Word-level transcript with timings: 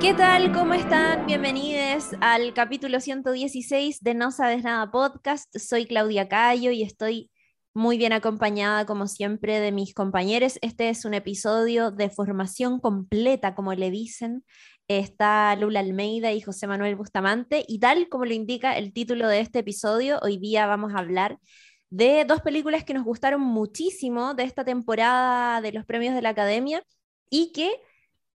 ¿Qué 0.00 0.12
tal? 0.12 0.52
¿Cómo 0.52 0.74
están? 0.74 1.26
Bienvenidos 1.26 2.10
al 2.20 2.52
capítulo 2.52 3.00
116 3.00 4.00
de 4.02 4.14
No 4.14 4.30
Sabes 4.30 4.62
Nada 4.62 4.90
Podcast. 4.90 5.56
Soy 5.56 5.86
Claudia 5.86 6.28
Cayo 6.28 6.70
y 6.70 6.82
estoy 6.82 7.30
muy 7.72 7.96
bien 7.96 8.12
acompañada, 8.12 8.84
como 8.84 9.06
siempre, 9.06 9.58
de 9.58 9.72
mis 9.72 9.94
compañeros. 9.94 10.58
Este 10.60 10.90
es 10.90 11.06
un 11.06 11.14
episodio 11.14 11.90
de 11.90 12.10
formación 12.10 12.78
completa, 12.78 13.54
como 13.54 13.72
le 13.72 13.90
dicen. 13.90 14.44
Está 14.86 15.56
Lula 15.56 15.80
Almeida 15.80 16.30
y 16.32 16.42
José 16.42 16.66
Manuel 16.66 16.94
Bustamante. 16.94 17.64
Y 17.66 17.78
tal 17.78 18.10
como 18.10 18.26
lo 18.26 18.34
indica 18.34 18.76
el 18.76 18.92
título 18.92 19.28
de 19.28 19.40
este 19.40 19.60
episodio, 19.60 20.18
hoy 20.22 20.36
día 20.36 20.66
vamos 20.66 20.94
a 20.94 20.98
hablar 20.98 21.38
de 21.88 22.26
dos 22.26 22.42
películas 22.42 22.84
que 22.84 22.92
nos 22.92 23.04
gustaron 23.04 23.40
muchísimo 23.40 24.34
de 24.34 24.44
esta 24.44 24.62
temporada 24.62 25.62
de 25.62 25.72
los 25.72 25.86
premios 25.86 26.14
de 26.14 26.20
la 26.20 26.30
Academia 26.30 26.82
y 27.30 27.52
que 27.52 27.80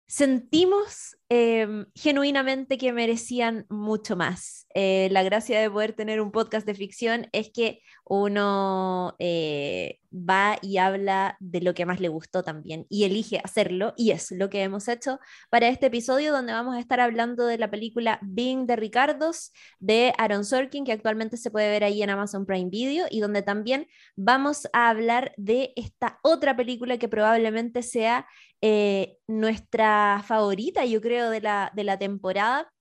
sentimos 0.07 1.18
em, 1.29 1.85
genuinamente 1.95 2.77
que 2.77 2.91
merecían 2.93 3.65
mucho 3.69 4.15
más. 4.15 4.67
Eh, 4.75 5.09
la 5.11 5.23
gracia 5.23 5.59
de 5.59 5.69
poder 5.69 5.93
tener 5.93 6.21
un 6.21 6.31
podcast 6.31 6.65
de 6.65 6.75
ficción 6.75 7.27
es 7.31 7.51
que 7.51 7.81
uno 8.05 9.15
eh, 9.19 9.99
va 10.11 10.57
y 10.61 10.77
habla 10.77 11.37
de 11.39 11.61
lo 11.61 11.73
que 11.73 11.85
más 11.85 11.99
le 11.99 12.07
gustó 12.07 12.43
también 12.43 12.85
y 12.89 13.03
elige 13.03 13.39
hacerlo 13.43 13.93
y 13.95 14.11
es 14.11 14.31
lo 14.31 14.49
que 14.49 14.63
hemos 14.63 14.87
hecho 14.87 15.19
para 15.49 15.67
este 15.67 15.87
episodio 15.87 16.31
donde 16.31 16.53
vamos 16.53 16.75
a 16.75 16.79
estar 16.79 16.99
hablando 16.99 17.45
de 17.45 17.57
la 17.57 17.69
película 17.69 18.19
Being 18.23 18.65
de 18.65 18.75
Ricardos 18.75 19.51
de 19.79 20.13
Aaron 20.17 20.45
Sorkin 20.45 20.85
que 20.85 20.91
actualmente 20.91 21.37
se 21.37 21.51
puede 21.51 21.69
ver 21.69 21.83
ahí 21.83 22.01
en 22.01 22.09
Amazon 22.09 22.45
Prime 22.45 22.69
Video 22.69 23.05
y 23.09 23.19
donde 23.19 23.43
también 23.43 23.87
vamos 24.15 24.67
a 24.73 24.89
hablar 24.89 25.33
de 25.37 25.73
esta 25.75 26.19
otra 26.23 26.55
película 26.55 26.97
que 26.97 27.07
probablemente 27.07 27.83
sea 27.83 28.27
eh, 28.61 29.17
nuestra 29.27 30.23
favorita 30.25 30.83
yo 30.85 30.99
creo 30.99 31.18
de 31.27 31.41
la, 31.41 31.71
de 31.75 31.83
la 31.83 31.97
temporada 31.97 32.71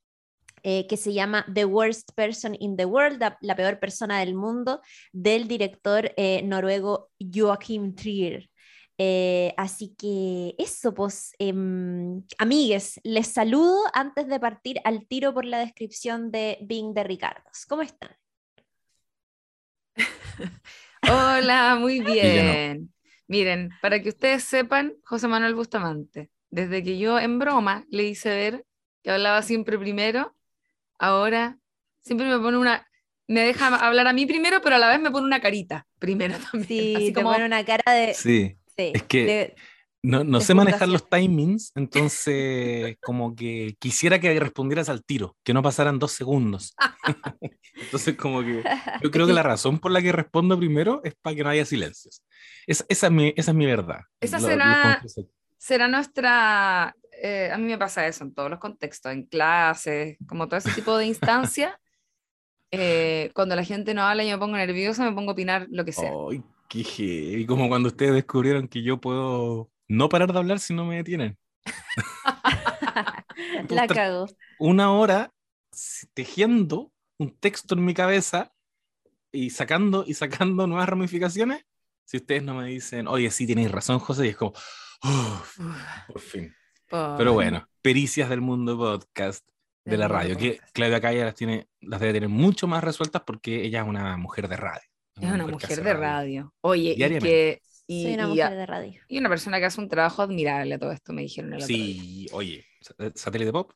eh, 0.63 0.87
que 0.89 0.97
se 0.97 1.13
llama 1.13 1.47
The 1.53 1.65
Worst 1.65 2.11
Person 2.15 2.57
in 2.59 2.77
the 2.77 2.85
World, 2.85 3.23
la, 3.41 3.57
peor 3.57 3.79
persona 3.79 4.21
del 4.21 4.35
mundo, 4.35 4.81
del 5.13 5.47
director 5.47 6.13
eh, 6.17 6.43
noruego 6.43 7.11
Joachim 7.19 7.95
Trier. 7.95 8.51
Eh, 9.01 9.55
así 9.57 9.95
que 9.97 10.57
eso, 10.59 10.93
pues, 10.93 11.33
em, 11.39 12.25
amigues, 12.39 13.01
les 13.05 13.29
saludo 13.29 13.79
antes 13.95 14.27
de 14.27 14.41
partir 14.41 14.81
al 14.85 15.07
tiro 15.07 15.33
por 15.33 15.45
la 15.45 15.61
descripción 15.61 16.33
de 16.33 16.59
Bing 16.63 16.93
de 16.95 17.05
Ricardos. 17.05 17.65
¿Cómo 17.69 17.83
están? 17.83 18.11
Hola, 21.09 21.77
muy 21.79 22.01
bien. 22.01 22.93
Miren, 23.29 23.71
para 23.81 24.03
que 24.03 24.09
ustedes 24.09 24.43
sepan, 24.43 24.95
José 25.05 25.29
Manuel 25.29 25.55
Bustamante, 25.55 26.31
desde 26.51 26.83
que 26.83 26.99
yo 26.99 27.19
en 27.19 27.39
broma 27.39 27.85
le 27.91 28.05
hice 28.05 28.31
ver 28.31 28.65
que 29.03 29.11
hablaba 29.11 29.43
siempre 29.43 29.79
primero, 29.79 30.35
ahora 30.99 31.59
siempre 32.03 32.27
me 32.27 32.39
pone 32.39 32.59
una, 32.59 32.87
me 33.27 33.41
deja 33.41 33.75
hablar 33.77 34.09
a 34.09 34.13
mí 34.13 34.27
primero, 34.27 34.61
pero 34.63 34.77
a 34.77 34.79
la 34.79 34.89
vez 34.89 35.01
me 35.01 35.11
pone 35.11 35.27
una 35.27 35.41
carita 35.41 35.87
primero 35.99 36.37
también. 36.51 36.67
Sí, 36.67 36.95
Así 36.95 37.07
te 37.07 37.15
como... 37.15 37.33
pone 37.33 37.45
una 37.45 37.65
cara 37.65 37.93
de... 37.93 38.15
Sí, 38.15 38.57
es 38.77 39.03
que 39.05 39.55
no, 40.03 40.23
no 40.23 40.41
sé 40.41 40.55
manejar 40.55 40.89
los 40.89 41.09
timings, 41.09 41.73
entonces 41.75 42.97
como 43.03 43.35
que 43.35 43.77
quisiera 43.79 44.21
que 44.21 44.39
respondieras 44.39 44.89
al 44.89 45.05
tiro, 45.05 45.37
que 45.43 45.53
no 45.53 45.63
pasaran 45.63 45.99
dos 45.99 46.13
segundos. 46.13 46.75
entonces 47.75 48.17
como 48.17 48.43
que 48.43 48.63
yo 49.03 49.11
creo 49.11 49.27
que 49.27 49.33
la 49.33 49.43
razón 49.43 49.79
por 49.79 49.91
la 49.91 50.01
que 50.01 50.13
respondo 50.13 50.57
primero 50.57 51.01
es 51.05 51.15
para 51.21 51.35
que 51.35 51.43
no 51.43 51.51
haya 51.51 51.65
silencios. 51.65 52.23
esa, 52.67 52.85
es 52.89 53.11
mi, 53.11 53.33
esa 53.37 53.51
es 53.51 53.57
mi 53.57 53.67
verdad. 53.67 54.01
Esa 54.21 54.39
será, 54.39 55.03
será 55.59 55.89
nuestra 55.89 56.95
eh, 57.21 57.51
a 57.53 57.59
mí 57.59 57.65
me 57.65 57.79
pasa 57.79 58.07
eso 58.07 58.25
en 58.25 58.33
todos 58.33 58.51
los 58.51 58.61
contextos, 58.61 59.13
en 59.13 59.25
clases, 59.25 60.17
como 60.29 60.47
todo 60.47 60.59
ese 60.59 60.73
tipo 60.73 60.97
de 60.97 61.07
instancias. 61.07 61.75
Eh, 62.71 63.31
cuando 63.35 63.57
la 63.57 63.65
gente 63.65 63.95
no 63.95 64.03
habla 64.03 64.25
y 64.25 64.31
me 64.31 64.39
pongo 64.39 64.57
nerviosa, 64.57 65.05
me 65.05 65.13
pongo 65.13 65.31
a 65.31 65.33
opinar 65.33 65.67
lo 65.71 65.85
que 65.85 65.93
sea. 65.93 66.13
Ay, 66.31 66.43
qué 66.69 66.81
Y 67.39 67.47
como 67.47 67.69
cuando 67.69 67.89
ustedes 67.89 68.13
descubrieron 68.13 68.69
que 68.69 68.83
yo 68.83 69.01
puedo 69.01 69.71
no 69.89 70.09
parar 70.09 70.33
de 70.33 70.39
hablar 70.39 70.61
si 70.61 70.75
no 70.75 70.85
me 70.85 70.97
detienen. 70.97 71.39
la 73.69 73.87
cago. 73.87 74.27
Una 74.59 74.93
hora 74.93 75.33
tejiendo 76.15 76.93
un 77.19 77.37
texto 77.37 77.75
en 77.75 77.85
mi 77.85 77.95
cabeza 77.95 78.53
y 79.33 79.51
sacando 79.51 80.05
y 80.07 80.15
sacando 80.15 80.67
nuevas 80.67 80.89
ramificaciones. 80.89 81.65
Si 82.05 82.19
ustedes 82.19 82.43
no 82.43 82.55
me 82.55 82.69
dicen, 82.69 83.07
oye, 83.07 83.31
sí, 83.31 83.47
tenéis 83.47 83.71
razón, 83.71 83.99
José, 83.99 84.27
y 84.27 84.31
es 84.31 84.37
como, 84.37 84.55
por 85.01 86.21
fin. 86.21 86.55
Pero 86.91 87.33
bueno, 87.33 87.69
pericias 87.83 88.29
del 88.29 88.41
mundo 88.41 88.79
podcast 88.79 89.47
de 89.85 89.97
la 89.97 90.09
radio, 90.09 90.37
que 90.37 90.61
Claudia 90.73 91.01
Calle 91.01 91.25
las, 91.25 91.35
tiene, 91.35 91.69
las 91.81 92.01
debe 92.01 92.13
tener 92.13 92.29
mucho 92.29 92.67
más 92.67 92.85
resueltas 92.85 93.23
porque 93.27 93.65
ella 93.65 93.83
es 93.83 93.89
una 93.89 94.17
mujer 94.17 94.49
de 94.49 94.57
radio. 94.57 94.83
es 95.21 95.31
una 95.31 95.47
mujer, 95.47 95.83
de 95.83 95.95
radio. 95.95 96.55
Oye, 96.61 96.95
y 96.97 97.19
que... 97.19 97.63
Y, 97.91 98.03
Soy 98.03 98.15
una 98.15 98.27
mujer 98.27 98.55
de 98.55 98.67
radio. 98.67 99.01
Y 99.09 99.19
una 99.19 99.31
persona 99.31 99.59
que 99.59 99.65
hace 99.65 99.81
un 99.81 99.89
trabajo 99.89 100.21
admirable 100.21 100.75
a 100.75 100.79
todo 100.79 100.93
esto, 100.93 101.15
me 101.15 101.23
dijeron 101.23 101.55
el 101.55 101.63
otro 101.63 101.69
Sí, 101.69 102.27
oye, 102.33 102.63
Satélite 103.15 103.51
Pop, 103.51 103.73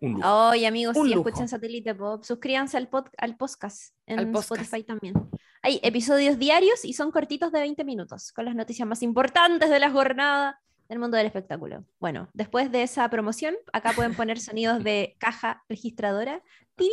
un 0.00 0.12
lujo. 0.14 0.48
Oye, 0.50 0.66
amigos, 0.66 0.96
si 1.02 1.12
escuchan 1.12 1.48
Satélite 1.48 1.94
Pop, 1.94 2.22
suscríbanse 2.24 2.76
al, 2.76 2.88
pod, 2.88 3.06
al 3.18 3.36
podcast 3.36 3.94
en 4.06 4.18
al 4.18 4.36
Spotify 4.36 4.82
también. 4.82 5.14
Hay 5.62 5.80
episodios 5.82 6.38
diarios 6.38 6.84
y 6.84 6.92
son 6.92 7.10
cortitos 7.10 7.52
de 7.52 7.60
20 7.60 7.84
minutos, 7.84 8.32
con 8.32 8.44
las 8.44 8.54
noticias 8.54 8.86
más 8.88 9.02
importantes 9.02 9.70
de 9.70 9.78
la 9.78 9.90
jornada 9.90 10.60
del 10.88 10.98
mundo 10.98 11.16
del 11.16 11.26
espectáculo. 11.26 11.84
Bueno, 12.00 12.28
después 12.34 12.72
de 12.72 12.82
esa 12.82 13.08
promoción, 13.08 13.54
acá 13.72 13.92
pueden 13.92 14.14
poner 14.14 14.40
sonidos 14.40 14.82
de 14.82 15.16
caja 15.18 15.62
registradora. 15.68 16.42
¡Tirín! 16.76 16.92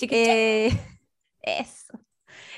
Eh, 0.00 0.70
eso. 1.42 1.98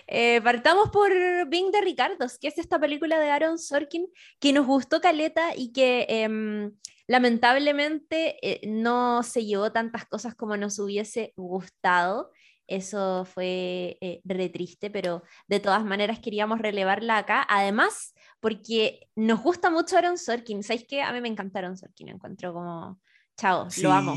Eh, 0.06 0.40
partamos 0.42 0.90
por 0.90 1.10
Bing 1.48 1.70
de 1.70 1.80
Ricardos, 1.80 2.38
que 2.38 2.48
es 2.48 2.58
esta 2.58 2.78
película 2.78 3.18
de 3.18 3.30
Aaron 3.30 3.58
Sorkin 3.58 4.06
que 4.40 4.52
nos 4.52 4.66
gustó 4.66 5.00
Caleta 5.00 5.54
y 5.54 5.72
que 5.72 6.06
em, 6.08 6.72
lamentablemente 7.08 8.36
eh, 8.42 8.60
no 8.68 9.22
se 9.24 9.44
llevó 9.44 9.72
tantas 9.72 10.04
cosas 10.04 10.34
como 10.34 10.56
nos 10.56 10.78
hubiese 10.78 11.32
gustado. 11.36 12.30
Eso 12.68 13.24
fue 13.24 13.96
eh, 14.02 14.20
re 14.24 14.50
triste, 14.50 14.90
pero 14.90 15.22
de 15.48 15.58
todas 15.58 15.84
maneras 15.84 16.20
queríamos 16.20 16.58
relevarla 16.58 17.16
acá. 17.16 17.46
Además, 17.48 18.14
porque 18.40 19.08
nos 19.16 19.42
gusta 19.42 19.70
mucho 19.70 19.96
Aaron 19.96 20.18
Sorkin. 20.18 20.62
¿Sabéis 20.62 20.86
qué? 20.86 21.02
A 21.02 21.12
mí 21.12 21.22
me 21.22 21.28
encanta 21.28 21.60
Aaron 21.60 21.78
Sorkin. 21.78 22.10
Encuentro 22.10 22.52
como, 22.52 23.00
chao, 23.38 23.66
lo 23.82 23.90
amo. 23.90 24.14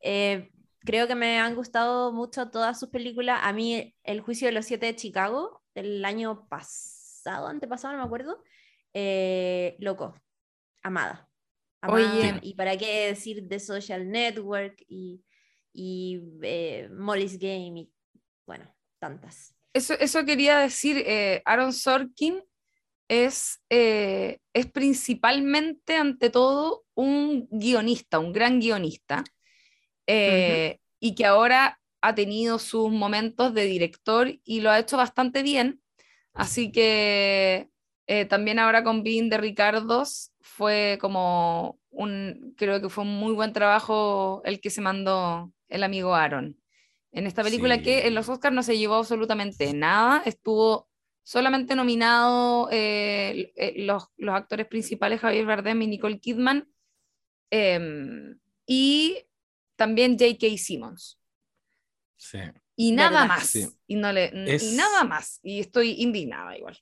Eh, 0.00 0.50
creo 0.80 1.06
que 1.06 1.14
me 1.14 1.38
han 1.38 1.54
gustado 1.54 2.10
mucho 2.10 2.50
todas 2.50 2.80
sus 2.80 2.88
películas. 2.88 3.40
A 3.42 3.52
mí, 3.52 3.94
El 4.02 4.22
juicio 4.22 4.48
de 4.48 4.52
los 4.52 4.64
siete 4.64 4.86
de 4.86 4.96
Chicago, 4.96 5.62
del 5.74 6.02
año 6.06 6.48
pasado, 6.48 7.48
antepasado, 7.48 7.92
no 7.92 8.00
me 8.00 8.06
acuerdo. 8.06 8.42
Eh, 8.94 9.76
loco, 9.78 10.14
amada. 10.82 11.28
Amada. 11.84 12.40
Y 12.42 12.54
para 12.54 12.76
qué 12.76 13.06
decir 13.08 13.46
The 13.48 13.60
Social 13.60 14.10
Network 14.10 14.84
y 14.88 15.22
y 15.74 16.22
eh, 16.42 16.88
Molly's 16.90 17.38
Game 17.38 17.80
y 17.80 17.92
bueno, 18.46 18.72
tantas. 18.98 19.54
Eso, 19.74 19.94
eso 19.94 20.24
quería 20.24 20.60
decir, 20.60 21.02
eh, 21.04 21.42
Aaron 21.44 21.72
Sorkin 21.72 22.40
es, 23.08 23.60
eh, 23.68 24.38
es 24.54 24.70
principalmente, 24.70 25.96
ante 25.96 26.30
todo, 26.30 26.84
un 26.94 27.48
guionista, 27.50 28.20
un 28.20 28.32
gran 28.32 28.60
guionista, 28.60 29.24
y 30.06 31.14
que 31.14 31.26
ahora 31.26 31.80
ha 32.02 32.14
tenido 32.14 32.58
sus 32.58 32.90
momentos 32.92 33.52
de 33.52 33.64
director 33.64 34.38
y 34.44 34.60
lo 34.60 34.70
ha 34.70 34.78
hecho 34.78 34.96
bastante 34.96 35.42
bien. 35.42 35.80
Así 36.34 36.70
que 36.70 37.68
también 38.28 38.58
ahora 38.58 38.84
con 38.84 39.02
Bean 39.02 39.28
de 39.28 39.38
Ricardos 39.38 40.33
fue 40.54 40.98
como 41.00 41.80
un, 41.90 42.54
creo 42.56 42.80
que 42.80 42.88
fue 42.88 43.02
un 43.02 43.18
muy 43.18 43.32
buen 43.32 43.52
trabajo 43.52 44.40
el 44.44 44.60
que 44.60 44.70
se 44.70 44.80
mandó 44.80 45.52
el 45.68 45.82
amigo 45.82 46.14
Aaron. 46.14 46.56
En 47.10 47.26
esta 47.26 47.42
película 47.42 47.82
que 47.82 48.06
en 48.06 48.14
los 48.14 48.28
Oscars 48.28 48.54
no 48.54 48.62
se 48.62 48.78
llevó 48.78 48.94
absolutamente 48.94 49.72
nada, 49.72 50.22
estuvo 50.24 50.88
solamente 51.24 51.74
nominado 51.74 52.68
eh, 52.70 53.52
eh, 53.56 53.74
los, 53.78 54.10
los, 54.16 54.34
actores 54.34 54.66
principales 54.68 55.20
Javier 55.20 55.44
Bardem 55.44 55.82
y 55.82 55.86
Nicole 55.88 56.20
Kidman 56.20 56.68
em, 57.50 58.38
y 58.64 59.26
también 59.74 60.16
J.K. 60.16 60.56
Simmons. 60.56 61.18
Sí. 62.16 62.38
Y 62.76 62.92
nada 62.92 63.24
más. 63.26 63.56
Y, 63.86 63.96
no 63.96 64.12
le, 64.12 64.30
y 64.60 64.76
nada 64.76 65.02
más. 65.02 65.40
Y 65.42 65.58
estoy 65.58 66.00
indignada 66.00 66.56
igual. 66.56 66.78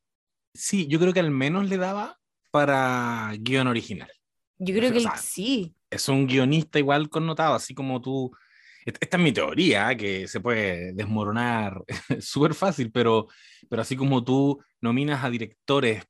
Sí, 0.52 0.86
yo 0.88 0.98
creo 0.98 1.14
que 1.14 1.20
al 1.20 1.30
menos 1.30 1.68
le 1.70 1.78
daba 1.78 2.21
para 2.52 3.32
guion 3.40 3.66
original. 3.66 4.12
Yo 4.58 4.72
creo 4.76 4.92
que 4.92 5.04
sí. 5.20 5.74
Es 5.90 6.08
un 6.08 6.28
guionista 6.28 6.78
igual 6.78 7.08
connotado, 7.08 7.54
así 7.54 7.74
como 7.74 8.00
tú 8.00 8.30
esta 8.84 9.16
es 9.16 9.22
mi 9.22 9.32
teoría, 9.32 9.96
que 9.96 10.26
se 10.26 10.40
puede 10.40 10.92
desmoronar 10.92 11.82
súper 12.20 12.54
fácil, 12.54 12.90
pero, 12.90 13.28
pero 13.68 13.82
así 13.82 13.96
como 13.96 14.24
tú 14.24 14.60
nominas 14.80 15.24
a 15.24 15.30
directores 15.30 16.04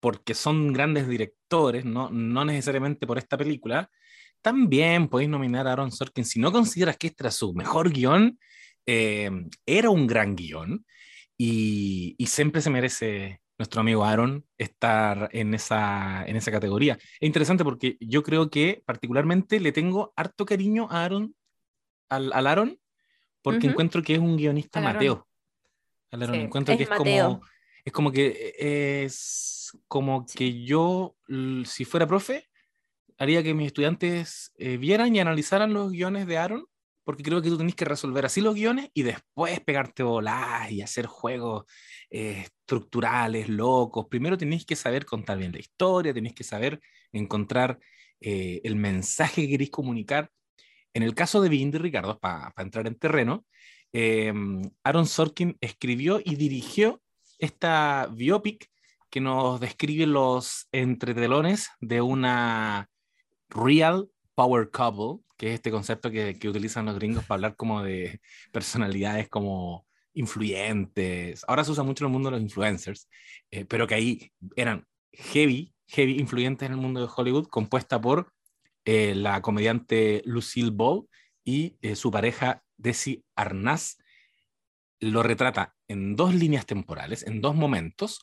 porque 0.00 0.34
son 0.34 0.72
grandes 0.72 1.08
directores, 1.08 1.84
no, 1.84 2.10
no 2.10 2.44
necesariamente 2.44 3.06
por 3.06 3.18
esta 3.18 3.36
película, 3.36 3.90
también 4.42 5.08
podéis 5.08 5.30
nominar 5.30 5.66
a 5.66 5.72
Aaron 5.72 5.90
Sorkin. 5.90 6.24
Si 6.24 6.38
no 6.38 6.52
consideras 6.52 6.96
que 6.96 7.08
este 7.08 7.24
era 7.24 7.30
su 7.32 7.52
mejor 7.52 7.90
guion, 7.90 8.38
eh, 8.86 9.30
era 9.66 9.90
un 9.90 10.06
gran 10.06 10.36
guion 10.36 10.84
y, 11.36 12.14
y, 12.16 12.26
siempre 12.26 12.60
se 12.62 12.70
merece 12.70 13.40
nuestro 13.58 13.80
amigo 13.80 14.04
Aaron 14.04 14.44
estar 14.56 15.28
en 15.32 15.52
esa, 15.52 16.24
en 16.26 16.36
esa 16.36 16.50
categoría. 16.52 16.94
Es 16.94 17.26
interesante 17.26 17.64
porque 17.64 17.96
yo 18.00 18.22
creo 18.22 18.48
que 18.50 18.82
particularmente 18.86 19.58
le 19.58 19.72
tengo 19.72 20.12
harto 20.16 20.46
cariño 20.46 20.86
a 20.90 21.04
Aaron, 21.04 21.34
al, 22.08 22.32
al 22.32 22.46
Aaron, 22.46 22.80
porque 23.42 23.66
encuentro 23.66 24.02
que 24.02 24.14
es 24.14 24.20
un 24.20 24.36
guionista 24.36 24.80
Mateo. 24.80 25.26
Al 26.12 26.22
Aaron, 26.22 26.36
encuentro 26.36 26.76
que 26.76 26.84
es 26.84 26.88
como, 26.88 27.42
es 27.84 27.92
como 27.92 28.12
que 28.12 28.54
es 29.04 29.76
como 29.88 30.24
que 30.24 30.64
yo, 30.64 31.16
si 31.64 31.84
fuera 31.84 32.06
profe, 32.06 32.48
haría 33.18 33.42
que 33.42 33.54
mis 33.54 33.66
estudiantes 33.66 34.52
eh, 34.56 34.76
vieran 34.76 35.14
y 35.14 35.20
analizaran 35.20 35.72
los 35.72 35.90
guiones 35.90 36.26
de 36.26 36.38
Aaron, 36.38 36.64
porque 37.08 37.22
creo 37.22 37.40
que 37.40 37.48
tú 37.48 37.56
tenés 37.56 37.74
que 37.74 37.86
resolver 37.86 38.26
así 38.26 38.42
los 38.42 38.54
guiones 38.54 38.90
y 38.92 39.02
después 39.02 39.60
pegarte 39.60 40.02
bolas 40.02 40.70
y 40.70 40.82
hacer 40.82 41.06
juegos 41.06 41.64
eh, 42.10 42.42
estructurales, 42.42 43.48
locos. 43.48 44.08
Primero 44.10 44.36
tenéis 44.36 44.66
que 44.66 44.76
saber 44.76 45.06
contar 45.06 45.38
bien 45.38 45.52
la 45.52 45.58
historia, 45.58 46.12
tenéis 46.12 46.34
que 46.34 46.44
saber 46.44 46.78
encontrar 47.10 47.78
eh, 48.20 48.60
el 48.62 48.76
mensaje 48.76 49.40
que 49.40 49.48
queréis 49.48 49.70
comunicar. 49.70 50.30
En 50.92 51.02
el 51.02 51.14
caso 51.14 51.40
de 51.40 51.48
Bindi 51.48 51.78
Ricardo, 51.78 52.18
para 52.18 52.52
entrar 52.58 52.86
en 52.86 52.96
terreno, 52.96 53.46
Aaron 54.84 55.06
Sorkin 55.06 55.56
escribió 55.62 56.20
y 56.22 56.36
dirigió 56.36 57.00
esta 57.38 58.06
biopic 58.12 58.68
que 59.08 59.22
nos 59.22 59.60
describe 59.60 60.04
los 60.04 60.68
entretelones 60.72 61.70
de 61.80 62.02
una 62.02 62.90
real 63.48 64.10
power 64.38 64.70
couple, 64.70 65.24
que 65.36 65.48
es 65.48 65.54
este 65.54 65.72
concepto 65.72 66.12
que, 66.12 66.38
que 66.38 66.48
utilizan 66.48 66.86
los 66.86 66.94
gringos 66.94 67.24
para 67.24 67.38
hablar 67.38 67.56
como 67.56 67.82
de 67.82 68.20
personalidades 68.52 69.28
como 69.28 69.84
influyentes. 70.14 71.44
Ahora 71.48 71.64
se 71.64 71.72
usa 71.72 71.82
mucho 71.82 72.04
en 72.04 72.10
el 72.10 72.12
mundo 72.12 72.30
de 72.30 72.36
los 72.36 72.42
influencers, 72.42 73.08
eh, 73.50 73.64
pero 73.64 73.88
que 73.88 73.96
ahí 73.96 74.32
eran 74.54 74.86
heavy, 75.10 75.74
heavy 75.88 76.20
influyentes 76.20 76.66
en 76.66 76.74
el 76.74 76.78
mundo 76.78 77.00
de 77.00 77.12
Hollywood, 77.12 77.48
compuesta 77.48 78.00
por 78.00 78.32
eh, 78.84 79.16
la 79.16 79.42
comediante 79.42 80.22
Lucille 80.24 80.70
Ball 80.70 81.08
y 81.42 81.76
eh, 81.82 81.96
su 81.96 82.12
pareja 82.12 82.62
Desi 82.76 83.24
Arnaz. 83.34 83.98
Lo 85.00 85.24
retrata 85.24 85.74
en 85.88 86.14
dos 86.14 86.32
líneas 86.32 86.64
temporales, 86.64 87.26
en 87.26 87.40
dos 87.40 87.56
momentos. 87.56 88.20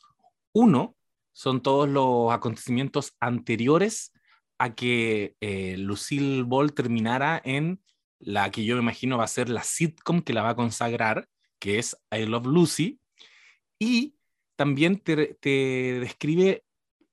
Uno 0.54 0.96
son 1.34 1.60
todos 1.60 1.86
los 1.86 2.32
acontecimientos 2.32 3.14
anteriores 3.20 4.14
a 4.58 4.74
que 4.74 5.36
eh, 5.40 5.76
Lucille 5.78 6.42
Ball 6.42 6.72
terminara 6.72 7.40
en 7.44 7.80
la 8.18 8.50
que 8.50 8.64
yo 8.64 8.76
me 8.76 8.82
imagino 8.82 9.18
va 9.18 9.24
a 9.24 9.28
ser 9.28 9.48
la 9.48 9.62
sitcom 9.62 10.22
que 10.22 10.32
la 10.32 10.42
va 10.42 10.50
a 10.50 10.56
consagrar, 10.56 11.28
que 11.58 11.78
es 11.78 11.96
I 12.10 12.26
Love 12.26 12.46
Lucy, 12.46 13.00
y 13.78 14.16
también 14.56 14.98
te, 14.98 15.36
describe 16.00 16.64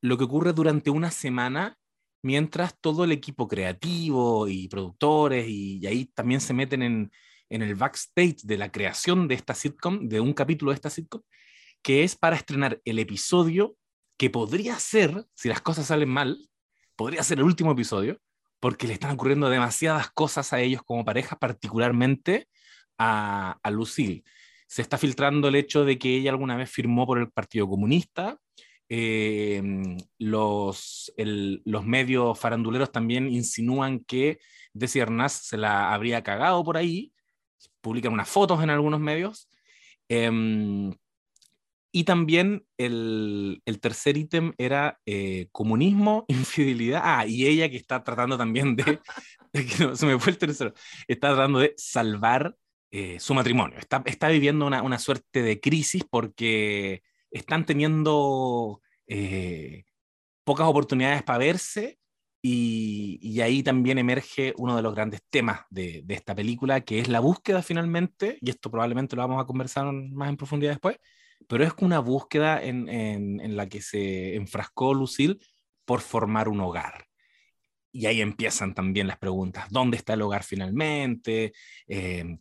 lo 0.01 0.18
que 0.18 0.24
ocurre 0.24 0.54
durante 0.54 0.90
una 0.90 1.12
semana 1.12 1.78
mientras 2.22 2.80
todo 2.80 3.04
el 3.04 3.12
equipo 3.12 3.48
creativo 3.48 4.48
y 4.48 4.69
productores, 4.69 5.45
y, 5.48 5.86
ahí 5.86 6.06
también 6.06 6.40
se 6.40 6.54
meten 6.54 6.81
en, 6.81 7.12
en, 7.50 7.62
el 7.62 7.75
backstage 7.75 8.44
de 8.44 8.57
la 8.57 8.72
creación 8.72 9.28
de 9.28 9.36
esta 9.36 9.54
sitcom, 9.54 10.07
de 10.07 10.22
un 10.22 10.34
capítulo 10.34 10.72
de 10.72 10.75
esta 10.75 10.90
sitcom, 10.90 11.22
que 11.81 12.06
es 12.06 12.16
para 12.16 12.38
estrenar 12.38 12.81
el 12.86 13.00
episodio 13.00 13.75
que 14.18 14.30
podría 14.30 14.80
ser, 14.80 15.25
si 15.34 15.50
las 15.50 15.62
cosas 15.62 15.88
salen 15.88 16.10
mal, 16.10 16.50
podría 16.95 17.24
ser 17.24 17.40
el 17.40 17.45
último 17.45 17.72
episodio, 17.72 18.19
porque 18.60 18.88
le 18.88 18.94
están 18.94 19.12
ocurriendo 19.12 19.50
demasiadas 19.50 20.12
cosas 20.12 20.54
a 20.54 20.62
ellos 20.62 20.81
como 20.84 21.06
pareja, 21.06 21.38
particularmente 21.38 22.48
a, 22.98 23.57
a 23.62 23.72
Lucille. 23.72 24.24
Se 24.68 24.81
está 24.81 24.98
filtrando 24.98 25.48
el 25.50 25.56
hecho 25.56 25.86
de 25.86 26.00
que 26.00 26.16
ella 26.16 26.31
alguna 26.31 26.56
vez 26.56 26.69
firmó 26.69 27.06
por 27.06 27.19
el 27.19 27.30
Partido 27.30 27.68
Comunista. 27.68 28.38
Eh, 28.90 29.62
los, 30.19 31.12
medios 31.84 32.40
faranduleros 32.40 32.92
también 32.92 33.28
insinúan 33.28 34.00
que 34.01 34.40
Desi 34.74 35.00
Arnaz 35.00 35.34
se 35.34 35.57
la 35.57 35.94
habría 35.94 36.24
cagado 36.24 36.63
por 36.63 36.78
ahí. 36.78 37.12
Publican 37.81 38.13
unas 38.13 38.30
fotos 38.30 38.63
en 38.63 38.69
algunos 38.69 39.00
medios. 39.00 39.50
Eh, 40.10 40.30
y 41.95 42.06
también 42.06 42.66
el, 42.78 43.62
el 43.66 43.80
tercer 43.80 44.18
ítem 44.18 44.54
era 44.57 45.00
eh, 45.06 45.48
comunismo, 45.51 46.25
infidelidad. 46.28 47.01
Ah, 47.04 47.25
y 47.28 47.45
ella 47.45 47.69
que 47.69 47.78
está 47.78 48.04
tratando 48.04 48.36
también 48.36 48.75
de, 48.75 49.00
se 49.95 50.06
me 50.07 50.19
fue 50.19 50.31
el 50.31 50.40
tercero, 50.40 50.74
está 51.07 51.30
tratando 51.30 51.60
de 51.60 51.75
salvar 51.78 52.57
eh, 52.92 53.19
su 53.19 53.36
matrimonio. 53.36 53.78
Está, 53.78 54.01
está 54.06 54.30
viviendo 54.30 54.66
una, 54.66 54.81
una, 54.81 54.98
suerte 54.98 55.44
de 55.44 55.60
crisis 55.60 56.04
porque 56.10 57.04
están 57.30 57.63
teniendo 57.63 58.81
eh, 59.07 59.84
pocas 60.44 60.68
oportunidades 60.68 61.22
para 61.22 61.38
verse 61.38 62.00
y, 62.42 63.19
y, 63.22 63.42
ahí 63.42 63.62
también 63.62 64.00
emerge 64.00 64.54
uno 64.57 64.75
de 64.75 64.81
los 64.81 64.95
grandes 64.95 65.22
temas 65.30 65.62
de, 65.69 66.01
de, 66.04 66.13
esta 66.16 66.36
película, 66.36 66.81
que 66.81 67.00
es 67.00 67.07
la 67.07 67.19
búsqueda 67.19 67.62
finalmente, 67.62 68.38
y 68.42 68.50
esto 68.50 68.69
probablemente 68.69 69.16
lo 69.16 69.22
vamos 69.22 69.42
a 69.42 69.45
conversar 69.45 69.86
más 69.94 70.30
en 70.30 70.38
profundidad 70.38 70.72
después, 70.74 70.98
pero 71.48 71.63
es 71.63 71.74
una 71.80 72.00
búsqueda 72.00 72.62
en, 72.62 72.90
en, 72.90 73.56
la 73.56 73.68
que 73.68 73.81
se 73.81 74.36
enfrascó 74.36 74.94
Lucille 74.94 75.40
por 75.86 76.01
formar 76.01 76.50
un 76.50 76.62
hogar. 76.62 77.06
Y 77.92 78.07
ahí 78.07 78.22
empiezan 78.22 78.74
también 78.74 79.07
las 79.07 79.18
preguntas, 79.18 79.68
¿dónde 79.69 79.98
está 79.98 80.13
el 80.13 80.22
hogar 80.22 80.44
finalmente? 80.44 81.54
Em, 81.88 82.40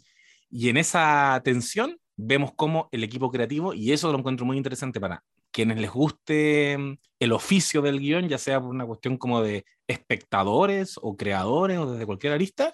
y 0.51 0.69
en 0.69 0.77
esa 0.79 1.41
tensión 1.45 1.99
vemos 2.17 2.53
cómo 2.57 2.89
el 2.93 3.05
equipo 3.05 3.31
creativo, 3.31 3.75
y 3.75 3.93
eso 3.93 4.11
lo 4.11 4.19
encuentro 4.19 4.47
muy 4.47 4.57
interesante 4.57 5.01
para 5.01 5.23
quienes 5.51 5.79
les 5.79 5.91
guste 5.91 6.73
em, 6.73 6.97
el 7.21 7.33
oficio 7.33 7.83
del 7.83 8.01
guion, 8.01 8.29
ya 8.29 8.39
sea 8.39 8.61
por 8.61 8.71
una 8.71 8.87
cuestión 8.87 9.19
como 9.19 9.43
de 9.43 9.65
espectadores 9.87 10.99
o 11.01 11.17
creadores 11.17 11.79
o 11.79 11.93
desde 11.93 12.07
cualquier 12.07 12.33
arista, 12.33 12.73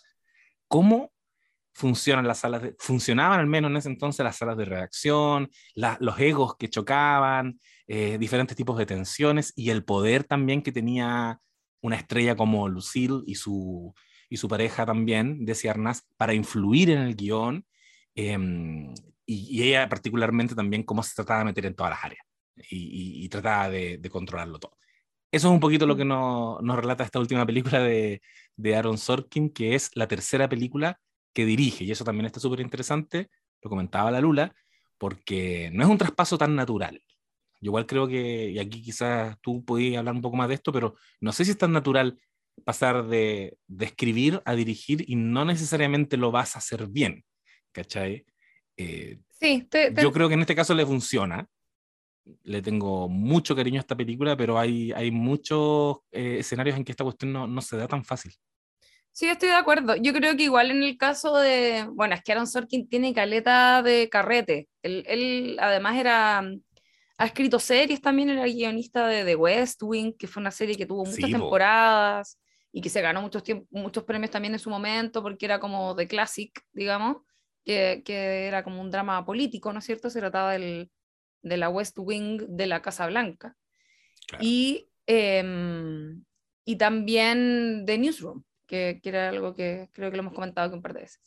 cómo 0.68 1.12
funcionan 1.78 2.26
las 2.26 2.40
salas 2.40 2.60
de, 2.60 2.74
funcionaban 2.76 3.38
al 3.38 3.46
menos 3.46 3.70
en 3.70 3.76
ese 3.76 3.88
entonces 3.88 4.24
las 4.24 4.36
salas 4.36 4.56
de 4.56 4.64
redacción, 4.64 5.48
los 5.76 6.18
egos 6.18 6.56
que 6.56 6.68
chocaban, 6.68 7.60
eh, 7.86 8.18
diferentes 8.18 8.56
tipos 8.56 8.76
de 8.76 8.84
tensiones 8.84 9.52
y 9.54 9.70
el 9.70 9.84
poder 9.84 10.24
también 10.24 10.60
que 10.60 10.72
tenía 10.72 11.40
una 11.80 11.94
estrella 11.94 12.34
como 12.36 12.68
Lucille 12.68 13.22
y 13.26 13.36
su, 13.36 13.94
y 14.28 14.38
su 14.38 14.48
pareja 14.48 14.84
también, 14.84 15.44
Desi 15.44 15.68
Arnaz, 15.68 16.02
para 16.16 16.34
influir 16.34 16.90
en 16.90 16.98
el 16.98 17.14
guion 17.14 17.64
em, 18.16 18.92
y, 19.24 19.62
ella 19.62 19.88
particularmente 19.88 20.56
también 20.56 20.82
cómo 20.82 21.04
se 21.04 21.14
trataba 21.14 21.40
de 21.40 21.44
meter 21.44 21.66
en 21.66 21.76
todas 21.76 21.90
las 21.90 22.04
áreas 22.04 22.26
y, 22.56 23.24
y, 23.24 23.28
trataba 23.28 23.70
de, 23.70 23.98
de, 23.98 24.10
controlarlo 24.10 24.58
todo. 24.58 24.76
Eso 25.30 25.46
es 25.48 25.54
un 25.54 25.60
poquito 25.60 25.86
lo 25.86 25.96
que 25.96 26.04
nos, 26.04 26.60
nos 26.60 26.76
relata 26.76 27.04
esta 27.04 27.20
última 27.20 27.46
película 27.46 27.78
de, 27.80 28.20
de 28.56 28.76
Aaron 28.76 28.98
Sorkin, 28.98 29.50
que 29.50 29.76
es 29.76 29.90
la 29.94 30.08
tercera 30.08 30.48
película 30.48 30.98
que 31.38 31.46
dirige, 31.46 31.84
y 31.84 31.92
eso 31.92 32.02
también 32.02 32.26
está 32.26 32.40
súper 32.40 32.58
interesante, 32.58 33.30
lo 33.62 33.70
comentaba 33.70 34.10
la 34.10 34.20
Lula, 34.20 34.52
porque 34.98 35.70
no 35.72 35.84
es 35.84 35.88
un 35.88 35.96
traspaso 35.96 36.36
tan 36.36 36.56
natural. 36.56 37.00
Yo 37.60 37.68
igual 37.68 37.86
creo 37.86 38.08
que, 38.08 38.50
y 38.50 38.58
aquí 38.58 38.82
quizás 38.82 39.36
tú 39.40 39.64
podías 39.64 39.98
hablar 39.98 40.16
un 40.16 40.20
poco 40.20 40.36
más 40.36 40.48
de 40.48 40.56
esto, 40.56 40.72
pero 40.72 40.96
no 41.20 41.30
sé 41.30 41.44
si 41.44 41.52
es 41.52 41.58
tan 41.58 41.70
natural 41.70 42.18
pasar 42.64 43.06
de, 43.06 43.56
de 43.68 43.84
escribir 43.84 44.42
a 44.44 44.56
dirigir 44.56 45.04
y 45.08 45.14
no 45.14 45.44
necesariamente 45.44 46.16
lo 46.16 46.32
vas 46.32 46.56
a 46.56 46.58
hacer 46.58 46.88
bien, 46.88 47.24
¿cachai? 47.70 48.26
Eh, 48.76 49.20
sí, 49.28 49.68
yo 50.02 50.10
creo 50.10 50.26
que 50.26 50.34
en 50.34 50.40
este 50.40 50.56
caso 50.56 50.74
le 50.74 50.84
funciona. 50.84 51.46
Le 52.42 52.62
tengo 52.62 53.08
mucho 53.08 53.54
cariño 53.54 53.78
a 53.78 53.82
esta 53.82 53.96
película, 53.96 54.36
pero 54.36 54.58
hay, 54.58 54.90
hay 54.90 55.12
muchos 55.12 55.98
eh, 56.10 56.38
escenarios 56.40 56.76
en 56.76 56.82
que 56.82 56.90
esta 56.90 57.04
cuestión 57.04 57.32
no, 57.32 57.46
no 57.46 57.60
se 57.60 57.76
da 57.76 57.86
tan 57.86 58.04
fácil. 58.04 58.32
Sí, 59.18 59.28
estoy 59.28 59.48
de 59.48 59.56
acuerdo. 59.56 59.96
Yo 59.96 60.12
creo 60.12 60.36
que 60.36 60.44
igual 60.44 60.70
en 60.70 60.80
el 60.84 60.96
caso 60.96 61.38
de, 61.38 61.88
bueno, 61.92 62.14
es 62.14 62.22
que 62.22 62.30
Aaron 62.30 62.46
Sorkin 62.46 62.88
tiene 62.88 63.12
caleta 63.12 63.82
de 63.82 64.08
carrete. 64.08 64.68
Él, 64.80 65.02
él 65.08 65.56
además 65.58 65.96
era, 65.96 66.38
ha 66.38 67.26
escrito 67.26 67.58
series 67.58 68.00
también, 68.00 68.30
era 68.30 68.44
guionista 68.44 69.08
de 69.08 69.24
The 69.24 69.34
West 69.34 69.82
Wing, 69.82 70.12
que 70.16 70.28
fue 70.28 70.40
una 70.40 70.52
serie 70.52 70.76
que 70.76 70.86
tuvo 70.86 71.04
muchas 71.04 71.32
temporadas 71.32 72.38
y 72.70 72.80
que 72.80 72.90
se 72.90 73.00
ganó 73.00 73.20
muchos, 73.20 73.42
muchos 73.70 74.04
premios 74.04 74.30
también 74.30 74.54
en 74.54 74.60
su 74.60 74.70
momento 74.70 75.20
porque 75.20 75.46
era 75.46 75.58
como 75.58 75.96
de 75.96 76.06
classic, 76.06 76.52
digamos, 76.72 77.16
que, 77.64 78.02
que 78.04 78.46
era 78.46 78.62
como 78.62 78.80
un 78.80 78.92
drama 78.92 79.26
político, 79.26 79.72
¿no 79.72 79.80
es 79.80 79.84
cierto? 79.84 80.10
Se 80.10 80.20
trataba 80.20 80.52
del, 80.52 80.92
de 81.42 81.56
la 81.56 81.70
West 81.70 81.96
Wing 81.98 82.40
de 82.50 82.66
la 82.68 82.82
Casa 82.82 83.08
Blanca. 83.08 83.56
Y, 84.38 84.88
eh, 85.08 85.42
y 86.64 86.76
también 86.76 87.84
de 87.84 87.98
Newsroom 87.98 88.44
que, 88.68 89.00
era 89.02 89.30
algo 89.30 89.56
que 89.56 89.88
creo 89.92 90.10
que 90.10 90.16
lo 90.16 90.22
hemos 90.22 90.34
comentado 90.34 90.72
un 90.72 90.82
par 90.82 90.94
de 90.94 91.00
veces. 91.00 91.20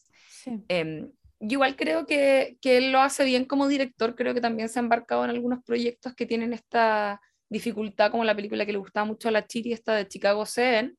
Em, 0.69 1.11
igual 1.39 1.75
creo 1.75 2.05
que, 2.05 2.57
que, 2.61 2.77
él 2.77 2.93
lo 2.93 3.01
hace 3.01 3.25
bien 3.25 3.43
como 3.43 3.67
director, 3.67 4.15
creo 4.15 4.33
que 4.33 4.39
también 4.39 4.69
se 4.69 4.79
ha 4.79 4.83
embarcado 4.83 5.25
en 5.25 5.31
algunos 5.31 5.63
proyectos 5.65 6.15
que 6.15 6.25
tienen 6.25 6.53
esta 6.53 7.19
dificultad, 7.49 8.11
como 8.11 8.23
la 8.23 8.35
película 8.35 8.65
que 8.65 8.71
le 8.71 8.77
gustaba 8.77 9.05
mucho 9.05 9.27
a 9.27 9.31
la 9.31 9.45
Chiri, 9.45 9.73
esta 9.73 9.95
de 9.95 10.07
Chicago 10.07 10.45
Seven, 10.45 10.97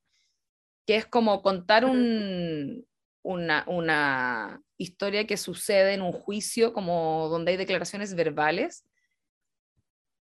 que 0.87 0.97
es 0.97 1.07
como 1.07 1.41
contar 1.41 1.87
un, 1.87 2.85
una, 3.23 3.65
una 3.69 4.61
historia 4.77 5.27
que 5.27 5.37
sucede 5.37 5.95
en 5.95 6.03
un 6.03 6.13
juicio, 6.13 6.73
como 6.75 7.29
donde 7.31 7.53
hay 7.53 7.57
declaraciones 7.57 8.15
verbales, 8.15 8.85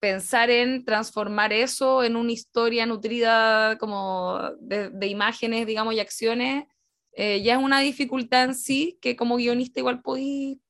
pensar 0.00 0.50
en 0.50 0.84
transformar 0.84 1.52
eso 1.52 2.04
en 2.04 2.16
una 2.16 2.32
historia 2.32 2.86
nutrida 2.86 3.76
como 3.78 4.40
de, 4.60 5.06
imágenes, 5.06 5.66
digamos, 5.66 5.94
y 5.94 6.00
acciones, 6.00 6.64
eh, 7.12 7.42
ya 7.42 7.54
es 7.54 7.62
una 7.62 7.80
dificultad 7.80 8.44
en 8.44 8.54
sí 8.54 8.98
que 9.00 9.16
como 9.16 9.36
guionista 9.36 9.80
igual 9.80 10.02
podí 10.02 10.60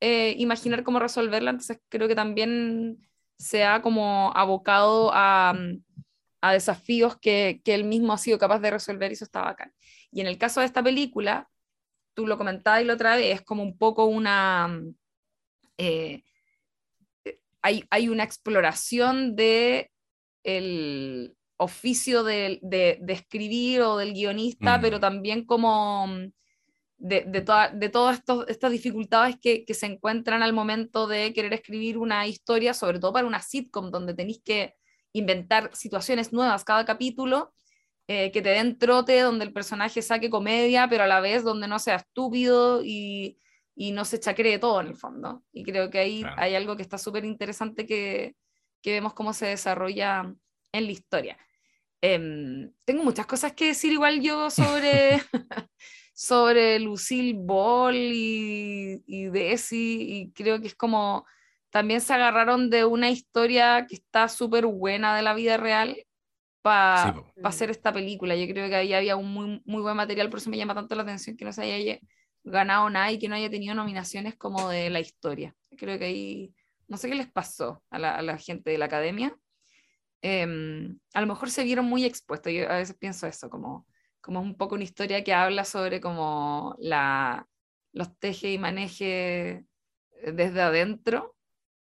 eh, 0.00 0.34
imaginar 0.38 0.84
cómo 0.84 1.00
resolverla, 1.00 1.50
entonces 1.50 1.80
creo 1.88 2.08
que 2.08 2.14
también 2.14 2.98
se 3.38 3.64
ha 3.64 3.82
como 3.82 4.32
abocado 4.34 5.10
a, 5.12 5.54
a 6.40 6.52
desafíos 6.52 7.16
que, 7.18 7.60
que, 7.64 7.74
él 7.74 7.84
mismo 7.84 8.12
ha 8.12 8.18
sido 8.18 8.38
capaz 8.38 8.60
de 8.60 8.70
resolver 8.70 9.10
y 9.10 9.14
eso 9.14 9.24
está 9.24 9.42
bacán. 9.42 9.72
Y 10.10 10.20
en 10.20 10.26
el 10.26 10.38
caso 10.38 10.60
de 10.60 10.66
esta 10.66 10.82
película, 10.82 11.48
tú 12.14 12.26
lo 12.26 12.38
comentabas 12.38 12.82
y 12.82 12.84
la 12.84 12.94
otra 12.94 13.16
vez, 13.16 13.34
es 13.36 13.42
como 13.42 13.62
un 13.62 13.76
poco 13.76 14.06
una... 14.06 14.80
Eh, 15.78 16.22
hay, 17.62 17.84
hay, 17.90 18.08
una 18.08 18.24
exploración 18.24 19.36
de 19.36 19.90
el 20.44 21.34
oficio 21.56 22.24
de, 22.24 22.58
de, 22.62 22.98
de 23.00 23.12
escribir 23.12 23.82
o 23.82 23.96
del 23.96 24.12
guionista, 24.12 24.80
pero 24.80 24.98
también 24.98 25.44
como 25.46 26.06
de, 26.98 27.24
de, 27.26 27.44
de 27.74 27.88
todas 27.88 28.22
estas 28.48 28.72
dificultades 28.72 29.36
que, 29.40 29.64
que, 29.64 29.74
se 29.74 29.86
encuentran 29.86 30.42
al 30.42 30.52
momento 30.52 31.06
de 31.06 31.32
querer 31.32 31.52
escribir 31.52 31.98
una 31.98 32.26
historia, 32.26 32.74
sobre 32.74 32.98
todo 32.98 33.12
para 33.12 33.26
una 33.26 33.40
sitcom, 33.40 33.90
donde 33.90 34.14
tenéis 34.14 34.40
que 34.44 34.74
inventar 35.12 35.70
situaciones 35.74 36.32
nuevas 36.32 36.64
cada 36.64 36.84
capítulo 36.84 37.52
eh, 38.08 38.32
que 38.32 38.42
te 38.42 38.50
den 38.50 38.78
trote, 38.78 39.20
donde 39.20 39.44
el 39.44 39.52
personaje 39.52 40.02
saque 40.02 40.30
comedia, 40.30 40.88
pero 40.88 41.04
a 41.04 41.06
la 41.06 41.20
vez 41.20 41.44
donde 41.44 41.68
no 41.68 41.78
sea 41.78 41.96
estúpido 41.96 42.82
y, 42.84 43.38
y 43.74 43.92
no 43.92 44.04
se 44.04 44.20
chacree 44.20 44.58
todo 44.58 44.80
en 44.80 44.88
el 44.88 44.96
fondo. 44.96 45.42
Y 45.52 45.64
creo 45.64 45.90
que 45.90 45.98
ahí 45.98 46.24
hay 46.36 46.54
algo 46.54 46.76
que 46.76 46.82
está 46.82 46.98
súper 46.98 47.24
interesante 47.24 47.86
que, 47.86 48.34
que, 48.82 48.92
vemos 48.92 49.14
cómo 49.14 49.32
se 49.32 49.46
desarrolla 49.46 50.34
en 50.72 50.86
la 50.86 50.92
historia. 50.92 51.38
Em, 52.00 52.72
tengo 52.84 53.04
muchas 53.04 53.26
cosas 53.26 53.52
que 53.52 53.68
decir 53.68 53.92
igual 53.92 54.20
yo 54.20 54.50
sobre, 54.50 55.22
sobre 56.14 56.78
Lucille 56.80 57.38
Ball 57.38 57.96
y, 57.96 59.02
y 59.06 59.26
Desi, 59.26 60.06
y 60.10 60.32
creo 60.32 60.60
que 60.60 60.68
es 60.68 60.74
como 60.74 61.24
también 61.70 62.02
se 62.02 62.12
agarraron 62.12 62.68
de 62.68 62.84
una 62.84 63.10
historia 63.10 63.86
que 63.88 63.94
está 63.94 64.28
súper 64.28 64.66
buena 64.66 65.16
de 65.16 65.22
la 65.22 65.32
vida 65.32 65.56
real 65.56 65.96
para 66.60 67.14
hacer 67.42 67.70
esta 67.70 67.92
película. 67.92 68.36
Yo 68.36 68.46
creo 68.46 68.68
que 68.68 68.76
ahí 68.76 68.92
había 68.92 69.16
un 69.16 69.32
muy, 69.32 69.62
muy 69.64 69.80
buen 69.80 69.96
material, 69.96 70.28
por 70.28 70.38
eso 70.38 70.50
me 70.50 70.58
llama 70.58 70.74
tanto 70.74 70.94
la 70.94 71.02
atención 71.02 71.36
que 71.36 71.46
no 71.46 71.52
se 71.52 71.62
haya 71.62 71.98
ganado 72.44 72.90
nada 72.90 73.10
y 73.12 73.18
que 73.18 73.28
no 73.28 73.34
haya 73.34 73.50
tenido 73.50 73.74
nominaciones 73.74 74.36
como 74.36 74.68
de 74.68 74.90
la 74.90 75.00
historia. 75.00 75.54
Creo 75.76 75.98
que 75.98 76.04
ahí, 76.06 76.54
no 76.88 76.96
sé 76.96 77.08
qué 77.08 77.14
les 77.14 77.30
pasó 77.30 77.82
a 77.90 77.98
la, 77.98 78.16
a 78.16 78.22
la 78.22 78.38
gente 78.38 78.70
de 78.70 78.78
la 78.78 78.86
academia. 78.86 79.36
Em, 80.22 80.98
a 81.14 81.20
lo 81.20 81.26
mejor 81.26 81.50
se 81.50 81.64
vieron 81.64 81.86
muy 81.86 82.04
expuestos, 82.04 82.52
yo 82.52 82.70
a 82.70 82.76
veces 82.76 82.96
pienso 82.96 83.26
eso, 83.26 83.50
como, 83.50 83.86
como 84.20 84.40
un 84.40 84.56
poco 84.56 84.76
una 84.76 84.84
historia 84.84 85.24
que 85.24 85.34
habla 85.34 85.64
sobre 85.64 86.00
como 86.00 86.76
la, 86.78 87.48
los 87.92 88.16
teje 88.18 88.52
y 88.52 88.58
maneje 88.58 89.64
desde 90.22 90.60
adentro, 90.60 91.36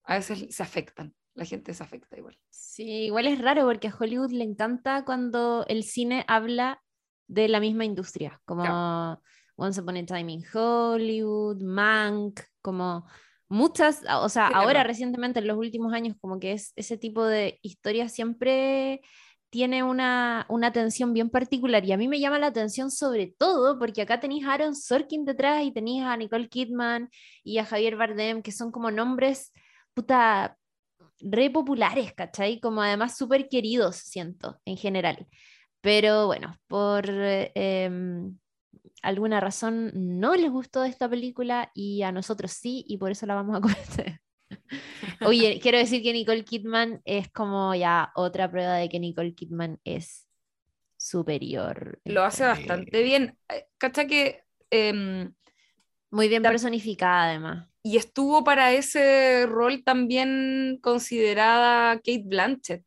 a 0.05 0.15
veces 0.15 0.55
se 0.55 0.63
afectan 0.63 1.15
la 1.35 1.45
gente 1.45 1.75
se 1.75 1.83
afecta 1.83 2.17
igual. 2.17 2.39
Sí, 2.51 3.07
igual 3.07 3.27
es 3.27 3.41
raro 3.41 3.65
porque 3.65 3.89
a 3.89 3.97
Hollywood 3.99 4.31
le 4.31 4.45
encanta 4.45 5.05
cuando 5.05 5.67
el 5.67 5.83
cine 5.83 6.25
habla 6.29 6.83
de 7.27 7.49
la 7.49 7.61
misma 7.61 7.85
industria, 7.85 8.41
como 8.45 9.21
Once 9.57 9.81
Upon 9.81 9.97
a 9.97 10.07
Time 10.07 10.33
in 10.33 10.45
Hollywood, 10.53 11.63
Mank, 11.63 12.41
como 12.61 13.07
muchas, 13.49 14.03
o 14.21 14.29
sea, 14.29 14.49
ahora 14.49 14.85
recientemente 14.85 15.39
en 15.39 15.47
los 15.47 15.57
últimos 15.57 15.93
años 15.93 16.17
como 16.21 16.41
que 16.41 16.53
es 16.53 16.73
ese 16.77 16.97
tipo 16.97 17.25
de 17.25 17.59
historia 17.63 18.09
siempre 18.09 19.01
tiene 19.51 19.85
una, 19.85 20.47
una 20.49 20.67
atención 20.67 21.13
bien 21.13 21.31
particular 21.31 21.85
y 21.85 21.93
a 21.93 21.97
mí 21.97 22.09
me 22.09 22.19
llama 22.19 22.41
la 22.41 22.49
atención 22.49 22.91
sobre 22.91 23.33
todo 23.39 23.79
porque 23.79 24.03
acá 24.03 24.19
tenéis 24.19 24.45
a 24.45 24.55
Aaron 24.55 24.75
Sorkin 24.75 25.25
detrás 25.25 25.63
y 25.63 25.71
tenéis 25.71 26.03
a 26.03 26.17
Nicole 26.17 26.49
Kidman 26.49 27.09
y 27.45 27.59
a 27.59 27.65
Javier 27.65 27.95
Bardem 27.95 28.43
que 28.43 28.51
son 28.51 28.73
como 28.73 28.91
nombres 28.91 29.53
puta 29.95 30.57
re 31.21 31.51
populares, 31.51 32.13
¿cachai? 32.15 32.61
Como 32.61 32.83
además 32.83 33.17
súper 33.17 33.49
queridos, 33.49 33.97
siento, 33.97 34.61
en 34.65 34.77
general. 34.77 35.27
Pero 35.81 36.27
bueno, 36.27 36.57
por 36.67 37.05
em, 37.09 38.37
alguna 39.05 39.39
razón 39.39 39.93
no 39.95 40.35
les 40.35 40.51
gustó 40.51 40.83
esta 40.85 41.09
película 41.09 41.71
y 41.75 42.03
a 42.03 42.11
nosotros 42.11 42.53
sí, 42.53 42.85
y 42.89 42.97
por 42.97 43.11
eso 43.11 43.27
la 43.27 43.35
vamos 43.35 43.57
a 43.57 43.61
comentar. 43.61 44.21
Oye, 45.21 45.61
quiero 45.61 45.79
decir 45.79 46.03
que 46.03 46.13
Nicole 46.13 46.45
Kidman 46.45 47.03
es 47.05 47.31
como 47.31 47.75
ya 47.75 48.13
otra 48.15 48.51
prueba 48.51 48.75
de 48.75 48.89
que 48.89 48.99
Nicole 48.99 49.35
Kidman 49.35 49.79
es 49.85 50.27
superior. 50.97 52.01
Lo 52.05 52.25
hace 52.25 52.45
bastante 52.45 53.03
bien. 53.03 53.39
Eh, 53.49 53.67
¿Cacha 53.79 54.07
que... 54.07 54.43
Em, 54.71 55.33
Muy 56.11 56.29
bien 56.29 56.43
personificada 56.43 57.25
además. 57.25 57.69
Y 57.83 57.99
estuvo 57.99 58.43
para 58.45 58.73
ese 58.73 59.45
rol 59.47 59.85
también 59.85 60.79
considerada 60.83 61.97
Kate 61.97 62.25
Blanchett. 62.25 62.85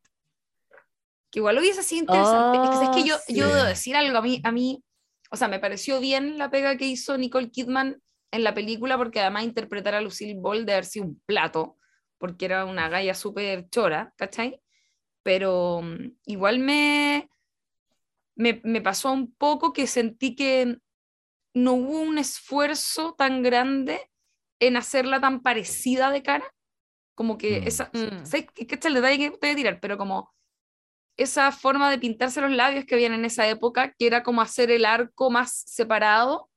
Que 1.29 1.39
igual 1.39 1.59
hubiese 1.59 1.83
sido 1.83 2.01
interesante. 2.01 2.85
es, 2.85 2.89
que, 2.89 3.07
yo, 3.07 3.15
oh, 3.15 3.33
yo 3.33 3.47
debo 3.47 3.63
decir 3.65 3.95
algo 3.95 4.17
a 4.17 4.21
mí, 4.21 4.41
a 4.43 4.51
mí, 4.51 4.83
o 5.31 5.35
sea, 5.35 5.47
me 5.47 5.59
pareció 5.59 5.99
bien 5.99 6.37
la 6.37 6.49
pega 6.49 6.77
que 6.77 6.85
hizo 6.85 7.17
Nicole 7.17 7.51
Kidman 7.51 8.01
en 8.31 8.43
la 8.43 8.53
película, 8.53 8.97
porque 8.97 9.21
además 9.21 9.43
interpretar 9.43 9.95
a 9.95 10.01
Lucille 10.01 10.39
Ball 10.39 10.65
de 10.65 10.73
haber 10.73 10.85
sido 10.85 11.05
un 11.05 11.21
plato, 11.25 11.77
porque 12.17 12.45
era 12.45 12.65
una 12.65 12.89
galla 12.89 13.13
súper 13.13 13.69
chora, 13.69 14.13
¿cachai? 14.17 14.61
Pero 15.23 15.81
mm, 15.81 16.17
igual 16.25 16.59
me, 16.59 17.29
me, 18.35 18.61
me 18.63 18.81
pasó 18.81 19.11
un 19.11 19.33
poco 19.33 19.73
que 19.73 19.87
sentí 19.87 20.35
que 20.35 20.77
no 21.53 21.73
hubo 21.73 22.01
un 22.01 22.17
esfuerzo 22.17 23.15
tan 23.17 23.41
grande 23.41 24.09
en 24.59 24.77
hacerla 24.77 25.19
tan 25.19 25.41
parecida 25.41 26.11
de 26.11 26.23
cara, 26.23 26.45
como 27.15 27.37
que 27.37 27.61
mm, 27.61 27.67
esa, 27.67 27.91
mm. 27.93 28.25
sé 28.25 28.45
que 28.45 28.63
este 28.63 28.75
es 28.75 28.85
el 28.85 28.93
detalle 28.95 29.17
que 29.17 29.37
voy 29.41 29.49
a 29.49 29.55
tirar, 29.55 29.79
pero 29.79 29.97
como 29.97 30.33
esa 31.17 31.51
forma 31.51 31.89
de 31.89 31.97
pintarse 31.97 32.41
los 32.41 32.51
labios 32.51 32.85
que 32.85 32.95
había 32.95 33.07
en 33.07 33.25
esa 33.25 33.47
época, 33.47 33.93
que 33.97 34.07
era 34.07 34.23
como 34.23 34.41
hacer 34.41 34.71
el 34.71 34.85
arco 34.85 35.29
más 35.29 35.63
separado, 35.65 36.49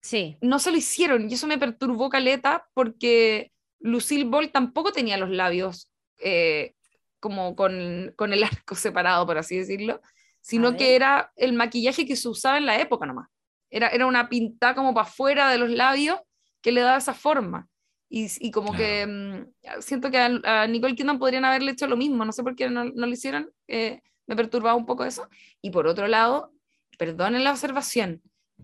sí. 0.00 0.38
no 0.40 0.58
se 0.58 0.70
lo 0.70 0.78
hicieron 0.78 1.30
y 1.30 1.34
eso 1.34 1.46
me 1.46 1.58
perturbó 1.58 2.08
caleta 2.08 2.66
porque 2.74 3.52
Lucille 3.78 4.24
Ball 4.24 4.50
tampoco 4.50 4.92
tenía 4.92 5.18
los 5.18 5.30
labios 5.30 5.90
eh, 6.18 6.74
como 7.20 7.54
con, 7.54 8.12
con, 8.16 8.32
el 8.32 8.42
arco 8.42 8.74
separado, 8.74 9.26
por 9.26 9.38
así 9.38 9.58
decirlo, 9.58 10.00
sino 10.40 10.76
que 10.76 10.96
era 10.96 11.32
el 11.36 11.52
maquillaje 11.52 12.06
que 12.06 12.16
se 12.16 12.28
usaba 12.28 12.56
en 12.56 12.66
la 12.66 12.80
época 12.80 13.06
nomás. 13.06 13.28
Era, 13.68 13.88
era 13.88 14.06
una 14.06 14.28
pinta 14.28 14.74
como 14.74 14.94
para 14.94 15.06
afuera 15.06 15.50
de 15.50 15.58
los 15.58 15.70
labios 15.70 16.18
que 16.62 16.72
le 16.72 16.80
da 16.80 16.96
esa 16.96 17.14
forma. 17.14 17.68
Y, 18.12 18.26
y 18.40 18.50
como 18.50 18.72
que 18.72 19.06
mm, 19.06 19.80
siento 19.80 20.10
que 20.10 20.18
a, 20.18 20.66
Nicole 20.66 20.96
Kidman 20.96 21.20
podrían 21.20 21.44
haberle 21.44 21.70
hecho 21.70 21.86
lo 21.86 21.96
mismo, 21.96 22.24
no 22.24 22.32
sé 22.32 22.42
por 22.42 22.56
qué 22.56 22.68
no, 22.68 22.84
no 22.84 23.06
lo 23.06 23.12
hicieron, 23.12 23.52
eh, 23.68 24.02
me 24.26 24.34
perturbaba 24.34 24.74
un 24.74 24.84
poco 24.84 25.04
eso. 25.04 25.28
Y 25.62 25.70
por 25.70 25.86
otro 25.86 26.08
lado, 26.08 26.52
perdonen 26.98 27.44
la 27.44 27.52
observación, 27.52 28.20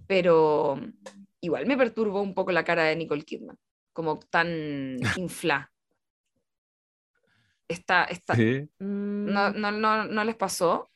pero 0.09 0.81
igual 1.41 1.65
me 1.67 1.77
perturbó 1.77 2.21
un 2.23 2.35
poco 2.35 2.51
la 2.51 2.65
cara 2.65 2.85
de 2.85 2.97
Nicole 2.97 3.23
Kidman, 3.23 3.57
como 3.93 4.19
tan 4.19 4.99
infla. 5.17 5.71
Está, 7.69 8.05
está, 8.05 8.37
no, 8.79 9.51
no, 9.51 9.71
no, 9.73 10.05
no 10.05 10.25
les 10.25 10.37
pasó. 10.37 10.91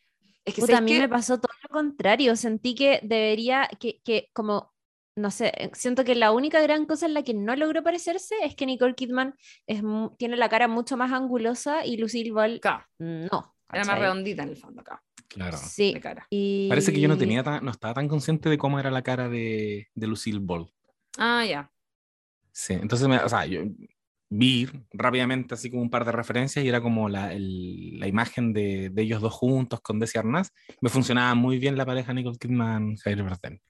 Es 0.45 0.55
que, 0.55 0.75
a 0.75 0.81
mí 0.81 0.99
me 0.99 1.09
pasó 1.09 1.39
todo 1.39 1.53
lo 1.63 1.69
contrario, 1.69 2.35
sentí 2.35 2.75
que 2.75 3.01
debería, 3.03 3.69
que, 3.79 4.01
que 4.03 4.31
como 4.33 4.70
no 5.21 5.31
sé, 5.31 5.53
eh, 5.57 5.71
siento 5.75 6.05
que 6.05 6.15
la 6.15 6.33
única 6.33 6.61
gran 6.61 6.87
cosa 6.87 7.07
en 7.07 7.15
la 7.15 7.23
que 7.23 7.35
no 7.35 7.55
logró 7.57 7.83
parecerse 7.83 8.35
es 8.43 8.55
que 8.55 8.67
Nicole 8.67 8.95
Kidman 8.95 9.35
es, 9.67 9.83
tiene 10.19 10.37
la 10.37 10.49
cara 10.49 10.69
mucho 10.69 10.97
más 10.97 11.13
angulosa 11.13 11.85
y 11.85 11.97
Lucille 11.97 12.33
Ball 12.33 12.61
no. 12.99 13.55
Era 13.73 13.85
más 13.85 13.99
redondita 14.01 14.43
en 14.43 14.49
el 14.49 14.57
fondo 14.57 14.81
acá. 14.81 15.01
Claro. 15.29 15.57
Sí. 15.57 15.95
Parece 16.69 16.93
que 16.93 17.01
yo 17.01 17.07
no 17.07 17.17
tenía 17.17 17.43
no 17.43 17.71
estaba 17.71 17.95
tan 17.95 18.09
consciente 18.09 18.49
de 18.49 18.59
cómo 18.59 18.81
era 18.81 18.91
la 18.91 19.03
cara 19.03 19.29
de, 19.29 19.89
de 19.95 20.07
Lucille 20.09 20.41
Ball. 20.41 20.69
Ah, 21.19 21.45
ya. 21.47 21.71
Sí, 22.51 22.73
entonces, 22.73 23.07
o 23.09 23.29
sea, 23.29 23.47
yo 23.47 23.63
vi 24.29 24.69
rápidamente 24.93 25.55
así 25.55 25.71
como 25.71 25.83
un 25.83 25.91
par 25.91 26.05
de 26.05 26.13
referencias 26.13 26.65
y 26.65 26.69
era 26.69 26.81
como 26.81 27.09
la, 27.09 27.33
la 27.37 28.07
imagen 28.09 28.53
de, 28.53 28.91
de, 28.91 29.03
ellos 29.03 29.21
dos 29.21 29.35
juntos 29.35 29.81
con 29.81 30.01
Desi 30.01 30.19
Arnaz. 30.19 30.53
Me 30.81 30.91
funcionaba 30.91 31.35
muy 31.37 31.59
bien 31.59 31.77
la 31.77 31.87
pareja 31.87 32.13
Nicole 32.13 32.39
Kidman-Javier 32.39 33.23
Bardem. 33.23 33.61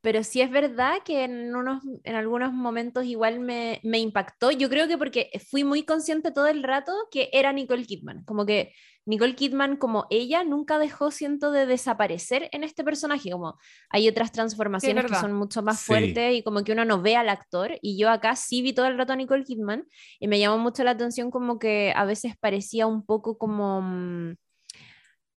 Pero 0.00 0.22
sí 0.22 0.40
es 0.40 0.50
verdad 0.50 0.98
que 1.04 1.24
en, 1.24 1.54
unos, 1.54 1.82
en 2.04 2.14
algunos 2.14 2.52
momentos 2.52 3.04
igual 3.04 3.40
me, 3.40 3.80
me, 3.82 3.98
impactó. 3.98 4.50
Yo 4.50 4.68
creo 4.68 4.86
que 4.86 4.96
porque 4.98 5.30
fui 5.50 5.64
muy 5.64 5.84
consciente 5.84 6.30
todo 6.30 6.46
el 6.46 6.62
rato 6.62 6.92
que 7.10 7.30
era 7.32 7.52
Nicole 7.52 7.84
Kidman, 7.84 8.24
como 8.24 8.46
que 8.46 8.72
Nicole 9.08 9.34
Kidman 9.34 9.76
como 9.76 10.06
ella 10.10 10.44
nunca 10.44 10.78
dejó, 10.78 11.10
siento, 11.10 11.50
de 11.50 11.64
desaparecer 11.64 12.50
en 12.52 12.62
este 12.62 12.84
personaje, 12.84 13.30
como 13.30 13.58
hay 13.88 14.06
otras 14.06 14.32
transformaciones 14.32 15.06
que 15.06 15.14
son 15.14 15.32
mucho 15.32 15.62
más 15.62 15.80
fuertes 15.80 16.34
y 16.34 16.42
como 16.42 16.62
que 16.62 16.72
uno 16.72 16.84
no 16.84 17.00
ve 17.00 17.16
al 17.16 17.30
actor, 17.30 17.78
y 17.80 17.98
yo 17.98 18.10
acá 18.10 18.36
sí 18.36 18.60
vi 18.60 18.74
todo 18.74 18.84
el 18.86 18.98
rato 18.98 19.14
a 19.14 19.16
Nicole 19.16 19.44
Kidman 19.44 19.86
y 20.20 20.28
me 20.28 20.38
llamó 20.38 20.58
mucho 20.58 20.84
la 20.84 20.90
atención 20.90 21.30
como 21.30 21.58
que 21.58 21.90
a 21.96 22.04
veces 22.04 22.34
parecía 22.38 22.86
un 22.86 23.04
poco 23.04 23.38
como... 23.38 23.82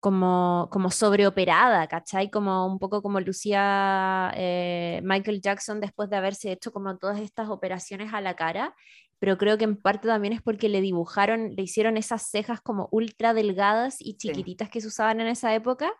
Como, 0.01 0.69
como 0.73 0.91
sobreoperada, 0.91 1.87
¿cachai? 1.87 2.31
Como 2.31 2.67
un 2.67 2.79
poco 2.79 3.03
como 3.03 3.21
lucía 3.21 4.33
eh, 4.35 5.01
Michael 5.05 5.43
Jackson 5.43 5.79
después 5.81 6.09
de 6.09 6.17
haberse 6.17 6.53
hecho 6.53 6.73
como 6.73 6.97
todas 6.97 7.21
estas 7.21 7.51
operaciones 7.51 8.15
a 8.15 8.23
la 8.23 8.35
cara, 8.35 8.75
pero 9.19 9.37
creo 9.37 9.59
que 9.59 9.65
en 9.65 9.77
parte 9.77 10.09
también 10.09 10.33
es 10.33 10.41
porque 10.41 10.71
le 10.71 10.81
dibujaron, 10.81 11.55
le 11.55 11.63
hicieron 11.63 11.99
esas 11.99 12.31
cejas 12.31 12.63
como 12.63 12.89
ultra 12.91 13.35
delgadas 13.35 13.97
y 14.01 14.17
chiquititas 14.17 14.71
que 14.71 14.81
se 14.81 14.87
usaban 14.87 15.21
en 15.21 15.29
esa 15.29 15.55
época. 15.55 15.93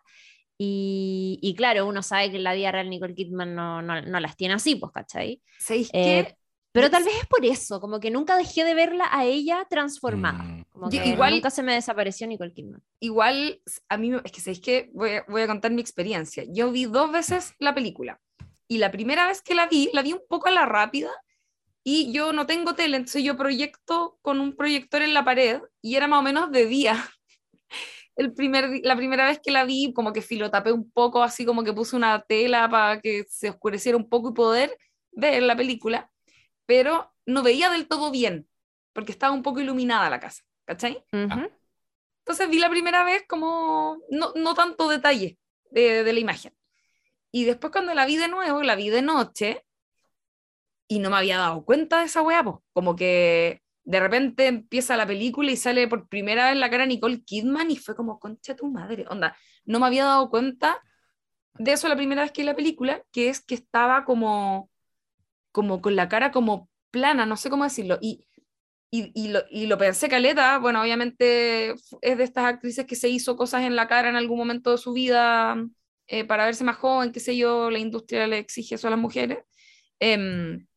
Y, 0.57 1.39
y, 1.41 1.55
claro, 1.55 1.87
uno 1.87 2.03
sabe 2.03 2.29
que 2.29 2.37
en 2.37 2.43
la 2.43 2.53
vida 2.53 2.71
real 2.71 2.89
Nicole 2.89 3.15
Kidman 3.15 3.55
no, 3.55 3.81
no, 3.81 4.01
no 4.01 4.19
las 4.19 4.35
tiene 4.35 4.55
así, 4.55 4.75
pues, 4.75 4.91
¿cachai? 4.91 5.41
¿Sabéis 5.59 5.89
eh, 5.93 6.35
pero 6.71 6.89
tal 6.89 7.03
vez 7.03 7.13
es 7.15 7.27
por 7.27 7.45
eso, 7.45 7.81
como 7.81 7.99
que 7.99 8.11
nunca 8.11 8.37
dejé 8.37 8.63
de 8.63 8.73
verla 8.73 9.07
a 9.11 9.25
ella 9.25 9.65
transformada. 9.69 10.43
Mm. 10.43 10.63
igual, 11.05 11.33
nunca 11.33 11.49
se 11.49 11.63
me 11.63 11.73
desapareció 11.73 12.27
Nicole 12.27 12.53
Kidman. 12.53 12.81
Igual, 12.99 13.61
a 13.89 13.97
mí, 13.97 14.13
es 14.23 14.31
que 14.31 14.39
sabéis 14.39 14.61
que 14.61 14.89
voy, 14.93 15.11
voy, 15.27 15.41
a 15.41 15.47
contar 15.47 15.71
mi 15.71 15.81
experiencia. 15.81 16.45
Yo 16.47 16.71
vi 16.71 16.85
dos 16.85 17.11
veces 17.11 17.53
la 17.59 17.75
película. 17.75 18.21
Y 18.69 18.77
la 18.77 18.89
primera 18.89 19.27
vez 19.27 19.41
que 19.41 19.53
la 19.53 19.67
vi, 19.67 19.89
la 19.91 20.01
vi 20.01 20.13
un 20.13 20.21
poco 20.29 20.47
a 20.47 20.51
la 20.51 20.65
rápida. 20.65 21.11
Y 21.83 22.13
yo 22.13 22.31
no 22.31 22.45
tengo 22.45 22.73
tele, 22.73 22.97
entonces 22.97 23.23
yo 23.23 23.35
proyecto 23.35 24.17
con 24.21 24.39
un 24.39 24.55
proyector 24.55 25.01
en 25.01 25.13
la 25.13 25.25
pared. 25.25 25.61
Y 25.81 25.95
era 25.95 26.07
más 26.07 26.19
o 26.19 26.23
menos 26.23 26.51
de 26.51 26.67
día. 26.67 26.95
El 28.15 28.33
primer, 28.33 28.79
la 28.83 28.95
primera 28.95 29.25
vez 29.25 29.39
que 29.43 29.51
la 29.51 29.65
vi, 29.65 29.91
como 29.93 30.13
que 30.13 30.21
filotapé 30.21 30.71
un 30.71 30.89
poco, 30.89 31.21
así 31.23 31.43
como 31.43 31.63
que 31.63 31.73
puse 31.73 31.95
una 31.95 32.21
tela 32.21 32.69
para 32.69 33.01
que 33.01 33.25
se 33.27 33.49
oscureciera 33.49 33.97
un 33.97 34.07
poco 34.07 34.29
y 34.29 34.33
poder 34.33 34.77
ver 35.11 35.43
la 35.43 35.55
película 35.55 36.10
pero 36.71 37.13
no 37.25 37.43
veía 37.43 37.69
del 37.69 37.85
todo 37.85 38.11
bien, 38.11 38.47
porque 38.93 39.11
estaba 39.11 39.33
un 39.33 39.43
poco 39.43 39.59
iluminada 39.59 40.09
la 40.09 40.21
casa, 40.21 40.41
¿cachai? 40.63 41.03
Entonces 41.11 42.49
vi 42.49 42.59
la 42.59 42.69
primera 42.69 43.03
vez 43.03 43.25
como 43.27 43.97
no, 44.09 44.31
no 44.35 44.53
tanto 44.53 44.87
detalle 44.87 45.37
de, 45.69 46.05
de, 46.05 46.13
la 46.13 46.19
imagen. 46.21 46.55
Y 47.29 47.43
después 47.43 47.73
cuando 47.73 47.93
la 47.93 48.05
vi 48.05 48.15
de 48.15 48.29
nuevo, 48.29 48.63
la 48.63 48.77
vi 48.77 48.89
de 48.89 49.01
noche, 49.01 49.65
y 50.87 50.99
no 50.99 51.09
me 51.09 51.17
había 51.17 51.39
dado 51.39 51.65
cuenta 51.65 51.99
de 51.99 52.05
esa 52.05 52.21
weá, 52.21 52.41
como 52.71 52.95
que 52.95 53.61
de 53.83 53.99
repente 53.99 54.47
empieza 54.47 54.95
la 54.95 55.05
película 55.05 55.51
y 55.51 55.57
sale 55.57 55.89
por 55.89 56.07
primera 56.07 56.51
vez 56.51 56.57
la 56.57 56.69
cara 56.69 56.85
Nicole 56.85 57.21
Kidman 57.21 57.69
y 57.69 57.75
fue 57.75 57.97
como, 57.97 58.17
concha 58.17 58.55
tu 58.55 58.69
madre, 58.69 59.03
onda, 59.09 59.35
no 59.65 59.81
me 59.81 59.87
había 59.87 60.05
dado 60.05 60.29
cuenta 60.29 60.81
de 61.55 61.73
eso 61.73 61.89
la 61.89 61.97
primera 61.97 62.21
vez 62.21 62.31
que 62.31 62.43
vi 62.43 62.45
la 62.45 62.55
película, 62.55 63.03
que 63.11 63.27
es 63.27 63.41
que 63.41 63.55
estaba 63.55 64.05
como 64.05 64.70
como 65.51 65.81
con 65.81 65.95
la 65.95 66.09
cara 66.09 66.31
como 66.31 66.69
plana, 66.91 67.25
no 67.25 67.37
sé 67.37 67.49
cómo 67.49 67.63
decirlo. 67.63 67.97
Y, 68.01 68.27
y, 68.91 69.11
y, 69.15 69.29
lo, 69.29 69.41
y 69.49 69.67
lo 69.67 69.77
pensé 69.77 70.09
caleta, 70.09 70.57
bueno, 70.59 70.81
obviamente 70.81 71.71
es 72.01 72.17
de 72.17 72.23
estas 72.23 72.45
actrices 72.45 72.85
que 72.85 72.95
se 72.95 73.09
hizo 73.09 73.37
cosas 73.37 73.63
en 73.63 73.75
la 73.75 73.87
cara 73.87 74.09
en 74.09 74.15
algún 74.15 74.37
momento 74.37 74.71
de 74.71 74.77
su 74.77 74.93
vida 74.93 75.55
eh, 76.07 76.25
para 76.25 76.45
verse 76.45 76.65
más 76.65 76.75
joven, 76.75 77.13
qué 77.13 77.21
sé 77.21 77.37
yo, 77.37 77.71
la 77.71 77.79
industria 77.79 78.27
le 78.27 78.39
exige 78.39 78.75
eso 78.75 78.87
a 78.87 78.91
las 78.91 78.99
mujeres. 78.99 79.39
Em, 79.99 80.67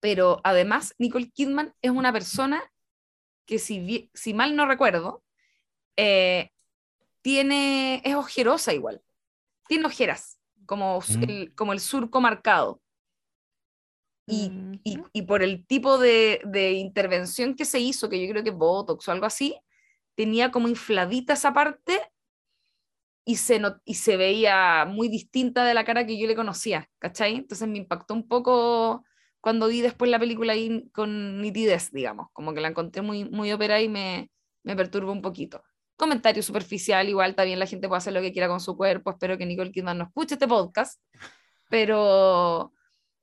pero 0.00 0.40
además, 0.42 0.94
Nicole 0.98 1.30
Kidman 1.30 1.74
es 1.80 1.92
una 1.92 2.12
persona 2.12 2.60
que, 3.46 3.60
si, 3.60 4.10
si 4.14 4.34
mal 4.34 4.56
no 4.56 4.66
recuerdo, 4.66 5.22
eh, 5.96 6.50
tiene, 7.22 8.02
es 8.04 8.14
ojerosa 8.16 8.74
igual. 8.74 9.00
Tiene 9.68 9.86
ojeras, 9.86 10.40
como, 10.66 10.98
mm. 11.00 11.22
el, 11.22 11.54
como 11.54 11.72
el 11.72 11.80
surco 11.80 12.20
marcado. 12.20 12.82
Y, 14.28 14.50
y, 14.82 14.98
y, 15.12 15.22
por 15.22 15.44
el 15.44 15.64
tipo 15.66 15.98
de, 15.98 16.40
de, 16.44 16.72
intervención 16.72 17.54
que 17.54 17.64
se 17.64 17.78
hizo, 17.78 18.08
que 18.08 18.20
yo 18.20 18.28
creo 18.28 18.42
que 18.42 18.50
Botox 18.50 19.06
o 19.06 19.12
algo 19.12 19.24
así, 19.24 19.56
tenía 20.16 20.50
como 20.50 20.66
infladita 20.66 21.34
esa 21.34 21.52
parte 21.52 22.00
y 23.24 23.36
se, 23.36 23.58
no, 23.58 23.80
y 23.84 23.94
se 23.94 24.16
veía 24.16 24.84
muy 24.84 25.08
distinta 25.08 25.64
de 25.64 25.74
la 25.74 25.84
cara 25.84 26.06
que 26.06 26.18
yo 26.18 26.26
le 26.26 26.36
conocía, 26.36 26.88
¿cachai? 26.98 27.34
Entonces 27.36 27.68
me 27.68 27.78
impactó 27.78 28.14
un 28.14 28.26
poco 28.28 29.04
cuando 29.40 29.68
vi 29.68 29.80
después 29.80 30.10
la 30.10 30.18
película 30.18 30.52
ahí 30.52 30.88
con 30.92 31.40
nitidez, 31.40 31.90
digamos, 31.92 32.28
como 32.32 32.54
que 32.54 32.60
la 32.60 32.68
encontré 32.68 33.02
muy, 33.02 33.24
muy 33.24 33.52
ópera 33.52 33.80
y 33.80 33.88
me, 33.88 34.30
me 34.62 34.76
perturba 34.76 35.12
un 35.12 35.22
poquito. 35.22 35.62
Comentario 35.96 36.42
superficial, 36.42 37.08
igual 37.08 37.34
también 37.34 37.58
la 37.58 37.66
gente 37.66 37.88
puede 37.88 37.98
hacer 37.98 38.12
lo 38.12 38.20
que 38.20 38.32
quiera 38.32 38.48
con 38.48 38.60
su 38.60 38.76
cuerpo, 38.76 39.10
espero 39.10 39.36
que 39.36 39.46
Nicole 39.46 39.72
Kidman 39.72 39.98
no 39.98 40.04
escuche 40.04 40.34
este 40.34 40.46
podcast, 40.46 41.00
pero 41.68 42.72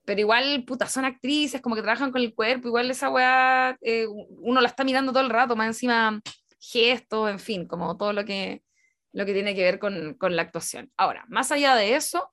pero 0.06 0.20
igual, 0.20 0.64
puta, 0.66 0.88
son 0.88 1.06
actrices, 1.06 1.62
como 1.62 1.76
que 1.76 1.82
trabajan 1.82 2.12
con 2.12 2.22
el 2.22 2.34
cuerpo, 2.34 2.68
igual 2.68 2.92
esa 2.92 3.10
weá, 3.10 3.78
eh, 3.82 4.06
uno 4.08 4.62
la 4.62 4.68
está 4.68 4.84
mirando 4.84 5.12
todo 5.12 5.24
el 5.24 5.30
rato, 5.30 5.56
más 5.56 5.68
encima 5.68 6.22
gestos, 6.60 7.30
en 7.30 7.40
fin, 7.40 7.68
como 7.68 7.98
todo 7.98 8.14
lo 8.14 8.26
que, 8.26 8.64
lo 9.14 9.26
que 9.26 9.34
tiene 9.34 9.56
que 9.56 9.64
ver 9.64 9.80
con, 9.80 10.16
con 10.16 10.36
la 10.36 10.42
actuación. 10.44 10.92
Ahora, 10.98 11.26
más 11.30 11.52
allá 11.52 11.76
de 11.76 11.96
eso, 11.96 12.32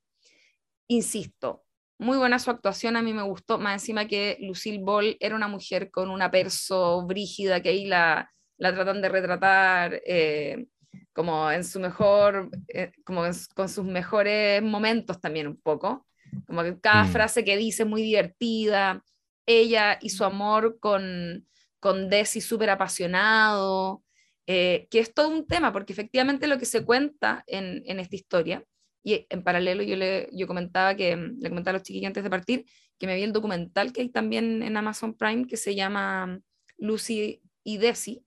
insisto, 0.88 1.64
muy 1.98 2.16
buena 2.16 2.38
su 2.38 2.50
actuación, 2.50 2.96
a 2.96 3.02
mí 3.02 3.12
me 3.12 3.22
gustó, 3.22 3.59
más 3.59 3.74
encima 3.74 4.06
que 4.06 4.38
Lucille 4.40 4.83
Ball 4.83 5.16
era 5.20 5.37
una 5.37 5.48
mujer 5.48 5.90
con 5.90 6.11
una 6.11 6.30
perso 6.30 7.06
brígida 7.06 7.61
que 7.61 7.68
ahí 7.68 7.87
la, 7.87 8.30
la 8.56 8.74
tratan 8.74 9.02
de 9.02 9.09
retratar 9.09 10.00
eh, 10.06 10.66
como 11.12 11.50
en 11.50 11.64
su 11.64 11.78
mejor, 11.78 12.50
eh, 12.68 12.92
como 13.04 13.22
con 13.54 13.68
sus 13.68 13.85
mejores 13.85 14.62
momentos 14.62 15.20
también 15.20 15.46
un 15.46 15.61
poco. 15.61 16.06
Como 16.46 16.62
que 16.62 16.78
cada 16.80 17.04
mm. 17.04 17.12
frase 17.12 17.44
que 17.44 17.56
dice 17.56 17.84
muy 17.84 18.02
divertida. 18.02 19.04
Ella 19.46 19.98
y 20.00 20.10
su 20.10 20.24
amor 20.24 20.78
con, 20.80 21.46
con 21.80 22.08
Desi 22.08 22.40
súper 22.40 22.70
apasionado, 22.70 24.04
eh, 24.46 24.86
que 24.90 25.00
es 25.00 25.12
todo 25.14 25.28
un 25.28 25.46
tema, 25.46 25.72
porque 25.72 25.92
efectivamente 25.92 26.46
lo 26.46 26.58
que 26.58 26.66
se 26.66 26.84
cuenta 26.84 27.44
en, 27.46 27.82
en 27.86 28.00
esta 28.00 28.16
historia, 28.16 28.64
y 29.02 29.26
en 29.28 29.42
paralelo 29.42 29.82
yo, 29.82 29.96
le, 29.96 30.28
yo 30.32 30.46
comentaba 30.46 30.94
que, 30.94 31.16
le 31.16 31.48
comentaba 31.48 31.76
a 31.76 31.78
los 31.78 31.82
chiquillos 31.82 32.08
antes 32.08 32.22
de 32.22 32.30
partir, 32.30 32.66
que 32.98 33.06
me 33.06 33.16
vi 33.16 33.22
el 33.22 33.32
documental 33.32 33.92
que 33.92 34.02
hay 34.02 34.08
también 34.10 34.62
en 34.62 34.76
Amazon 34.76 35.14
Prime 35.14 35.46
que 35.46 35.56
se 35.56 35.74
llama 35.74 36.40
Lucy 36.76 37.42
y 37.64 37.78
Desi, 37.78 38.24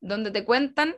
donde 0.00 0.30
te 0.30 0.44
cuentan 0.44 0.96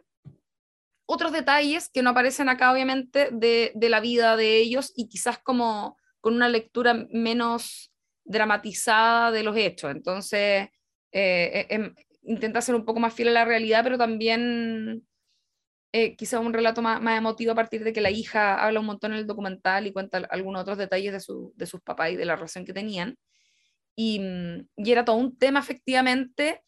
otros 1.06 1.32
detalles 1.32 1.88
que 1.88 2.02
no 2.02 2.10
aparecen 2.10 2.48
acá, 2.48 2.72
obviamente, 2.72 3.30
de, 3.32 3.72
de, 3.74 3.88
la 3.88 3.98
vida 3.98 4.36
de 4.36 4.58
ellos 4.58 4.92
y 4.94 5.08
quizás 5.08 5.38
como 5.38 5.96
con 6.20 6.34
una 6.34 6.48
lectura 6.48 7.06
menos 7.10 7.92
dramatizada 8.24 9.30
de 9.32 9.42
los 9.42 9.56
hechos. 9.56 9.90
Entonces, 9.90 10.68
eh, 11.12 11.66
em, 11.70 11.94
intenta 12.22 12.60
ser 12.60 12.74
un 12.74 12.84
poco 12.84 13.00
más 13.00 13.14
fiel 13.14 13.28
a 13.28 13.32
la 13.32 13.44
realidad, 13.44 13.82
pero 13.82 13.98
también 13.98 15.06
eh, 15.92 16.16
quizá 16.16 16.38
un 16.38 16.52
relato 16.52 16.82
más, 16.82 17.00
más, 17.02 17.18
emotivo 17.18 17.52
a 17.52 17.56
partir 17.56 17.82
de 17.82 17.92
que 17.92 18.00
la 18.00 18.10
hija 18.10 18.64
habla 18.64 18.80
un 18.80 18.86
montón 18.86 19.12
en 19.12 19.18
el 19.18 19.26
documental 19.26 19.86
y 19.86 19.92
cuenta 19.92 20.18
algunos 20.30 20.62
otros 20.62 20.78
detalles 20.78 21.12
de, 21.12 21.20
su, 21.20 21.52
de 21.56 21.66
sus 21.66 21.80
papás 21.80 22.12
y 22.12 22.16
de 22.16 22.24
la 22.24 22.36
relación 22.36 22.64
que 22.64 22.72
tenían. 22.72 23.18
Y, 23.96 24.20
y, 24.76 24.92
era 24.92 25.04
todo 25.04 25.16
un 25.16 25.36
tema, 25.36 25.60
efectivamente, 25.60 26.62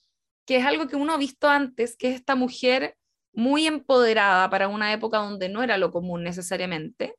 que 0.47 0.57
es 0.57 0.65
algo 0.65 0.89
que 0.89 0.97
uno 0.97 1.15
ha 1.15 1.19
visto 1.19 1.49
antes, 1.49 1.97
que 1.97 2.09
es 2.11 2.17
esta 2.17 2.35
mujer 2.35 2.97
muy 3.33 3.67
empoderada 3.67 4.51
para 4.51 4.69
una 4.69 4.93
época 4.93 5.19
donde 5.19 5.49
no 5.49 5.63
era 5.63 5.79
lo 5.79 5.93
común 5.93 6.25
necesariamente. 6.25 7.15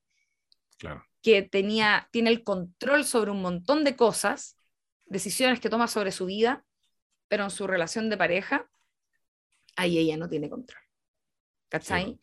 Claro 0.77 1.05
que 1.23 1.41
tenía, 1.41 2.09
tiene 2.11 2.29
el 2.29 2.43
control 2.43 3.05
sobre 3.05 3.31
un 3.31 3.41
montón 3.41 3.83
de 3.83 3.95
cosas, 3.95 4.57
decisiones 5.05 5.59
que 5.61 5.69
toma 5.69 5.87
sobre 5.87 6.11
su 6.11 6.25
vida, 6.25 6.65
pero 7.29 7.45
en 7.45 7.49
su 7.49 7.65
relación 7.65 8.09
de 8.09 8.17
pareja, 8.17 8.69
ahí 9.77 9.97
ella 9.97 10.17
no 10.17 10.27
tiene 10.27 10.49
control. 10.49 10.81
¿Cachai? 11.69 12.19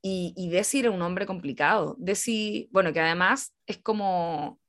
Y, 0.00 0.32
y 0.36 0.48
Desi 0.48 0.78
era 0.78 0.90
un 0.92 1.02
hombre 1.02 1.26
complicado. 1.26 1.96
Desi, 1.98 2.68
bueno, 2.70 2.92
que 2.92 3.00
además 3.00 3.52
es 3.66 3.78
como, 3.78 4.60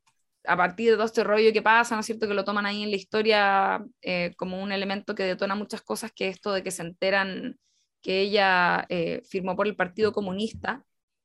a 0.43 0.58
partir 0.58 0.89
de 0.89 0.95
todo 0.95 1.06
este 1.06 1.24
rollo 1.24 1.54
que 1.54 1.62
pasa, 1.62 1.95
¿no 1.95 2.02
es 2.02 2.08
cierto? 2.08 2.28
Que 2.28 2.34
lo 2.34 2.43
toman 2.43 2.65
ahí 2.65 2.84
en 2.84 2.89
la 2.89 2.97
historia 2.97 3.86
eh, 4.02 4.34
como 4.38 4.62
un 4.62 4.71
elemento 4.71 5.13
que 5.13 5.24
detona 5.24 5.54
muchas 5.54 5.84
cosas, 5.84 6.12
que 6.12 6.28
esto 6.28 6.52
de 6.52 6.63
que 6.63 6.71
se 6.71 6.82
enteran 6.82 7.60
que 8.02 8.21
ella 8.21 8.86
eh, 8.89 9.21
firmó 9.30 9.56
por 9.56 9.67
el 9.67 9.76
Partido 9.76 10.12
Comunista 10.12 10.84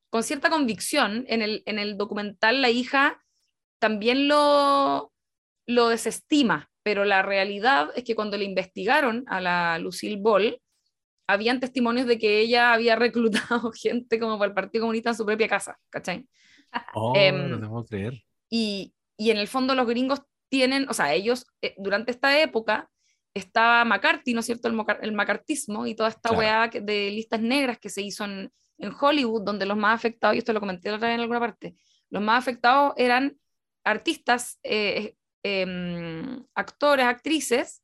con 0.09 0.23
cierta 0.23 0.49
convicción. 0.49 1.25
En 1.27 1.41
el, 1.41 1.63
en 1.65 1.79
el 1.79 1.97
documental 1.97 2.61
la 2.61 2.69
hija 2.69 3.23
también 3.79 4.27
lo, 4.27 5.11
lo 5.67 5.89
desestima, 5.89 6.69
pero 6.83 7.05
la 7.05 7.21
realidad 7.21 7.89
es 7.95 8.03
que 8.03 8.15
cuando 8.15 8.37
le 8.37 8.45
investigaron 8.45 9.23
a 9.27 9.41
la 9.41 9.77
Lucille 9.79 10.17
Ball, 10.19 10.59
habían 11.27 11.59
testimonios 11.59 12.07
de 12.07 12.17
que 12.17 12.39
ella 12.39 12.73
había 12.73 12.95
reclutado 12.95 13.71
gente 13.75 14.19
como 14.19 14.37
para 14.39 14.49
el 14.49 14.55
Partido 14.55 14.83
Comunista 14.83 15.09
en 15.09 15.15
su 15.15 15.25
propia 15.25 15.47
casa, 15.47 15.77
¿cachai? 15.89 16.25
Oh, 16.93 17.13
em, 17.15 17.49
no 17.49 17.59
te 17.59 17.67
puedo 17.67 17.85
creer. 17.85 18.23
Y, 18.49 18.93
y 19.17 19.31
en 19.31 19.37
el 19.37 19.47
fondo 19.47 19.75
los 19.75 19.87
gringos 19.87 20.21
tienen, 20.49 20.87
o 20.89 20.93
sea, 20.93 21.13
ellos 21.13 21.45
eh, 21.61 21.75
durante 21.77 22.11
esta 22.11 22.39
época 22.41 22.89
estaba 23.33 23.83
McCarthy, 23.85 24.33
¿no 24.33 24.39
es 24.39 24.45
cierto? 24.45 24.67
El, 24.69 24.79
el 25.01 25.11
macartismo 25.11 25.85
y 25.85 25.95
toda 25.95 26.09
esta 26.09 26.29
Claro. 26.29 26.39
weá 26.39 26.67
de 26.69 27.11
listas 27.11 27.41
negras 27.41 27.77
que 27.77 27.89
se 27.89 28.01
hizo 28.01 28.23
en, 28.25 28.51
en 28.77 28.93
Hollywood, 28.99 29.43
donde 29.43 29.65
los 29.65 29.77
más 29.77 29.95
afectados, 29.95 30.35
y 30.35 30.39
esto 30.39 30.53
lo 30.53 30.59
comenté 30.59 30.91
otra 30.91 31.07
vez 31.07 31.15
en 31.15 31.21
alguna 31.21 31.39
parte, 31.39 31.75
los 32.09 32.21
más 32.21 32.39
afectados 32.39 32.93
eran 32.97 33.37
artistas, 33.83 34.59
eh, 34.63 35.15
em, 35.43 36.45
actores, 36.53 37.05
actrices 37.05 37.83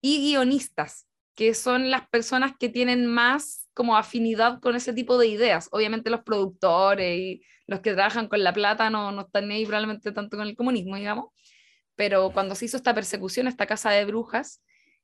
y 0.00 0.18
guionistas, 0.32 1.06
que 1.34 1.54
son 1.54 1.90
las 1.90 2.08
personas 2.08 2.52
que 2.58 2.68
tienen 2.68 3.06
más 3.06 3.68
como 3.74 3.96
afinidad 3.96 4.60
con 4.60 4.76
ese 4.76 4.92
tipo 4.92 5.18
de 5.18 5.28
ideas. 5.28 5.68
Obviamente 5.72 6.10
los 6.10 6.22
productores 6.22 7.18
y 7.18 7.42
los 7.66 7.80
que 7.80 7.94
trabajan 7.94 8.28
con 8.28 8.42
la 8.42 8.52
plata 8.52 8.90
no, 8.90 9.12
no 9.12 9.22
están 9.22 9.50
ahí 9.50 9.64
probablemente 9.64 10.12
tanto 10.12 10.36
con 10.36 10.46
el 10.46 10.56
comunismo, 10.56 10.96
digamos, 10.96 11.26
pero 11.96 12.30
cuando 12.32 12.54
se 12.54 12.66
hizo 12.66 12.76
esta 12.76 12.94
persecución, 12.94 13.46
esta 13.46 13.66
casa 13.66 13.90
de 13.90 14.04
brujas, 14.04 14.62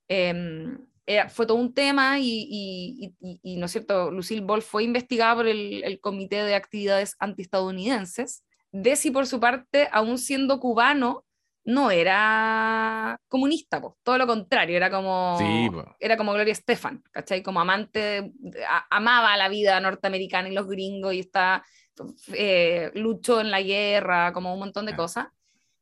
em, 0.08 0.78
era- 1.08 1.28
fue 1.28 1.46
todo 1.46 1.56
un 1.56 1.72
tema 1.72 2.18
y, 2.18 2.46
y, 3.20 3.38
y- 3.42 3.56
¿no 3.56 3.66
es 3.66 3.72
cierto? 3.72 4.10
Lucille 4.10 4.42
Ball 4.42 4.62
fue 4.62 4.84
investigada 4.84 5.34
por 5.36 5.46
el, 5.48 5.82
el 5.82 6.00
Comité 6.00 6.42
de 6.44 6.54
Actividades 6.54 7.16
Antiestadounidenses. 7.18 8.44
Desi, 8.70 9.10
por 9.10 9.26
su 9.26 9.40
parte, 9.40 9.88
aún 9.90 10.18
siendo 10.18 10.60
cubano, 10.60 11.24
no 11.64 11.90
era 11.90 13.20
comunista, 13.28 13.80
po, 13.80 13.96
todo 14.02 14.16
lo 14.18 14.26
contrario, 14.26 14.76
era 14.76 14.90
como, 14.90 15.36
Sí, 15.38 15.68
era 16.00 16.16
como 16.16 16.32
Gloria 16.32 16.52
Estefan, 16.52 17.02
¿cachai? 17.10 17.42
Como 17.42 17.60
amante, 17.60 18.32
a- 18.68 18.86
amaba 18.96 19.36
la 19.36 19.48
vida 19.48 19.78
norteamericana 19.80 20.48
y 20.48 20.54
los 20.54 20.66
gringos 20.66 21.14
y 21.14 21.20
está, 21.20 21.64
eh, 22.32 22.90
luchó 22.94 23.40
en 23.40 23.50
la 23.50 23.60
guerra, 23.62 24.32
como 24.32 24.52
un 24.52 24.60
montón 24.60 24.86
de 24.86 24.92
Ah. 24.92 24.96
cosas. 24.96 25.26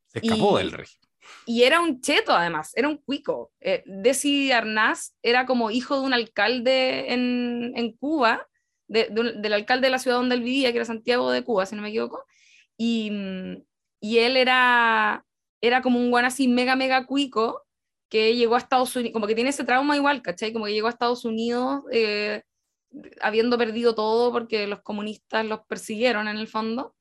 Se 0.06 0.18
escapó 0.20 0.58
Y- 0.58 0.62
del 0.62 0.72
régimen. 0.72 1.05
Y 1.46 1.62
era 1.62 1.80
un 1.80 2.00
cheto, 2.00 2.32
además, 2.32 2.72
era 2.74 2.88
un 2.88 2.96
cuico. 2.98 3.52
Eh, 3.60 3.82
Desi 3.86 4.52
Arnaz 4.52 5.14
era 5.22 5.46
como 5.46 5.70
hijo 5.70 5.98
de 6.00 6.06
un 6.06 6.12
alcalde 6.12 7.12
en, 7.12 7.72
en 7.76 7.92
Cuba, 7.96 8.48
de- 8.88 9.08
de 9.10 9.20
un- 9.20 9.42
del 9.42 9.52
alcalde 9.52 9.86
de 9.86 9.90
la 9.90 9.98
ciudad 9.98 10.16
donde 10.18 10.34
él 10.36 10.42
vivía, 10.42 10.70
que 10.72 10.78
era 10.78 10.84
Santiago 10.84 11.30
de 11.30 11.42
Cuba, 11.44 11.66
si 11.66 11.76
no 11.76 11.82
me 11.82 11.88
equivoco. 11.88 12.24
Y, 12.78 13.10
y 14.00 14.18
él 14.18 14.36
era, 14.36 15.24
era 15.60 15.82
como 15.82 15.98
un 15.98 16.10
guan 16.10 16.24
así 16.24 16.48
mega, 16.48 16.76
mega 16.76 17.06
cuico 17.06 17.62
que 18.08 18.36
llegó 18.36 18.54
a 18.54 18.58
Estados 18.58 18.94
Unidos, 18.94 19.12
como 19.12 19.26
que 19.26 19.34
tiene 19.34 19.50
ese 19.50 19.64
trauma 19.64 19.96
igual, 19.96 20.22
¿cachai? 20.22 20.52
Como 20.52 20.66
que 20.66 20.72
llegó 20.72 20.86
a 20.86 20.90
Estados 20.90 21.24
Unidos 21.24 21.82
eh, 21.90 22.42
habiendo 23.20 23.58
perdido 23.58 23.94
todo 23.94 24.30
porque 24.32 24.66
los 24.68 24.80
comunistas 24.82 25.44
los 25.44 25.60
persiguieron 25.66 26.28
en 26.28 26.36
el 26.36 26.46
fondo. 26.48 26.94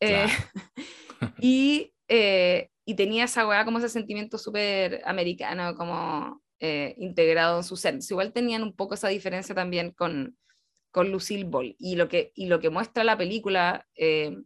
Eh, 0.00 0.26
y, 1.40 1.92
eh, 2.08 2.70
y 2.88 2.94
tenía 2.94 3.24
esa 3.24 3.46
weá 3.46 3.64
como 3.64 3.78
ese 3.78 3.88
sentimiento 3.88 4.38
súper 4.38 5.02
americano, 5.04 5.74
como 5.76 6.40
eh, 6.60 6.94
integrado 6.98 7.58
en 7.58 7.64
su 7.64 7.76
ser. 7.76 7.98
Igual 8.08 8.32
tenían 8.32 8.62
un 8.62 8.76
poco 8.76 8.94
esa 8.94 9.08
diferencia 9.08 9.56
también 9.56 9.90
con, 9.90 10.38
con 10.92 11.10
Lucille 11.10 11.44
Ball. 11.44 11.74
Y 11.80 11.96
lo 11.96 12.08
que, 12.08 12.30
y 12.36 12.46
lo 12.46 12.60
que 12.60 12.70
muestra 12.70 13.02
la 13.02 13.18
película 13.18 13.88
eh, 13.96 14.36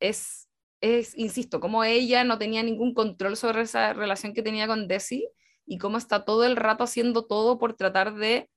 es, 0.00 0.48
es, 0.80 1.16
insisto, 1.18 1.60
como 1.60 1.84
ella 1.84 2.24
no 2.24 2.38
tenía 2.38 2.62
ningún 2.62 2.94
control 2.94 3.36
sobre 3.36 3.60
esa 3.62 3.92
relación 3.92 4.32
que 4.32 4.42
tenía 4.42 4.66
con 4.66 4.88
Desi 4.88 5.28
y 5.66 5.76
cómo 5.76 5.98
está 5.98 6.24
todo 6.24 6.44
el 6.44 6.56
rato 6.56 6.84
haciendo 6.84 7.26
todo 7.26 7.58
por 7.58 7.74
tratar 7.74 8.14
de 8.14 8.48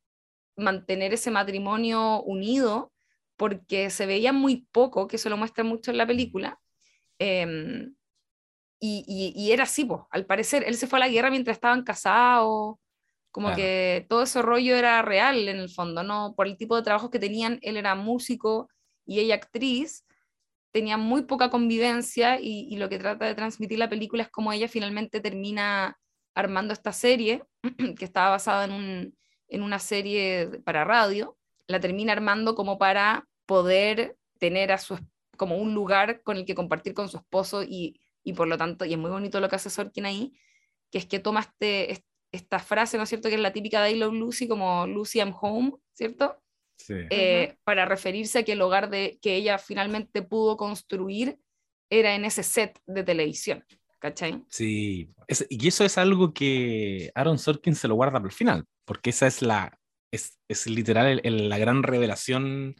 mantener 0.55 1.13
ese 1.13 1.29
matrimonio 1.29 2.21
unido, 2.23 2.93
porque 3.35 3.89
se 3.89 4.05
veía 4.05 4.31
muy 4.31 4.65
poco, 4.71 5.07
que 5.07 5.17
eso 5.17 5.29
lo 5.29 5.35
muestra 5.35 5.65
mucho 5.65 5.91
en 5.91 5.97
la 5.97 6.07
película. 6.07 6.57
eh, 7.19 7.89
y, 8.85 9.05
y, 9.07 9.41
y, 9.41 9.53
era 9.53 9.63
así, 9.63 9.85
pues, 9.85 10.01
al 10.11 10.25
parecer, 10.25 10.65
él 10.67 10.75
se 10.75 10.87
fue 10.87 10.99
a 10.99 10.99
la 10.99 11.07
guerra 11.07 11.29
mientras 11.29 11.55
estaban 11.55 11.83
casados, 11.85 12.75
como 13.31 13.47
Claro. 13.47 13.55
que 13.55 14.05
todo 14.09 14.23
ese 14.23 14.41
rollo 14.41 14.75
era 14.75 15.01
real 15.01 15.47
en 15.47 15.55
el 15.57 15.69
fondo, 15.69 16.03
¿no? 16.03 16.33
Por 16.35 16.47
el 16.47 16.57
tipo 16.57 16.75
de 16.75 16.81
trabajos 16.81 17.09
que 17.09 17.17
tenían, 17.17 17.59
él 17.61 17.77
era 17.77 17.95
músico 17.95 18.67
y 19.05 19.21
ella 19.21 19.35
actriz, 19.35 20.05
tenían 20.73 20.99
muy 20.99 21.21
poca 21.21 21.49
convivencia 21.49 22.41
y, 22.41 22.67
y 22.69 22.75
lo 22.75 22.89
que 22.89 22.99
trata 22.99 23.25
de 23.25 23.35
transmitir 23.35 23.79
la 23.79 23.87
película 23.87 24.23
es 24.23 24.29
cómo 24.29 24.51
ella 24.51 24.67
finalmente 24.67 25.21
termina 25.21 25.97
armando 26.35 26.73
esta 26.73 26.91
serie, 26.91 27.41
que 27.97 28.03
estaba 28.03 28.31
basada 28.31 28.65
en, 28.65 28.73
un, 28.73 29.17
en 29.47 29.63
una 29.63 29.79
serie 29.79 30.59
para 30.65 30.83
radio, 30.83 31.37
la 31.67 31.79
termina 31.79 32.11
armando 32.11 32.53
como 32.53 32.77
para 32.77 33.29
poder 33.45 34.17
tener 34.39 34.73
a 34.73 34.77
su, 34.77 34.99
como 35.37 35.55
un 35.55 35.73
lugar 35.73 36.21
con 36.21 36.35
el 36.35 36.43
que 36.45 36.53
compartir 36.53 36.93
con 36.93 37.07
su 37.07 37.15
esposo 37.15 37.63
y, 37.63 38.01
y 38.23 38.33
por 38.33 38.47
lo 38.47 38.57
tanto, 38.57 38.85
y 38.85 38.93
es 38.93 38.99
muy 38.99 39.11
bonito 39.11 39.39
lo 39.39 39.49
que 39.49 39.55
hace 39.55 39.69
Sorkin 39.69 40.05
ahí, 40.05 40.33
que 40.91 40.97
es 40.99 41.05
que 41.05 41.19
toma 41.19 41.41
este, 41.41 42.03
esta 42.31 42.59
frase, 42.59 42.97
¿no 42.97 43.03
es 43.03 43.09
cierto?, 43.09 43.29
que 43.29 43.35
es 43.35 43.41
la 43.41 43.53
típica 43.53 43.81
de 43.83 43.91
I 43.91 43.95
Love 43.97 44.13
Lucy, 44.13 44.47
como 44.47 44.87
Lucy 44.87 45.19
I'm 45.19 45.33
home, 45.39 45.73
¿cierto? 45.93 46.41
Sí. 46.77 46.95
Eh, 47.09 47.55
para 47.63 47.85
referirse 47.85 48.39
a 48.39 48.43
que 48.43 48.53
el 48.53 48.61
hogar 48.61 48.89
de, 48.89 49.19
que 49.21 49.35
ella 49.35 49.57
finalmente 49.57 50.21
pudo 50.21 50.57
construir 50.57 51.37
era 51.89 52.15
en 52.15 52.25
ese 52.25 52.43
set 52.43 52.79
de 52.87 53.03
televisión, 53.03 53.63
¿cachai? 53.99 54.43
Sí, 54.49 55.13
es- 55.27 55.45
y 55.49 55.67
eso 55.67 55.85
es 55.85 55.97
algo 55.97 56.33
que 56.33 57.11
Aaron 57.15 57.37
Sorkin 57.37 57.75
se 57.75 57.87
lo 57.87 57.95
guarda 57.95 58.13
para 58.13 58.25
el 58.25 58.31
final, 58.31 58.65
porque 58.85 59.11
esa 59.11 59.27
es 59.27 59.41
la, 59.41 59.77
es, 60.11 60.39
es 60.47 60.65
literal 60.67 61.07
el- 61.07 61.21
el- 61.23 61.49
la 61.49 61.57
gran 61.59 61.83
revelación 61.83 62.75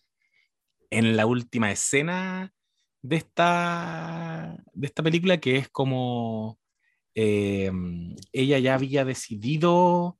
en 0.89 1.15
la 1.15 1.25
última 1.25 1.71
escena 1.71 2.51
de 3.03 3.17
esta, 3.17 4.57
de 4.73 4.87
esta 4.87 5.03
película, 5.03 5.37
que 5.39 5.57
es 5.57 5.69
como 5.69 6.57
eh, 7.15 7.69
ella 8.31 8.57
ya 8.59 8.73
había 8.73 9.05
decidido, 9.05 10.17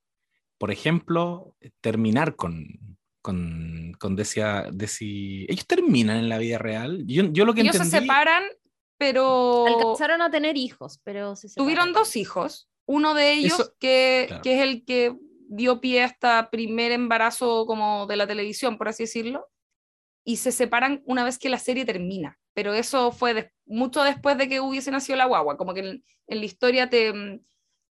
por 0.60 0.70
ejemplo, 0.70 1.56
terminar 1.82 2.36
con, 2.36 2.98
con, 3.22 3.94
con 4.00 4.16
Desia, 4.16 4.70
Desi- 4.70 5.46
Ellos 5.50 5.66
terminan 5.66 6.18
en 6.18 6.30
la 6.30 6.38
vida 6.38 6.58
real. 6.60 7.04
Yo, 7.08 7.24
yo 7.32 7.46
lo 7.46 7.54
que 7.54 7.62
Ellos 7.62 7.78
se 7.78 7.86
separan, 7.86 8.44
pero 8.98 9.66
Alcanzaron 9.66 10.22
a 10.22 10.30
tener 10.30 10.58
hijos, 10.58 11.00
pero 11.04 11.36
se 11.36 11.50
tuvieron 11.56 11.94
dos 11.94 12.16
hijos. 12.16 12.70
Uno 12.86 13.14
de 13.14 13.32
ellos, 13.34 13.60
Eso- 13.60 13.74
que, 13.80 14.26
claro. 14.28 14.44
que 14.44 14.56
es 14.56 14.62
el 14.62 14.86
que 14.86 15.16
dio 15.48 15.80
pie 15.80 16.02
a 16.02 16.06
este 16.08 16.28
primer 16.52 16.92
embarazo 16.92 17.66
como 17.66 18.08
de 18.08 18.18
la 18.18 18.28
televisión, 18.28 18.78
por 18.78 18.90
así 18.90 19.04
decirlo, 19.04 19.48
y 20.24 20.38
se 20.38 20.52
separan 20.52 21.02
una 21.06 21.24
vez 21.24 21.38
que 21.40 21.50
la 21.50 21.60
serie 21.60 21.86
termina. 21.86 22.40
Pero 22.54 22.74
eso 22.74 23.12
fue 23.12 23.34
des- 23.34 23.52
mucho 23.66 24.04
después 24.04 24.38
de 24.38 24.48
que 24.50 24.62
hubiese 24.62 24.92
nacido 24.92 25.18
la 25.18 25.26
guagua, 25.26 25.58
como 25.58 25.74
que 25.74 25.82
en, 25.82 26.04
en 26.28 26.40
la 26.40 26.46
historia 26.46 26.90
te, 26.90 27.42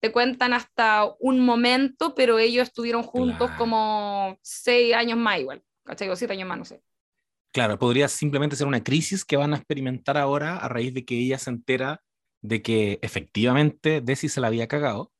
te 0.00 0.12
cuentan 0.12 0.52
hasta 0.52 1.06
un 1.20 1.40
momento, 1.40 2.14
pero 2.14 2.38
ellos 2.38 2.68
estuvieron 2.68 3.02
juntos 3.02 3.52
Claro. 3.52 3.54
como 3.54 4.36
seis 4.42 4.94
años 4.94 5.18
más 5.18 5.40
igual, 5.40 5.62
¿cachai? 5.84 6.08
O 6.08 6.16
siete 6.16 6.34
años 6.34 6.48
más, 6.48 6.58
no 6.58 6.64
sé. 6.64 6.82
Claro, 7.52 7.78
podría 7.78 8.08
simplemente 8.08 8.56
ser 8.56 8.66
una 8.66 8.82
crisis 8.82 9.24
que 9.26 9.36
van 9.36 9.52
a 9.52 9.56
experimentar 9.58 10.16
ahora 10.16 10.56
a 10.56 10.68
raíz 10.68 10.94
de 10.94 11.04
que 11.04 11.18
ella 11.18 11.38
se 11.38 11.50
entera 11.50 12.02
de 12.40 12.62
que 12.62 12.98
efectivamente 13.02 14.00
Desi 14.00 14.28
se 14.30 14.40
la 14.40 14.46
había 14.46 14.68
cagado 14.68 15.12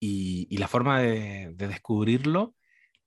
y, 0.00 0.48
y 0.50 0.58
la 0.58 0.68
forma 0.68 1.00
de, 1.00 1.52
de 1.54 1.68
descubrirlo 1.68 2.54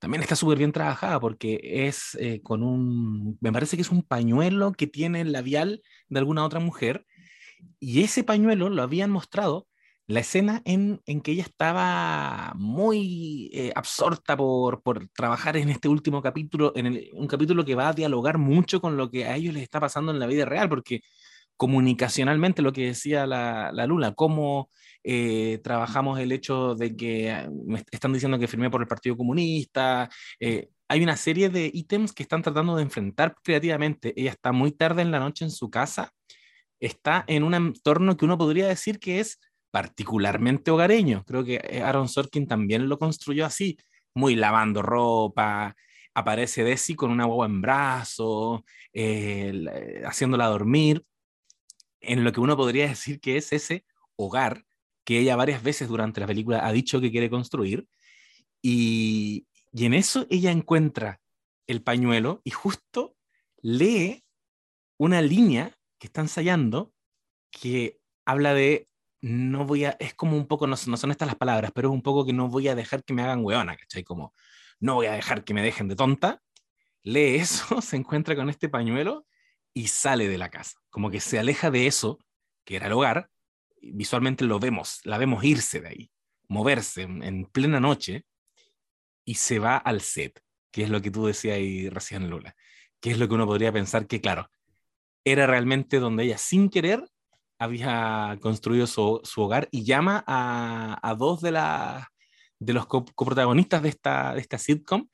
también 0.04 0.22
está 0.22 0.36
súper 0.36 0.58
bien 0.58 0.70
trabajada 0.70 1.18
porque 1.18 1.58
es 1.62 2.14
eh, 2.20 2.42
con 2.42 2.62
un, 2.62 3.38
me 3.40 3.50
parece 3.50 3.76
que 3.76 3.80
es 3.80 3.90
un 3.90 4.02
pañuelo 4.02 4.72
que 4.72 4.86
tiene 4.86 5.22
el 5.22 5.32
labial 5.32 5.80
de 6.10 6.18
alguna 6.18 6.44
otra 6.44 6.60
mujer 6.60 7.06
y 7.80 8.02
ese 8.02 8.22
pañuelo 8.22 8.68
lo 8.68 8.82
habían 8.82 9.10
mostrado 9.10 9.66
la 10.06 10.20
escena 10.20 10.60
en, 10.66 11.00
en 11.06 11.22
que 11.22 11.32
ella 11.32 11.44
estaba 11.44 12.52
muy 12.54 13.50
eh, 13.54 13.72
absorta 13.74 14.36
por, 14.36 14.82
por 14.82 15.08
trabajar 15.08 15.56
en 15.56 15.70
este 15.70 15.88
último 15.88 16.20
capítulo, 16.20 16.74
en 16.76 17.00
un 17.14 17.26
capítulo 17.26 17.64
que 17.64 17.74
va 17.74 17.88
a 17.88 17.94
dialogar 17.94 18.36
mucho 18.36 18.82
con 18.82 18.98
lo 18.98 19.10
que 19.10 19.24
a 19.24 19.36
ellos 19.36 19.54
les 19.54 19.62
está 19.62 19.80
pasando 19.80 20.12
en 20.12 20.18
la 20.18 20.26
vida 20.26 20.44
real, 20.44 20.68
porque 20.68 21.00
comunicacionalmente 21.56 22.62
lo 22.62 22.72
que 22.72 22.86
decía 22.86 23.26
la, 23.26 23.70
la 23.72 23.86
Lula, 23.86 24.12
cómo 24.12 24.70
eh, 25.02 25.60
trabajamos 25.62 26.18
el 26.18 26.32
hecho 26.32 26.74
de 26.74 26.96
que 26.96 27.30
eh, 27.30 27.48
me 27.66 27.82
están 27.90 28.12
diciendo 28.12 28.38
que 28.38 28.48
firmé 28.48 28.70
por 28.70 28.80
el 28.80 28.88
Partido 28.88 29.16
Comunista, 29.16 30.08
eh, 30.40 30.68
hay 30.88 31.02
una 31.02 31.16
serie 31.16 31.48
de 31.48 31.70
ítems 31.72 32.12
que 32.12 32.22
están 32.22 32.42
tratando 32.42 32.76
de 32.76 32.82
enfrentar 32.82 33.34
creativamente. 33.42 34.12
Ella 34.16 34.30
está 34.30 34.52
muy 34.52 34.72
tarde 34.72 35.02
en 35.02 35.10
la 35.10 35.18
noche 35.20 35.44
en 35.44 35.50
su 35.50 35.70
casa, 35.70 36.12
está 36.80 37.24
en 37.26 37.42
un 37.42 37.54
entorno 37.54 38.16
que 38.16 38.24
uno 38.24 38.38
podría 38.38 38.66
decir 38.68 38.98
que 38.98 39.20
es 39.20 39.38
particularmente 39.70 40.70
hogareño. 40.70 41.24
Creo 41.26 41.44
que 41.44 41.60
eh, 41.62 41.82
Aaron 41.82 42.08
Sorkin 42.08 42.46
también 42.46 42.88
lo 42.88 42.98
construyó 42.98 43.46
así, 43.46 43.76
muy 44.14 44.36
lavando 44.36 44.82
ropa, 44.82 45.74
aparece 46.14 46.62
Desi 46.64 46.94
con 46.94 47.10
una 47.10 47.24
guagua 47.24 47.46
en 47.46 47.60
brazos, 47.60 48.62
la- 48.92 49.72
haciéndola 50.08 50.46
dormir, 50.46 51.02
en 52.06 52.24
lo 52.24 52.32
que 52.32 52.40
uno 52.40 52.56
podría 52.56 52.88
decir 52.88 53.20
que 53.20 53.36
es 53.36 53.52
ese 53.52 53.84
hogar 54.16 54.64
que 55.04 55.18
ella 55.18 55.36
varias 55.36 55.62
veces 55.62 55.88
durante 55.88 56.20
la 56.20 56.26
película 56.26 56.66
ha 56.66 56.72
dicho 56.72 57.00
que 57.00 57.10
quiere 57.10 57.30
construir. 57.30 57.86
Y, 58.62 59.46
y 59.72 59.84
en 59.84 59.94
eso 59.94 60.26
ella 60.30 60.50
encuentra 60.50 61.20
el 61.66 61.82
pañuelo 61.82 62.40
y 62.44 62.50
justo 62.50 63.16
lee 63.60 64.24
una 64.96 65.20
línea 65.20 65.76
que 65.98 66.06
está 66.06 66.20
ensayando 66.20 66.92
que 67.50 68.00
habla 68.24 68.54
de 68.54 68.88
no 69.20 69.64
voy 69.64 69.86
a, 69.86 69.96
es 70.00 70.14
como 70.14 70.36
un 70.36 70.46
poco, 70.46 70.66
no, 70.66 70.76
no 70.86 70.96
son 70.96 71.10
estas 71.10 71.26
las 71.26 71.36
palabras, 71.36 71.72
pero 71.74 71.88
es 71.88 71.94
un 71.94 72.02
poco 72.02 72.26
que 72.26 72.32
no 72.34 72.48
voy 72.48 72.68
a 72.68 72.74
dejar 72.74 73.04
que 73.04 73.14
me 73.14 73.22
hagan 73.22 73.42
hueona, 73.42 73.76
¿cachai? 73.76 74.04
Como, 74.04 74.34
no 74.80 74.96
voy 74.96 75.06
a 75.06 75.12
dejar 75.12 75.44
que 75.44 75.54
me 75.54 75.62
dejen 75.62 75.88
de 75.88 75.96
tonta. 75.96 76.42
Lee 77.02 77.36
eso, 77.36 77.80
se 77.80 77.96
encuentra 77.96 78.36
con 78.36 78.50
este 78.50 78.68
pañuelo 78.68 79.26
y 79.74 79.88
sale 79.88 80.28
de 80.28 80.38
la 80.38 80.50
casa. 80.50 80.78
Como 80.88 81.10
que 81.10 81.20
se 81.20 81.38
aleja 81.38 81.70
de 81.70 81.86
eso, 81.86 82.18
que 82.64 82.76
era 82.76 82.86
el 82.86 82.92
hogar. 82.92 83.28
Visualmente 83.82 84.44
lo 84.44 84.58
vemos, 84.58 85.00
la 85.04 85.18
vemos 85.18 85.44
irse 85.44 85.80
de 85.80 85.88
ahí, 85.88 86.10
moverse 86.48 87.02
en, 87.02 87.22
en 87.22 87.44
plena 87.44 87.80
noche 87.80 88.24
y 89.26 89.34
se 89.34 89.58
va 89.58 89.76
al 89.76 90.00
set, 90.00 90.40
que 90.70 90.84
es 90.84 90.90
lo 90.90 91.02
que 91.02 91.10
tú 91.10 91.26
decías 91.26 91.56
ahí 91.56 91.88
recién, 91.88 92.30
Lula. 92.30 92.54
Que 93.00 93.10
es 93.10 93.18
lo 93.18 93.28
que 93.28 93.34
uno 93.34 93.46
podría 93.46 93.72
pensar 93.72 94.06
que, 94.06 94.20
claro, 94.20 94.48
era 95.24 95.46
realmente 95.46 95.98
donde 95.98 96.24
ella 96.24 96.38
sin 96.38 96.70
querer 96.70 97.04
había 97.58 98.38
construido 98.40 98.86
su, 98.86 99.20
su 99.24 99.42
hogar 99.42 99.68
y 99.70 99.84
llama 99.84 100.24
a, 100.26 100.98
a 101.02 101.14
dos 101.14 101.40
de, 101.40 101.52
la, 101.52 102.10
de 102.58 102.72
los 102.72 102.86
co- 102.86 103.04
coprotagonistas 103.14 103.82
de 103.82 103.88
esta, 103.90 104.34
de 104.34 104.40
esta 104.40 104.58
sitcom 104.58 105.08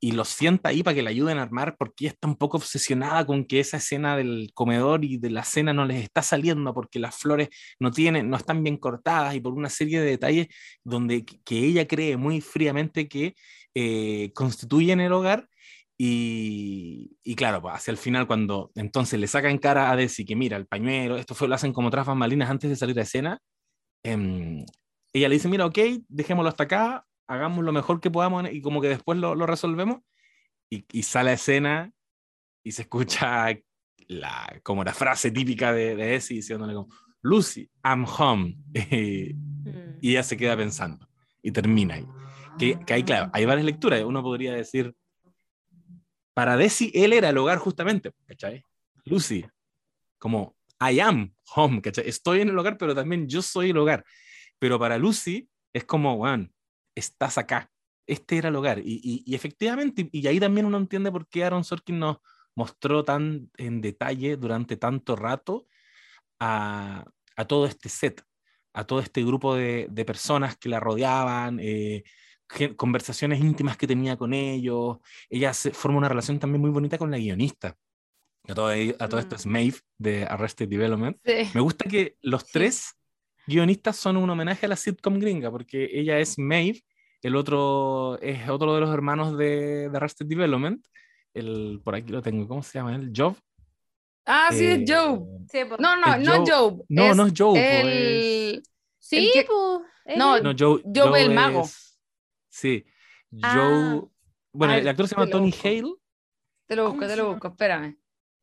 y 0.00 0.12
los 0.12 0.28
sienta 0.28 0.70
ahí 0.70 0.82
para 0.82 0.94
que 0.94 1.02
le 1.02 1.10
ayuden 1.10 1.38
a 1.38 1.42
armar 1.42 1.76
porque 1.78 2.06
ella 2.06 2.12
está 2.12 2.26
un 2.26 2.36
poco 2.36 2.56
obsesionada 2.56 3.26
con 3.26 3.44
que 3.44 3.60
esa 3.60 3.76
escena 3.76 4.16
del 4.16 4.50
comedor 4.54 5.04
y 5.04 5.18
de 5.18 5.30
la 5.30 5.44
cena 5.44 5.72
no 5.74 5.84
les 5.84 6.02
está 6.02 6.22
saliendo 6.22 6.72
porque 6.74 6.98
las 6.98 7.16
flores 7.16 7.50
no 7.78 7.90
tienen, 7.90 8.30
no 8.30 8.36
están 8.36 8.62
bien 8.62 8.78
cortadas 8.78 9.34
y 9.34 9.40
por 9.40 9.52
una 9.52 9.68
serie 9.68 10.00
de 10.00 10.10
detalles 10.10 10.48
donde 10.84 11.24
que 11.24 11.40
que 11.44 11.58
ella 11.66 11.86
cree 11.86 12.16
muy 12.16 12.40
fríamente 12.40 13.08
que 13.08 13.34
eh, 13.74 14.32
constituyen 14.34 15.00
el 15.00 15.12
hogar 15.12 15.48
y, 16.02 17.18
y 17.22 17.34
claro, 17.36 17.60
pues, 17.60 17.74
hacia 17.74 17.90
el 17.92 17.98
final 17.98 18.26
cuando 18.26 18.72
entonces 18.74 19.20
le 19.20 19.26
sacan 19.26 19.58
cara 19.58 19.90
a 19.90 19.96
Desi 19.96 20.24
que 20.24 20.34
mira, 20.34 20.56
el 20.56 20.66
pañuelo, 20.66 21.18
esto 21.18 21.34
fue, 21.34 21.46
lo 21.46 21.54
hacen 21.54 21.74
como 21.74 21.90
tras 21.90 22.06
bambalinas 22.06 22.48
antes 22.48 22.70
de 22.70 22.76
salir 22.76 22.98
a 22.98 23.02
escena, 23.02 23.38
em, 24.02 24.64
ella 25.12 25.28
le 25.28 25.34
dice, 25.34 25.48
mira, 25.48 25.66
ok, 25.66 25.78
dejémoslo 26.08 26.48
hasta 26.48 26.64
acá, 26.64 27.04
hagamos 27.30 27.64
lo 27.64 27.72
mejor 27.72 28.00
que 28.00 28.10
podamos 28.10 28.50
y 28.50 28.60
como 28.60 28.80
que 28.80 28.88
después 28.88 29.18
lo, 29.18 29.34
lo 29.34 29.46
resolvemos 29.46 30.00
y, 30.68 30.84
y 30.92 31.02
sale 31.04 31.30
a 31.30 31.34
escena 31.34 31.92
y 32.64 32.72
se 32.72 32.82
escucha 32.82 33.46
la, 34.08 34.60
como 34.62 34.82
la 34.82 34.92
frase 34.92 35.30
típica 35.30 35.72
de, 35.72 35.94
de 35.94 36.06
Desi 36.06 36.34
diciéndole 36.34 36.74
como, 36.74 36.88
Lucy, 37.22 37.70
I'm 37.84 38.04
home. 38.04 38.56
y 38.74 39.34
Mm. 39.62 39.98
ella 40.00 40.22
se 40.22 40.38
queda 40.38 40.56
pensando 40.56 41.06
y 41.42 41.52
termina 41.52 41.94
ahí. 41.96 42.06
Que, 42.58 42.78
que 42.86 42.94
ahí, 42.94 43.02
claro, 43.04 43.30
hay 43.34 43.44
varias 43.44 43.66
lecturas. 43.66 44.02
Uno 44.04 44.22
podría 44.22 44.54
decir, 44.54 44.94
para 46.34 46.56
Desi, 46.56 46.90
él 46.94 47.12
era 47.12 47.28
el 47.28 47.38
hogar 47.38 47.58
justamente, 47.58 48.10
¿cachai? 48.26 48.64
Lucy, 49.04 49.44
como 50.18 50.56
I 50.80 50.98
am 51.00 51.34
home, 51.54 51.82
¿cachai? 51.82 52.08
Estoy 52.08 52.40
en 52.40 52.48
el 52.48 52.58
hogar, 52.58 52.78
pero 52.78 52.94
también 52.94 53.28
yo 53.28 53.42
soy 53.42 53.70
el 53.70 53.76
hogar. 53.76 54.04
Pero 54.58 54.78
para 54.78 54.96
Lucy 54.98 55.48
es 55.74 55.84
como, 55.84 56.16
bueno, 56.16 56.48
estás 56.94 57.38
acá. 57.38 57.70
Este 58.06 58.38
era 58.38 58.48
el 58.48 58.56
hogar. 58.56 58.78
Y, 58.80 59.00
y, 59.02 59.22
y 59.24 59.34
efectivamente, 59.34 60.08
y 60.10 60.26
ahí 60.26 60.40
también 60.40 60.66
uno 60.66 60.78
entiende 60.78 61.12
por 61.12 61.28
qué 61.28 61.44
Aaron 61.44 61.64
Sorkin 61.64 61.98
nos 61.98 62.18
mostró 62.56 63.04
tan 63.04 63.50
en 63.56 63.80
detalle 63.80 64.36
durante 64.36 64.76
tanto 64.76 65.14
rato 65.16 65.66
a, 66.40 67.04
a 67.36 67.44
todo 67.46 67.66
este 67.66 67.88
set, 67.88 68.22
a 68.74 68.84
todo 68.84 69.00
este 69.00 69.22
grupo 69.24 69.54
de, 69.54 69.86
de 69.90 70.04
personas 70.04 70.56
que 70.56 70.68
la 70.68 70.80
rodeaban, 70.80 71.58
eh, 71.60 72.02
conversaciones 72.76 73.38
íntimas 73.40 73.76
que 73.76 73.86
tenía 73.86 74.16
con 74.16 74.34
ellos. 74.34 74.98
Ella 75.28 75.54
se, 75.54 75.70
forma 75.72 75.98
una 75.98 76.08
relación 76.08 76.38
también 76.38 76.60
muy 76.60 76.70
bonita 76.70 76.98
con 76.98 77.10
la 77.10 77.18
guionista. 77.18 77.76
A 78.48 78.54
todo, 78.54 78.72
ello- 78.72 78.96
a 78.98 79.08
todo 79.08 79.20
esto 79.20 79.36
Mm. 79.36 79.38
es 79.38 79.46
Maeve 79.46 79.78
de 79.98 80.24
Arrested 80.24 80.68
Development. 80.68 81.16
Sí. 81.24 81.50
Me 81.54 81.60
gusta 81.60 81.88
que 81.88 82.16
los 82.22 82.42
Sí. 82.42 82.48
tres 82.52 82.94
guionistas 83.46 83.96
son 83.96 84.16
un 84.16 84.28
homenaje 84.30 84.66
a 84.66 84.68
la 84.68 84.76
sitcom 84.76 85.18
gringa, 85.18 85.50
porque 85.50 85.88
ella 85.92 86.18
es 86.18 86.38
Maeve, 86.38 86.82
el 87.22 87.36
otro 87.36 88.18
es 88.20 88.48
otro 88.48 88.74
de 88.74 88.80
los 88.80 88.90
hermanos 88.90 89.36
de, 89.36 89.88
de 89.88 89.96
Arrested 89.96 90.26
Development, 90.26 90.84
el, 91.34 91.80
por 91.84 91.94
aquí 91.94 92.10
lo 92.12 92.22
tengo, 92.22 92.46
¿cómo 92.48 92.62
se 92.62 92.78
llama 92.78 92.94
él? 92.96 93.12
Job. 93.14 93.36
Ah, 94.26 94.50
sí, 94.52 94.64
Eh, 94.66 94.84
es 94.84 94.90
Job. 94.90 95.26
Sí. 95.50 95.58
No, 95.78 95.96
no, 95.96 96.14
es 96.14 96.20
no 96.26 96.36
Job. 96.36 96.48
Job. 96.50 96.84
No, 96.88 97.14
no 97.14 97.26
es 97.26 97.32
Job, 97.36 97.56
es- 97.56 97.84
el... 97.84 98.62
Sí, 98.98 99.16
el 99.16 99.32
que- 99.32 99.46
No. 100.16 100.40
No, 100.40 100.52
Joe, 100.58 100.82
Job 100.84 101.08
Joe 101.08 101.22
el 101.22 101.34
mago. 101.34 101.62
es- 101.62 101.98
Sí, 102.48 102.84
Ah. 103.42 103.54
Joe. 103.54 104.08
Bueno, 104.52 104.74
el 104.74 104.88
actor 104.88 105.06
se 105.08 105.14
llama 105.14 105.30
Tony 105.30 105.50
busco. 105.50 105.68
Hale. 105.68 105.84
Te 106.66 106.76
lo 106.76 106.82
¿Cómo 106.84 106.94
busco, 106.96 107.06
te 107.08 107.16
lo 107.16 107.30
busco, 107.32 107.48
espérame. 107.48 107.96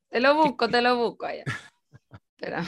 Te 0.10 0.20
lo 0.22 0.36
busco, 0.36 0.70
te 0.70 0.82
lo 0.82 0.98
busco 0.98 1.26
allá. 1.26 1.44
Espérame. 2.38 2.68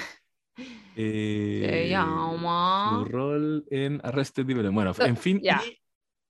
Eh, 0.95 1.67
Se 1.69 1.89
llama. 1.89 2.97
Su 2.99 3.05
rol 3.05 3.65
en 3.69 3.99
Arrested 4.03 4.45
Development. 4.45 4.73
Bueno, 4.75 4.93
en 5.09 5.17
fin. 5.17 5.39
ya. 5.43 5.61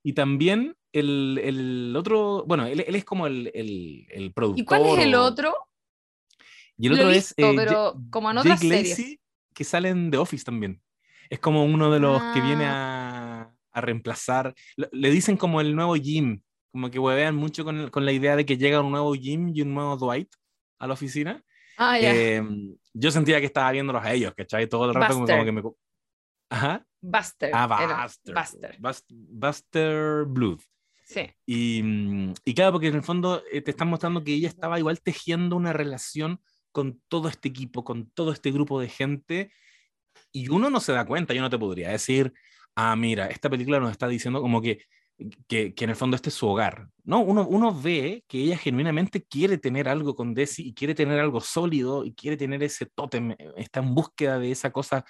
Y, 0.03 0.09
y 0.09 0.13
también 0.13 0.75
el, 0.91 1.39
el 1.43 1.95
otro. 1.95 2.43
Bueno, 2.47 2.65
él, 2.65 2.83
él 2.85 2.95
es 2.95 3.05
como 3.05 3.27
el, 3.27 3.51
el, 3.53 4.05
el 4.09 4.33
productor. 4.33 4.61
¿Y 4.61 4.65
cuál 4.65 4.85
es 4.85 5.05
el 5.05 5.15
otro? 5.15 5.53
Y 6.77 6.87
el 6.87 6.93
Lo 6.93 6.97
otro 6.99 7.09
es. 7.09 7.35
visto, 7.35 7.51
eh, 7.51 7.53
pero 7.55 7.95
como 8.09 8.29
en 8.31 8.37
Jake 8.37 8.47
otras 8.49 8.59
series. 8.61 8.89
Lacy, 8.99 9.19
que 9.53 9.63
sale 9.63 9.89
en 9.89 10.11
The 10.11 10.17
Office 10.17 10.45
también. 10.45 10.81
Es 11.29 11.39
como 11.39 11.63
uno 11.65 11.91
de 11.91 11.99
los 11.99 12.21
que 12.33 12.41
viene 12.41 12.65
Ah. 12.65 13.51
a, 13.73 13.77
a 13.77 13.81
reemplazar. 13.81 14.55
Le, 14.75 15.11
dicen 15.11 15.37
como 15.37 15.61
el 15.61 15.75
nuevo 15.75 15.95
Jim. 15.95 16.41
Como 16.71 16.89
que 16.91 16.99
huevean 16.99 17.35
mucho 17.35 17.65
con, 17.65 17.89
con 17.89 18.05
la 18.05 18.11
idea 18.11 18.35
de 18.35 18.45
que 18.45 18.57
llega 18.57 18.79
un 18.81 18.91
nuevo 18.91 19.13
Jim 19.15 19.51
y 19.53 19.61
un 19.63 19.73
nuevo 19.73 19.97
Dwight 19.97 20.29
a 20.79 20.87
la 20.87 20.93
oficina. 20.93 21.43
Ah, 21.79 21.97
ya. 21.97 22.13
Eh, 22.13 22.43
yo 22.93 23.09
sentía 23.11 23.39
que 23.39 23.45
estaba 23.45 23.71
viéndolos 23.71 24.03
a 24.03 24.13
ellos, 24.13 24.33
¿cachai? 24.35 24.67
Todo 24.67 24.85
el 24.89 24.93
rato 24.93 25.13
como, 25.13 25.25
como 25.25 25.37
Buster. 25.37 25.45
que 25.45 25.51
me... 25.51 25.63
Ajá. 26.51 26.85
Buster. 27.01 27.51
Ah. 27.53 28.03
Buster. 28.03 28.35
Buster. 28.35 28.77
Bust- 28.79 29.05
Buster 29.09 30.25
Blood. 30.25 30.59
Sí. 31.05 31.21
Y, 31.45 31.81
y 32.45 32.53
claro, 32.53 32.73
porque 32.73 32.87
en 32.87 32.95
el 32.95 33.03
fondo 33.03 33.41
eh, 33.51 33.61
te 33.61 33.71
están 33.71 33.87
mostrando 33.87 34.23
que 34.23 34.33
ella 34.33 34.47
estaba 34.49 34.77
igual 34.77 35.01
tejiendo 35.01 35.55
una 35.55 35.73
relación 35.73 36.41
con 36.71 37.01
todo 37.07 37.29
este 37.29 37.47
equipo, 37.49 37.83
con 37.83 38.11
todo 38.11 38.31
este 38.31 38.51
grupo 38.51 38.79
de 38.79 38.89
gente, 38.89 39.51
y 40.31 40.49
uno 40.49 40.69
no 40.69 40.79
se 40.79 40.91
da 40.91 41.05
cuenta, 41.05 41.33
yo 41.33 41.41
no 41.41 41.49
te 41.49 41.57
podría 41.57 41.89
decir, 41.89 42.33
ah, 42.75 42.95
mira, 42.95 43.27
esta 43.27 43.49
película 43.49 43.79
nos 43.79 43.89
está 43.91 44.07
diciendo 44.07 44.41
como 44.41 44.61
que, 44.61 44.83
que, 45.47 45.73
que 45.73 45.83
en 45.83 45.89
el 45.89 45.95
fondo 45.95 46.15
este 46.15 46.29
es 46.29 46.35
su 46.35 46.47
hogar. 46.47 46.89
No, 47.03 47.19
uno, 47.19 47.47
uno 47.47 47.73
ve 47.73 48.23
que 48.27 48.39
ella 48.39 48.57
genuinamente 48.57 49.23
quiere 49.23 49.57
tener 49.57 49.89
algo 49.89 50.15
con 50.15 50.33
Desi 50.33 50.67
y 50.67 50.73
quiere 50.73 50.95
tener 50.95 51.19
algo 51.19 51.41
sólido 51.41 52.05
y 52.05 52.13
quiere 52.13 52.37
tener 52.37 52.63
ese 52.63 52.85
tótem, 52.85 53.35
está 53.57 53.79
en 53.79 53.93
búsqueda 53.95 54.39
de 54.39 54.51
esa 54.51 54.71
cosa, 54.71 55.05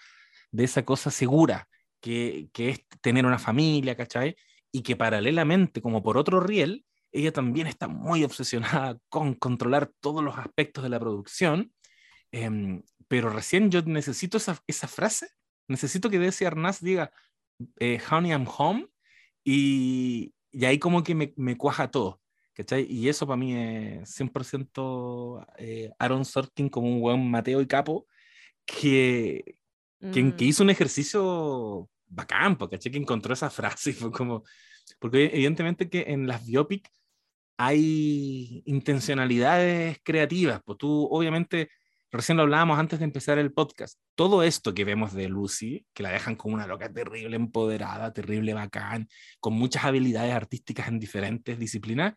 de 0.52 0.64
esa 0.64 0.84
cosa 0.84 1.12
segura, 1.12 1.68
que, 2.02 2.50
que 2.54 2.70
es 2.70 2.88
tener 3.02 3.26
una 3.26 3.40
familia, 3.40 3.96
¿cachai? 3.96 4.36
Y 4.72 4.82
que 4.82 4.96
paralelamente, 4.96 5.82
como 5.82 6.02
por 6.02 6.18
otro 6.18 6.40
riel, 6.40 6.86
ella 7.12 7.32
también 7.32 7.68
está 7.68 7.88
muy 7.88 8.24
obsesionada 8.24 8.98
con 9.10 9.34
controlar 9.36 9.92
todos 10.00 10.24
los 10.24 10.38
aspectos 10.38 10.84
de 10.84 10.90
la 10.90 11.00
producción. 11.00 11.74
em, 12.32 12.84
pero 13.08 13.30
recién 13.32 13.72
yo 13.72 13.82
necesito 13.82 14.38
esa, 14.38 14.62
esa 14.68 14.88
frase, 14.88 15.30
necesito 15.68 16.10
que 16.10 16.20
Desi 16.20 16.46
Arnaz 16.46 16.80
diga, 16.80 17.12
eh, 17.80 18.00
Honey, 18.10 18.32
I'm 18.32 18.48
home, 18.48 18.88
y, 19.44 20.34
y 20.52 20.66
ahí 20.66 20.80
como 20.80 21.04
que 21.04 21.16
me, 21.16 21.34
me 21.38 21.58
cuaja 21.58 21.90
todo. 21.92 22.22
¿cachai? 22.54 22.86
Y 22.90 23.08
eso 23.08 23.26
para 23.26 23.38
mí 23.38 23.56
es 23.56 24.10
100% 24.10 25.46
eh, 25.58 25.92
Aaron 25.98 26.26
Sorkin 26.26 26.68
como 26.68 26.90
un 26.90 27.00
buen 27.00 27.30
Mateo 27.32 27.62
y 27.62 27.68
capo 27.68 28.06
que, 28.66 29.56
que, 30.12 30.36
que 30.36 30.46
Mm. 30.46 30.48
hizo 30.48 30.64
un 30.64 30.70
ejercicio 30.70 31.90
bacán, 32.08 32.56
¿cachai? 32.56 32.92
que 32.92 32.98
encontró 32.98 33.34
esa 33.34 33.50
frase 33.50 33.92
y 33.92 33.94
fue 33.94 34.12
como, 34.12 34.44
porque 35.00 35.26
evidentemente 35.34 35.90
que 35.90 36.06
en 36.08 36.28
las 36.28 36.46
biopic 36.46 36.90
hay 37.58 38.64
intencionalidades 38.66 40.00
creativas, 40.04 40.62
pues 40.66 40.78
tú 40.78 41.08
obviamente, 41.12 41.70
recién 42.12 42.38
lo 42.38 42.44
hablábamos 42.44 42.80
antes 42.80 43.00
de 43.00 43.06
empezar 43.06 43.38
el 43.38 43.52
podcast, 43.54 44.00
todo 44.16 44.44
esto 44.44 44.74
que 44.74 44.84
vemos 44.86 45.14
de 45.14 45.30
Lucy, 45.30 45.86
que 45.94 46.04
la 46.04 46.10
dejan 46.12 46.36
como 46.36 46.56
una 46.56 46.68
loca 46.68 46.92
terrible, 46.92 47.36
empoderada, 47.36 48.12
terrible, 48.14 48.54
bacán, 48.54 49.08
con 49.40 49.54
muchas 49.54 49.84
habilidades 49.86 50.34
artísticas 50.34 50.88
en 50.88 51.00
diferentes 51.00 51.58
disciplinas, 51.60 52.14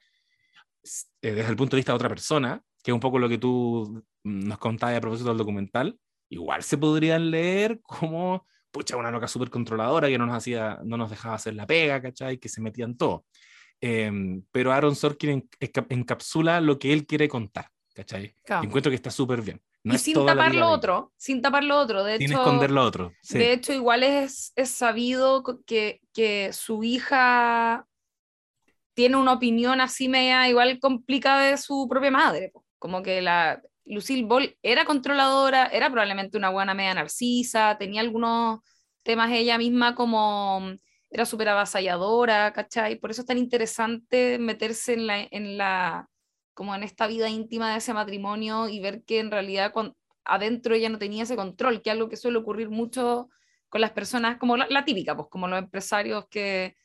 eh, 1.23 1.33
desde 1.33 1.51
el 1.51 1.57
punto 1.57 1.77
de 1.77 1.81
vista 1.81 1.93
de 1.93 1.97
otra 1.97 2.09
persona, 2.09 2.63
que 2.83 2.91
es 2.91 2.95
un 2.95 3.01
poco 3.01 3.19
lo 3.19 3.29
que 3.29 3.39
tú 3.39 4.03
nos 4.25 4.59
contabas 4.59 4.97
a 4.97 5.01
propósito 5.01 5.29
del 5.29 5.39
documental, 5.39 5.99
igual 6.29 6.63
se 6.63 6.79
podrían 6.79 7.31
leer 7.31 7.81
como, 7.83 8.47
pucha, 8.71 8.97
una 8.97 9.11
loca 9.11 9.29
súper 9.29 9.51
controladora 9.51 10.09
que 10.09 10.19
no 10.19 10.27
nos, 10.27 10.37
hacía, 10.37 10.81
no 10.85 10.97
nos 10.97 11.11
dejaba 11.11 11.35
hacer 11.37 11.55
la 11.55 11.67
pega, 11.67 12.01
¿cachai? 12.01 12.39
Que 12.39 12.49
se 12.49 12.61
metían 12.61 12.97
todo. 12.97 13.27
Em, 13.81 14.43
pero 14.51 14.73
Aaron 14.73 14.95
Sorkin 14.97 15.31
en- 15.31 15.49
enca- 15.61 15.87
encapsula 15.91 16.61
lo 16.61 16.79
que 16.79 16.93
él 16.93 17.07
quiere 17.07 17.29
contar, 17.29 17.69
¿cachai? 17.95 18.35
Claro. 18.45 18.65
Encuentro 18.65 18.91
que 18.91 18.97
está 18.97 19.11
súper 19.11 19.43
bien. 19.43 19.61
No 19.85 19.95
y 19.95 19.99
sin 19.99 20.25
tapar 20.25 20.55
lo 20.55 20.69
otro, 20.69 21.13
sin 21.17 21.43
tapar 21.43 21.65
lo 21.65 21.79
otro. 21.79 22.05
De 22.05 22.19
Sin 22.19 22.31
hecho, 22.31 22.41
esconder 22.41 22.71
lo 22.71 22.83
otro. 22.85 23.13
Sí. 23.23 23.39
de 23.39 23.53
hecho 23.53 23.73
igual 23.73 24.03
es, 24.03 24.53
es 24.55 24.71
sabido 24.71 25.43
que, 25.67 26.01
que 26.13 26.53
su 26.53 26.85
hija 26.85 27.87
tiene 28.95 29.17
una 29.17 29.33
opinión 29.33 29.81
así 29.81 30.09
media 30.09 30.49
igual 30.49 30.79
complicada 30.79 31.43
de 31.43 31.57
su 31.57 31.89
propia 31.89 32.11
madre. 32.11 32.53
Como 32.79 33.03
que 33.03 33.23
la, 33.23 33.61
Lucille 33.85 34.25
Ball 34.25 34.57
era 34.63 34.85
controladora, 34.85 35.67
era 35.67 35.91
probablemente 35.91 36.39
una 36.39 36.51
buena 36.51 36.75
media 36.75 36.95
narcisa, 36.95 37.77
tenía 37.79 38.01
algunos 38.01 38.61
temas 39.03 39.31
ella 39.33 39.59
misma 39.59 39.95
como 39.95 40.63
era 41.11 41.27
súper 41.27 41.49
avasalladora, 41.51 42.53
¿cachai? 42.53 42.97
Por 42.97 43.11
eso 43.11 43.23
es 43.23 43.27
tan 43.27 43.39
interesante 43.39 44.39
meterse 44.39 44.95
en 44.95 45.07
la, 45.07 45.29
en 45.31 45.59
la, 45.59 46.09
como 46.55 46.75
en 46.75 46.83
esta 46.83 47.07
vida 47.07 47.29
íntima 47.29 47.73
de 47.73 47.79
ese 47.79 47.95
matrimonio 47.95 48.69
y 48.69 48.81
ver 48.81 49.03
que 49.05 49.19
en 49.19 49.31
realidad 49.31 49.73
adentro 50.25 50.75
ella 50.75 50.89
no 50.89 50.99
tenía 50.99 51.25
ese 51.25 51.37
control, 51.37 51.83
que 51.83 51.91
es 51.91 51.95
algo 51.95 52.09
que 52.09 52.17
suele 52.17 52.39
ocurrir 52.39 52.71
mucho 52.71 53.29
con 53.69 53.81
las 53.81 53.93
personas, 53.93 54.37
como 54.39 54.57
la, 54.57 54.85
típica, 54.85 55.17
pues 55.17 55.29
como 55.31 55.49
los 55.49 55.59
empresarios 55.59 56.27
que, 56.29 56.77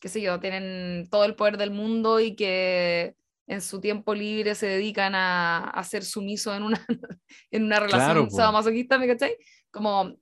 qué 0.00 0.08
sé 0.08 0.20
yo, 0.20 0.38
tienen 0.38 1.08
todo 1.10 1.24
el 1.24 1.34
poder 1.34 1.56
del 1.56 1.72
mundo 1.72 2.20
y 2.20 2.36
que 2.36 3.16
en 3.48 3.60
su 3.60 3.80
tiempo 3.80 4.14
libre 4.14 4.54
se 4.54 4.66
dedican 4.66 5.14
a, 5.14 5.70
a 5.70 5.84
ser 5.84 6.04
sumiso 6.04 6.54
en 6.54 6.62
una, 6.62 6.84
en 7.50 7.64
una 7.64 7.80
relación 7.80 8.28
claro, 8.28 8.52
masoquista, 8.52 8.98
¿me 8.98 9.08
cachai? 9.08 9.36
Como 9.70 10.16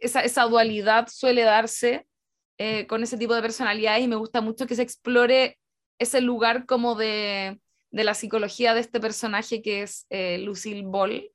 esa, 0.00 0.20
esa 0.20 0.44
dualidad 0.44 1.08
suele 1.08 1.42
darse 1.42 2.06
eh, 2.58 2.86
con 2.86 3.02
ese 3.02 3.18
tipo 3.18 3.34
de 3.34 3.42
personalidades 3.42 4.02
y 4.02 4.08
me 4.08 4.16
gusta 4.16 4.40
mucho 4.40 4.66
que 4.66 4.74
se 4.74 4.82
explore 4.82 5.58
ese 5.98 6.22
lugar 6.22 6.64
como 6.64 6.94
de, 6.94 7.60
de 7.96 8.04
la 8.04 8.12
psicología 8.12 8.74
de 8.74 8.80
este 8.80 9.00
personaje 9.00 9.62
que 9.62 9.80
es 9.80 10.06
eh, 10.10 10.36
Lucille 10.36 10.82
Ball 10.84 11.32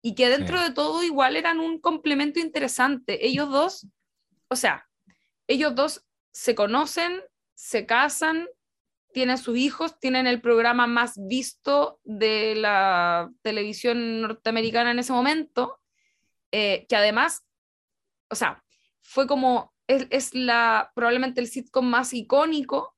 y 0.00 0.14
que 0.14 0.30
dentro 0.30 0.58
de 0.58 0.70
todo 0.70 1.02
igual 1.02 1.36
eran 1.36 1.60
un 1.60 1.78
complemento 1.78 2.40
interesante. 2.40 3.26
Ellos 3.26 3.50
dos, 3.50 3.86
o 4.48 4.56
sea, 4.56 4.88
ellos 5.46 5.74
dos 5.74 6.06
se 6.32 6.54
conocen, 6.54 7.20
se 7.54 7.84
casan, 7.84 8.48
tienen 9.12 9.36
sus 9.36 9.58
hijos, 9.58 10.00
tienen 10.00 10.26
el 10.26 10.40
programa 10.40 10.86
más 10.86 11.20
visto 11.28 12.00
de 12.04 12.54
la 12.54 13.30
televisión 13.42 14.22
norteamericana 14.22 14.92
en 14.92 15.00
ese 15.00 15.12
momento, 15.12 15.82
eh, 16.50 16.86
que 16.88 16.96
además, 16.96 17.44
o 18.30 18.36
sea, 18.36 18.64
fue 19.02 19.26
como, 19.26 19.74
es, 19.86 20.32
la, 20.32 20.92
probablemente 20.94 21.42
el 21.42 21.48
sitcom 21.48 21.84
más 21.84 22.14
icónico 22.14 22.96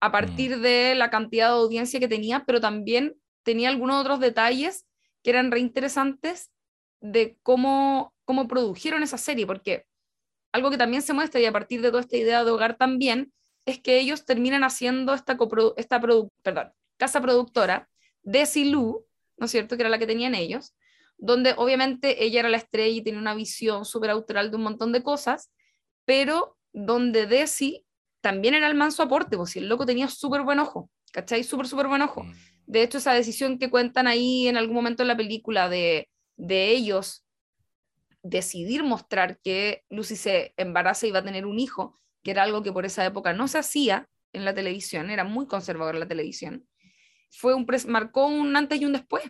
a 0.00 0.08
mm. 0.08 0.12
partir 0.12 0.60
de 0.60 0.94
la 0.94 1.10
cantidad 1.10 1.48
de 1.48 1.54
audiencia 1.54 2.00
que 2.00 2.08
tenía, 2.08 2.44
pero 2.46 2.60
también 2.60 3.16
tenía 3.42 3.68
algunos 3.68 4.00
otros 4.00 4.20
detalles 4.20 4.86
que 5.22 5.30
eran 5.30 5.50
reinteresantes 5.50 6.50
de 7.00 7.38
cómo, 7.42 8.14
cómo 8.24 8.48
produjeron 8.48 9.02
esa 9.02 9.18
serie, 9.18 9.46
porque 9.46 9.86
algo 10.52 10.70
que 10.70 10.78
también 10.78 11.02
se 11.02 11.12
muestra 11.12 11.40
y 11.40 11.46
a 11.46 11.52
partir 11.52 11.80
de 11.80 11.90
toda 11.90 12.00
esta 12.00 12.16
idea 12.16 12.44
de 12.44 12.50
hogar 12.50 12.76
también, 12.76 13.32
es 13.66 13.78
que 13.78 13.98
ellos 13.98 14.24
terminan 14.24 14.64
haciendo 14.64 15.14
esta, 15.14 15.38
esta 15.76 16.00
perdón, 16.00 16.72
casa 16.96 17.20
productora, 17.20 17.88
Desilu, 18.22 19.06
¿no 19.36 19.46
es 19.46 19.50
cierto?, 19.50 19.76
que 19.76 19.82
era 19.82 19.90
la 19.90 19.98
que 19.98 20.06
tenían 20.06 20.34
ellos, 20.34 20.74
donde 21.16 21.54
obviamente 21.56 22.24
ella 22.24 22.40
era 22.40 22.48
la 22.48 22.56
estrella 22.56 22.96
y 22.96 23.02
tenía 23.02 23.20
una 23.20 23.34
visión 23.34 23.84
súper 23.84 24.10
autoral 24.10 24.50
de 24.50 24.56
un 24.56 24.62
montón 24.62 24.92
de 24.92 25.02
cosas, 25.02 25.50
pero 26.04 26.56
donde 26.72 27.26
Desi 27.26 27.84
también 28.20 28.54
era 28.54 28.66
el 28.66 28.74
manso 28.74 29.02
aporte, 29.02 29.36
pues 29.36 29.50
si 29.50 29.58
el 29.58 29.68
loco 29.68 29.86
tenía 29.86 30.08
súper 30.08 30.42
buen 30.42 30.58
ojo, 30.58 30.90
¿cachai? 31.12 31.44
Súper, 31.44 31.66
súper 31.66 31.88
buen 31.88 32.02
ojo. 32.02 32.24
Mm. 32.24 32.32
De 32.66 32.82
hecho, 32.82 32.98
esa 32.98 33.12
decisión 33.12 33.58
que 33.58 33.70
cuentan 33.70 34.06
ahí 34.06 34.46
en 34.46 34.56
algún 34.56 34.76
momento 34.76 35.02
en 35.02 35.08
la 35.08 35.16
película 35.16 35.68
de, 35.68 36.08
de 36.36 36.68
ellos 36.70 37.26
decidir 38.22 38.84
mostrar 38.84 39.38
que 39.42 39.82
Lucy 39.88 40.16
se 40.16 40.54
embaraza 40.56 41.06
y 41.06 41.10
va 41.10 41.20
a 41.20 41.24
tener 41.24 41.46
un 41.46 41.58
hijo, 41.58 41.98
que 42.22 42.30
era 42.30 42.42
algo 42.42 42.62
que 42.62 42.72
por 42.72 42.84
esa 42.84 43.04
época 43.04 43.32
no 43.32 43.48
se 43.48 43.58
hacía 43.58 44.08
en 44.32 44.44
la 44.44 44.54
televisión, 44.54 45.10
era 45.10 45.24
muy 45.24 45.46
conservador 45.46 45.94
la 45.96 46.06
televisión, 46.06 46.68
fue 47.30 47.54
un 47.54 47.66
marcó 47.88 48.26
un 48.26 48.56
antes 48.56 48.80
y 48.80 48.84
un 48.84 48.92
después. 48.92 49.24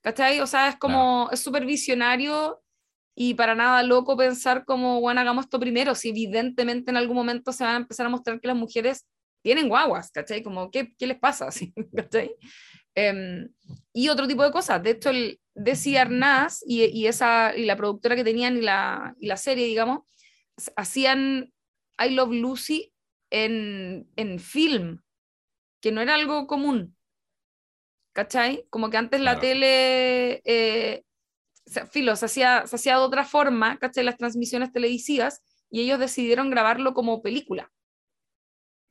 ¿Cachai? 0.00 0.40
O 0.40 0.48
sea, 0.48 0.68
es 0.68 0.76
como, 0.76 1.28
es 1.30 1.40
súper 1.40 1.64
visionario 1.64 2.61
y 3.14 3.34
para 3.34 3.54
nada 3.54 3.82
loco 3.82 4.16
pensar 4.16 4.64
como, 4.64 5.00
bueno, 5.00 5.20
hagamos 5.20 5.44
esto 5.44 5.60
primero, 5.60 5.94
si 5.94 6.10
evidentemente 6.10 6.90
en 6.90 6.96
algún 6.96 7.16
momento 7.16 7.52
se 7.52 7.64
van 7.64 7.74
a 7.74 7.78
empezar 7.78 8.06
a 8.06 8.10
mostrar 8.10 8.40
que 8.40 8.48
las 8.48 8.56
mujeres 8.56 9.06
tienen 9.42 9.68
guaguas, 9.68 10.10
¿cachai? 10.10 10.42
Como, 10.42 10.70
¿qué, 10.70 10.94
qué 10.96 11.06
les 11.06 11.18
pasa? 11.18 11.48
¿cachai? 11.96 12.34
Em, 12.94 13.48
y 13.92 14.08
otro 14.08 14.26
tipo 14.26 14.44
de 14.44 14.52
cosas. 14.52 14.82
De 14.82 14.90
hecho, 14.90 15.10
el 15.10 15.40
Desi 15.54 15.96
Arnaz 15.96 16.62
y, 16.66 16.84
y, 16.84 17.06
esa, 17.06 17.54
y 17.56 17.64
la 17.64 17.76
productora 17.76 18.16
que 18.16 18.24
tenían 18.24 18.56
y 18.56 18.62
la, 18.62 19.14
y 19.18 19.26
la 19.26 19.36
serie, 19.36 19.66
digamos, 19.66 20.00
hacían 20.76 21.52
I 21.98 22.10
Love 22.10 22.32
Lucy 22.32 22.92
en, 23.30 24.08
en 24.16 24.38
film, 24.38 25.02
que 25.80 25.92
no 25.92 26.00
era 26.00 26.14
algo 26.14 26.46
común. 26.46 26.96
¿Cachai? 28.14 28.66
Como 28.68 28.90
que 28.90 28.98
antes 28.98 29.20
la 29.20 29.40
tele, 29.40 30.42
eh, 30.44 31.02
filo, 31.90 32.16
se 32.16 32.26
hacía, 32.26 32.66
se 32.66 32.76
hacía 32.76 32.96
de 32.96 33.02
otra 33.02 33.24
forma, 33.24 33.78
¿cachai? 33.78 34.04
Las 34.04 34.16
transmisiones 34.16 34.72
televisivas, 34.72 35.42
y 35.70 35.80
ellos 35.80 35.98
decidieron 35.98 36.50
grabarlo 36.50 36.94
como 36.94 37.22
película. 37.22 37.72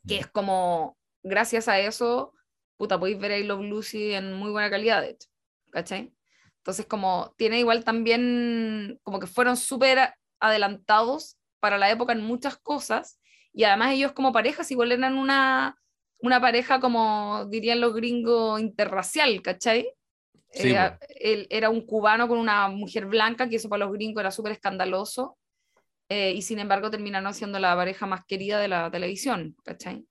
Que 0.08 0.18
es 0.18 0.28
como, 0.28 0.98
gracias 1.24 1.68
a 1.68 1.80
eso, 1.80 2.34
puta, 2.78 3.00
podéis 3.00 3.20
ver 3.20 3.40
I 3.40 3.44
Love 3.44 3.64
Lucy 3.64 4.14
en 4.14 4.34
muy 4.34 4.52
buena 4.52 4.70
calidad, 4.70 5.02
de 5.02 5.12
hecho. 5.12 5.30
¿Cachai? 5.72 6.14
Entonces, 6.58 6.86
como 6.86 7.34
tiene 7.38 7.60
igual 7.60 7.84
también, 7.84 9.00
como 9.04 9.20
que 9.20 9.28
fueron 9.28 9.58
súper 9.58 10.14
adelantados 10.40 11.38
para 11.60 11.78
la 11.78 11.92
época 11.92 12.14
en 12.14 12.22
muchas 12.22 12.58
cosas, 12.58 13.20
y 13.54 13.64
además 13.64 13.94
ellos 13.94 14.14
como 14.14 14.32
parejas 14.32 14.72
igual 14.72 14.92
eran 14.92 15.18
una, 15.18 15.78
una 16.20 16.42
pareja 16.42 16.80
como 16.80 17.46
dirían 17.50 17.82
los 17.82 17.94
gringos 17.94 18.60
interracial, 18.60 19.42
¿cachai? 19.42 19.94
Era, 20.54 21.00
él 21.20 21.48
era 21.50 21.70
un 21.70 21.86
cubano 21.86 22.28
con 22.28 22.38
una 22.38 22.68
mujer 22.68 23.06
blanca, 23.06 23.50
que 23.50 23.58
eso 23.58 23.70
para 23.70 23.86
los 23.86 23.94
gringos 23.94 24.22
era 24.22 24.32
súper 24.32 24.54
escandaloso, 24.54 25.38
eh, 26.10 26.34
y 26.34 26.42
sin 26.42 26.60
embargo 26.60 26.92
terminaron 26.92 27.34
siendo 27.34 27.60
la 27.60 27.76
pareja 27.76 28.06
más 28.06 28.26
querida 28.26 28.60
de 28.60 28.68
la 28.68 28.92
televisión, 28.92 29.56
¿cachai? 29.64 30.06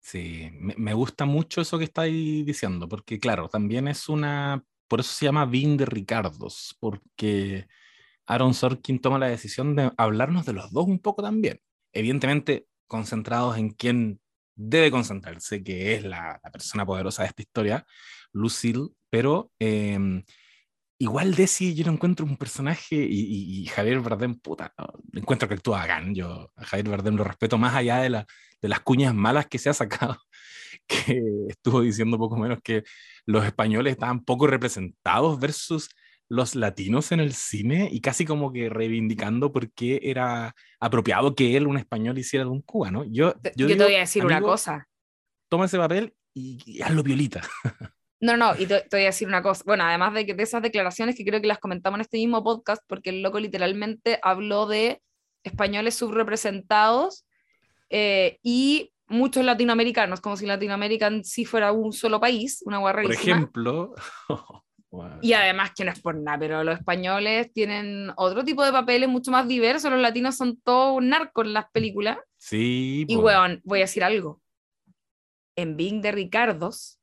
Sí, 0.00 0.50
me, 0.54 0.74
me 0.76 0.94
gusta 0.94 1.26
mucho 1.26 1.60
eso 1.60 1.78
que 1.78 1.84
estáis 1.84 2.44
diciendo, 2.44 2.88
porque 2.88 3.18
claro, 3.18 3.48
también 3.48 3.86
es 3.86 4.08
una, 4.08 4.64
por 4.88 5.00
eso 5.00 5.12
se 5.12 5.26
llama 5.26 5.46
Vin 5.46 5.76
de 5.76 5.86
Ricardos, 5.86 6.76
porque 6.80 7.66
Aaron 8.30 8.54
Sorkin 8.54 9.00
toma 9.00 9.18
la 9.18 9.26
decisión 9.26 9.74
de 9.74 9.90
hablarnos 9.96 10.46
de 10.46 10.52
los 10.52 10.72
dos 10.72 10.86
un 10.86 11.00
poco 11.00 11.22
también. 11.22 11.60
Evidentemente, 11.92 12.66
concentrados 12.86 13.56
en 13.58 13.70
quién 13.70 14.20
debe 14.54 14.90
concentrarse, 14.90 15.64
que 15.64 15.94
es 15.94 16.04
la, 16.04 16.40
persona 16.52 16.86
poderosa 16.86 17.22
de 17.22 17.28
esta 17.28 17.42
historia, 17.42 17.86
Lucille, 18.32 18.88
pero 19.10 19.50
em, 19.58 20.22
igual 20.98 21.34
Desi 21.34 21.74
yo 21.74 21.84
no 21.86 21.92
encuentro 21.92 22.26
un 22.26 22.36
personaje 22.36 22.96
y, 22.96 23.66
Javier 23.66 24.00
Bardem, 24.00 24.34
puta, 24.34 24.74
encuentro 25.12 25.48
que 25.48 25.54
actúa 25.54 25.86
gan. 25.86 26.14
Yo 26.14 26.52
a 26.56 26.64
Javier 26.64 26.88
Bardem 26.88 27.16
lo 27.16 27.24
respeto 27.24 27.58
más 27.58 27.74
allá 27.74 27.98
de, 27.98 28.10
la, 28.10 28.26
de 28.60 28.68
las 28.68 28.80
cuñas 28.80 29.14
malas 29.14 29.46
que 29.46 29.58
se 29.58 29.70
ha 29.70 29.74
sacado, 29.74 30.18
que 30.86 31.22
estuvo 31.48 31.80
diciendo 31.80 32.18
poco 32.18 32.36
menos 32.36 32.58
que 32.62 32.84
los 33.26 33.44
españoles 33.44 33.92
estaban 33.92 34.24
poco 34.24 34.46
representados 34.46 35.38
versus 35.40 35.90
los 36.30 36.54
latinos 36.54 37.10
en 37.10 37.20
el 37.20 37.34
cine 37.34 37.88
y 37.90 38.00
casi 38.00 38.24
como 38.24 38.52
que 38.52 38.68
reivindicando 38.68 39.52
por 39.52 39.72
qué 39.72 40.00
era 40.04 40.54
apropiado 40.78 41.34
que 41.34 41.56
él, 41.56 41.66
un 41.66 41.76
español, 41.76 42.18
hiciera 42.18 42.44
de 42.44 42.50
un 42.50 42.62
cubano. 42.62 43.04
Yo, 43.04 43.34
yo, 43.56 43.66
yo 43.66 43.76
te 43.76 43.82
voy 43.82 43.96
a 43.96 44.00
decir 44.00 44.24
una 44.24 44.40
cosa. 44.40 44.86
Toma 45.48 45.64
ese 45.64 45.76
papel 45.76 46.14
y, 46.32 46.80
hazlo 46.82 47.02
violita. 47.02 47.42
No, 48.20 48.36
no, 48.36 48.54
y 48.58 48.66
te, 48.66 48.86
voy 48.90 49.02
a 49.02 49.06
decir 49.06 49.26
una 49.26 49.42
cosa. 49.42 49.62
Bueno, 49.66 49.84
además 49.84 50.12
de, 50.14 50.26
que, 50.26 50.34
de 50.34 50.42
esas 50.42 50.62
declaraciones 50.62 51.16
que 51.16 51.24
creo 51.24 51.40
que 51.40 51.46
las 51.46 51.58
comentamos 51.58 51.98
en 51.98 52.02
este 52.02 52.18
mismo 52.18 52.44
podcast, 52.44 52.82
porque 52.86 53.10
el 53.10 53.22
loco 53.22 53.40
literalmente 53.40 54.18
habló 54.22 54.66
de 54.66 55.02
españoles 55.42 55.94
subrepresentados 55.94 57.24
eh, 57.88 58.38
y 58.42 58.92
muchos 59.08 59.44
latinoamericanos, 59.44 60.20
como 60.20 60.36
si 60.36 60.46
Latinoamérica 60.46 61.06
en 61.06 61.24
sí 61.24 61.44
fuera 61.44 61.72
un 61.72 61.92
solo 61.92 62.20
país, 62.20 62.62
una 62.64 62.78
guarra 62.78 63.02
Por 63.02 63.12
ejemplo, 63.12 63.94
Y 65.20 65.34
además 65.34 65.70
que 65.76 65.84
no 65.84 65.92
es 65.92 66.00
por 66.00 66.16
nada, 66.16 66.38
pero 66.38 66.64
los 66.64 66.78
españoles 66.78 67.52
tienen 67.52 68.10
otro 68.16 68.44
tipo 68.44 68.64
de 68.64 68.72
papeles 68.72 69.08
mucho 69.08 69.30
más 69.30 69.46
diversos, 69.46 69.90
los 69.90 70.00
latinos 70.00 70.36
son 70.36 70.60
todos 70.60 71.00
narcos 71.02 71.46
en 71.46 71.52
las 71.52 71.70
películas. 71.70 72.18
Sí. 72.38 73.04
Y 73.06 73.16
weón, 73.16 73.60
voy 73.64 73.80
a 73.80 73.82
decir 73.82 74.02
algo. 74.02 74.40
En 75.54 75.76
Bing 75.76 76.00
de 76.00 76.10
Ricardos, 76.10 76.99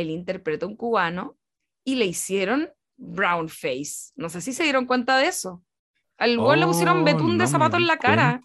él 0.00 0.10
interpretó 0.10 0.66
un 0.66 0.76
cubano 0.76 1.36
y 1.84 1.96
le 1.96 2.06
hicieron 2.06 2.70
brown 2.96 3.48
face. 3.48 4.12
No 4.16 4.28
sé 4.28 4.40
si 4.40 4.52
se 4.52 4.64
dieron 4.64 4.86
cuenta 4.86 5.16
de 5.16 5.28
eso. 5.28 5.64
Al 6.18 6.38
weón 6.38 6.60
le 6.60 6.66
pusieron 6.66 7.00
oh, 7.00 7.04
betún 7.04 7.38
de 7.38 7.46
zapato 7.46 7.78
en 7.78 7.86
la 7.86 7.96
cara. 7.96 8.42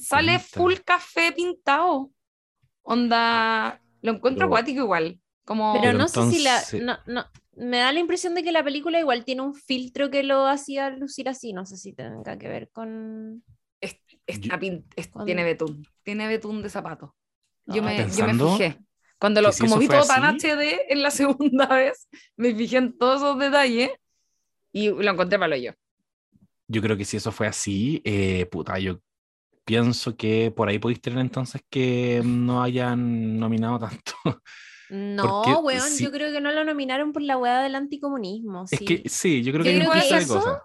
sale 0.00 0.38
full 0.38 0.74
café 0.84 1.32
pintado. 1.32 2.10
Onda, 2.82 3.82
lo 4.00 4.12
encuentro 4.12 4.46
acuático 4.46 4.80
igual. 4.80 5.20
Pero, 5.44 5.92
no 5.94 6.08
sé 6.08 6.30
si 6.30 6.42
la. 6.42 6.60
No, 6.82 6.98
no, 7.06 7.24
me 7.56 7.78
da 7.78 7.92
la 7.92 8.00
impresión 8.00 8.34
de 8.34 8.42
que 8.42 8.52
la 8.52 8.62
película 8.62 9.00
igual 9.00 9.24
tiene 9.24 9.42
un 9.42 9.54
filtro 9.54 10.10
que 10.10 10.22
lo 10.22 10.46
hacía 10.46 10.90
lucir 10.90 11.28
así. 11.28 11.52
No 11.52 11.66
sé 11.66 11.76
si 11.76 11.92
tenga 11.92 12.38
que 12.38 12.48
ver 12.48 12.70
con. 12.70 13.42
Tiene 15.24 15.44
betún. 15.44 15.86
Tiene 16.02 16.28
betún 16.28 16.62
de 16.62 16.68
zapato. 16.68 17.16
Yo, 17.66 17.82
me, 17.82 18.08
yo 18.10 18.26
me 18.26 18.34
fijé. 18.34 18.78
Cuando 19.18 19.40
lo, 19.42 19.48
Que 19.48 19.54
si 19.54 19.60
como 19.62 19.78
vi 19.78 19.88
todo 19.88 20.04
tan 20.04 20.24
así- 20.24 20.46
HD 20.48 20.86
en 20.92 21.02
la 21.02 21.10
segunda 21.60 21.66
vez, 21.66 22.08
me 22.36 22.54
fijé 22.54 22.76
en 22.78 22.96
todos 22.96 23.16
esos 23.16 23.38
detalles 23.38 23.90
y 24.72 24.88
lo 24.90 25.10
encontré 25.10 25.38
para 25.38 25.56
yo. 25.56 25.72
Yo 26.68 26.82
creo 26.82 26.96
que 26.96 27.04
si 27.04 27.16
eso 27.16 27.32
fue 27.32 27.46
así, 27.46 28.00
eh, 28.04 28.46
puta, 28.46 28.78
yo 28.78 29.00
pienso 29.64 30.16
que 30.16 30.50
por 30.54 30.68
ahí 30.68 30.78
podéis 30.78 31.00
tener 31.00 31.18
entonces 31.18 31.62
que 31.70 32.22
no 32.24 32.62
hayan 32.62 33.38
nominado 33.38 33.78
tanto. 33.78 34.12
No, 34.90 35.42
Porque 35.44 35.60
weón, 35.60 35.90
sí- 35.90 36.02
yo 36.04 36.10
creo 36.10 36.32
que 36.32 36.40
no 36.40 36.50
lo 36.50 36.64
nominaron 36.64 37.12
por 37.12 37.20
la 37.20 37.36
weá 37.36 37.60
del 37.60 37.74
anticomunismo. 37.74 38.64
Es 38.70 38.78
sí. 38.78 38.84
que 38.86 39.02
sí, 39.06 39.42
yo 39.42 39.52
creo 39.52 39.62
Yo 39.66 39.70
que 39.72 39.78
creo 39.80 39.92
que 39.92 40.16
eso- 40.16 40.36
cosas. 40.36 40.62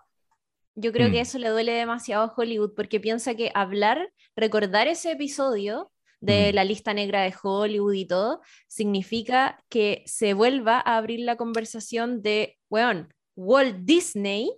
Yo 0.75 0.93
creo 0.93 1.11
que 1.11 1.17
Mm. 1.17 1.21
eso 1.23 1.39
le 1.39 1.49
duele 1.49 1.73
demasiado 1.73 2.23
a 2.23 2.33
Hollywood 2.33 2.71
porque 2.73 3.01
piensa 3.01 3.35
que 3.35 3.51
hablar, 3.53 4.13
recordar 4.37 4.87
ese 4.87 5.11
episodio 5.11 5.91
de 6.23 6.51
Mm. 6.51 6.55
la 6.55 6.63
lista 6.63 6.93
negra 6.93 7.21
de 7.23 7.33
Hollywood 7.41 7.93
y 7.93 8.05
todo, 8.07 8.41
significa 8.67 9.59
que 9.69 10.03
se 10.05 10.33
vuelva 10.33 10.77
a 10.79 10.97
abrir 10.97 11.19
la 11.21 11.35
conversación 11.35 12.21
de, 12.21 12.57
weón, 12.69 13.13
Walt 13.35 13.77
Disney 13.85 14.51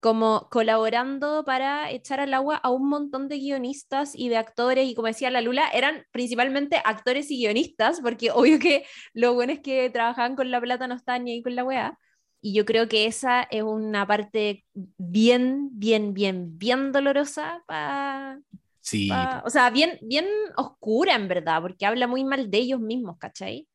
como 0.00 0.48
colaborando 0.50 1.44
para 1.44 1.90
echar 1.92 2.18
al 2.18 2.34
agua 2.34 2.56
a 2.56 2.70
un 2.70 2.88
montón 2.88 3.28
de 3.28 3.38
guionistas 3.38 4.14
y 4.16 4.28
de 4.30 4.36
actores, 4.36 4.88
y 4.88 4.94
como 4.96 5.06
decía 5.06 5.30
la 5.30 5.40
Lula, 5.40 5.68
eran 5.72 6.04
principalmente 6.10 6.82
actores 6.84 7.30
y 7.30 7.38
guionistas, 7.38 8.00
porque 8.00 8.30
obvio 8.34 8.58
que 8.58 8.84
los 9.14 9.34
buenos 9.34 9.60
que 9.60 9.90
trabajaban 9.90 10.34
con 10.34 10.50
la 10.50 10.60
plata 10.60 10.88
no 10.88 10.96
estaban 10.96 11.24
ni 11.24 11.32
ahí 11.32 11.42
con 11.42 11.54
la 11.54 11.64
weá. 11.64 11.98
Y 12.40 12.54
yo 12.54 12.64
creo 12.64 12.88
que 12.88 13.06
esa 13.06 13.44
es 13.44 13.62
una 13.62 14.04
parte 14.06 14.64
bien, 14.98 15.68
bien, 15.72 16.12
bien, 16.14 16.58
bien 16.58 16.90
dolorosa 16.90 17.62
para... 17.68 18.40
Sí, 18.84 19.08
o 19.44 19.48
sea, 19.48 19.70
bien, 19.70 19.98
bien 20.02 20.26
oscura 20.56 21.14
en 21.14 21.28
verdad, 21.28 21.62
porque 21.62 21.86
habla 21.86 22.06
muy 22.08 22.24
mal 22.24 22.50
de 22.50 22.58
ellos 22.58 22.80
mismos, 22.80 23.16
¿cachai? 23.16 23.68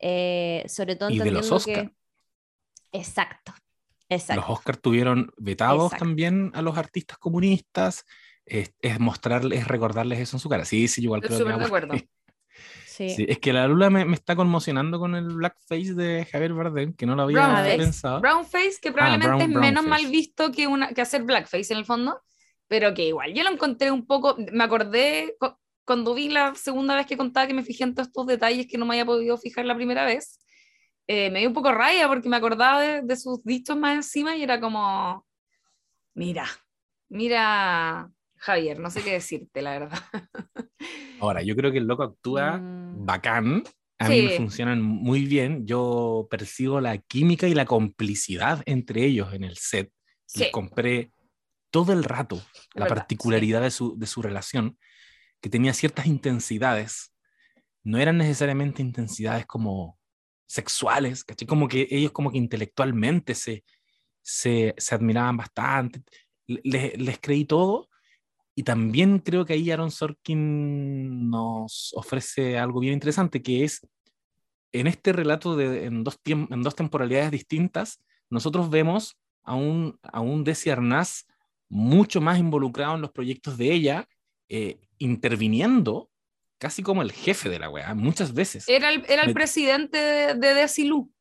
Eh, 0.00 0.64
sobre 0.68 0.96
todo 0.96 1.10
Y 1.10 1.18
de 1.20 1.30
los 1.30 1.48
que... 1.48 1.54
Oscar. 1.54 1.92
Exacto, 2.92 3.54
exacto. 4.08 4.40
Los 4.42 4.50
Oscars 4.58 4.80
tuvieron 4.80 5.30
vetados 5.36 5.84
Exacto. 5.86 6.04
también 6.04 6.50
a 6.54 6.62
los 6.62 6.76
artistas 6.76 7.18
comunistas. 7.18 8.04
Es, 8.44 8.72
es 8.80 8.98
mostrarles, 8.98 9.60
es 9.60 9.68
recordarles 9.68 10.18
eso 10.20 10.36
en 10.36 10.40
su 10.40 10.48
cara. 10.48 10.64
Sí, 10.64 10.88
sí, 10.88 11.02
yo 11.02 11.06
igual 11.06 11.20
creo 11.20 11.38
que 11.38 11.44
de 11.44 11.64
acuerdo. 11.64 11.94
Sí. 12.86 13.10
Sí, 13.10 13.26
es 13.28 13.38
que 13.38 13.52
la 13.52 13.68
Lula 13.68 13.90
me, 13.90 14.04
me 14.04 14.14
está 14.16 14.34
conmocionando 14.34 14.98
con 14.98 15.14
el 15.14 15.28
blackface 15.28 15.94
de 15.94 16.26
Javier 16.32 16.52
Bardem, 16.52 16.92
que 16.94 17.06
no 17.06 17.14
lo 17.14 17.22
había 17.22 17.46
Brownface. 17.46 17.76
pensado. 17.76 18.20
Brownface, 18.20 18.78
que 18.82 18.90
probablemente 18.90 19.28
brown- 19.28 19.42
es 19.42 19.48
menos 19.60 19.84
mal 19.86 20.04
visto 20.08 20.50
que, 20.50 20.66
una, 20.66 20.88
que 20.88 21.00
hacer 21.00 21.22
blackface 21.22 21.72
en 21.72 21.78
el 21.78 21.84
fondo, 21.84 22.20
pero 22.68 22.94
que 22.94 23.06
igual 23.08 23.32
yo 23.34 23.42
lo 23.42 23.50
encontré 23.50 23.90
un 23.90 24.06
poco, 24.06 24.36
me 24.52 24.62
acordé 24.64 25.34
cu- 25.40 25.56
cuando 25.84 26.14
vi 26.14 26.28
la 26.28 26.54
segunda 26.54 26.94
vez 26.96 27.06
que 27.06 27.16
contaba 27.16 27.46
que 27.46 27.54
me 27.54 27.64
fijé 27.64 27.84
en 27.84 27.94
todos 27.94 28.08
estos 28.08 28.26
detalles 28.26 28.66
que 28.66 28.76
no 28.78 28.84
me 28.86 28.94
había 28.94 29.06
podido 29.06 29.36
fijar 29.38 29.64
la 29.64 29.74
primera 29.74 30.04
vez, 30.04 30.38
eh, 31.06 31.30
me 31.30 31.38
dio 31.40 31.48
un 31.48 31.54
poco 31.54 31.72
raya 31.72 32.06
porque 32.08 32.28
me 32.28 32.36
acordaba 32.36 32.80
de, 32.82 33.02
de 33.02 33.16
sus 33.16 33.42
dichos 33.42 33.76
más 33.76 33.94
encima 33.96 34.36
y 34.36 34.42
era 34.42 34.60
como, 34.60 35.26
mira, 36.14 36.44
mira, 37.08 38.10
Javier, 38.36 38.78
no 38.78 38.90
sé 38.90 39.02
qué 39.02 39.12
decirte, 39.12 39.62
la 39.62 39.70
verdad. 39.78 39.98
Ahora, 41.20 41.42
yo 41.42 41.56
creo 41.56 41.72
que 41.72 41.78
el 41.78 41.86
loco 41.86 42.02
actúa 42.02 42.58
Mm. 42.90 43.04
bacán. 43.04 43.62
A 43.98 44.08
mí 44.08 44.22
me 44.22 44.30
Sí. 44.30 44.36
funcionan 44.36 44.80
muy 44.80 45.26
bien. 45.26 45.66
Yo 45.66 46.26
percibo 46.30 46.80
la 46.80 46.98
química 46.98 47.48
y 47.48 47.54
la 47.54 47.64
complicidad 47.66 48.62
entre 48.66 49.04
ellos 49.04 49.32
en 49.34 49.44
el 49.44 49.56
set. 49.56 49.90
Sí, 50.24 50.40
Les 50.44 50.50
compré 50.52 51.10
todo 51.70 51.92
el 51.92 52.04
rato 52.04 52.36
la 52.74 52.84
verdad, 52.84 52.96
particularidad 52.96 53.62
de, 53.62 53.70
su, 53.70 53.98
de 53.98 54.06
su 54.06 54.22
relación, 54.22 54.78
que 55.40 55.50
tenía 55.50 55.72
ciertas 55.74 56.06
intensidades. 56.06 57.14
No 57.84 57.98
eran 57.98 58.18
necesariamente 58.18 58.82
intensidades 58.82 59.46
como 59.46 59.98
sexuales, 60.46 61.24
¿cachai? 61.24 61.46
Como 61.46 61.68
que 61.68 61.86
ellos 61.90 62.12
como 62.12 62.30
que 62.30 62.38
intelectualmente 62.38 63.34
se, 63.34 63.64
se, 64.22 64.74
se 64.76 64.94
admiraban 64.94 65.36
bastante. 65.36 66.02
Le- 66.46 66.60
Les, 66.64 66.98
les 66.98 67.18
creí 67.20 67.44
todo. 67.44 67.88
Y 68.54 68.64
también 68.64 69.20
creo 69.20 69.44
que 69.44 69.52
ahí 69.52 69.70
Aaron 69.70 69.92
Sorkin 69.92 71.30
nos 71.30 71.92
ofrece 71.94 72.58
algo 72.58 72.80
bien 72.80 72.94
interesante, 72.94 73.40
que 73.40 73.62
es 73.62 73.86
en 74.72 74.86
este 74.88 75.12
relato 75.12 75.54
de, 75.54 75.84
en, 75.84 76.02
dos 76.02 76.18
en 76.26 76.62
dos 76.62 76.74
temporalidades 76.74 77.30
distintas, 77.30 78.02
nosotros 78.28 78.68
vemos 78.68 79.16
a 79.44 79.54
un, 79.54 79.98
a 80.02 80.20
un 80.20 80.42
Desi 80.44 80.70
Arnaz 80.70 81.24
mucho 81.68 82.20
más 82.20 82.38
involucrado 82.38 82.94
en 82.94 83.02
los 83.02 83.10
proyectos 83.12 83.58
de 83.58 83.72
ella, 83.72 84.08
eh, 84.48 84.78
interviniendo 84.98 86.10
casi 86.58 86.82
como 86.82 87.02
el 87.02 87.12
jefe 87.12 87.48
de 87.48 87.58
la 87.58 87.70
weá, 87.70 87.94
muchas 87.94 88.34
veces. 88.34 88.68
Era 88.68 88.90
el, 88.90 89.04
era 89.08 89.22
el 89.22 89.28
Me- 89.28 89.34
presidente 89.34 89.98
de, 89.98 90.34
de 90.34 90.54
Desilu, 90.54 91.12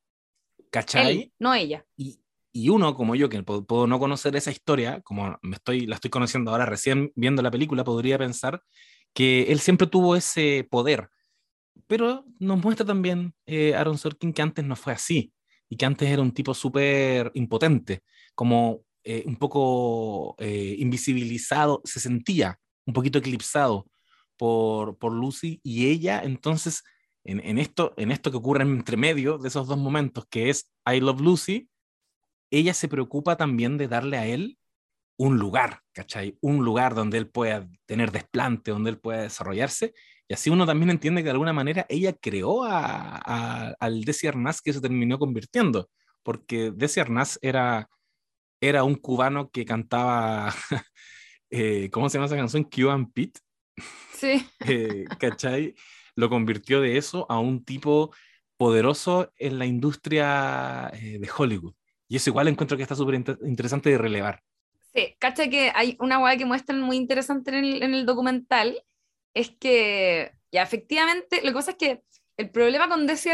¿Cachai? 0.72 1.12
él, 1.22 1.34
no 1.39 1.54
ella. 1.54 1.86
Y, 1.95 2.20
y 2.52 2.70
uno 2.70 2.95
como 2.95 3.16
yo, 3.16 3.30
que 3.30 3.43
puedo, 3.43 3.66
puedo 3.66 3.88
no 3.88 4.00
conocer 4.00 4.36
esa 4.36 4.52
historia, 4.52 5.02
como 5.02 5.38
me 5.41 5.56
estoy, 5.56 5.86
la 5.86 5.95
estoy 5.95 6.10
conociendo 6.10 6.52
ahora 6.52 6.66
recién 6.66 7.12
viendo 7.16 7.41
la 7.41 7.52
película, 7.52 7.84
podría 7.84 8.18
pensar 8.18 8.62
que 9.14 9.43
él 9.52 9.60
siempre 9.60 9.88
tuvo 9.88 10.16
ese 10.16 10.68
poder. 10.70 11.10
Pero 11.86 12.26
nos 12.39 12.62
muestra 12.62 12.86
también 12.86 13.34
eh, 13.45 13.76
Aaron 13.76 13.98
Sorkin 13.98 14.34
que 14.34 14.41
antes 14.41 14.66
no 14.66 14.76
fue 14.76 14.93
así 14.93 15.32
y 15.70 15.78
que 15.78 15.86
antes 15.86 16.10
era 16.10 16.22
un 16.22 16.32
tipo 16.32 16.54
súper 16.54 17.32
impotente, 17.36 18.02
como 18.34 18.82
eh, 19.10 19.24
un 19.26 19.38
poco 19.38 20.36
eh, 20.38 20.76
invisibilizado, 20.80 21.82
se 21.86 22.01
sentía 22.01 22.60
un 22.86 22.93
poquito 22.93 23.20
eclipsado 23.20 23.88
por, 24.36 24.97
por 24.97 25.14
Lucy 25.14 25.62
y 25.64 25.88
ella 25.88 26.22
entonces 26.22 26.84
en, 27.24 27.39
en 27.39 27.58
esto, 27.58 27.93
en 27.95 28.12
esto 28.12 28.32
que 28.32 28.38
ocurre 28.38 28.64
entre 28.64 28.97
medio 28.97 29.38
de 29.38 29.47
esos 29.47 29.66
dos 29.66 29.78
momentos, 29.78 30.26
que 30.30 30.49
es 30.49 30.70
I 30.86 30.99
Love 30.99 31.22
Lucy, 31.22 31.70
ella 32.51 32.74
se 32.74 32.89
preocupa 32.89 33.38
también 33.38 33.78
de 33.78 33.88
darle 33.88 34.18
a 34.18 34.26
él 34.26 34.58
un 35.18 35.38
lugar, 35.38 35.84
¿cachai? 35.93 36.38
Un 36.41 36.66
lugar 36.66 36.93
donde 36.93 37.18
él 37.18 37.30
pueda 37.30 37.66
tener 37.86 38.12
desplante, 38.12 38.72
donde 38.72 38.89
él 38.89 38.99
pueda 38.99 39.22
desarrollarse. 39.22 39.93
Y 40.28 40.34
así 40.34 40.49
uno 40.49 40.66
también 40.66 40.89
entiende 40.89 41.22
que 41.22 41.28
de 41.28 41.32
alguna 41.32 41.53
manera 41.53 41.86
ella 41.88 42.14
creó 42.14 42.66
a, 42.66 43.74
al 43.80 44.03
Desi 44.03 44.28
Arnaz 44.28 44.62
que 44.62 44.74
se 44.74 44.82
terminó 44.82 45.18
convirtiendo, 45.18 45.89
porque 46.24 46.72
Desi 46.76 46.99
Arnaz 46.99 47.39
era, 47.41 47.89
era 48.62 48.84
un 48.84 48.95
cubano 48.95 49.49
que 49.51 49.66
cantaba, 49.66 50.53
eh, 51.49 51.89
¿cómo 51.91 52.10
se 52.10 52.18
llama 52.18 52.28
esa 52.28 52.36
canción? 52.36 52.64
Cuban 52.64 53.12
Pete, 53.12 53.39
Sí. 54.14 54.45
eh, 54.68 55.05
¿cachai? 55.20 55.76
Lo 56.16 56.30
convirtió 56.30 56.82
de 56.82 56.97
eso 56.97 57.26
a 57.30 57.39
un 57.39 57.64
tipo 57.64 58.14
poderoso 58.58 59.32
en 59.38 59.60
la 59.60 59.66
industria 59.66 60.89
eh, 60.93 61.20
de 61.20 61.30
Hollywood. 61.36 61.74
Y 62.08 62.16
eso 62.16 62.30
igual 62.30 62.47
encuentro 62.47 62.78
que 62.78 62.84
está 62.84 62.95
súper 62.95 63.16
inter- 63.16 63.38
interesante 63.45 63.89
de 63.91 63.97
relevar. 63.97 64.41
Sí, 64.93 65.16
cacha 65.20 65.49
que 65.49 65.72
hay 65.76 65.95
una 65.99 66.20
hueá 66.20 66.38
que 66.38 66.45
muestran 66.45 66.82
muy 66.82 66.97
interesante 66.97 67.51
en 67.51 67.64
el, 67.64 67.84
en 67.84 67.93
el 67.93 68.05
documental, 68.05 68.82
es 69.34 69.51
que, 69.60 70.32
ya 70.51 70.64
efectivamente, 70.64 71.41
lo 71.43 71.49
que 71.49 71.53
pasa 71.53 71.72
es 71.72 71.78
que 71.78 72.03
el 72.38 72.49
problema 72.49 72.89
con 72.89 73.05
Desi 73.05 73.30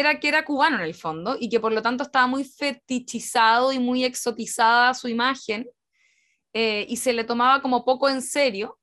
era 0.00 0.20
que 0.20 0.28
era 0.28 0.44
cubano 0.44 0.76
en 0.76 0.82
el 0.84 0.94
fondo 0.94 1.36
y 1.38 1.48
que 1.48 1.60
por 1.60 1.72
lo 1.72 1.82
tanto 1.82 2.04
estaba 2.04 2.26
muy 2.26 2.44
fetichizado 2.44 3.72
y 3.72 3.78
muy 3.78 4.04
exotizada 4.04 4.94
su 4.94 5.08
imagen 5.08 5.68
eh, 6.52 6.86
y 6.88 6.96
se 6.96 7.12
le 7.12 7.24
tomaba 7.24 7.60
como 7.62 7.84
poco 7.84 8.08
en 8.08 8.22
serio, 8.22 8.78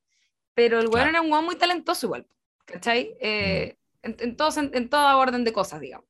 pero 0.53 0.79
el 0.79 0.87
weón 0.87 0.93
Claro. 1.03 1.09
era 1.09 1.21
un 1.21 1.31
weón 1.31 1.45
muy 1.45 1.55
talentoso 1.55 2.07
igual, 2.07 2.27
¿cachai? 2.65 3.15
Eh, 3.19 3.75
en, 4.03 4.15
en, 4.19 4.35
todo 4.35 4.49
sen- 4.49 4.71
en 4.73 4.89
toda 4.89 5.17
orden 5.17 5.43
de 5.43 5.53
cosas, 5.53 5.79
digamos. 5.81 6.07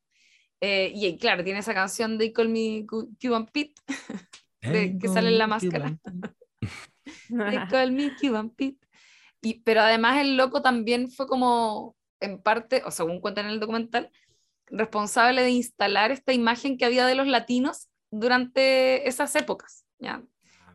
Eh, 0.62 0.92
y 0.96 1.18
claro, 1.18 1.44
tiene 1.44 1.60
esa 1.60 1.74
canción 1.74 2.18
de 2.18 2.32
Call 2.34 2.50
Me 2.50 2.86
Cu- 2.88 3.10
Cuban 3.22 3.46
Pete, 3.48 3.74
De 4.62 4.98
que 4.98 5.08
sale 5.08 5.30
en 5.30 5.38
la 5.38 5.48
máscara. 5.48 5.98
They 7.50 7.60
call 7.70 7.92
me 7.92 8.16
Cuban 8.20 8.50
Pete. 8.50 8.80
Y, 9.42 9.60
pero 9.62 9.82
además 9.82 10.18
el 10.20 10.38
loco 10.38 10.62
también 10.64 11.12
fue 11.12 11.28
como, 11.28 11.96
en 12.20 12.42
parte, 12.42 12.82
o 12.86 12.90
según 12.92 13.22
cuentan 13.22 13.46
en 13.46 13.52
el 13.52 13.60
documental, 13.60 14.10
responsable 14.68 15.42
de 15.44 15.52
instalar 15.52 16.12
esta 16.12 16.34
imagen 16.34 16.78
que 16.78 16.86
había 16.86 17.06
de 17.06 17.16
los 17.16 17.28
latinos 17.28 17.90
durante 18.12 19.08
esas 19.08 19.36
épocas. 19.36 19.86
¿ya? 20.00 20.22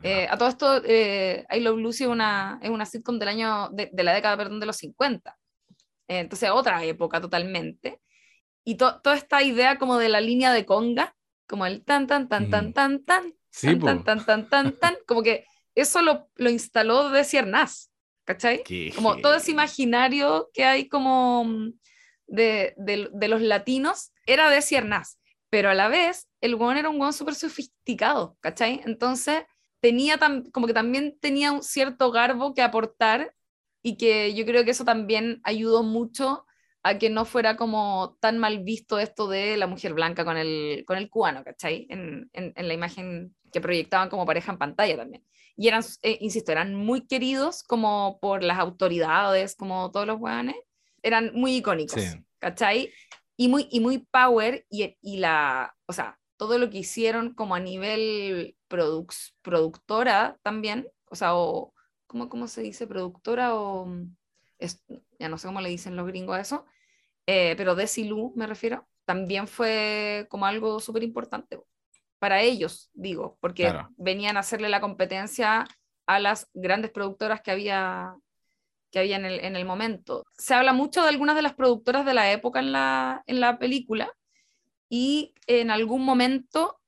Eh, 0.02 0.26
a 0.30 0.38
todo 0.38 0.48
esto, 0.48 0.82
eh, 0.84 1.44
I 1.50 1.60
Love 1.60 1.78
Lucy 1.78 2.04
es 2.04 2.10
una, 2.10 2.58
es 2.62 2.70
una 2.70 2.86
sitcom 2.86 3.18
del 3.18 3.28
año, 3.28 3.68
de, 3.70 3.90
de 3.92 4.02
la 4.02 4.14
década, 4.14 4.36
perdón, 4.36 4.60
de 4.60 4.66
los 4.66 4.76
50. 4.76 5.36
Eh, 6.08 6.20
entonces, 6.20 6.50
otra 6.50 6.82
época 6.84 7.20
totalmente. 7.20 8.00
Y 8.64 8.76
to- 8.76 9.00
toda 9.00 9.16
esta 9.16 9.42
idea 9.42 9.78
como 9.78 9.98
de 9.98 10.08
la 10.08 10.20
línea 10.20 10.52
de 10.52 10.64
conga, 10.64 11.14
como 11.46 11.66
el 11.66 11.84
tan, 11.84 12.06
tan, 12.06 12.28
tan, 12.28 12.50
tan, 12.50 12.68
Mm. 12.68 12.72
tan, 12.72 13.04
tan, 13.04 13.34
Sí, 13.50 13.66
tan, 13.66 13.80
tan, 13.84 14.04
tan, 14.04 14.24
tan, 14.26 14.48
tan, 14.48 14.72
tan, 14.78 14.96
como 15.06 15.22
que 15.22 15.44
eso 15.74 16.02
lo, 16.02 16.28
lo 16.36 16.50
instaló 16.50 17.10
Desi 17.10 17.36
Arnaz, 17.36 17.90
¿cachai? 18.24 18.62
Qué 18.64 18.92
Como 18.94 19.20
todo 19.20 19.34
ese 19.34 19.50
imaginario 19.50 20.50
que 20.54 20.64
hay 20.64 20.88
como 20.88 21.44
mm, 21.44 21.72
de, 22.30 22.74
de, 22.76 23.10
de 23.12 23.28
los 23.28 23.40
latinos 23.42 24.12
era 24.26 24.50
Desi 24.50 24.76
Arnaz, 24.76 25.18
pero 25.50 25.70
a 25.70 25.74
la 25.74 25.88
vez 25.88 26.28
el 26.40 26.54
weón 26.54 26.76
era 26.76 26.88
un 26.90 27.00
weón 27.00 27.12
súper 27.12 27.34
sofisticado, 27.34 28.36
¿cachai? 28.40 28.80
Entonces 28.86 29.44
tenía 29.80 30.18
tam- 30.18 30.50
como 30.52 30.66
que 30.66 30.74
también 30.74 31.18
tenía 31.20 31.52
un 31.52 31.62
cierto 31.62 32.10
garbo 32.12 32.54
que 32.54 32.62
aportar 32.62 33.34
y 33.82 33.96
que 33.96 34.34
yo 34.34 34.44
creo 34.46 34.64
que 34.64 34.72
eso 34.72 34.84
también 34.84 35.40
ayudó 35.44 35.82
mucho 35.82 36.46
a 36.82 36.98
que 36.98 37.10
no 37.10 37.24
fuera 37.24 37.56
como 37.56 38.16
tan 38.20 38.38
mal 38.38 38.60
visto 38.64 38.98
esto 38.98 39.28
de 39.28 39.56
la 39.56 39.66
mujer 39.66 39.92
blanca 39.94 40.24
con 40.24 40.36
el, 40.36 40.84
con 40.86 40.96
el 40.96 41.10
cubano, 41.10 41.44
¿cachai? 41.44 41.86
En, 41.90 42.30
en, 42.32 42.52
en 42.56 42.68
la 42.68 42.74
imagen 42.74 43.34
que 43.52 43.60
proyectaban 43.60 44.08
como 44.08 44.24
pareja 44.26 44.52
en 44.52 44.58
pantalla 44.58 44.96
también. 44.96 45.24
Y 45.56 45.68
eran, 45.68 45.82
eh, 46.02 46.18
insisto, 46.20 46.52
eran 46.52 46.74
muy 46.74 47.06
queridos 47.06 47.62
como 47.64 48.18
por 48.20 48.42
las 48.42 48.58
autoridades, 48.58 49.56
como 49.56 49.90
todos 49.90 50.06
los 50.06 50.18
hueones. 50.20 50.56
Eran 51.02 51.32
muy 51.34 51.56
icónicos, 51.56 52.00
Sí. 52.00 52.24
¿cachai? 52.38 52.92
Y 53.36 53.48
muy, 53.48 53.68
y 53.70 53.80
muy 53.80 53.98
power 54.10 54.66
y, 54.70 54.96
y 55.00 55.18
la, 55.18 55.74
o 55.86 55.92
sea, 55.92 56.18
todo 56.36 56.58
lo 56.58 56.70
que 56.70 56.78
hicieron 56.78 57.34
como 57.34 57.54
a 57.54 57.60
nivel 57.60 58.56
produc 58.68 59.12
productora 59.42 60.38
también, 60.42 60.88
o 61.10 61.14
sea, 61.16 61.34
o, 61.34 61.74
¿cómo, 62.06 62.28
¿cómo 62.28 62.48
se 62.48 62.62
dice? 62.62 62.86
Productora 62.86 63.54
o, 63.54 63.86
mm, 63.86 64.16
es- 64.58 64.84
ya 65.18 65.28
no 65.28 65.38
sé 65.38 65.48
cómo 65.48 65.60
le 65.60 65.68
dicen 65.70 65.96
los 65.96 66.06
gringos 66.06 66.36
a 66.36 66.40
eso, 66.40 66.66
eh, 67.26 67.54
pero 67.56 67.74
Desilu 67.74 68.32
me 68.36 68.46
refiero, 68.46 68.88
también 69.04 69.46
fue 69.48 70.26
como 70.30 70.46
algo 70.46 70.80
súper 70.80 71.02
importante 71.02 71.58
para 72.18 72.42
ellos, 72.42 72.90
digo, 72.94 73.38
porque 73.40 73.64
Claro. 73.64 73.90
venían 73.96 74.36
a 74.36 74.40
hacerle 74.40 74.68
la 74.68 74.80
competencia 74.80 75.66
a 76.06 76.18
las 76.20 76.48
grandes 76.54 76.90
productoras 76.90 77.40
que 77.40 77.50
había, 77.50 78.14
que 78.90 78.98
había 78.98 79.16
en, 79.16 79.24
el, 79.24 79.40
en 79.40 79.56
el 79.56 79.64
momento. 79.64 80.24
Se 80.36 80.54
habla 80.54 80.72
mucho 80.72 81.02
de 81.02 81.08
algunas 81.08 81.36
de 81.36 81.42
las 81.42 81.54
productoras 81.54 82.04
de 82.04 82.14
la 82.14 82.32
época 82.32 82.60
en 82.60 82.72
la, 82.72 83.22
en 83.26 83.40
la 83.40 83.58
película 83.58 84.12
y 84.88 85.34
en 85.46 85.70
algún 85.70 86.04
momento 86.04 86.80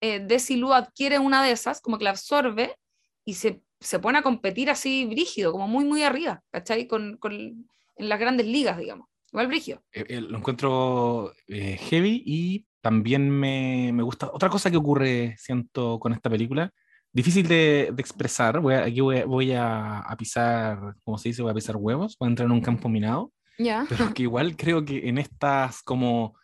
eh, 0.00 0.20
Desilu 0.20 0.72
adquiere 0.72 1.18
una 1.18 1.42
de 1.42 1.52
esas, 1.52 1.80
como 1.80 1.98
que 1.98 2.04
la 2.04 2.10
absorbe 2.10 2.76
y 3.24 3.34
se, 3.34 3.62
se 3.80 3.98
pone 3.98 4.18
a 4.18 4.22
competir 4.22 4.70
así 4.70 5.06
brígido, 5.06 5.52
como 5.52 5.68
muy, 5.68 5.84
muy 5.84 6.02
arriba, 6.02 6.42
¿cachai? 6.50 6.86
Con, 6.86 7.16
con, 7.16 7.32
en 7.34 8.08
las 8.08 8.18
grandes 8.18 8.46
ligas, 8.46 8.78
digamos. 8.78 9.08
Igual 9.32 9.48
brígido. 9.48 9.82
Eh, 9.92 10.04
eh, 10.08 10.20
lo 10.20 10.38
encuentro 10.38 11.34
eh, 11.48 11.76
heavy 11.76 12.22
y 12.24 12.66
también 12.80 13.28
me, 13.28 13.90
me 13.92 14.02
gusta. 14.02 14.30
Otra 14.32 14.48
cosa 14.48 14.70
que 14.70 14.76
ocurre, 14.76 15.34
siento, 15.36 15.98
con 15.98 16.12
esta 16.12 16.30
película, 16.30 16.72
difícil 17.12 17.46
de, 17.48 17.90
de 17.92 18.00
expresar. 18.00 18.60
Voy 18.60 18.74
a- 18.74 18.84
aquí 18.84 19.00
voy, 19.00 19.18
a, 19.18 19.24
voy 19.26 19.52
a- 19.52 20.00
a 20.00 20.16
pisar, 20.16 20.94
¿cómo 21.04 21.18
se 21.18 21.30
dice? 21.30 21.42
Voy 21.42 21.50
a 21.50 21.54
pisar 21.54 21.76
huevos, 21.76 22.16
voy 22.18 22.26
a 22.28 22.30
entrar 22.30 22.46
en 22.46 22.52
un 22.52 22.60
campo 22.60 22.88
minado, 22.88 23.32
Ya. 23.58 23.86
pero 23.88 24.12
que 24.14 24.22
igual 24.22 24.56
creo 24.56 24.84
que 24.84 25.08
en 25.08 25.18
estas 25.18 25.82
como 25.82 26.36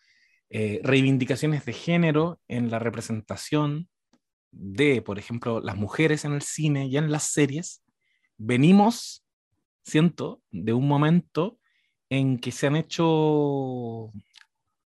eh, 0.51 0.81
reivindicaciones 0.85 1.65
de 1.65 1.73
género, 1.73 2.39
en 2.49 2.71
la 2.71 2.79
representación 2.79 3.89
de, 4.53 5.03
por 5.03 5.19
ejemplo, 5.19 5.61
las 5.61 5.77
mujeres 5.77 6.25
en 6.25 6.33
el 6.33 6.43
cine 6.43 6.87
y 6.87 6.97
en 6.97 7.11
las 7.11 7.25
series, 7.25 7.83
venimos, 8.39 9.25
siento, 9.83 10.43
de 10.53 10.73
un 10.73 10.87
momento 10.87 11.59
en 12.09 12.39
que 12.39 12.53
se 12.53 12.67
han 12.69 12.77
hecho 12.77 14.13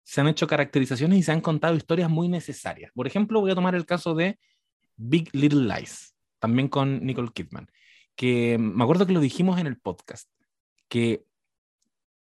se 0.03 0.21
han 0.21 0.27
hecho 0.27 0.45
caracterizaciones 0.45 1.17
y 1.17 1.23
se 1.23 1.31
han 1.31 1.41
contado 1.41 1.75
historias 1.75 2.11
muy 2.11 2.27
necesarias. 2.27 2.91
Por 2.93 3.07
ejemplo, 3.07 3.41
voy 3.41 3.49
a 3.49 3.55
tomar 3.55 3.73
el 3.73 3.87
caso 3.87 4.13
de 4.13 4.37
Big 4.95 5.29
Little 5.33 5.63
Lies, 5.63 6.15
también 6.39 6.67
con 6.67 7.05
Nicole 7.05 7.31
Kidman, 7.33 7.69
que 8.15 8.57
me 8.57 8.83
acuerdo 8.83 9.05
que 9.05 9.13
lo 9.13 9.19
dijimos 9.19 9.59
en 9.59 9.67
el 9.67 9.79
podcast, 9.79 10.29
que 10.87 11.25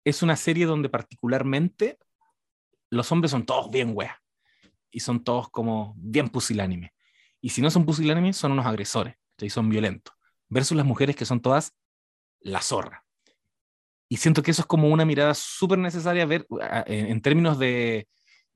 es 0.05 0.23
una 0.23 0.37
serie 0.37 0.67
donde 0.67 0.89
particularmente 0.89 1.99
los 2.91 3.11
hombres 3.13 3.31
son 3.31 3.45
todos 3.45 3.71
bien 3.71 3.93
weas 3.95 4.17
y 4.91 5.01
son 5.01 5.23
todos 5.25 5.51
como 5.51 5.95
bien 5.97 6.29
pusilánimes. 6.29 6.91
Y 7.41 7.51
si 7.51 7.61
no 7.61 7.71
son 7.71 7.85
pusilánimes, 7.85 8.37
son 8.37 8.53
unos 8.53 8.67
agresores, 8.67 9.17
y 9.39 9.51
son 9.51 9.69
violentos, 9.69 10.15
versus 10.49 10.77
las 10.77 10.87
mujeres 10.87 11.17
que 11.17 11.27
son 11.27 11.41
todas 11.41 11.75
la 12.41 12.63
zorra. 12.63 13.05
Y 14.09 14.19
siento 14.19 14.43
que 14.43 14.53
eso 14.53 14.63
es 14.63 14.67
como 14.67 14.89
una 14.89 15.05
mirada 15.05 15.35
súper 15.35 15.79
necesaria 15.79 16.27
ver 16.27 16.47
en 16.87 17.21
términos 17.21 17.59
de, 17.59 18.09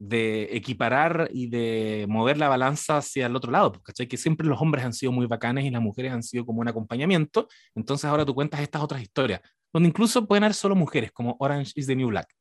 de 0.03 0.57
equiparar 0.57 1.29
y 1.33 1.49
de 1.49 2.07
mover 2.09 2.39
la 2.39 2.49
balanza 2.49 2.97
hacia 2.97 3.27
el 3.27 3.37
otro 3.37 3.53
lado, 3.53 3.73
¿cachai? 3.83 4.09
Que 4.09 4.17
siempre 4.17 4.47
los 4.47 4.61
hombres 4.61 4.85
han 4.85 4.93
sido 4.95 5.13
muy 5.13 5.27
bacanes 5.27 5.65
y 5.67 5.71
las 5.71 5.83
mujeres 5.83 6.11
han 6.13 6.23
sido 6.23 6.45
como 6.47 6.61
un 6.63 6.69
acompañamiento, 6.69 7.47
entonces 7.75 8.07
ahora 8.07 8.25
tú 8.25 8.35
cuentas 8.35 8.61
estas 8.61 8.83
otras 8.83 9.03
historias, 9.03 9.41
donde 9.73 9.91
incluso 9.91 10.27
pueden 10.27 10.45
haber 10.45 10.55
solo 10.55 10.75
mujeres, 10.75 11.13
como 11.13 11.37
Orange 11.39 11.73
is 11.77 11.87
the 11.87 11.95
New 11.95 12.09
Black. 12.09 12.35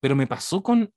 Pero 0.00 0.14
me 0.16 0.26
pasó 0.28 0.62
con, 0.62 0.90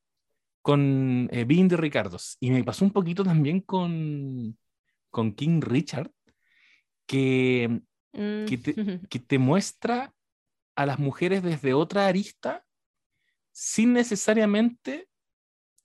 con 0.62 1.28
eh, 1.32 1.44
Being 1.44 1.68
the 1.70 1.78
Ricardos 1.78 2.38
y 2.40 2.52
me 2.52 2.64
pasó 2.64 2.86
un 2.86 2.92
poquito 2.92 3.24
también 3.24 3.60
con, 3.60 4.58
con 5.10 5.34
King 5.34 5.60
Richard, 5.62 6.10
que 7.08 7.82
Mm. 8.16 8.46
que 8.46 8.58
te- 8.60 8.76
que 9.10 9.18
te 9.18 9.40
muestra 9.40 10.14
a 10.76 10.86
las 10.86 11.00
mujeres 11.00 11.42
desde 11.42 11.74
otra 11.74 12.06
arista 12.06 12.64
sin 13.52 13.92
necesariamente 13.94 15.08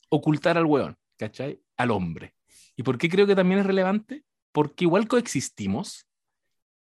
ocultar 0.09 0.59
al 0.59 0.67
weón, 0.67 0.97
¿cachai? 1.17 1.61
Al 1.77 1.91
hombre. 1.91 2.35
¿Y 2.77 2.83
por 2.83 2.99
qué 2.99 3.09
creo 3.09 3.27
que 3.27 3.37
también 3.37 3.61
es 3.61 3.67
relevante? 3.67 4.25
Porque 4.53 4.85
igual 4.85 5.09
coexistimos 5.09 6.07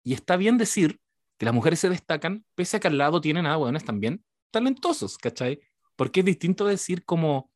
y 0.02 0.14
está 0.14 0.36
bien 0.36 0.58
decir 0.58 1.00
que 1.38 1.46
las 1.46 1.54
mujeres 1.54 1.80
se 1.80 1.88
destacan, 1.88 2.44
pese 2.54 2.76
a 2.76 2.80
que 2.80 2.88
al 2.88 2.98
lado 2.98 3.20
tienen 3.20 3.46
a 3.46 3.58
weones 3.58 3.84
también 3.84 4.24
talentosos, 4.50 5.18
¿cachai? 5.18 5.60
Porque 5.96 6.20
es 6.20 6.26
distinto 6.26 6.66
decir 6.66 7.04
como 7.04 7.50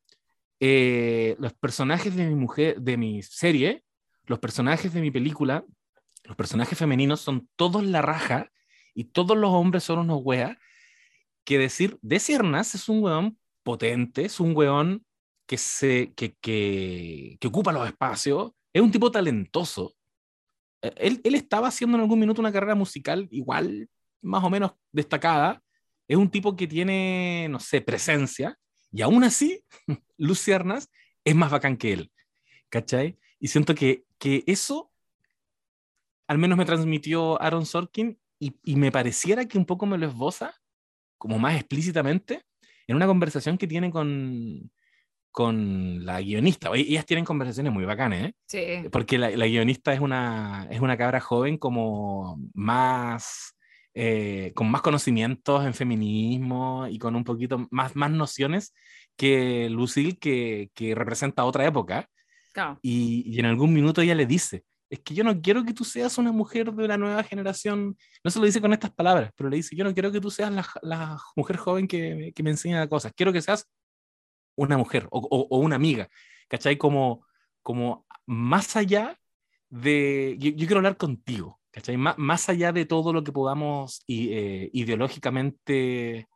eh, 0.59 1.35
los 1.39 1.53
personajes 1.53 2.15
de 2.15 2.27
mi 2.27 2.35
mujer, 2.35 2.81
de 2.81 2.97
mi 2.97 3.21
serie, 3.21 3.83
los 4.25 4.39
personajes 4.39 4.93
de 4.93 5.01
mi 5.01 5.11
película, 5.11 5.65
los 6.23 6.35
personajes 6.35 6.77
femeninos 6.77 7.21
son 7.21 7.49
todos 7.55 7.83
la 7.83 8.01
raja 8.01 8.51
y 8.93 9.05
todos 9.05 9.37
los 9.37 9.51
hombres 9.51 9.83
son 9.83 9.99
unos 9.99 10.19
weas, 10.23 10.57
que 11.45 11.57
decir, 11.57 11.97
Desi 12.01 12.33
Arnaz 12.33 12.75
es 12.75 12.89
un 12.89 13.01
weón 13.01 13.39
potente, 13.63 14.25
es 14.25 14.41
un 14.41 14.53
weón 14.53 15.05
que, 15.47 15.57
se, 15.57 16.13
que, 16.13 16.35
que, 16.35 17.37
que 17.39 17.47
ocupa 17.47 17.71
los 17.71 17.87
espacios, 17.87 18.51
es 18.73 18.81
un 18.81 18.91
tipo 18.91 19.09
talentoso. 19.09 19.95
Eh, 20.81 20.93
Él, 20.97 21.21
él 21.23 21.35
estaba 21.35 21.69
haciendo 21.69 21.97
en 21.97 22.01
algún 22.01 22.19
minuto 22.19 22.41
una 22.41 22.51
carrera 22.51 22.75
musical 22.75 23.27
igual, 23.31 23.89
más 24.21 24.43
o 24.43 24.49
menos 24.49 24.73
destacada. 24.91 25.63
Es 26.07 26.17
un 26.17 26.29
tipo 26.29 26.55
que 26.55 26.67
tiene, 26.67 27.47
no 27.49 27.59
sé, 27.59 27.81
presencia. 27.81 28.57
Y 28.91 29.01
aún 29.01 29.23
así, 29.23 29.63
Lucy 30.17 30.51
Arnaz 30.51 30.89
es 31.23 31.35
más 31.35 31.49
bacán 31.49 31.77
que 31.77 31.93
él. 31.93 32.11
¿Cachai? 32.69 33.17
Y 33.39 33.47
siento 33.47 33.73
que, 33.73 34.05
que 34.19 34.43
eso 34.45 34.91
al 36.27 36.37
menos 36.37 36.57
me 36.57 36.65
transmitió 36.65 37.41
Aaron 37.41 37.65
Sorkin 37.65 38.19
y, 38.37 38.53
y 38.63 38.75
me 38.75 38.91
pareciera 38.91 39.45
que 39.45 39.57
un 39.57 39.65
poco 39.65 39.85
me 39.85 39.97
lo 39.97 40.07
esboza, 40.07 40.53
como 41.17 41.39
más 41.39 41.55
explícitamente, 41.55 42.43
en 42.85 42.97
una 42.97 43.07
conversación 43.07 43.57
que 43.57 43.65
tiene 43.65 43.89
con, 43.89 44.69
con 45.37 46.03
la 46.03 46.19
guionista. 46.19 46.71
Ellas 46.73 47.05
tienen 47.05 47.25
conversaciones 47.25 47.71
muy 47.71 47.85
bacanas, 47.85 48.23
¿eh? 48.25 48.33
Sí. 48.47 48.89
Porque 48.91 49.19
la, 49.19 49.29
la 49.29 49.45
guionista 49.45 49.93
es 49.93 49.99
una, 49.99 50.67
es 50.71 50.81
una 50.81 50.97
cabra 50.97 51.19
joven 51.19 51.59
como 51.59 52.39
más... 52.55 53.53
eh, 53.93 54.51
con 54.55 54.67
más 54.71 54.81
conocimientos 54.81 55.63
en 55.63 55.75
feminismo 55.75 56.87
y 56.89 56.97
con 56.97 57.15
un 57.15 57.23
poquito 57.23 57.67
más, 57.69 57.95
más 57.95 58.09
nociones 58.09 58.73
que 59.15 59.69
Lucille, 59.69 60.17
que, 60.17 60.69
que 60.73 60.95
representa 60.95 61.45
otra 61.45 61.65
época. 61.65 62.07
Claro. 62.53 62.79
Y, 62.81 63.23
y 63.27 63.39
en 63.39 63.45
algún 63.45 63.73
minuto 63.73 64.01
ella 64.01 64.15
le 64.15 64.25
dice, 64.25 64.63
es 64.89 64.99
que 65.01 65.13
yo 65.13 65.23
no 65.23 65.39
quiero 65.39 65.63
que 65.63 65.73
tú 65.73 65.83
seas 65.83 66.17
una 66.17 66.31
mujer 66.31 66.71
de 66.73 66.87
la 66.87 66.97
nueva 66.97 67.21
generación, 67.23 67.95
no 68.23 68.31
se 68.31 68.39
lo 68.39 68.45
dice 68.45 68.61
con 68.61 68.73
estas 68.73 68.91
palabras, 68.91 69.31
pero 69.35 69.49
le 69.49 69.57
dice, 69.57 69.75
yo 69.75 69.83
no 69.83 69.93
quiero 69.93 70.11
que 70.11 70.21
tú 70.21 70.31
seas 70.31 70.51
la, 70.51 70.65
la 70.81 71.17
mujer 71.35 71.57
joven 71.57 71.87
que, 71.87 72.31
que 72.33 72.43
me 72.43 72.49
enseña 72.49 72.87
cosas, 72.87 73.11
quiero 73.15 73.31
que 73.31 73.41
seas 73.41 73.67
una 74.57 74.77
mujer 74.77 75.07
o, 75.11 75.19
o, 75.19 75.47
o 75.49 75.59
una 75.59 75.77
amiga, 75.77 76.09
¿cachai? 76.49 76.77
Como, 76.77 77.25
como 77.63 78.05
más 78.25 78.75
allá 78.75 79.17
de, 79.69 80.35
yo, 80.39 80.51
yo 80.51 80.67
quiero 80.67 80.77
hablar 80.77 80.97
contigo, 80.97 81.59
¿cachai? 81.71 81.95
Má, 81.97 82.15
más 82.17 82.49
allá 82.49 82.71
de 82.71 82.85
todo 82.85 83.13
lo 83.13 83.23
que 83.23 83.31
podamos 83.31 84.03
eh, 84.07 84.69
ideológicamente 84.73 86.27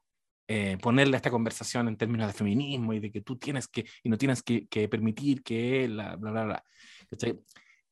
eh, 0.47 0.77
ponerle 0.81 1.15
a 1.15 1.17
esta 1.17 1.31
conversación 1.31 1.87
en 1.87 1.97
términos 1.97 2.27
de 2.27 2.33
feminismo 2.33 2.93
y 2.93 2.99
de 2.99 3.11
que 3.11 3.21
tú 3.21 3.37
tienes 3.37 3.67
que, 3.67 3.85
y 4.03 4.09
no 4.09 4.17
tienes 4.17 4.43
que, 4.43 4.67
que 4.67 4.87
permitir 4.87 5.43
que 5.43 5.85
él, 5.85 5.93
bla, 5.93 6.15
bla, 6.15 6.43
bla. 6.43 6.63
¿cachai? 7.09 7.39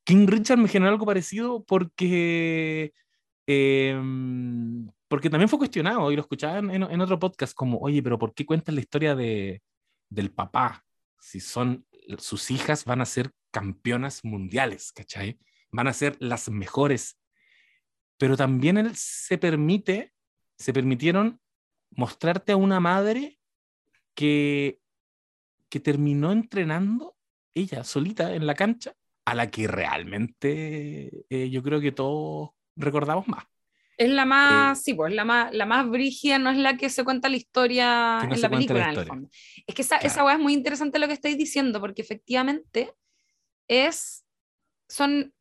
King 0.04 0.28
Richard 0.28 0.58
me 0.58 0.68
generó 0.68 0.92
algo 0.92 1.06
parecido 1.06 1.64
porque, 1.64 2.94
eh, 3.48 4.02
porque 5.08 5.30
también 5.30 5.50
fue 5.50 5.60
cuestionado 5.60 6.12
y 6.12 6.16
lo 6.16 6.22
escuchaba 6.22 6.60
en, 6.60 6.72
en, 6.72 6.84
en, 6.84 7.02
otro 7.02 7.20
podcast 7.20 7.54
como, 7.54 7.78
oye, 7.80 8.02
pero 8.02 8.18
¿por 8.18 8.34
qué 8.34 8.46
cuentas 8.46 8.74
la 8.76 8.82
historia 8.82 9.16
de, 9.16 9.62
del 10.10 10.32
papá? 10.32 10.86
Si 11.20 11.40
son 11.40 11.86
sus 12.18 12.52
hijas 12.52 12.86
van 12.86 13.02
a 13.02 13.06
ser 13.06 13.32
campeonas 13.52 14.24
mundiales, 14.24 14.92
¿cachai? 14.92 15.40
Van 15.72 15.88
a 15.88 15.94
ser 15.94 16.18
las 16.20 16.50
mejores. 16.50 17.20
Pero 18.18 18.36
también 18.36 18.78
él 18.78 18.96
se 18.96 19.38
permite, 19.38 20.14
se 20.58 20.74
permitieron 20.74 21.40
mostrarte 21.92 22.52
a 22.52 22.58
una 22.58 22.80
madre 22.80 23.40
que, 24.14 24.82
que 25.70 25.80
terminó 25.80 26.32
entrenando 26.32 27.16
ella 27.54 27.84
solita 27.84 28.34
en 28.34 28.46
la 28.46 28.56
cancha 28.56 28.94
a 29.26 29.36
la 29.36 29.50
que 29.52 29.68
realmente 29.68 31.26
eh, 31.30 31.50
yo 31.50 31.62
creo 31.62 31.80
que 31.80 31.92
todos 31.92 32.52
recordamos 32.76 33.28
más. 33.28 33.46
Es 34.00 34.10
la 34.10 34.24
más, 34.24 34.82
sí, 34.82 34.94
pues 34.94 35.14
la 35.14 35.26
más, 35.26 35.54
la 35.54 35.66
más 35.66 35.90
brígida, 35.90 36.40
no 36.40 36.50
es 36.50 36.58
la 36.58 36.78
que 36.78 36.90
se 36.90 37.04
cuenta 37.04 37.28
la 37.28 37.36
historia 37.36 38.26
no 38.30 38.34
en 38.34 38.42
la 38.42 38.50
película, 38.50 38.90
en 38.94 38.98
el 38.98 39.06
fondo. 39.06 39.30
Es 39.68 39.76
que 39.76 39.82
esa, 39.82 39.98
esa 39.98 40.14
Claro. 40.14 40.26
weá 40.28 40.36
es 40.36 40.42
muy 40.42 40.54
interesante 40.54 41.00
lo 41.00 41.08
que 41.08 41.14
estáis 41.14 41.38
diciendo, 41.38 41.82
porque 41.82 42.02
efectivamente 42.02 42.94
es, 43.68 44.26
son, 44.88 45.34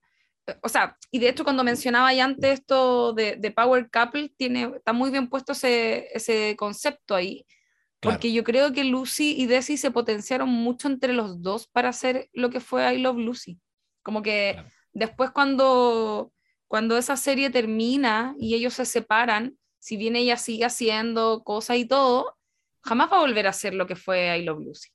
eh, 0.48 0.56
o 0.60 0.68
sea, 0.68 0.96
y 1.12 1.20
de 1.20 1.28
hecho 1.28 1.44
cuando 1.44 1.62
mencionaba 1.62 2.12
ya 2.12 2.24
antes 2.24 2.58
esto 2.58 3.12
de, 3.12 3.36
de 3.36 3.50
Power 3.52 3.88
Couple, 3.92 4.34
tiene, 4.36 4.72
está 4.76 4.92
muy 4.92 5.10
bien 5.10 5.28
puesto 5.28 5.52
ese, 5.52 6.08
ese 6.12 6.56
concepto 6.58 7.14
ahí, 7.14 7.46
Claro. 8.00 8.16
porque 8.16 8.32
yo 8.32 8.42
creo 8.42 8.72
que 8.72 8.82
Lucy 8.82 9.34
y 9.40 9.46
Desi 9.46 9.76
se 9.76 9.92
potenciaron 9.92 10.48
mucho 10.48 10.88
entre 10.88 11.12
los 11.12 11.42
dos 11.42 11.68
para 11.68 11.90
hacer 11.90 12.28
lo 12.32 12.50
que 12.50 12.58
fue 12.60 12.92
I 12.94 12.98
Love 12.98 13.18
Lucy. 13.18 13.60
Como 14.02 14.20
que 14.22 14.52
Claro. 14.54 14.68
después 14.92 15.30
cuando, 15.30 16.32
cuando 16.68 16.98
esa 16.98 17.16
serie 17.16 17.50
termina 17.50 18.34
y 18.38 18.54
ellos 18.54 18.74
se 18.74 18.84
separan, 18.84 19.58
si 19.78 19.96
bien 19.96 20.16
ella 20.16 20.36
sigue 20.36 20.66
haciendo 20.66 21.42
cosas 21.42 21.78
y 21.78 21.86
todo, 21.86 22.36
jamás 22.82 23.10
va 23.10 23.16
a 23.16 23.20
volver 23.20 23.46
a 23.46 23.52
ser 23.52 23.74
lo 23.74 23.86
que 23.86 23.96
fue 23.96 24.36
I 24.38 24.42
Love 24.42 24.60
Lucy. 24.60 24.90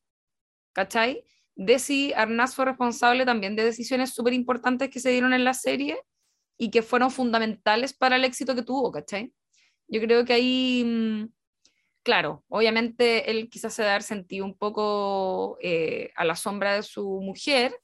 ¿Cachai? 0.74 1.24
Desi 1.56 2.14
Arnaz 2.14 2.56
fue 2.56 2.66
responsable 2.66 3.26
también 3.26 3.56
de 3.56 3.64
decisiones 3.64 4.14
súper 4.14 4.34
importantes 4.34 4.90
que 4.90 5.00
se 5.00 5.10
dieron 5.10 5.34
en 5.34 5.44
la 5.44 5.54
serie 5.54 6.00
y 6.58 6.70
que 6.72 6.82
fueron 6.82 7.12
fundamentales 7.12 7.94
para 7.94 8.16
el 8.16 8.26
éxito 8.26 8.56
que 8.56 8.64
tuvo, 8.64 8.92
¿cachai? 8.92 9.34
Yo 9.88 10.02
creo 10.02 10.26
que 10.26 10.34
ahí, 10.34 10.84
mm, 10.86 11.26
claro, 12.04 12.44
obviamente 12.50 13.30
él 13.30 13.50
quizás 13.50 13.74
se 13.74 13.84
haber 13.84 14.04
sentido 14.04 14.46
un 14.46 14.58
poco 14.58 15.58
eh, 15.62 16.12
a 16.16 16.26
la 16.26 16.36
sombra 16.36 16.76
de 16.76 16.84
su 16.84 17.20
mujer, 17.22 17.76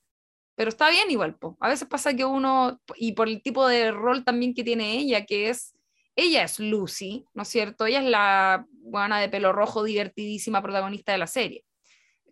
pero 0.60 0.68
está 0.68 0.90
bien 0.90 1.10
igual, 1.10 1.38
po. 1.38 1.56
A 1.62 1.70
veces 1.70 1.88
pasa 1.88 2.14
que 2.14 2.26
uno, 2.26 2.82
y 2.98 3.14
por 3.14 3.30
el 3.30 3.42
tipo 3.42 3.66
de 3.66 3.92
rol 3.94 4.26
también 4.26 4.54
que 4.54 4.66
tiene 4.66 4.98
ella, 4.98 5.26
que 5.26 5.48
es, 5.48 5.74
ella 6.18 6.44
es 6.44 6.60
Lucy, 6.60 7.24
¿no 7.34 7.44
es 7.44 7.48
cierto? 7.48 7.86
Ella 7.86 8.00
es 8.00 8.10
la 8.10 8.66
buena 8.82 9.22
de 9.22 9.30
pelo 9.30 9.54
rojo, 9.54 9.86
divertidísima 9.86 10.62
protagonista 10.62 11.14
de 11.14 11.18
la 11.18 11.28
serie, 11.28 11.64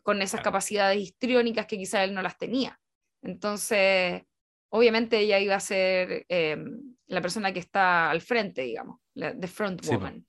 con 0.03 0.21
esas 0.21 0.41
capacidades 0.41 0.99
histriónicas 0.99 1.67
que 1.67 1.78
quizás 1.78 2.03
él 2.03 2.13
no 2.13 2.21
las 2.21 2.38
tenía. 2.38 2.78
Entonces, 3.21 4.23
obviamente 4.67 5.19
ella 5.19 5.39
iba 5.39 5.55
a 5.55 5.61
ser 5.61 6.25
eh, 6.28 6.57
la 7.05 7.21
persona 7.21 7.53
que 7.53 7.59
está 7.59 8.11
al 8.11 8.19
frente, 8.19 8.63
digamos, 8.63 8.99
la, 9.13 9.39
the 9.39 9.47
front 9.47 9.82
Sí, 9.82 9.91
woman. 9.95 10.28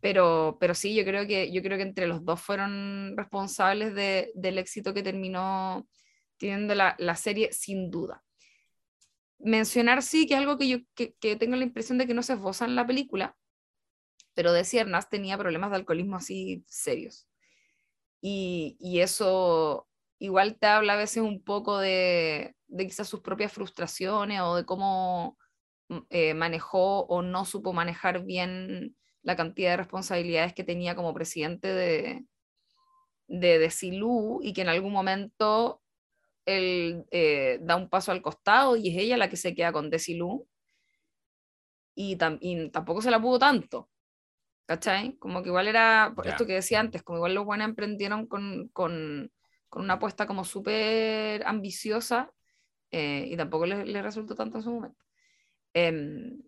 Pero, 0.00 0.56
pero 0.58 0.74
sí, 0.74 0.96
yo 0.96 1.04
creo 1.04 1.28
que, 1.28 1.52
yo 1.52 1.62
creo 1.62 1.76
que 1.78 1.84
entre 1.84 2.08
los 2.08 2.24
dos 2.24 2.40
fueron 2.40 3.14
responsables 3.16 3.94
de- 3.94 4.32
del 4.34 4.58
éxito 4.58 4.92
que 4.92 5.04
terminó 5.04 5.86
teniendo 6.38 6.74
la, 6.74 6.96
la 6.98 7.16
serie, 7.16 7.52
sin 7.52 7.90
duda. 7.90 8.24
Mencionar 9.38 10.02
sí 10.02 10.26
que 10.26 10.36
algo 10.36 10.56
que 10.56 10.68
yo 10.68 10.78
que, 10.94 11.36
tengo 11.36 11.56
la 11.56 11.64
impresión 11.64 11.98
de 11.98 12.06
que 12.06 12.14
no 12.14 12.22
se 12.22 12.34
esboza 12.34 12.64
en 12.64 12.74
la 12.74 12.86
película, 12.86 13.36
pero 14.34 14.52
de 14.52 14.64
Ciernas 14.64 15.08
tenía 15.08 15.38
problemas 15.38 15.70
de 15.70 15.76
alcoholismo 15.76 16.16
así 16.16 16.64
serios. 16.66 17.28
Y, 18.20 18.76
y 18.80 19.00
eso 19.00 19.88
igual 20.18 20.58
te 20.58 20.66
habla 20.66 20.94
a 20.94 20.96
veces 20.96 21.22
un 21.22 21.42
poco 21.42 21.78
de, 21.78 22.56
de 22.68 22.86
quizás 22.86 23.08
sus 23.08 23.20
propias 23.20 23.52
frustraciones 23.52 24.40
o 24.40 24.56
de 24.56 24.64
cómo 24.64 25.38
mm, 25.88 25.98
eh, 26.10 26.34
manejó 26.34 27.00
o 27.06 27.22
no 27.22 27.44
supo 27.44 27.72
manejar 27.72 28.24
bien 28.24 28.96
la 29.22 29.36
cantidad 29.36 29.70
de 29.72 29.76
responsabilidades 29.78 30.54
que 30.54 30.64
tenía 30.64 30.94
como 30.94 31.14
presidente 31.14 31.72
de, 31.72 32.24
de 33.26 33.58
Desilu 33.58 34.40
y 34.42 34.52
que 34.52 34.62
en 34.62 34.68
algún 34.68 34.92
momento 34.92 35.82
él 36.46 37.04
eh, 37.10 37.58
da 37.62 37.76
un 37.76 37.88
paso 37.90 38.12
al 38.12 38.22
costado 38.22 38.76
y 38.76 38.90
es 38.90 38.98
ella 39.02 39.16
la 39.18 39.28
que 39.30 39.36
se 39.36 39.54
queda 39.54 39.72
con 39.72 39.90
Desilu 39.90 40.46
y, 41.94 42.16
tam- 42.16 42.38
y 42.40 42.70
tampoco 42.70 43.02
se 43.02 43.10
la 43.10 43.20
pudo 43.20 43.38
tanto. 43.38 43.90
¿Cachai? 44.66 45.16
Como 45.18 45.42
que 45.42 45.48
igual 45.50 45.68
era, 45.68 46.12
por 46.16 46.26
Ya. 46.26 46.32
esto 46.32 46.46
que 46.46 46.54
decía 46.54 46.80
antes, 46.80 47.02
como 47.02 47.18
igual 47.18 47.34
los 47.34 47.44
buenos 47.46 47.68
emprendieron 47.68 48.26
con, 48.28 48.68
con, 48.72 49.30
con 49.68 49.84
una 49.84 49.94
apuesta 49.94 50.26
como 50.26 50.44
súper 50.44 51.46
ambiciosa 51.46 52.32
eh, 52.92 53.26
y 53.30 53.36
tampoco 53.36 53.66
les, 53.66 53.86
les 53.88 54.02
resultó 54.02 54.34
tanto 54.36 54.58
en 54.58 54.64
su 54.64 54.72
momento. 54.72 55.04
Em, 55.74 56.42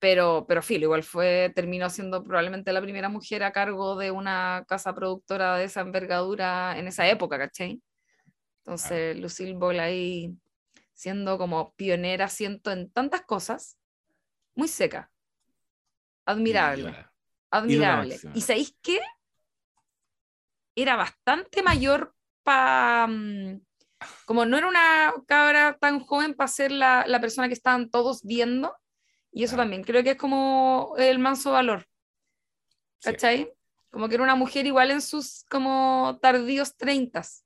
pero, 0.00 0.46
pero 0.48 0.62
Phil 0.62 0.82
igual 0.84 1.02
fue, 1.04 1.52
terminó 1.54 1.90
siendo 1.90 2.24
probablemente 2.24 2.72
la 2.72 2.82
primera 2.82 3.08
mujer 3.10 3.42
a 3.44 3.52
cargo 3.52 3.96
de 3.96 4.10
una 4.12 4.64
casa 4.68 4.94
productora 4.94 5.56
de 5.58 5.64
esa 5.64 5.82
envergadura 5.82 6.78
en 6.78 6.88
esa 6.88 7.08
época, 7.08 7.38
¿cachai? 7.38 7.82
Entonces, 8.60 9.18
Lucille 9.18 9.54
Ball 9.54 9.80
ahí 9.80 10.36
siendo 10.92 11.38
como 11.38 11.74
pionera, 11.76 12.28
siento 12.28 12.70
en 12.70 12.90
tantas 12.90 13.22
cosas, 13.22 13.78
muy 14.54 14.68
seca, 14.68 15.10
admirable, 16.26 16.90
Y 16.90 16.96
admirable. 17.50 18.20
¿Y 18.34 18.42
sabéis 18.42 18.76
qué? 18.82 19.00
Era 20.74 20.96
bastante 20.96 21.62
mayor 21.62 22.14
para... 22.42 23.08
como 24.26 24.44
no 24.44 24.58
era 24.58 24.68
una 24.68 25.14
cabra 25.26 25.78
tan 25.78 26.00
joven 26.00 26.34
para 26.34 26.48
ser 26.48 26.70
la, 26.70 27.04
la 27.06 27.20
persona 27.20 27.48
que 27.48 27.54
estaban 27.54 27.88
todos 27.88 28.22
viendo, 28.22 28.76
y 29.32 29.44
eso 29.44 29.56
también 29.56 29.82
creo 29.82 30.02
que 30.02 30.10
es 30.10 30.16
como 30.18 30.94
el 30.98 31.18
manso 31.18 31.52
valor, 31.52 31.88
sí. 32.98 33.10
¿cachai? 33.10 33.52
Como 33.90 34.08
que 34.08 34.16
era 34.16 34.24
una 34.24 34.34
mujer 34.34 34.66
igual 34.66 34.90
en 34.90 35.00
sus 35.00 35.44
como 35.48 36.18
tardíos 36.20 36.76
treintas, 36.76 37.44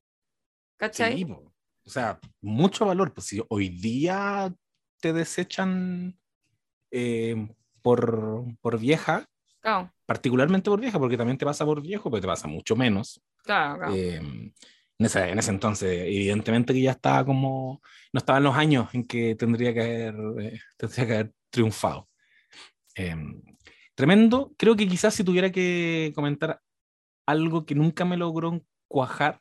¿cachai? 0.76 1.18
Sí, 1.18 1.26
o 1.30 1.90
sea, 1.90 2.18
mucho 2.40 2.86
valor. 2.86 3.12
Pues 3.12 3.26
si 3.26 3.42
hoy 3.48 3.68
día 3.68 4.54
te 5.00 5.12
desechan 5.12 6.18
eh, 6.90 7.48
por, 7.82 8.44
por 8.60 8.78
vieja, 8.78 9.28
particularmente 10.06 10.70
por 10.70 10.80
vieja, 10.80 10.98
porque 10.98 11.16
también 11.16 11.38
te 11.38 11.44
pasa 11.44 11.64
por 11.64 11.80
viejo, 11.82 12.10
pero 12.10 12.20
te 12.20 12.26
pasa 12.26 12.48
mucho 12.48 12.76
menos. 12.76 13.20
claro, 13.42 13.78
claro. 13.78 13.94
Eh, 13.94 14.16
en, 14.16 15.06
ese, 15.06 15.28
en 15.28 15.38
ese 15.38 15.50
entonces, 15.50 15.90
evidentemente 16.06 16.72
que 16.72 16.82
ya 16.82 16.92
estaba 16.92 17.24
como, 17.24 17.82
no 18.12 18.18
estaba 18.18 18.38
en 18.38 18.44
los 18.44 18.56
años 18.56 18.94
en 18.94 19.04
que 19.04 19.34
tendría 19.34 19.74
que 19.74 19.80
haber, 19.80 20.14
eh, 20.40 20.60
tendría 20.76 21.06
que 21.06 21.12
haber 21.14 21.32
triunfado. 21.50 22.08
Eh, 22.96 23.16
tremendo, 23.94 24.54
creo 24.56 24.76
que 24.76 24.86
quizás 24.86 25.14
si 25.14 25.24
tuviera 25.24 25.50
que 25.50 26.12
comentar 26.14 26.60
algo 27.26 27.64
que 27.66 27.74
nunca 27.74 28.04
me 28.04 28.16
logró 28.16 28.62
cuajar, 28.86 29.40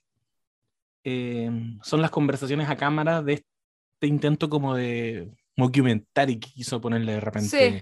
eh, 1.04 1.50
son 1.82 2.02
las 2.02 2.12
conversaciones 2.12 2.70
a 2.70 2.76
cámara 2.76 3.22
de 3.22 3.34
este 3.34 4.08
intento 4.08 4.50
como 4.50 4.76
de 4.76 5.32
mockumentary 5.58 6.40
que 6.40 6.50
quiso 6.52 6.82
ponerle 6.82 7.14
de 7.14 7.20
repente. 7.20 7.48
Sí. 7.50 7.82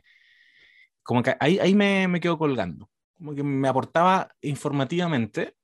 Como 1.04 1.24
que 1.24 1.36
ahí, 1.40 1.60
ahí 1.60 1.74
me, 1.76 2.08
me 2.08 2.20
quedo 2.20 2.38
colgando. 2.38 2.90
Como 3.18 3.34
que 3.36 3.44
me 3.44 3.68
aportaba 3.68 4.30
informativamente, 4.42 5.56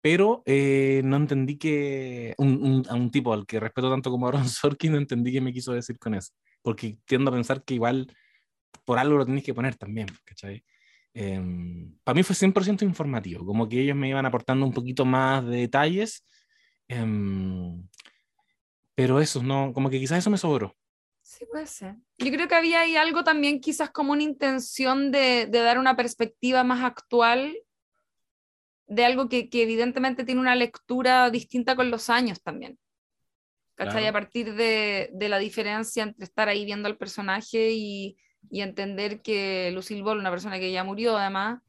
pero 0.00 0.42
eh, 0.46 1.00
no 1.04 1.16
entendí 1.16 1.56
que 1.58 2.34
un, 2.38 2.62
un- 2.62 2.86
a 2.88 2.94
un 2.94 3.10
tipo 3.10 3.32
al 3.32 3.46
que 3.46 3.60
respeto 3.60 3.90
tanto 3.90 4.10
como 4.10 4.26
Aaron 4.28 4.44
Sorkin, 4.48 4.92
no 4.92 4.98
entendí 4.98 5.32
qué 5.32 5.40
me 5.40 5.52
quiso 5.52 5.72
decir 5.72 5.98
con 5.98 6.14
eso. 6.14 6.32
Porque 6.62 6.98
tiendo 7.04 7.30
a 7.30 7.34
pensar 7.34 7.62
que 7.64 7.74
igual 7.74 8.12
por 8.84 8.98
algo 8.98 9.18
lo 9.18 9.26
tenéis 9.26 9.44
que 9.44 9.54
poner 9.54 9.76
también, 9.76 10.08
¿cachai? 10.24 10.64
para 12.04 12.14
mí 12.14 12.22
fue 12.22 12.34
100% 12.34 12.86
informativo, 12.86 13.44
como 13.44 13.68
que 13.68 13.80
ellos 13.82 13.94
me 13.94 14.08
iban 14.08 14.24
aportando 14.24 14.64
un 14.64 14.72
poquito 14.72 15.04
más 15.04 15.44
de 15.44 15.58
detalles, 15.58 16.26
em, 16.92 17.86
pero 18.94 19.20
eso, 19.20 19.42
no, 19.42 19.72
como 19.72 19.90
que 19.90 19.98
quizás 19.98 20.18
eso 20.18 20.30
me 20.30 20.38
sobró. 20.38 20.76
Sí, 21.22 21.46
puede 21.46 21.66
ser. 21.66 21.96
Yo 22.18 22.30
creo 22.30 22.48
que 22.48 22.54
había 22.54 22.80
ahí 22.80 22.96
algo 22.96 23.24
también 23.24 23.60
quizás 23.60 23.90
como 23.90 24.12
una 24.12 24.22
intención 24.22 25.10
de, 25.10 25.46
de 25.46 25.60
dar 25.60 25.78
una 25.78 25.96
perspectiva 25.96 26.64
más 26.64 26.84
actual 26.84 27.56
de 28.86 29.04
algo 29.04 29.28
que, 29.28 29.48
que 29.48 29.62
evidentemente 29.62 30.24
tiene 30.24 30.40
una 30.40 30.54
lectura 30.54 31.30
distinta 31.30 31.76
con 31.76 31.90
los 31.90 32.10
años 32.10 32.42
también. 32.42 32.78
¿Cachai? 33.74 34.02
Claro. 34.02 34.08
A 34.08 34.12
partir 34.20 34.54
de, 34.54 35.10
de 35.14 35.28
la 35.28 35.38
diferencia 35.38 36.02
entre 36.02 36.24
estar 36.24 36.48
ahí 36.48 36.64
viendo 36.64 36.88
al 36.88 36.98
personaje 36.98 37.70
y, 37.72 38.18
y 38.50 38.60
entender 38.60 39.22
que 39.22 39.70
Lucille 39.72 40.02
Ball, 40.02 40.18
una 40.18 40.30
persona 40.30 40.58
que 40.58 40.70
ya 40.70 40.84
murió 40.84 41.16
además, 41.16 41.62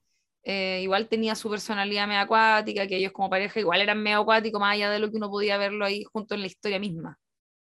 eh, 0.44 0.82
igual 0.84 1.08
tenía 1.08 1.36
su 1.36 1.50
personalidad 1.50 2.08
medio 2.08 2.22
acuática, 2.22 2.86
que 2.86 2.98
ellos 2.98 3.14
como 3.14 3.30
pareja 3.30 3.60
igual 3.60 3.82
eran 3.82 4.04
medio 4.04 4.20
acuáticos, 4.20 4.60
más 4.60 4.74
allá 4.74 4.90
de 4.90 5.00
lo 5.00 5.10
que 5.10 5.18
uno 5.18 5.30
podía 5.30 5.58
verlo 5.58 5.86
ahí 5.86 6.04
junto 6.12 6.36
en 6.36 6.42
la 6.42 6.48
historia 6.48 6.80
misma. 6.80 7.18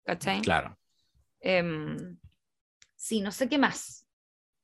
¿Cachai? 0.06 0.42
Claro. 0.42 0.78
Em, 1.42 2.18
sí, 2.96 3.22
no 3.22 3.32
sé 3.32 3.50
qué 3.50 3.58
más. 3.58 4.08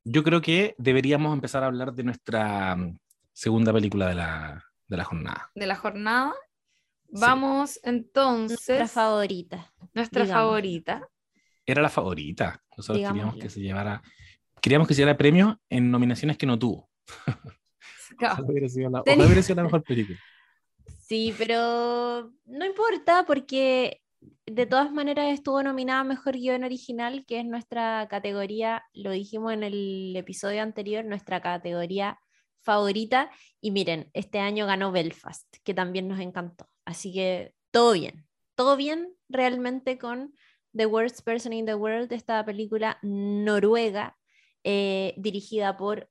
Yo 0.05 0.23
creo 0.23 0.41
que 0.41 0.75
deberíamos 0.77 1.33
empezar 1.33 1.63
a 1.63 1.67
hablar 1.67 1.93
de 1.93 2.03
nuestra 2.03 2.75
mm, 2.75 2.97
segunda 3.33 3.73
película 3.73 4.07
de 4.07 4.15
la, 4.15 4.63
de 4.87 4.97
la 4.97 5.03
jornada. 5.03 5.51
de 5.53 5.67
la 5.67 5.75
jornada. 5.75 6.33
Vamos 7.09 7.79
entonces. 7.83 8.67
Nuestra 8.67 8.87
favorita. 8.87 9.73
nuestra 9.93 10.23
digamos. 10.23 10.41
favorita. 10.41 11.07
Era 11.65 11.81
la 11.81 11.89
favorita. 11.89 12.63
Nosotros 12.77 13.07
queríamos 13.07 13.35
que 13.35 13.49
se 13.49 13.59
llevara, 13.59 14.01
queríamos 14.61 14.87
que 14.87 14.93
se 14.93 15.01
llevara 15.01 15.17
premios 15.17 15.57
en 15.69 15.91
nominaciones 15.91 16.37
que 16.37 16.45
no 16.45 16.57
tuvo. 16.57 16.89
Claro, 18.17 18.33
Ojalá 18.35 18.51
hubiera 18.51 18.69
sido 18.69 18.89
la, 18.89 19.01
hubiera 19.01 19.41
sido 19.41 19.55
la 19.55 19.63
mejor 19.63 19.83
película. 19.83 20.17
Sí, 21.07 21.35
pero 21.37 22.31
no 22.45 22.65
importa 22.65 23.25
porque 23.27 24.01
de 24.47 24.65
todas 24.65 24.91
maneras 24.91 25.33
estuvo 25.33 25.61
nominada 25.61 26.03
Mejor 26.03 26.33
Guión 26.33 26.63
Original, 26.63 27.25
que 27.27 27.39
es 27.39 27.45
nuestra 27.45 28.07
categoría, 28.09 28.83
lo 28.93 29.11
dijimos 29.11 29.53
en 29.53 29.63
el 29.63 30.15
episodio 30.15 30.61
anterior, 30.61 31.05
nuestra 31.05 31.41
categoría 31.41 32.19
favorita. 32.61 33.29
Y 33.61 33.71
miren, 33.71 34.09
este 34.13 34.39
año 34.39 34.65
ganó 34.65 34.91
Belfast, 34.91 35.45
que 35.63 35.73
también 35.73 36.07
nos 36.07 36.19
encantó. 36.19 36.67
Así 36.85 37.13
que 37.13 37.53
todo 37.71 37.93
bien, 37.93 38.25
todo 38.55 38.75
bien 38.75 39.13
realmente 39.29 39.97
con 39.97 40.33
The 40.75 40.87
Worst 40.87 41.21
Person 41.21 41.53
in 41.53 41.65
the 41.65 41.75
World, 41.75 42.11
esta 42.11 42.43
película 42.45 42.99
noruega 43.01 44.17
eh, 44.63 45.13
dirigida 45.17 45.77
por 45.77 46.09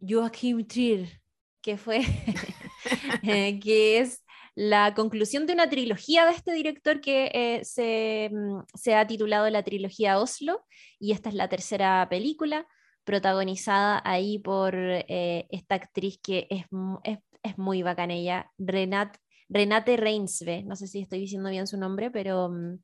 Joachim 0.00 0.66
Trier, 0.66 1.21
que 1.62 1.76
fue, 1.76 2.00
eh, 3.22 3.58
que 3.60 3.98
es 3.98 4.24
la 4.54 4.94
conclusión 4.94 5.46
de 5.46 5.54
una 5.54 5.68
trilogía 5.70 6.26
de 6.26 6.32
este 6.32 6.52
director 6.52 7.00
que 7.00 7.30
eh, 7.32 7.64
se, 7.64 8.30
mm, 8.32 8.64
se, 8.74 8.94
ha 8.94 9.06
titulado 9.06 9.48
la 9.48 9.62
trilogía 9.62 10.18
Oslo, 10.18 10.64
y 10.98 11.12
esta 11.12 11.28
es 11.28 11.34
la 11.34 11.48
tercera 11.48 12.06
película, 12.10 12.66
protagonizada 13.04 14.00
ahí 14.04 14.38
por 14.38 14.76
esta 14.76 15.74
actriz 15.74 16.20
que 16.22 16.46
es, 16.50 16.66
es, 17.02 17.18
es 17.42 17.58
muy 17.58 17.82
bacana 17.82 18.14
ella, 18.14 18.52
Renate, 18.58 19.18
Renate 19.48 19.96
Reinsve, 19.96 20.62
no 20.62 20.76
sé 20.76 20.86
si 20.86 21.00
estoy 21.00 21.20
diciendo 21.20 21.50
bien 21.50 21.66
su 21.66 21.76
nombre, 21.76 22.10
pero 22.10 22.48
mm, 22.48 22.78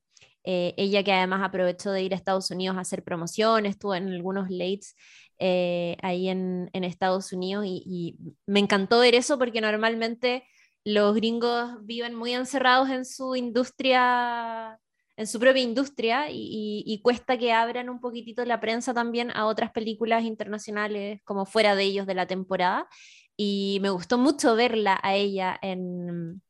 eh, 0.44 0.74
ella 0.76 1.02
que 1.02 1.12
además 1.12 1.42
aprovechó 1.42 1.90
de 1.90 2.02
ir 2.02 2.14
a 2.14 2.16
Estados 2.16 2.50
Unidos 2.50 2.76
a 2.76 2.80
hacer 2.80 3.02
promociones, 3.04 3.72
estuvo 3.72 3.94
en 3.94 4.08
algunos 4.08 4.50
lates 4.50 4.96
eh, 5.38 5.96
ahí 6.02 6.28
en, 6.28 6.70
Estados 6.72 7.32
Unidos 7.32 7.64
y, 7.66 8.16
me 8.46 8.60
encantó 8.60 9.00
ver 9.00 9.14
eso 9.14 9.38
porque 9.38 9.60
normalmente 9.60 10.44
los 10.84 11.14
gringos 11.14 11.84
viven 11.84 12.14
muy 12.14 12.32
encerrados 12.32 12.88
en 12.90 13.04
su 13.04 13.36
industria, 13.36 14.80
en 15.16 15.26
su 15.26 15.38
propia 15.38 15.62
industria 15.62 16.26
y, 16.30 17.00
cuesta 17.02 17.38
que 17.38 17.52
abran 17.52 17.88
un 17.88 18.00
poquitito 18.00 18.44
la 18.44 18.60
prensa 18.60 18.94
también 18.94 19.30
a 19.32 19.46
otras 19.46 19.70
películas 19.70 20.24
internacionales 20.24 21.20
como 21.24 21.46
fuera 21.46 21.74
de 21.74 21.84
ellos 21.84 22.06
de 22.06 22.14
la 22.14 22.26
temporada. 22.26 22.88
Y 23.36 23.78
me 23.82 23.90
gustó 23.90 24.18
mucho 24.18 24.56
verla 24.56 24.98
a 25.02 25.14
ella 25.14 25.58
en, 25.62 26.42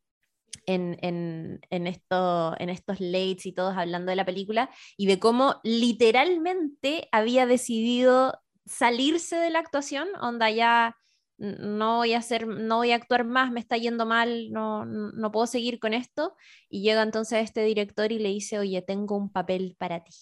en, 0.68 1.61
en, 1.70 1.86
esto, 1.86 2.55
en 2.59 2.68
estos 2.70 3.01
lates 3.01 3.47
y 3.47 3.53
todos 3.53 3.76
hablando 3.76 4.11
de 4.11 4.16
la 4.16 4.24
película 4.24 4.70
y 4.97 5.07
de 5.07 5.18
cómo 5.18 5.61
literalmente 5.62 7.09
había 7.12 7.47
decidido 7.47 8.41
salirse 8.69 9.37
de 9.37 9.51
la 9.51 9.59
actuación, 9.59 10.09
onda 10.21 10.51
ya 10.51 10.97
no 11.39 11.99
voy 11.99 12.14
a 12.14 12.19
hacer, 12.19 12.47
no 12.47 12.79
voy 12.79 12.91
a 12.91 12.97
actuar 12.97 13.25
más, 13.25 13.53
me 13.53 13.61
está 13.61 13.77
yendo 13.77 14.07
mal, 14.07 14.51
no, 14.51 14.85
no 14.85 15.31
puedo 15.33 15.47
seguir 15.47 15.79
con 15.79 15.95
esto. 15.95 16.35
Y 16.69 16.83
llega 16.83 17.03
entonces 17.03 17.45
este 17.45 17.62
director 17.64 18.12
y 18.12 18.19
le 18.19 18.31
dice, 18.31 18.59
oye, 18.59 18.83
tengo 18.83 19.16
un 19.16 19.31
papel 19.31 19.77
para 19.79 20.03
ti. 20.03 20.12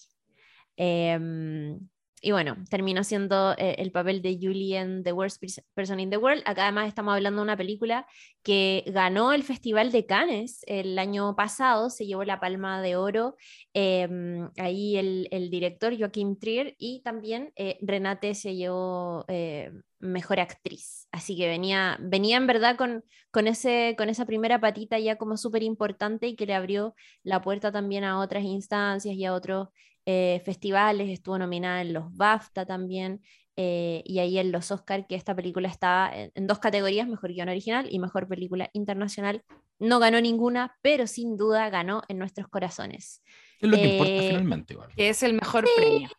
Em, 0.75 1.79
y 2.19 2.31
bueno, 2.31 2.57
terminó 2.69 3.03
siendo 3.03 3.53
eh, 3.57 3.75
el 3.77 3.91
papel 3.91 4.23
de 4.23 4.39
Julie 4.41 4.77
en 4.77 5.03
The 5.03 5.11
Worst 5.11 5.43
Person 5.75 5.99
in 5.99 6.09
the 6.09 6.17
World. 6.17 6.41
Acá 6.45 6.63
además 6.63 6.87
estamos 6.87 7.13
hablando 7.13 7.41
de 7.41 7.43
una 7.43 7.57
película 7.57 8.07
que 8.41 8.83
ganó 8.87 9.33
el 9.33 9.43
Festival 9.43 9.91
de 9.91 10.07
Cannes 10.07 10.61
el 10.65 10.97
año 10.97 11.35
pasado, 11.35 11.91
se 11.91 12.07
llevó 12.07 12.23
la 12.23 12.39
Palma 12.39 12.81
de 12.81 12.95
Oro, 12.95 13.35
em, 13.73 14.49
ahí 14.57 14.97
el, 14.97 15.27
el, 15.31 15.51
director 15.51 15.95
Joaquim 15.97 16.39
Trier 16.39 16.75
y 16.79 17.01
también 17.03 17.51
eh, 17.55 17.77
Renate 17.81 18.33
se 18.33 18.55
llevó 18.55 19.23
eh, 19.27 19.71
Mejor 19.99 20.39
Actriz. 20.39 21.07
Así 21.11 21.37
que 21.37 21.47
venía, 21.47 21.97
venía 22.01 22.37
en 22.37 22.47
verdad 22.47 22.77
con, 22.77 23.03
con, 23.29 23.45
ese, 23.47 23.93
con 23.95 24.09
esa 24.09 24.25
primera 24.25 24.59
patita 24.59 24.97
ya 24.97 25.17
como 25.17 25.37
súper 25.37 25.61
importante 25.61 26.27
y 26.27 26.35
que 26.35 26.47
le 26.47 26.55
abrió 26.55 26.95
la 27.21 27.41
puerta 27.41 27.71
también 27.71 28.03
a 28.03 28.19
otras 28.19 28.43
instancias 28.43 29.15
y 29.15 29.25
a 29.25 29.33
otros 29.33 29.69
eh, 30.09 30.41
festivales, 30.45 31.09
estuvo 31.09 31.37
nominada 31.37 31.81
en 31.81 31.91
los 31.91 32.15
BAFTA 32.15 32.65
también, 32.65 33.21
eh, 33.57 34.03
y 34.05 34.19
ahí 34.19 34.37
en 34.37 34.53
los 34.53 34.71
Oscar, 34.71 35.05
que 35.05 35.15
esta 35.15 35.35
película 35.35 35.67
está 35.67 36.09
en, 36.13 36.47
dos 36.47 36.59
categorías, 36.59 37.09
mejor 37.09 37.33
guion 37.33 37.49
original 37.49 37.87
y 37.91 37.99
mejor 37.99 38.25
película 38.25 38.69
internacional. 38.71 39.43
No 39.79 39.99
ganó 39.99 40.21
ninguna, 40.21 40.77
pero 40.81 41.07
sin 41.07 41.35
duda 41.35 41.69
ganó 41.69 42.03
en 42.07 42.19
nuestros 42.19 42.47
corazones. 42.47 43.21
Es 43.59 43.69
lo 43.69 43.75
que 43.75 43.85
importa 43.85 44.13
eh, 44.13 44.27
finalmente, 44.29 44.73
igual. 44.75 44.91
es 44.95 45.23
el 45.23 45.33
mejor 45.33 45.67
premio. 45.75 46.09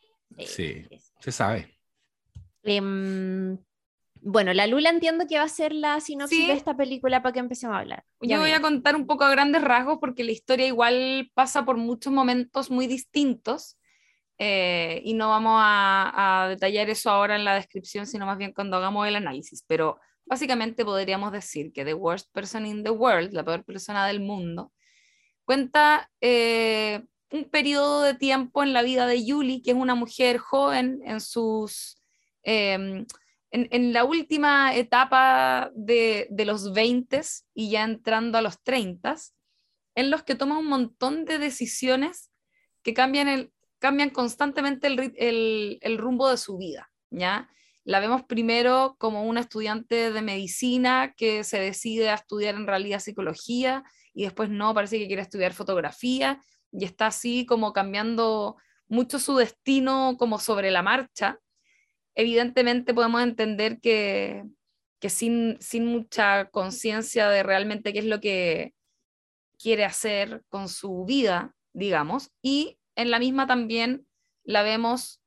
Sí, 0.44 0.84
se 1.20 1.32
sabe. 1.32 1.74
Em, 2.64 3.56
bueno, 4.20 4.52
la 4.52 4.66
Lula 4.66 4.90
entiendo 4.90 5.26
que 5.26 5.38
va 5.38 5.44
a 5.44 5.48
ser 5.48 5.72
la 5.72 5.98
sinopsis 6.00 6.46
de 6.46 6.52
esta 6.52 6.76
película 6.76 7.22
para 7.22 7.32
que 7.32 7.38
empecemos 7.38 7.74
a 7.74 7.78
hablar. 7.78 8.04
Yo 8.20 8.38
voy 8.38 8.50
a 8.50 8.60
contar 8.60 8.96
un 8.96 9.06
poco 9.06 9.24
a 9.24 9.30
grandes 9.30 9.62
rasgos 9.62 9.96
porque 9.98 10.24
la 10.24 10.32
historia 10.32 10.66
igual 10.66 11.30
pasa 11.32 11.64
por 11.64 11.78
muchos 11.78 12.12
momentos 12.12 12.70
muy 12.70 12.86
distintos 12.86 13.77
eh, 14.38 15.02
y 15.04 15.14
no 15.14 15.28
vamos 15.28 15.60
a, 15.62 16.46
detallar 16.48 16.88
eso 16.88 17.10
ahora 17.10 17.34
en 17.34 17.44
la 17.44 17.56
descripción, 17.56 18.06
sino 18.06 18.24
más 18.24 18.38
bien 18.38 18.52
cuando 18.52 18.76
hagamos 18.76 19.06
el 19.06 19.16
análisis. 19.16 19.64
Pero 19.66 19.98
básicamente 20.24 20.84
podríamos 20.84 21.32
decir 21.32 21.72
que 21.72 21.84
The 21.84 21.94
Worst 21.94 22.32
Person 22.32 22.64
in 22.64 22.84
the 22.84 22.90
World, 22.90 23.32
la 23.32 23.44
peor 23.44 23.64
persona 23.64 24.06
del 24.06 24.20
mundo, 24.20 24.72
cuenta 25.44 26.10
eh, 26.20 27.04
un 27.32 27.44
periodo 27.44 28.02
de 28.02 28.14
tiempo 28.14 28.62
en 28.62 28.72
la 28.72 28.82
vida 28.82 29.06
de 29.06 29.24
Julie, 29.26 29.62
que 29.62 29.72
es 29.72 29.76
una 29.76 29.94
mujer 29.94 30.38
joven 30.38 31.00
en 31.04 31.20
sus... 31.20 32.00
Em, 32.42 33.06
en, 33.50 33.94
la 33.94 34.04
última 34.04 34.76
etapa 34.76 35.70
de, 35.74 36.28
de 36.30 36.44
los 36.44 36.74
20 36.74 37.22
y 37.54 37.70
ya 37.70 37.82
entrando 37.82 38.36
a 38.36 38.42
los 38.42 38.62
30, 38.62 39.16
en 39.94 40.10
los 40.10 40.22
que 40.22 40.34
toma 40.34 40.58
un 40.58 40.66
montón 40.66 41.24
de 41.24 41.38
decisiones 41.38 42.30
que 42.82 42.92
cambian 42.92 43.26
el, 43.26 43.50
cambian 43.78 44.10
constantemente 44.10 44.88
el, 44.88 45.98
rumbo 45.98 46.28
de 46.28 46.36
su 46.36 46.58
vida, 46.58 46.90
¿ya? 47.10 47.48
La 47.84 48.00
vemos 48.00 48.22
primero 48.24 48.96
como 48.98 49.24
una 49.24 49.40
estudiante 49.40 50.12
de 50.12 50.22
medicina 50.22 51.14
que 51.16 51.44
se 51.44 51.58
decide 51.58 52.10
a 52.10 52.14
estudiar 52.14 52.54
en 52.54 52.66
realidad 52.66 53.00
psicología 53.00 53.84
y 54.12 54.24
después 54.24 54.50
no, 54.50 54.74
parece 54.74 54.98
que 54.98 55.06
quiere 55.06 55.22
estudiar 55.22 55.54
fotografía 55.54 56.40
y 56.72 56.84
está 56.84 57.06
así 57.06 57.46
como 57.46 57.72
cambiando 57.72 58.56
mucho 58.88 59.18
su 59.18 59.36
destino 59.36 60.16
como 60.18 60.38
sobre 60.38 60.70
la 60.70 60.82
marcha. 60.82 61.38
Evidentemente 62.14 62.94
podemos 62.94 63.22
entender 63.22 63.80
que, 63.80 64.44
sin, 65.08 65.56
sin 65.60 65.86
mucha 65.86 66.50
conciencia 66.50 67.28
de 67.28 67.42
realmente 67.42 67.92
qué 67.92 68.00
es 68.00 68.06
lo 68.06 68.20
que 68.20 68.74
quiere 69.58 69.84
hacer 69.84 70.42
con 70.48 70.68
su 70.68 71.04
vida, 71.04 71.54
digamos, 71.72 72.32
y 72.42 72.77
en 72.98 73.10
la 73.12 73.20
misma 73.20 73.46
también 73.46 74.06
la 74.42 74.62
vemos 74.62 75.22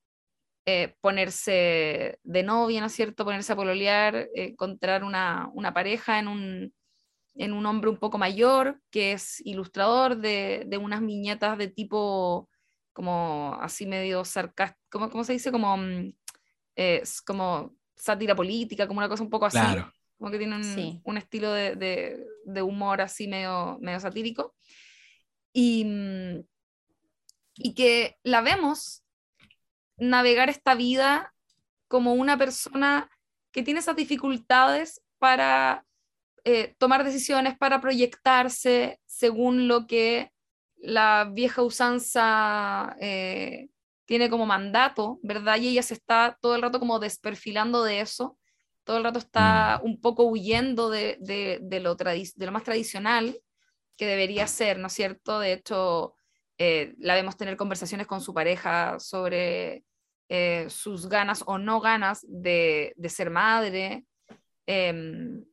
eh, 0.65 0.93
ponerse 0.99 2.19
de 2.21 2.43
novia, 2.43 2.81
¿no 2.81 2.87
es 2.87 2.93
cierto? 2.93 3.23
Ponerse 3.23 3.53
a 3.53 3.55
pololear, 3.55 4.15
eh, 4.15 4.29
encontrar 4.35 5.05
una, 5.05 5.73
pareja 5.73 6.19
en 6.19 6.27
un, 6.27 6.73
en 7.35 7.53
un, 7.53 7.65
hombre 7.65 7.89
un 7.89 7.97
poco 7.97 8.17
mayor 8.17 8.79
que 8.91 9.13
es 9.13 9.39
ilustrador 9.45 10.17
de, 10.17 10.67
unas 10.81 11.01
viñetas 11.01 11.57
de 11.57 11.69
tipo 11.69 12.49
como 12.91 13.57
así 13.61 13.85
medio 13.85 14.25
sarcástico, 14.25 15.09
¿cómo, 15.09 15.23
se 15.23 15.33
dice? 15.33 15.49
Como, 15.49 15.77
mm, 15.77 16.13
como 17.25 17.73
sátira 17.95 18.35
política, 18.35 18.85
como 18.85 18.99
una 18.99 19.07
cosa 19.07 19.23
un 19.23 19.29
poco 19.29 19.45
así. 19.45 19.59
Como 20.17 20.29
que 20.29 20.37
tiene 20.37 20.57
un, 21.05 21.17
estilo 21.17 21.53
de, 21.53 22.25
de, 22.45 22.61
humor 22.61 22.99
así 22.99 23.29
medio, 23.29 23.77
medio 23.79 23.99
satírico. 24.01 24.55
Y, 25.53 25.85
mm, 25.85 26.41
y 27.63 27.73
que 27.73 28.17
la 28.23 28.41
vemos 28.41 29.03
navegar 29.97 30.49
esta 30.49 30.75
vida 30.75 31.33
como 31.87 32.13
una 32.13 32.37
persona 32.37 33.09
que 33.51 33.63
tiene 33.63 33.81
esas 33.81 33.95
dificultades 33.95 35.01
para 35.19 35.85
eh, 36.43 36.75
tomar 36.77 37.03
decisiones, 37.03 37.57
para 37.57 37.81
proyectarse 37.81 38.99
según 39.05 39.67
lo 39.67 39.85
que 39.85 40.31
la 40.77 41.29
vieja 41.31 41.61
usanza 41.61 42.95
eh, 42.99 43.69
tiene 44.05 44.29
como 44.29 44.45
mandato, 44.45 45.19
¿verdad? 45.21 45.57
Y 45.57 45.67
ella 45.67 45.83
se 45.83 45.93
está 45.93 46.37
todo 46.41 46.55
el 46.55 46.61
rato 46.61 46.79
como 46.79 46.99
desperfilando 46.99 47.83
de 47.83 48.01
eso, 48.01 48.37
todo 48.83 48.97
el 48.97 49.03
rato 49.03 49.19
está 49.19 49.79
mm. 49.83 49.85
un 49.85 50.01
poco 50.01 50.23
huyendo 50.23 50.89
de, 50.89 51.17
de, 51.19 51.79
lo, 51.79 51.95
de 51.95 52.45
lo 52.45 52.51
más 52.51 52.63
tradicional 52.63 53.37
que 53.95 54.07
debería 54.07 54.47
ser, 54.47 54.79
¿no 54.79 54.87
es 54.87 54.93
cierto? 54.93 55.39
De 55.39 55.53
hecho, 55.53 56.15
eh, 56.63 56.93
la 56.99 57.15
vemos 57.15 57.37
tener 57.37 57.57
conversaciones 57.57 58.05
con 58.05 58.21
su 58.21 58.35
pareja 58.35 58.99
sobre 58.99 59.83
eh, 60.29 60.67
sus 60.69 61.09
ganas 61.09 61.43
o 61.47 61.57
no 61.57 61.81
ganas 61.81 62.23
de, 62.29 62.93
ser 63.09 63.31
madre. 63.31 64.05
Em, 64.67 65.43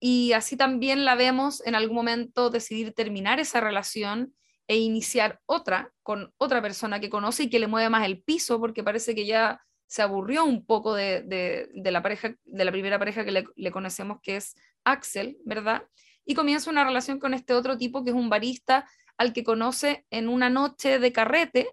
y 0.00 0.32
así 0.32 0.56
también 0.56 1.04
la 1.04 1.14
vemos 1.14 1.64
en 1.64 1.76
algún 1.76 1.94
momento 1.94 2.50
decidir 2.50 2.92
terminar 2.94 3.38
esa 3.38 3.60
relación 3.60 4.34
e 4.66 4.78
iniciar 4.78 5.38
otra 5.46 5.92
con 6.02 6.34
otra 6.36 6.60
persona 6.60 6.98
que 6.98 7.10
conoce 7.10 7.44
y 7.44 7.48
que 7.48 7.60
le 7.60 7.68
mueve 7.68 7.88
más 7.88 8.04
el 8.04 8.20
piso 8.20 8.58
porque 8.58 8.82
parece 8.82 9.14
que 9.14 9.24
ya 9.24 9.60
se 9.86 10.02
aburrió 10.02 10.44
un 10.44 10.66
poco 10.66 10.94
de, 10.94 11.70
la 11.76 12.02
pareja, 12.02 12.34
de 12.44 12.64
la 12.64 12.72
primera 12.72 12.98
pareja 12.98 13.24
que 13.24 13.44
le, 13.54 13.70
conocemos 13.70 14.18
que 14.20 14.34
es 14.34 14.56
Axel, 14.82 15.38
¿verdad? 15.44 15.84
Y 16.24 16.34
comienza 16.34 16.72
una 16.72 16.82
relación 16.82 17.20
con 17.20 17.34
este 17.34 17.54
otro 17.54 17.78
tipo 17.78 18.02
que 18.02 18.10
es 18.10 18.16
un 18.16 18.28
barista 18.28 18.84
al 19.18 19.32
que 19.32 19.44
conoce 19.44 20.06
en 20.10 20.28
una 20.28 20.50
noche 20.50 20.98
de 20.98 21.12
carrete, 21.12 21.68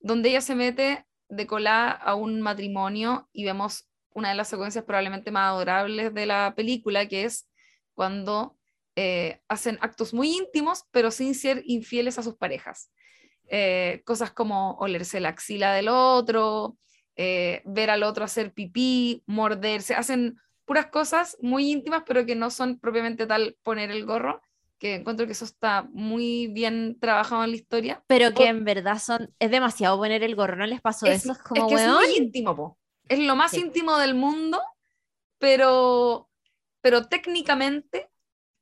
donde 0.00 0.30
ella 0.30 0.40
se 0.40 0.54
mete 0.54 1.06
de 1.28 1.46
colada 1.46 1.90
a 1.90 2.14
un 2.14 2.40
matrimonio 2.40 3.28
y 3.32 3.44
vemos 3.44 3.88
una 4.10 4.30
de 4.30 4.34
las 4.34 4.48
secuencias 4.48 4.84
probablemente 4.84 5.30
más 5.30 5.50
adorables 5.50 6.14
de 6.14 6.26
la 6.26 6.54
película, 6.56 7.06
que 7.06 7.24
es 7.24 7.48
cuando 7.94 8.56
eh, 8.94 9.40
hacen 9.48 9.78
actos 9.82 10.14
muy 10.14 10.36
íntimos, 10.36 10.84
pero 10.90 11.10
sin 11.10 11.34
ser 11.34 11.62
infieles 11.66 12.18
a 12.18 12.22
sus 12.22 12.36
parejas. 12.36 12.90
Eh, 13.48 14.02
cosas 14.04 14.32
como 14.32 14.72
olerse 14.78 15.20
la 15.20 15.28
axila 15.28 15.72
del 15.74 15.88
otro, 15.88 16.78
eh, 17.16 17.62
ver 17.64 17.90
al 17.90 18.02
otro 18.02 18.24
hacer 18.24 18.52
pipí, 18.52 19.22
morderse, 19.26 19.94
hacen 19.94 20.38
puras 20.64 20.86
cosas 20.86 21.36
muy 21.40 21.70
íntimas, 21.70 22.02
pero 22.06 22.26
que 22.26 22.34
no 22.34 22.50
son 22.50 22.78
propiamente 22.78 23.26
tal 23.26 23.56
poner 23.62 23.90
el 23.90 24.04
gorro, 24.04 24.40
que 24.78 24.96
encuentro 24.96 25.26
que 25.26 25.32
eso 25.32 25.44
está 25.44 25.88
muy 25.92 26.48
bien 26.48 26.98
trabajado 27.00 27.44
en 27.44 27.50
la 27.50 27.56
historia. 27.56 28.04
Pero 28.06 28.32
que 28.34 28.46
en 28.46 28.64
verdad 28.64 28.98
son, 28.98 29.34
es 29.38 29.50
demasiado 29.50 29.96
poner 29.96 30.22
el 30.22 30.34
gorro, 30.34 30.56
¿no 30.56 30.66
les 30.66 30.80
pasó 30.80 31.06
es, 31.06 31.22
eso? 31.22 31.32
Es 31.32 31.38
como, 31.38 31.68
que 31.68 31.74
es 31.74 31.88
muy 31.88 32.16
íntimo, 32.16 32.54
po. 32.54 32.78
Es 33.08 33.18
lo 33.18 33.36
más 33.36 33.54
íntimo 33.54 33.96
del 33.98 34.14
mundo, 34.14 34.60
pero, 35.38 36.28
pero 36.80 37.06
técnicamente 37.06 38.10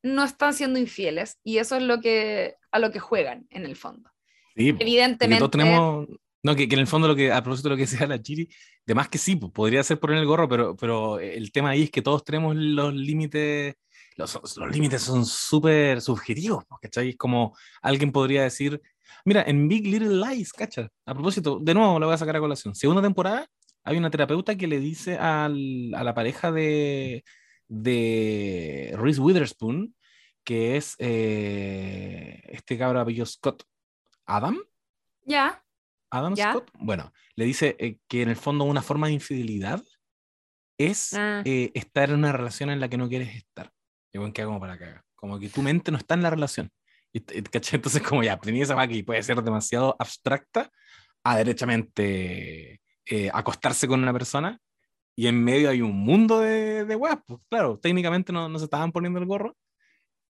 no 0.02 0.22
están 0.22 0.52
siendo 0.54 0.78
infieles 0.78 1.38
y 1.42 1.58
eso 1.58 1.76
es 1.76 1.82
lo 1.82 2.00
que, 2.00 2.56
a 2.70 2.78
lo 2.78 2.92
que 2.92 3.00
juegan 3.00 3.46
en 3.50 3.64
el 3.64 3.74
fondo. 3.74 4.10
Sí, 4.54 4.68
Evidentemente. 4.68 5.38
Todos 5.38 5.50
tenemos, 5.50 6.06
no, 6.42 6.54
que, 6.54 6.68
que, 6.68 6.74
en 6.74 6.80
el 6.80 6.86
fondo 6.86 7.08
lo 7.08 7.16
que, 7.16 7.32
a 7.32 7.42
propósito 7.42 7.68
de 7.68 7.74
lo 7.74 7.76
que 7.76 7.86
decía 7.90 8.06
la 8.06 8.20
Chiri, 8.20 8.48
de 8.86 8.94
más 8.94 9.08
que 9.08 9.18
sí, 9.18 9.36
podría 9.36 9.82
ser 9.82 9.98
poner 9.98 10.18
el 10.18 10.26
gorro, 10.26 10.48
pero, 10.48 10.76
pero 10.76 11.18
el 11.18 11.50
tema 11.50 11.70
ahí 11.70 11.84
es 11.84 11.90
que 11.90 12.02
todos 12.02 12.22
tenemos 12.22 12.54
los 12.54 12.94
límites, 12.94 13.76
los, 14.16 14.40
los 14.56 14.70
límites 14.70 15.02
son 15.02 15.24
súper 15.26 16.00
subjetivos, 16.00 16.64
¿cachai? 16.80 17.10
Es 17.10 17.16
como 17.16 17.56
alguien 17.82 18.12
podría 18.12 18.42
decir, 18.42 18.80
mira, 19.24 19.42
en 19.46 19.68
Big 19.68 19.86
Little 19.86 20.16
Lies, 20.24 20.52
¿cachai? 20.52 20.88
A 21.06 21.14
propósito, 21.14 21.58
de 21.60 21.74
nuevo 21.74 21.98
lo 21.98 22.06
voy 22.06 22.14
a 22.14 22.18
sacar 22.18 22.36
a 22.36 22.40
colación, 22.40 22.74
segunda 22.74 23.02
temporada, 23.02 23.46
hay 23.82 23.96
una 23.98 24.10
terapeuta 24.10 24.56
que 24.56 24.66
le 24.66 24.78
dice 24.80 25.18
al, 25.18 25.92
a 25.94 26.02
la 26.04 26.14
pareja 26.14 26.50
de, 26.50 27.24
de 27.68 28.94
Reese 28.96 29.20
Witherspoon, 29.20 29.94
que 30.42 30.76
es 30.76 30.94
eh, 30.98 32.40
este 32.48 32.78
cabro 32.78 33.00
apellido 33.00 33.26
Scott, 33.26 33.64
Adam. 34.26 34.58
Ya. 35.26 35.62
Adam 36.10 36.36
Scott, 36.36 36.70
bueno, 36.78 37.12
le 37.34 37.44
dice 37.44 37.76
eh, 37.78 37.98
que 38.08 38.22
en 38.22 38.28
el 38.28 38.36
fondo 38.36 38.64
una 38.64 38.82
forma 38.82 39.08
de 39.08 39.14
infidelidad 39.14 39.82
es 40.78 41.12
Ah. 41.14 41.42
eh, 41.44 41.70
estar 41.74 42.10
en 42.10 42.16
una 42.16 42.32
relación 42.32 42.70
en 42.70 42.80
la 42.80 42.88
que 42.88 42.96
no 42.96 43.08
quieres 43.08 43.34
estar. 43.34 43.72
Y 44.14 44.18
bueno, 44.18 44.32
¿qué 44.32 44.42
hago 44.42 44.58
para 44.60 44.78
cagar? 44.78 45.02
Como 45.16 45.38
que 45.38 45.48
tu 45.48 45.60
mente 45.60 45.90
no 45.90 45.98
está 45.98 46.14
en 46.14 46.22
la 46.22 46.30
relación. 46.30 46.70
Y, 47.12 47.18
y- 47.18 47.42
¿cachai? 47.42 47.76
Entonces, 47.76 48.00
como 48.02 48.22
ya 48.22 48.34
aprendí 48.34 48.62
esa 48.62 48.82
y 48.86 49.02
puede 49.02 49.22
ser 49.22 49.42
demasiado 49.42 49.96
abstracta 49.98 50.70
a 51.24 51.36
derechamente 51.36 52.80
eh, 53.06 53.30
acostarse 53.32 53.88
con 53.88 54.02
una 54.02 54.12
persona 54.12 54.58
y 55.16 55.26
en 55.26 55.42
medio 55.42 55.70
hay 55.70 55.80
un 55.82 55.96
mundo 55.96 56.40
de, 56.40 56.84
de 56.84 56.96
weas, 56.96 57.18
pues 57.26 57.40
claro, 57.48 57.78
técnicamente 57.78 58.32
no, 58.32 58.48
no 58.48 58.58
se 58.58 58.64
estaban 58.64 58.92
poniendo 58.92 59.18
el 59.18 59.26
gorro, 59.26 59.56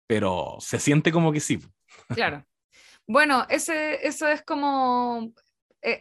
pero 0.06 0.56
se 0.60 0.78
siente 0.78 1.12
como 1.12 1.32
que 1.32 1.40
sí. 1.40 1.58
pues. 1.58 1.70
Claro. 2.08 2.44
Bueno, 3.06 3.46
ese, 3.48 4.06
eso 4.06 4.26
es 4.28 4.42
como, 4.42 5.32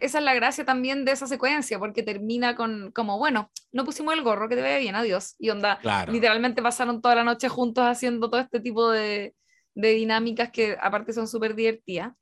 esa 0.00 0.18
es 0.18 0.24
la 0.24 0.34
gracia 0.34 0.64
también 0.64 1.04
de 1.04 1.12
esa 1.12 1.26
secuencia, 1.26 1.78
porque 1.78 2.02
termina 2.02 2.56
con, 2.56 2.90
como, 2.92 3.18
bueno, 3.18 3.50
no 3.72 3.84
pusimos 3.84 4.14
el 4.14 4.22
gorro, 4.22 4.48
que 4.48 4.56
te 4.56 4.62
vaya 4.62 4.78
bien, 4.78 4.94
adiós. 4.94 5.36
Y 5.38 5.50
onda, 5.50 5.78
Claro. 5.78 6.12
literalmente 6.12 6.62
pasaron 6.62 7.00
toda 7.00 7.14
la 7.14 7.24
noche 7.24 7.48
juntos 7.48 7.84
haciendo 7.84 8.28
todo 8.30 8.40
este 8.40 8.60
tipo 8.60 8.90
de, 8.90 9.34
de 9.74 9.88
dinámicas 9.90 10.50
que 10.50 10.76
aparte 10.80 11.12
son 11.12 11.28
súper 11.28 11.54
divertidas. 11.54 12.12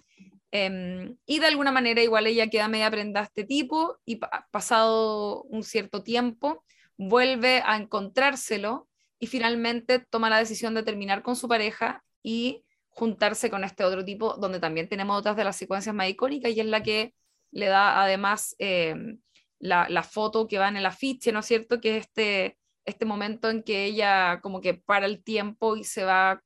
Em, 0.51 1.17
y 1.27 1.41
de 1.41 1.47
alguna 1.47 1.73
manera 1.73 2.01
igual 2.03 2.27
ella 2.29 2.49
queda 2.49 2.69
media 2.69 2.91
prenda 2.91 3.21
a 3.21 3.25
este 3.25 3.43
tipo 3.45 3.99
y 4.05 4.17
pa- 4.17 4.47
pasado 4.53 5.43
un 5.45 5.65
cierto 5.65 6.05
tiempo 6.05 6.65
vuelve 6.97 7.61
a 7.67 7.77
encontrárselo 7.77 8.89
y 9.19 9.27
finalmente 9.27 9.99
toma 9.99 10.31
la 10.31 10.39
decisión 10.39 10.75
de 10.75 10.85
terminar 10.85 11.23
con 11.23 11.35
su 11.35 11.49
pareja 11.49 12.05
y 12.23 12.63
juntarse 12.91 13.51
con 13.51 13.65
este 13.65 13.83
otro 13.83 14.05
tipo, 14.05 14.35
donde 14.35 14.61
también 14.61 14.89
tenemos 14.89 15.19
otras 15.19 15.37
de 15.37 15.43
las 15.43 15.57
secuencias 15.57 15.93
más 15.95 16.09
icónicas 16.09 16.53
y 16.53 16.61
es 16.61 16.67
la 16.67 16.85
que 16.85 17.15
le 17.55 17.67
da 17.67 18.03
además 18.03 18.55
em, 18.59 19.19
la, 19.59 19.87
la 19.89 20.03
foto 20.03 20.47
que 20.49 20.59
va 20.59 20.69
en 20.69 20.77
el 20.77 20.87
afiche, 20.87 21.33
¿no 21.33 21.39
es 21.41 21.47
cierto? 21.47 21.81
Que 21.81 21.97
es 21.97 22.07
este, 22.07 22.59
este 22.85 23.05
momento 23.07 23.49
en 23.49 23.63
que 23.63 23.85
ella 23.87 24.41
como 24.43 24.61
que 24.61 24.75
para 24.75 25.07
el 25.07 25.23
tiempo 25.23 25.77
y 25.77 25.85
se 25.85 26.05
va 26.05 26.43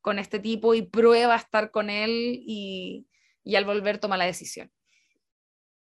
con 0.00 0.18
este 0.18 0.38
tipo 0.38 0.74
y 0.74 0.82
prueba 0.82 1.34
a 1.34 1.38
estar 1.38 1.70
con 1.70 1.90
él 1.90 2.10
y, 2.46 3.06
y 3.42 3.56
al 3.56 3.64
volver 3.64 3.98
toma 3.98 4.16
la 4.16 4.26
decisión. 4.26 4.70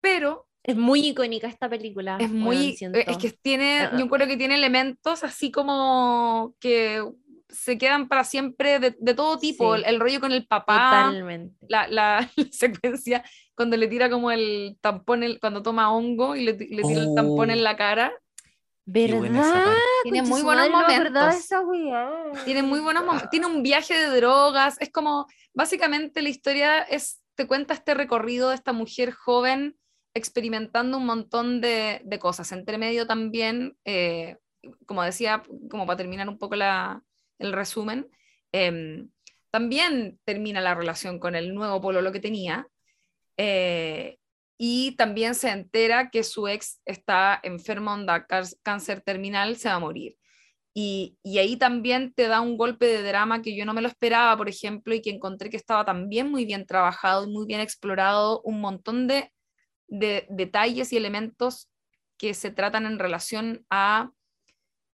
Pero 0.00 0.46
Es 0.62 0.76
muy 0.76 1.06
icónica 1.08 1.48
esta 1.48 1.68
película. 1.68 2.18
es 2.20 2.30
muy, 2.30 2.76
es 2.80 3.16
que 3.18 3.30
tiene, 3.30 3.80
Ah. 3.82 3.96
yo 3.98 4.08
creo 4.08 4.26
que 4.26 4.36
tiene 4.36 4.54
elementos 4.56 5.24
así 5.24 5.50
como 5.50 6.54
que 6.61 7.02
se 7.53 7.78
quedan 7.78 8.09
para 8.09 8.24
siempre 8.24 8.78
de, 8.78 8.96
de 8.98 9.14
todo 9.14 9.38
tipo, 9.38 9.74
Sí. 9.76 9.82
el, 9.84 9.94
el 9.94 10.01
rollo 10.01 10.20
con 10.20 10.32
el 10.32 10.46
papá, 10.46 11.07
Totalmente. 11.09 11.57
la, 11.68 11.86
la 11.88 12.30
secuencia 12.51 13.24
cuando 13.55 13.76
le 13.76 13.88
tira 13.88 14.09
como 14.09 14.30
el 14.30 14.78
tampón, 14.80 15.22
el- 15.22 15.38
cuando 15.40 15.62
toma 15.62 15.92
hongo 15.92 16.34
y 16.36 16.44
le, 16.44 16.53
le 16.53 16.82
tira 16.82 17.01
el 17.03 17.14
tampón 17.14 17.51
Oh. 17.51 17.53
en 17.53 17.62
la 17.64 17.76
cara, 17.76 18.12
¿Verdad? 18.86 19.74
tiene 20.03 20.22
muy 20.22 20.42
buenos 20.42 20.68
momentos. 20.70 21.48
Tiene 22.44 22.62
muy 22.62 22.80
buenos 22.80 23.05
momentos. 23.05 23.30
Tiene 23.30 23.46
un 23.46 23.62
viaje 23.62 23.94
de 23.94 24.16
drogas. 24.16 24.80
Es 24.80 24.90
como, 24.90 25.26
básicamente 25.55 26.22
la 26.22 26.28
historia 26.28 26.82
es, 26.82 27.20
te 27.36 27.46
cuenta 27.46 27.74
este 27.74 27.94
recorrido 27.94 28.48
de 28.48 28.55
esta 28.57 28.72
mujer 28.72 29.12
joven 29.12 29.76
experimentando 30.14 30.96
un 30.98 31.07
montón 31.07 31.61
de, 31.61 32.01
de 32.05 32.18
cosas. 32.18 32.51
Entre 32.53 32.78
medio 32.78 33.07
también, 33.07 33.76
eh, 33.84 34.38
como 34.86 35.03
decía, 35.05 35.42
como 35.70 35.86
para 35.86 35.98
terminar 35.98 36.28
un 36.28 36.38
poco 36.38 36.57
la, 36.57 37.01
el 37.41 37.53
resumen, 37.53 38.09
em, 38.53 39.11
también 39.51 40.20
termina 40.24 40.61
la 40.61 40.74
relación 40.74 41.18
con 41.18 41.34
el 41.34 41.55
nuevo 41.55 41.80
pololo 41.80 42.12
que 42.12 42.20
tenía. 42.20 42.68
eh, 43.38 44.18
y 44.62 44.93
también 44.97 45.34
se 45.34 45.51
entera 45.51 46.11
que 46.11 46.22
su 46.22 46.47
ex 46.47 46.80
está 46.84 47.41
enfermo, 47.43 47.93
onda 47.95 48.26
cáncer 48.62 49.01
terminal, 49.01 49.57
se 49.57 49.68
va 49.70 49.76
a 49.76 49.78
morir. 49.80 50.16
Y, 50.74 51.18
y 51.22 51.38
ahí 51.38 51.57
también 51.57 52.12
te 52.14 52.28
da 52.28 52.41
un 52.43 52.59
golpe 52.59 52.86
de 52.86 53.03
drama 53.03 53.43
que 53.43 53.57
yo 53.57 53.64
no 53.64 53.74
me 53.74 53.82
lo 53.82 53.88
esperaba, 53.88 54.36
por 54.36 54.49
ejemplo, 54.51 54.95
y 54.95 55.03
que 55.03 55.11
encontré 55.11 55.51
que 55.51 55.57
estaba 55.57 55.84
también 55.86 56.30
muy 56.30 56.45
bien 56.45 56.66
trabajado 56.66 57.24
y 57.24 57.32
muy 57.32 57.47
bien 57.47 57.61
explorado, 57.61 58.43
un 58.43 58.61
montón 58.61 59.09
de, 59.09 59.32
de 59.88 60.26
detalles 60.30 60.93
y 60.93 60.99
elementos 60.99 61.70
que 62.18 62.34
se 62.34 62.51
tratan 62.51 62.86
en 62.86 62.99
relación 62.99 63.64
a 63.70 64.11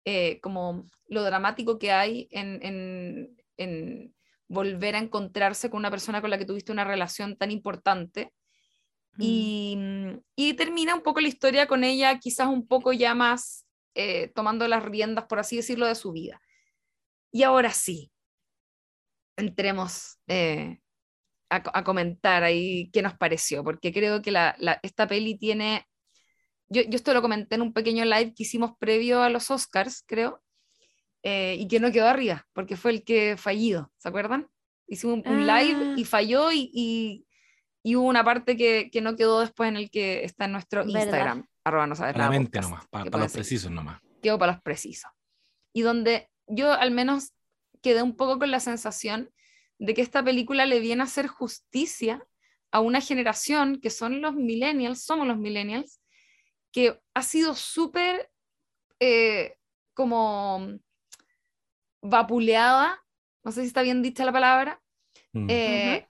eh, 0.05 0.39
como 0.41 0.85
lo 1.09 1.23
dramático 1.23 1.79
que 1.79 1.91
hay 1.91 2.27
en, 2.31 2.59
en- 2.63 3.37
en 3.57 4.15
volver 4.47 4.95
a 4.95 4.99
encontrarse 4.99 5.69
con 5.69 5.79
una 5.79 5.91
persona 5.91 6.21
con 6.21 6.29
la 6.29 6.37
que 6.37 6.45
tuviste 6.45 6.71
una 6.71 6.83
relación 6.85 7.37
tan 7.37 7.51
importante. 7.51 8.33
Y, 9.19 9.75
mm, 9.77 10.19
y 10.35 10.53
termina 10.55 10.95
un 10.95 11.01
poco 11.03 11.21
la 11.21 11.27
historia 11.29 11.67
con 11.67 11.83
ella, 11.83 12.19
quizás 12.19 12.47
un 12.47 12.67
poco 12.67 12.93
ya 12.93 13.15
más 13.15 13.65
eh, 13.95 14.29
tomando 14.35 14.67
las 14.67 14.83
riendas, 14.83 15.25
por 15.27 15.39
así 15.39 15.55
decirlo, 15.57 15.87
de 15.87 15.95
su 15.95 16.11
vida. 16.11 16.41
Y 17.31 17.43
ahora 17.43 17.71
sí, 17.71 18.11
entremos 19.37 20.19
eh, 20.27 20.79
a 21.49 21.83
comentar 21.83 22.43
ahí 22.43 22.89
qué 22.91 23.01
nos 23.01 23.15
pareció, 23.17 23.63
porque 23.63 23.93
creo 23.93 24.21
que 24.21 24.31
la, 24.31 24.55
la- 24.59 24.79
esta 24.83 25.07
peli 25.07 25.37
tiene, 25.37 25.87
yo, 26.69 26.81
yo 26.83 26.95
esto 26.95 27.13
lo 27.13 27.21
comenté 27.21 27.55
en 27.55 27.61
un 27.61 27.73
pequeño 27.73 28.05
live 28.05 28.33
que 28.35 28.43
hicimos 28.43 28.71
previo 28.79 29.21
a 29.21 29.29
los 29.29 29.51
Oscars, 29.51 30.03
creo, 30.05 30.41
eh, 31.23 31.55
y 31.59 31.67
que 31.67 31.79
no 31.79 31.91
quedó 31.91 32.07
arriba, 32.07 32.47
porque 32.53 32.75
fue 32.77 32.91
el 32.91 33.03
que 33.03 33.35
fallido, 33.37 33.91
¿se 33.97 34.09
acuerdan? 34.09 34.47
Hicimos 34.87 35.19
un, 35.25 35.27
un 35.31 35.47
live 35.47 35.75
Ah. 35.77 35.93
y 35.97 36.05
falló 36.05 36.51
y, 36.51 36.69
y, 36.73 37.25
y 37.83 37.95
hubo 37.95 38.07
una 38.07 38.23
parte 38.23 38.55
que, 38.55 38.89
que 38.91 39.01
no 39.01 39.15
quedó 39.15 39.39
después 39.41 39.67
en 39.69 39.77
el 39.77 39.89
que 39.89 40.23
está 40.23 40.45
en 40.45 40.51
nuestro 40.51 40.85
¿Verdad? 40.85 41.01
Instagram, 41.01 41.47
arroba 41.63 41.87
no 41.87 41.95
sabes 41.95 42.13
Para 42.13 42.29
nada 42.29 42.39
podcast, 42.43 42.69
nomás, 42.69 42.87
para, 42.89 43.05
para 43.11 43.23
los 43.23 43.31
seguir 43.31 43.43
precisos 43.43 43.71
nomás. 43.71 43.99
quedo 44.21 44.37
para 44.37 44.51
los 44.53 44.61
precisos. 44.61 45.09
Y 45.73 45.81
donde 45.81 46.29
yo 46.47 46.71
al 46.71 46.91
menos 46.91 47.33
quedé 47.81 48.03
un 48.03 48.15
poco 48.15 48.37
con 48.39 48.51
la 48.51 48.59
sensación 48.59 49.31
de 49.79 49.93
que 49.95 50.01
esta 50.01 50.23
película 50.23 50.65
le 50.67 50.79
viene 50.79 51.01
a 51.01 51.05
hacer 51.05 51.27
justicia 51.27 52.23
a 52.71 52.79
una 52.79 53.01
generación 53.01 53.79
que 53.81 53.89
son 53.89 54.21
los 54.21 54.35
millennials, 54.35 55.03
somos 55.03 55.25
los 55.27 55.37
millennials, 55.37 55.99
que 56.75 56.99
ha 57.15 57.23
sido 57.23 57.55
súper 57.55 58.29
eh, 58.99 59.57
como 59.95 60.67
vapuleada, 62.01 63.03
no 63.43 63.51
sé 63.51 63.61
si 63.61 63.67
está 63.67 63.81
bien 63.81 64.01
dicha 64.01 64.25
la 64.25 64.31
palabra, 64.33 64.81
Mm. 65.33 65.47
eh, 65.49 66.07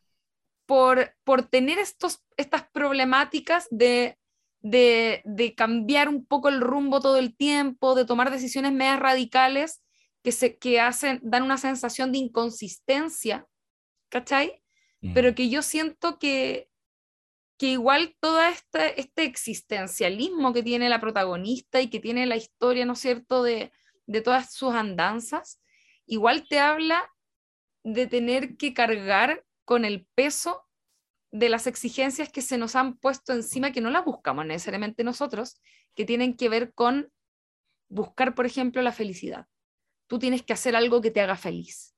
por, 0.66 1.16
por 1.24 1.44
tener 1.44 1.80
estos, 1.80 2.24
estas 2.38 2.70
problemáticas 2.72 3.68
de, 3.72 4.18
de, 4.62 5.22
de 5.26 5.56
cambiar 5.56 6.10
un 6.10 6.26
poco 6.26 6.50
el 6.50 6.62
rumbo 6.62 7.02
todo 7.02 7.18
el 7.18 7.36
tiempo, 7.38 7.96
de 7.96 8.06
tomar 8.06 8.32
decisiones 8.32 8.74
medias 8.74 9.00
radicales 9.00 9.84
que, 10.24 10.32
se, 10.32 10.58
que 10.58 10.82
hacen, 10.82 11.20
dan 11.24 11.44
una 11.44 11.58
sensación 11.58 12.12
de 12.12 12.20
inconsistencia, 12.20 13.48
¿cachai? 14.10 14.62
pero 15.14 15.30
Mm. 15.32 15.36
que 15.36 15.50
yo 15.50 15.62
siento 15.62 16.20
que, 16.20 16.70
que 17.58 17.68
igual 17.68 18.16
todo 18.20 18.42
este, 18.44 19.00
este 19.00 19.24
existencialismo 19.24 20.54
que 20.54 20.64
tiene 20.64 20.90
la 20.90 21.00
protagonista 21.00 21.82
y 21.82 21.90
que 21.90 22.00
tiene 22.00 22.26
la 22.26 22.36
historia, 22.36 22.86
¿no 22.86 22.96
cierto?, 22.96 23.44
de, 23.44 23.72
de 24.06 24.22
todas 24.22 24.54
sus 24.54 24.74
andanzas, 24.74 25.62
igual 26.06 26.48
te 26.48 26.60
habla 26.60 27.10
de 27.84 28.08
tener 28.08 28.58
que 28.58 28.74
cargar 28.74 29.46
con 29.64 29.86
el 29.86 30.08
peso 30.16 30.66
de 31.32 31.50
las 31.50 31.68
exigencias 31.68 32.30
que 32.30 32.42
se 32.42 32.58
nos 32.58 32.76
han 32.76 32.98
puesto 32.98 33.34
encima, 33.34 33.72
que 33.72 33.82
no 33.82 33.90
las 33.90 34.06
buscamos 34.06 34.46
necesariamente 34.46 35.04
nosotros, 35.04 35.62
que 35.94 36.06
tienen 36.06 36.36
que 36.36 36.50
ver 36.50 36.74
con 36.74 37.12
buscar, 37.90 38.36
por 38.36 38.46
ejemplo, 38.46 38.82
la 38.82 38.92
felicidad. 38.92 39.48
Tú 40.08 40.20
tienes 40.20 40.44
que 40.44 40.54
hacer 40.54 40.76
algo 40.76 41.02
que 41.02 41.12
te 41.12 41.22
haga 41.22 41.36
feliz. 41.36 41.96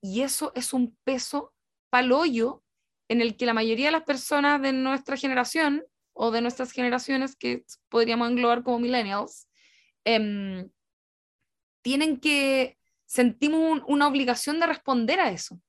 Y 0.00 0.22
eso 0.22 0.52
es 0.54 0.72
un 0.72 0.96
peso 1.04 1.54
palollo 1.90 2.62
en 3.08 3.20
el 3.20 3.36
que 3.36 3.46
la 3.46 3.54
mayoría 3.54 3.86
de 3.86 3.92
las 3.92 4.02
personas 4.04 4.60
de 4.62 4.72
nuestra 4.72 5.16
generación 5.16 5.84
o 6.12 6.30
de 6.30 6.40
nuestras 6.40 6.72
generaciones 6.72 7.36
que 7.36 7.64
podríamos 7.88 8.28
englobar 8.30 8.62
como 8.62 8.78
millennials, 8.80 9.48
em, 10.04 10.68
tienen 11.82 12.18
que, 12.18 12.78
sentimos 13.06 13.60
un- 13.60 13.84
una 13.86 14.08
obligación 14.08 14.60
de 14.60 14.66
responder 14.66 15.20
a 15.20 15.30
eso. 15.30 15.60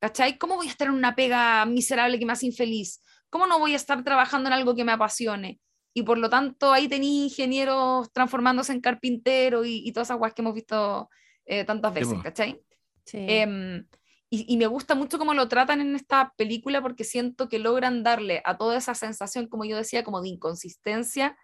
¿Cachai? 0.00 0.38
¿Cómo 0.38 0.56
voy 0.56 0.66
a 0.66 0.70
estar 0.70 0.88
en 0.88 0.94
una 0.94 1.14
pega 1.14 1.64
miserable 1.66 2.18
que 2.18 2.24
me 2.26 2.32
hace 2.32 2.46
infeliz? 2.46 3.02
¿Cómo 3.28 3.46
no 3.46 3.58
voy 3.58 3.74
a 3.74 3.76
estar 3.76 4.02
trabajando 4.02 4.48
en 4.48 4.54
algo 4.54 4.74
que 4.74 4.82
me 4.84 4.92
apasione? 4.92 5.60
Y 5.92 6.02
por 6.04 6.16
lo 6.18 6.30
tanto, 6.30 6.72
ahí 6.72 6.88
tenía 6.88 7.24
ingenieros 7.24 8.10
transformándose 8.12 8.72
en 8.72 8.80
carpintero 8.80 9.64
y, 9.64 9.82
y 9.86 9.92
todas 9.92 10.08
esas 10.08 10.16
cosas 10.18 10.32
que 10.34 10.42
hemos 10.42 10.54
visto 10.54 11.10
eh, 11.44 11.64
tantas 11.64 11.92
veces. 11.92 12.14
¿cachai? 12.22 12.62
Sí. 13.04 13.18
Em, 13.28 13.84
y, 14.30 14.46
y 14.52 14.56
me 14.56 14.66
gusta 14.66 14.94
mucho 14.94 15.18
cómo 15.18 15.34
lo 15.34 15.48
tratan 15.48 15.80
en 15.80 15.94
esta 15.96 16.32
película 16.36 16.80
porque 16.80 17.04
siento 17.04 17.48
que 17.48 17.58
logran 17.58 18.02
darle 18.02 18.42
a 18.44 18.56
toda 18.56 18.78
esa 18.78 18.94
sensación, 18.94 19.48
como 19.48 19.64
yo 19.64 19.76
decía, 19.76 20.04
como 20.04 20.22
de 20.22 20.28
inconsistencia, 20.28 21.36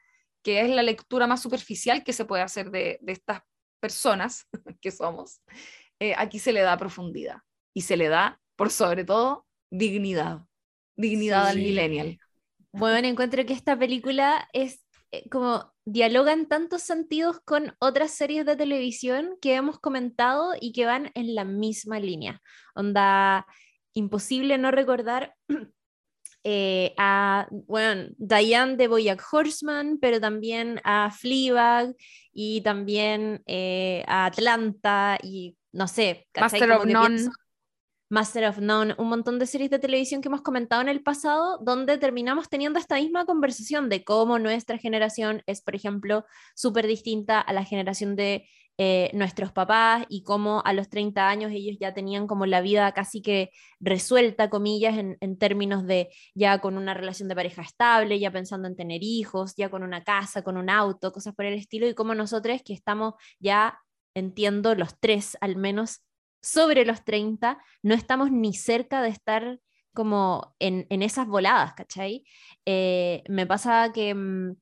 que 0.42 0.60
es 0.60 0.70
la 0.70 0.82
lectura 0.84 1.26
más 1.26 1.42
superficial 1.42 2.04
que 2.04 2.12
se 2.12 2.24
puede 2.24 2.42
hacer 2.42 2.70
de, 2.70 2.98
de 3.02 3.12
estas 3.12 3.42
personas 3.80 4.46
que 4.80 4.92
somos. 4.92 5.40
eh, 6.00 6.14
aquí 6.16 6.38
se 6.38 6.52
le 6.52 6.60
da 6.60 6.76
profundidad 6.76 7.38
y 7.74 7.82
se 7.82 7.96
le 7.96 8.08
da, 8.08 8.40
por 8.56 8.70
sobre 8.70 9.04
todo, 9.04 9.46
dignidad. 9.70 10.46
Dignidad 10.96 11.48
al 11.48 11.58
millennial. 11.58 12.18
Bueno, 12.72 13.08
encuentro 13.08 13.44
que 13.44 13.52
esta 13.52 13.78
película 13.78 14.48
es 14.52 14.85
como 15.30 15.72
dialoga 15.84 16.32
en 16.32 16.46
tantos 16.46 16.82
sentidos 16.82 17.38
con 17.44 17.74
otras 17.78 18.10
series 18.10 18.44
de 18.46 18.56
televisión 18.56 19.36
que 19.40 19.54
hemos 19.54 19.78
comentado 19.78 20.54
y 20.60 20.72
que 20.72 20.86
van 20.86 21.10
en 21.14 21.34
la 21.34 21.44
misma 21.44 22.00
línea. 22.00 22.40
Onda, 22.74 23.46
imposible 23.94 24.58
no 24.58 24.70
recordar 24.70 25.34
eh, 26.44 26.94
a, 26.98 27.48
bueno, 27.50 28.08
Diane 28.18 28.76
de 28.76 28.88
Boyack 28.88 29.22
Horseman, 29.32 29.98
pero 30.00 30.20
también 30.20 30.80
a 30.84 31.10
Fleabag 31.10 31.94
y 32.32 32.60
también 32.60 33.42
eh, 33.46 34.04
a 34.06 34.26
Atlanta 34.26 35.18
y 35.22 35.56
no 35.72 35.88
sé. 35.88 36.26
Master 36.38 36.68
Como 36.68 36.80
of 36.80 36.86
None. 36.86 37.08
pienso- 37.16 37.30
Master 38.08 38.44
of 38.48 38.58
None, 38.58 38.94
un 38.98 39.08
montón 39.08 39.40
de 39.40 39.46
series 39.46 39.68
de 39.68 39.80
televisión 39.80 40.22
que 40.22 40.28
hemos 40.28 40.42
comentado 40.42 40.80
en 40.80 40.88
el 40.88 41.02
pasado, 41.02 41.58
donde 41.62 41.98
terminamos 41.98 42.48
teniendo 42.48 42.78
esta 42.78 42.96
misma 42.96 43.24
conversación 43.24 43.88
de 43.88 44.04
cómo 44.04 44.38
nuestra 44.38 44.78
generación 44.78 45.42
es, 45.46 45.60
por 45.60 45.74
ejemplo, 45.74 46.24
súper 46.54 46.86
distinta 46.86 47.40
a 47.40 47.52
la 47.52 47.64
generación 47.64 48.14
de 48.14 48.48
eh, 48.78 49.10
nuestros 49.12 49.50
papás 49.52 50.04
y 50.08 50.22
cómo 50.22 50.62
a 50.64 50.72
los 50.72 50.88
30 50.88 51.28
años 51.28 51.50
ellos 51.50 51.78
ya 51.80 51.94
tenían 51.94 52.28
como 52.28 52.46
la 52.46 52.60
vida 52.60 52.92
casi 52.92 53.22
que 53.22 53.50
resuelta, 53.80 54.50
comillas, 54.50 54.98
en, 54.98 55.16
en 55.20 55.36
términos 55.36 55.84
de 55.84 56.10
ya 56.34 56.60
con 56.60 56.76
una 56.76 56.94
relación 56.94 57.28
de 57.28 57.34
pareja 57.34 57.62
estable, 57.62 58.20
ya 58.20 58.30
pensando 58.30 58.68
en 58.68 58.76
tener 58.76 59.02
hijos, 59.02 59.54
ya 59.56 59.68
con 59.68 59.82
una 59.82 60.04
casa, 60.04 60.42
con 60.42 60.56
un 60.56 60.70
auto, 60.70 61.10
cosas 61.10 61.34
por 61.34 61.46
el 61.46 61.54
estilo, 61.54 61.88
y 61.88 61.94
cómo 61.94 62.14
nosotros 62.14 62.60
que 62.64 62.72
estamos 62.72 63.14
ya, 63.40 63.80
entiendo, 64.14 64.76
los 64.76 65.00
tres 65.00 65.36
al 65.40 65.56
menos 65.56 66.05
sobre 66.46 66.84
los 66.84 67.04
30, 67.04 67.58
no 67.82 67.94
estamos 67.94 68.30
ni 68.30 68.54
cerca 68.54 69.02
de 69.02 69.08
estar 69.08 69.60
como 69.92 70.54
en, 70.60 70.86
en 70.90 71.02
esas 71.02 71.26
voladas, 71.26 71.74
¿cachai? 71.74 72.24
Eh, 72.66 73.24
me 73.28 73.46
pasa 73.46 73.90
que, 73.92 74.14
mm, 74.14 74.56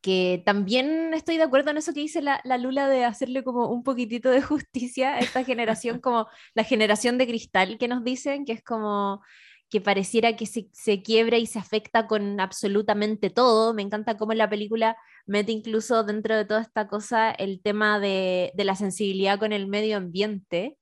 que 0.00 0.42
también 0.44 1.14
estoy 1.14 1.36
de 1.36 1.44
acuerdo 1.44 1.70
en 1.70 1.76
eso 1.78 1.92
que 1.92 2.00
dice 2.00 2.22
la, 2.22 2.40
la 2.44 2.58
Lula 2.58 2.88
de 2.88 3.04
hacerle 3.04 3.44
como 3.44 3.68
un 3.68 3.84
poquitito 3.84 4.30
de 4.30 4.42
justicia 4.42 5.14
a 5.14 5.20
esta 5.20 5.44
generación, 5.44 6.00
como 6.00 6.26
la 6.54 6.64
generación 6.64 7.18
de 7.18 7.26
cristal 7.28 7.78
que 7.78 7.88
nos 7.88 8.02
dicen, 8.04 8.44
que 8.44 8.52
es 8.52 8.64
como 8.64 9.22
que 9.70 9.80
pareciera 9.80 10.36
que 10.36 10.46
se, 10.46 10.68
se 10.72 11.02
quiebra 11.02 11.38
y 11.38 11.46
se 11.46 11.58
afecta 11.58 12.06
con 12.06 12.40
absolutamente 12.40 13.30
todo. 13.30 13.74
Me 13.74 13.82
encanta 13.82 14.16
cómo 14.18 14.34
la 14.34 14.50
película 14.50 14.96
mete 15.26 15.52
incluso 15.52 16.04
dentro 16.04 16.36
de 16.36 16.44
toda 16.44 16.60
esta 16.62 16.88
cosa 16.88 17.30
el 17.30 17.62
tema 17.62 17.98
de, 18.00 18.52
de 18.54 18.64
la 18.64 18.76
sensibilidad 18.76 19.38
con 19.38 19.52
el 19.52 19.68
medio 19.68 19.96
ambiente. 19.96 20.78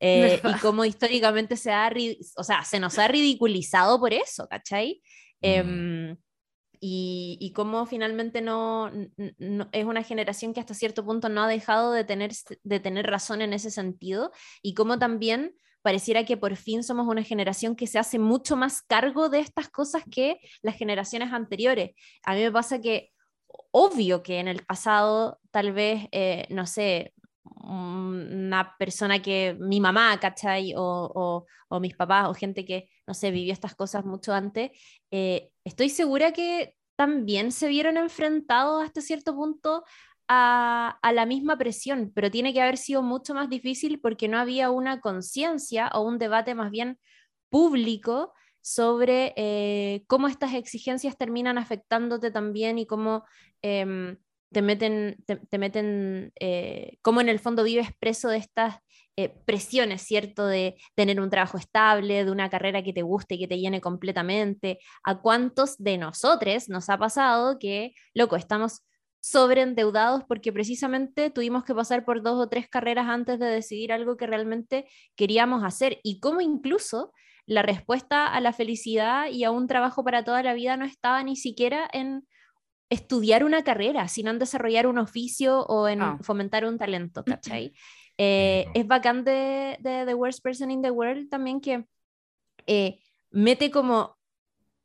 Eh, 0.00 0.40
y 0.42 0.52
cómo 0.60 0.84
históricamente 0.84 1.56
se 1.56 1.72
ha, 1.72 1.92
o 2.36 2.42
sea, 2.42 2.64
se 2.64 2.80
nos 2.80 2.98
ha 2.98 3.06
ridiculizado 3.08 4.00
por 4.00 4.12
eso, 4.12 4.48
¿cachai? 4.48 5.02
Mm. 5.42 5.46
Em, 5.46 6.16
y, 6.80 7.36
y 7.40 7.52
cómo 7.52 7.84
finalmente 7.84 8.40
no- 8.40 8.90
es 9.72 9.84
una 9.84 10.02
generación 10.02 10.54
que 10.54 10.60
hasta 10.60 10.72
cierto 10.74 11.04
punto 11.04 11.28
no 11.28 11.42
ha 11.42 11.48
dejado 11.48 11.92
de 11.92 12.04
tener, 12.04 12.32
de 12.62 12.80
tener 12.80 13.06
razón 13.06 13.42
en 13.42 13.52
ese 13.52 13.70
sentido 13.70 14.32
y 14.62 14.72
cómo 14.72 14.98
también 14.98 15.54
pareciera 15.82 16.24
que 16.24 16.36
por 16.36 16.56
fin 16.56 16.82
somos 16.82 17.06
una 17.06 17.22
generación 17.22 17.76
que 17.76 17.86
se 17.86 17.98
hace 17.98 18.18
mucho 18.18 18.56
más 18.56 18.82
cargo 18.82 19.28
de 19.28 19.40
estas 19.40 19.68
cosas 19.68 20.02
que 20.10 20.38
las 20.62 20.76
generaciones 20.76 21.32
anteriores. 21.32 21.92
A 22.24 22.34
mí 22.34 22.42
me 22.42 22.52
pasa 22.52 22.80
que 22.80 23.12
obvio 23.70 24.22
que 24.22 24.38
en 24.40 24.48
el 24.48 24.64
pasado 24.64 25.38
tal 25.50 25.72
vez, 25.72 26.06
eh, 26.12 26.46
no 26.50 26.66
sé, 26.66 27.14
una 27.62 28.76
persona 28.78 29.20
que 29.20 29.56
mi 29.58 29.80
mamá, 29.80 30.18
¿cachai? 30.18 30.72
O, 30.76 31.46
mis 31.80 31.94
papás 31.94 32.28
o 32.28 32.34
gente 32.34 32.64
que, 32.64 32.88
no 33.06 33.14
sé, 33.14 33.30
vivió 33.30 33.52
estas 33.52 33.74
cosas 33.74 34.04
mucho 34.04 34.32
antes, 34.32 34.70
eh, 35.10 35.50
estoy 35.64 35.88
segura 35.88 36.32
que 36.32 36.74
también 36.96 37.52
se 37.52 37.68
vieron 37.68 37.96
enfrentados 37.96 38.84
hasta 38.84 39.00
cierto 39.00 39.34
punto 39.34 39.84
a, 40.28 40.98
la 41.12 41.26
misma 41.26 41.56
presión, 41.58 42.12
pero 42.14 42.30
tiene 42.30 42.52
que 42.52 42.60
haber 42.60 42.76
sido 42.76 43.02
mucho 43.02 43.34
más 43.34 43.48
difícil 43.48 44.00
porque 44.00 44.28
no 44.28 44.38
había 44.38 44.70
una 44.70 45.00
conciencia 45.00 45.90
o 45.94 46.02
un 46.02 46.18
debate 46.18 46.54
más 46.54 46.70
bien 46.70 46.98
público 47.48 48.32
sobre 48.60 49.32
eh, 49.36 50.04
cómo 50.06 50.28
estas 50.28 50.54
exigencias 50.54 51.16
terminan 51.16 51.58
afectándote 51.58 52.30
también 52.30 52.78
y 52.78 52.86
cómo 52.86 53.24
eh, 53.62 54.16
te 54.52 54.62
meten, 54.62 55.16
te, 55.26 55.36
te 55.36 55.58
meten 55.58 56.32
eh, 56.40 56.98
cómo 57.02 57.20
en 57.20 57.28
el 57.28 57.38
fondo 57.38 57.64
vives 57.64 57.90
preso 57.98 58.28
de 58.28 58.38
estas 58.38 58.76
eh, 59.16 59.28
presiones, 59.44 60.02
¿cierto? 60.02 60.46
De 60.46 60.76
tener 60.94 61.20
un 61.20 61.30
trabajo 61.30 61.58
estable, 61.58 62.24
de 62.24 62.30
una 62.30 62.48
carrera 62.48 62.82
que 62.82 62.92
te 62.92 63.02
guste 63.02 63.34
y 63.34 63.40
que 63.40 63.48
te 63.48 63.58
llene 63.58 63.80
completamente. 63.80 64.78
¿A 65.04 65.20
cuántos 65.20 65.76
de 65.78 65.98
nosotros 65.98 66.68
nos 66.68 66.88
ha 66.88 66.98
pasado 66.98 67.58
que, 67.58 67.92
loco, 68.14 68.36
estamos 68.36 68.82
sobreendeudados 69.20 70.24
porque 70.26 70.52
precisamente 70.52 71.28
tuvimos 71.30 71.64
que 71.64 71.74
pasar 71.74 72.04
por 72.04 72.22
dos 72.22 72.40
o 72.42 72.48
tres 72.48 72.68
carreras 72.68 73.08
antes 73.08 73.38
de 73.38 73.46
decidir 73.46 73.92
algo 73.92 74.16
que 74.16 74.26
realmente 74.26 74.86
queríamos 75.16 75.64
hacer? 75.64 75.98
Y 76.02 76.20
cómo 76.20 76.40
incluso 76.40 77.12
la 77.46 77.62
respuesta 77.62 78.26
a 78.26 78.40
la 78.40 78.52
felicidad 78.52 79.26
y 79.30 79.44
a 79.44 79.50
un 79.50 79.66
trabajo 79.66 80.02
para 80.04 80.24
toda 80.24 80.42
la 80.42 80.54
vida 80.54 80.76
no 80.76 80.84
estaba 80.84 81.22
ni 81.24 81.36
siquiera 81.36 81.88
en 81.92 82.26
estudiar 82.90 83.44
una 83.44 83.64
carrera, 83.64 84.08
sino 84.08 84.30
en 84.30 84.38
desarrollar 84.38 84.86
un 84.86 84.98
oficio 84.98 85.60
o 85.66 85.88
en 85.88 86.02
Ah. 86.02 86.18
fomentar 86.20 86.64
un 86.66 86.76
talento, 86.76 87.24
¿cachai? 87.24 87.72
Eh, 88.18 88.66
es 88.74 88.86
bacán 88.86 89.24
de, 89.24 89.78
de 89.80 90.04
The 90.04 90.14
Worst 90.14 90.42
Person 90.42 90.70
in 90.70 90.82
the 90.82 90.90
World 90.90 91.30
también 91.30 91.60
que 91.60 91.86
eh, 92.66 92.98
mete 93.30 93.70
como, 93.70 94.18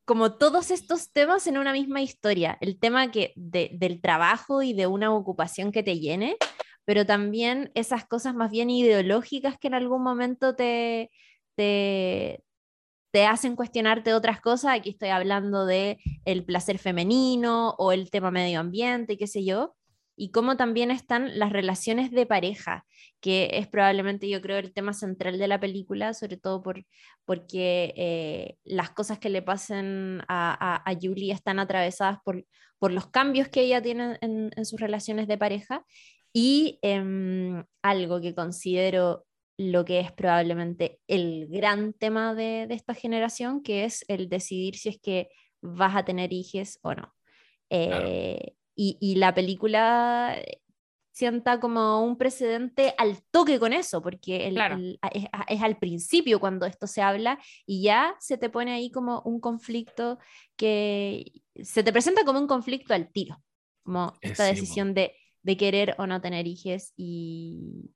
como 0.06 0.38
todos 0.38 0.72
estos 0.72 1.12
temas 1.12 1.46
en 1.48 1.58
una 1.58 1.74
misma 1.74 2.02
historia. 2.02 2.58
El 2.62 2.80
tema 2.80 3.12
que 3.12 3.34
de, 3.36 3.72
del 3.74 4.00
trabajo 4.00 4.62
y 4.62 4.72
de 4.74 4.88
una 4.88 5.12
ocupación 5.12 5.74
que 5.74 5.84
te 5.84 6.00
llene, 6.00 6.38
pero 6.86 7.06
también 7.06 7.72
esas 7.74 8.06
cosas 8.06 8.36
más 8.36 8.52
bien 8.52 8.70
ideológicas 8.70 9.58
que 9.58 9.68
en 9.68 9.74
algún 9.74 10.04
momento 10.04 10.56
te, 10.56 11.10
te, 11.56 12.45
te 13.16 13.26
hacen 13.26 13.56
cuestionarte 13.56 14.14
otras 14.14 14.42
cosas. 14.42 14.74
Aquí 14.74 14.90
estoy 14.90 15.08
hablando 15.08 15.66
de 15.66 16.00
el 16.26 16.44
placer 16.44 16.80
femenino 16.80 17.70
o 17.78 17.94
el 17.94 18.12
tema 18.12 18.30
medio 18.30 18.60
ambiente, 18.60 19.18
qué 19.18 19.26
sé 19.26 19.46
yo. 19.46 19.74
Y 20.18 20.32
cómo 20.32 20.58
también 20.58 20.92
están 20.92 21.40
las 21.40 21.54
relaciones 21.54 22.12
de 22.12 22.26
pareja, 22.26 22.86
que 23.22 23.52
es 23.54 23.68
probablemente 23.68 24.28
yo 24.28 24.42
creo 24.42 24.58
el 24.58 24.74
tema 24.74 24.92
central 24.92 25.40
de 25.40 25.48
la 25.48 25.62
película, 25.62 26.14
sobre 26.14 26.36
todo 26.36 26.62
por, 26.62 26.84
porque 27.24 27.94
eh, 27.96 28.58
las 28.66 28.90
cosas 28.90 29.18
que 29.18 29.30
le 29.30 29.42
pasen 29.42 30.22
a, 30.28 30.82
a, 30.86 30.94
Julie 31.02 31.32
están 31.32 31.60
atravesadas 31.60 32.18
por, 32.26 32.46
por 32.80 32.92
los 32.92 33.08
cambios 33.08 33.48
que 33.48 33.62
ella 33.62 33.82
tiene 33.82 34.18
en, 34.20 34.52
en 34.54 34.66
sus 34.66 34.78
relaciones 34.78 35.30
de 35.30 35.38
pareja. 35.38 35.86
Y 36.34 36.80
eh, 36.82 37.64
algo 37.82 38.20
que 38.20 38.36
considero 38.36 39.25
lo 39.58 39.86
que 39.86 40.00
es 40.00 40.12
probablemente 40.12 41.00
el 41.08 41.48
gran 41.48 41.94
tema 41.94 42.34
de, 42.34 42.68
de 42.68 42.74
esta 42.76 42.94
generación, 42.94 43.64
que 43.64 43.86
es 43.86 44.04
el 44.08 44.30
decidir 44.30 44.76
si 44.76 44.90
es 44.90 45.00
que 45.00 45.30
vas 45.62 45.96
a 45.96 46.06
tener 46.06 46.34
hijos 46.34 46.80
o 46.82 46.94
no. 46.94 47.14
Eh, 47.70 48.54
y, 48.76 48.98
y, 49.00 49.16
la 49.16 49.34
película 49.34 50.38
sienta 51.12 51.62
como 51.62 52.04
un 52.04 52.18
precedente 52.18 52.94
al 52.98 53.24
toque 53.32 53.58
con 53.58 53.72
eso, 53.72 54.02
porque 54.02 54.48
el, 54.48 54.58
el, 54.58 55.00
es, 55.14 55.26
es, 55.48 55.62
al 55.62 55.78
principio 55.78 56.42
cuando 56.42 56.66
esto 56.66 56.88
se 56.88 57.02
habla 57.02 57.40
y 57.66 57.82
ya 57.82 58.16
se 58.20 58.38
te 58.38 58.50
pone 58.50 58.74
ahí 58.74 58.92
como 58.92 59.22
un 59.22 59.40
conflicto 59.40 60.20
que 60.58 61.42
se 61.64 61.84
te 61.84 61.94
presenta 61.94 62.26
como 62.26 62.40
un 62.40 62.48
conflicto 62.48 62.94
al 62.94 63.10
tiro, 63.12 63.42
como 63.84 64.14
esta 64.20 64.44
decisión 64.44 64.94
de, 64.94 65.16
de, 65.42 65.56
querer 65.56 65.96
o 65.98 66.06
no 66.06 66.20
tener 66.20 66.48
hijos 66.48 66.92
y, 66.98 67.92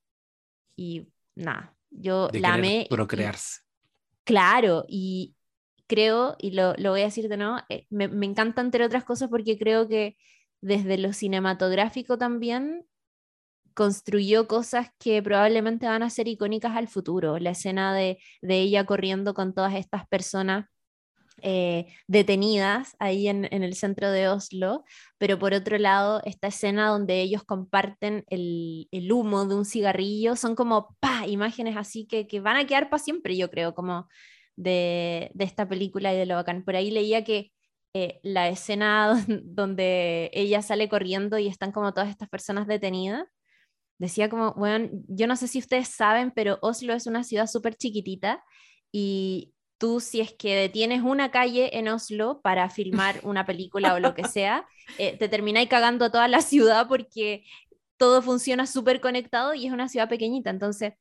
y 0.78 1.10
nada, 1.40 1.76
yo 1.90 2.28
de 2.30 2.40
la 2.40 2.54
amé. 2.54 2.88
Procrearse. 2.90 3.62
Y, 3.62 4.24
claro, 4.26 4.86
y 4.88 5.36
creo, 5.88 6.36
y 6.40 6.52
lo, 6.52 6.76
lo, 6.78 6.92
voy 6.92 7.02
a 7.02 7.06
decir 7.06 7.28
de 7.30 7.38
nuevo, 7.38 7.58
eh, 7.70 7.86
me, 7.90 8.08
me 8.08 8.26
encanta 8.26 8.62
entre 8.62 8.86
otras 8.86 9.04
cosas 9.04 9.30
porque 9.30 9.58
creo 9.58 9.88
que 9.88 10.18
desde 10.62 10.98
lo 10.98 11.14
cinematográfico 11.14 12.18
también 12.18 12.86
construyó 13.74 14.48
cosas 14.48 14.90
que 15.00 15.24
probablemente 15.24 15.88
van 15.88 16.04
a 16.04 16.10
ser 16.10 16.28
icónicas 16.28 16.76
al 16.76 16.88
futuro. 16.88 17.40
La 17.40 17.52
escena 17.52 17.94
de, 17.96 18.20
de 18.42 18.60
ella 18.60 18.86
corriendo 18.86 19.34
con 19.34 19.54
todas 19.54 19.74
estas 19.76 20.08
personas 20.08 20.66
eh, 21.44 21.88
detenidas 22.08 22.96
ahí 23.00 23.28
en, 23.28 23.46
el 23.52 23.76
centro 23.76 24.12
de 24.12 24.30
Oslo, 24.30 24.84
pero 25.18 25.40
por 25.40 25.54
otro 25.54 25.78
lado, 25.78 26.22
esta 26.26 26.48
escena 26.48 26.90
donde 26.90 27.22
ellos 27.22 27.44
comparten 27.44 28.24
el, 28.30 28.88
el 28.92 29.12
humo 29.12 29.46
de 29.46 29.56
un 29.56 29.66
cigarrillo, 29.66 30.36
son 30.36 30.56
como 30.56 30.96
¡pah! 31.00 31.28
imágenes 31.28 31.78
así 31.78 32.06
que, 32.06 32.28
que 32.28 32.40
van 32.40 32.58
a 32.58 32.66
quedar 32.68 32.90
para 32.90 33.04
siempre, 33.04 33.38
yo 33.38 33.50
creo, 33.50 33.74
como 33.74 34.08
de, 34.56 35.32
de, 35.34 35.46
esta 35.46 35.68
película 35.68 36.14
y 36.14 36.18
de 36.18 36.26
lo 36.26 36.36
bacán. 36.36 36.64
Por 36.64 36.76
ahí 36.76 36.92
leía 36.92 37.24
que 37.24 37.52
eh, 37.94 38.20
la 38.24 38.50
escena 38.50 39.26
donde 39.44 40.30
ella 40.34 40.62
sale 40.62 40.90
corriendo 40.90 41.40
y 41.40 41.48
están 41.48 41.72
como 41.72 41.94
todas 41.94 42.10
estas 42.10 42.30
personas 42.30 42.68
detenidas, 42.68 43.26
decía 44.00 44.30
como, 44.30 44.54
bueno, 44.54 44.90
yo 45.08 45.28
no 45.28 45.36
sé 45.36 45.48
si 45.48 45.60
ustedes 45.60 45.90
saben, 45.90 46.32
pero 46.32 46.60
Oslo 46.62 46.94
es 46.94 47.08
una 47.08 47.24
ciudad 47.24 47.48
súper 47.48 47.76
chiquitita 47.76 48.44
y 48.92 49.54
tú 49.80 50.00
si 50.00 50.22
es 50.22 50.34
que 50.34 50.56
detienes 50.56 51.02
una 51.02 51.32
calle 51.32 51.80
en 51.80 51.88
Oslo 51.88 52.42
para 52.42 52.70
filmar 52.70 53.20
una 53.24 53.46
película 53.48 53.96
o 53.96 54.00
lo 54.00 54.14
que 54.14 54.26
sea, 54.26 54.68
eh, 55.00 55.18
te 55.18 55.28
termináis 55.28 55.70
cagando 55.70 56.06
a 56.06 56.12
toda 56.12 56.28
la 56.28 56.42
ciudad 56.42 56.88
porque 56.88 57.46
todo 57.98 58.22
funciona 58.22 58.68
súper 58.68 59.02
conectado 59.02 59.56
y 59.56 59.66
es 59.66 59.74
una 59.74 59.90
ciudad 59.90 60.08
pequeñita. 60.08 60.52
Entonces, 60.52 60.94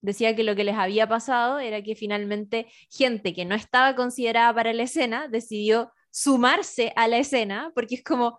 decía 0.00 0.36
que 0.36 0.44
lo 0.44 0.54
que 0.54 0.64
les 0.64 0.76
había 0.76 1.08
pasado 1.08 1.58
era 1.58 1.82
que 1.82 1.96
finalmente 1.96 2.66
gente 2.90 3.34
que 3.34 3.44
no 3.44 3.54
estaba 3.54 3.96
considerada 3.96 4.54
para 4.54 4.72
la 4.72 4.84
escena 4.84 5.28
decidió 5.28 5.92
sumarse 6.10 6.92
a 6.96 7.08
la 7.08 7.18
escena 7.18 7.72
porque 7.74 7.96
es 7.96 8.04
como, 8.04 8.38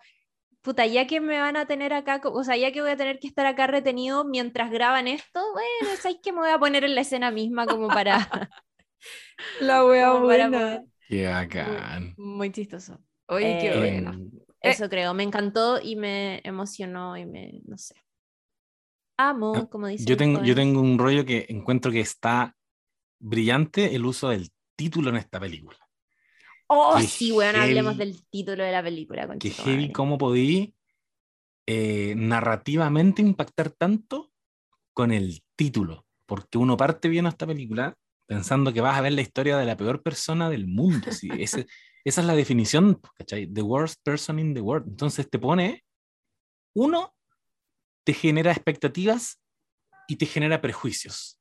puta, 0.62 0.86
ya 0.86 1.08
que 1.08 1.20
me 1.20 1.40
van 1.40 1.58
a 1.58 1.66
tener 1.66 1.94
acá, 1.94 2.22
o 2.24 2.44
sea, 2.44 2.56
ya 2.58 2.72
que 2.72 2.82
voy 2.82 2.92
a 2.92 2.98
tener 2.98 3.20
que 3.20 3.28
estar 3.28 3.46
acá 3.46 3.68
retenido 3.68 4.26
mientras 4.26 4.72
graban 4.72 5.08
esto, 5.08 5.42
bueno, 5.54 5.96
¿sabes 6.00 6.18
que 6.24 6.32
me 6.32 6.40
voy 6.40 6.50
a 6.50 6.60
poner 6.60 6.84
en 6.84 6.96
la 6.96 7.02
escena 7.02 7.32
misma 7.32 7.66
como 7.66 7.88
para... 7.88 8.50
la 9.60 9.86
wea 9.86 10.14
buena. 10.14 10.84
Qué 11.08 11.26
bacán. 11.28 12.18
Muy, 12.18 12.26
muy 12.38 12.52
chistoso. 12.52 13.00
Oye, 13.28 13.58
qué 13.58 13.72
Eh, 13.72 13.78
bueno. 13.78 14.32
Eso 14.62 14.90
creo, 14.90 15.14
me 15.14 15.24
encantó 15.24 15.80
y 15.82 15.96
me 15.96 16.42
emocionó 16.44 17.18
y 17.18 17.26
me, 17.26 17.62
no 17.66 17.78
sé. 17.78 17.96
Amo, 19.18 19.54
Ah, 19.60 19.70
como 19.70 19.88
dice. 19.88 20.10
Yo 20.10 20.16
el 20.16 20.18
tengo, 20.18 20.40
yo 20.40 20.56
joven. 20.56 20.56
tengo 20.56 20.82
un 20.82 20.98
rollo 21.00 21.26
que 21.26 21.46
encuentro 21.50 21.92
que 21.92 22.00
está 22.02 22.56
brillante 23.20 23.96
el 23.96 24.06
uso 24.06 24.30
del 24.30 24.52
título 24.78 25.10
en 25.12 25.18
esta 25.18 25.40
película. 25.40 25.78
Oh, 26.70 27.00
qué 27.00 27.08
sí, 27.08 27.32
weón, 27.32 27.56
hablemos 27.56 27.96
heavy- 27.96 27.98
del 27.98 28.26
título 28.30 28.64
de 28.64 28.72
la 28.72 28.84
película. 28.84 29.28
Que 29.40 29.52
heavy 29.52 29.92
madre. 29.92 29.92
cómo 29.92 30.18
podí 30.18 30.76
eh, 31.68 32.16
narrativamente 32.18 33.22
impactar 33.22 33.72
tanto 33.72 34.32
con 34.94 35.12
el 35.12 35.44
título. 35.56 36.06
Porque 36.26 36.58
uno 36.58 36.78
parte 36.78 37.10
viendo 37.10 37.30
esta 37.30 37.48
película 37.48 37.96
pensando 38.28 38.72
que 38.74 38.82
vas 38.82 38.98
a 38.98 39.02
ver 39.02 39.14
la 39.14 39.22
historia 39.22 39.58
de 39.58 39.66
la 39.66 39.78
peor 39.78 40.04
persona 40.04 40.50
del 40.50 40.68
mundo. 40.68 41.12
sí, 41.12 41.30
ese- 41.40 41.66
esa 42.06 42.22
es 42.22 42.28
la 42.28 42.36
definición, 42.36 43.02
¿cachai? 43.18 43.48
The 43.52 43.62
worst 43.62 44.00
person 44.04 44.40
in 44.40 44.54
the 44.54 44.62
world. 44.62 44.88
Entonces 44.88 45.30
te 45.30 45.40
pone, 45.40 45.84
uno, 46.76 47.14
te 48.06 48.14
genera 48.14 48.52
expectativas 48.52 49.42
y 50.08 50.16
te 50.18 50.26
genera 50.26 50.62
prejuicios. 50.62 51.38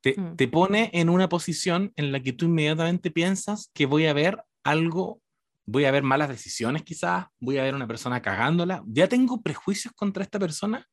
Te, 0.00 0.14
Mm. 0.20 0.36
te 0.36 0.46
pone 0.46 0.90
en 0.92 1.08
una 1.08 1.28
posición 1.28 1.92
en 1.96 2.12
la 2.12 2.20
que 2.20 2.32
tú 2.32 2.44
inmediatamente 2.46 3.10
piensas 3.10 3.70
que 3.74 3.86
voy 3.86 4.06
a 4.06 4.12
ver 4.12 4.42
algo, 4.62 5.20
voy 5.64 5.84
a 5.86 5.90
ver 5.90 6.02
malas 6.04 6.28
decisiones 6.28 6.82
quizás, 6.82 7.26
voy 7.40 7.58
a 7.58 7.64
ver 7.64 7.74
una 7.74 7.88
persona 7.88 8.22
cagándola. 8.22 8.84
Ya 8.86 9.08
tengo 9.08 9.42
prejuicios 9.42 9.92
contra 9.94 10.22
esta 10.22 10.38
persona 10.38 10.86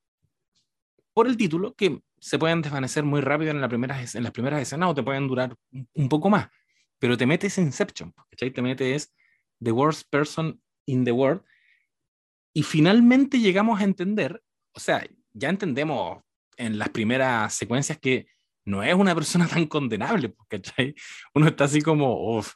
por 1.13 1.27
el 1.27 1.37
título 1.37 1.73
que 1.75 2.01
se 2.19 2.39
pueden 2.39 2.61
desvanecer 2.61 3.03
muy 3.03 3.21
rápido 3.21 3.51
en, 3.51 3.61
la 3.61 3.67
primera, 3.69 4.01
en 4.01 4.23
las 4.23 4.31
primeras 4.31 4.61
escenas 4.61 4.89
o 4.89 4.95
te 4.95 5.03
pueden 5.03 5.27
durar 5.27 5.55
un, 5.93 6.09
poco 6.09 6.29
más. 6.29 6.47
Pero 6.99 7.17
te 7.17 7.25
metes 7.25 7.57
Inception, 7.57 8.13
¿cachai? 8.29 8.51
Te 8.51 8.61
metes 8.61 9.13
The 9.61 9.71
Worst 9.71 10.07
Person 10.09 10.61
in 10.85 11.03
the 11.03 11.11
World 11.11 11.41
y 12.53 12.63
finalmente 12.63 13.39
llegamos 13.39 13.81
a 13.81 13.83
entender, 13.83 14.41
o 14.73 14.79
sea, 14.79 15.05
ya 15.33 15.49
entendemos 15.49 16.21
en 16.57 16.77
las 16.77 16.89
primeras 16.89 17.53
secuencias 17.53 17.97
que 17.99 18.27
no 18.65 18.83
es 18.83 18.93
una 18.93 19.15
persona 19.15 19.47
tan 19.49 19.65
condenable, 19.65 20.29
pues, 20.29 20.47
¿cachai? 20.49 20.95
Uno 21.33 21.47
está 21.47 21.65
así 21.65 21.81
como, 21.81 22.37
uff, 22.37 22.53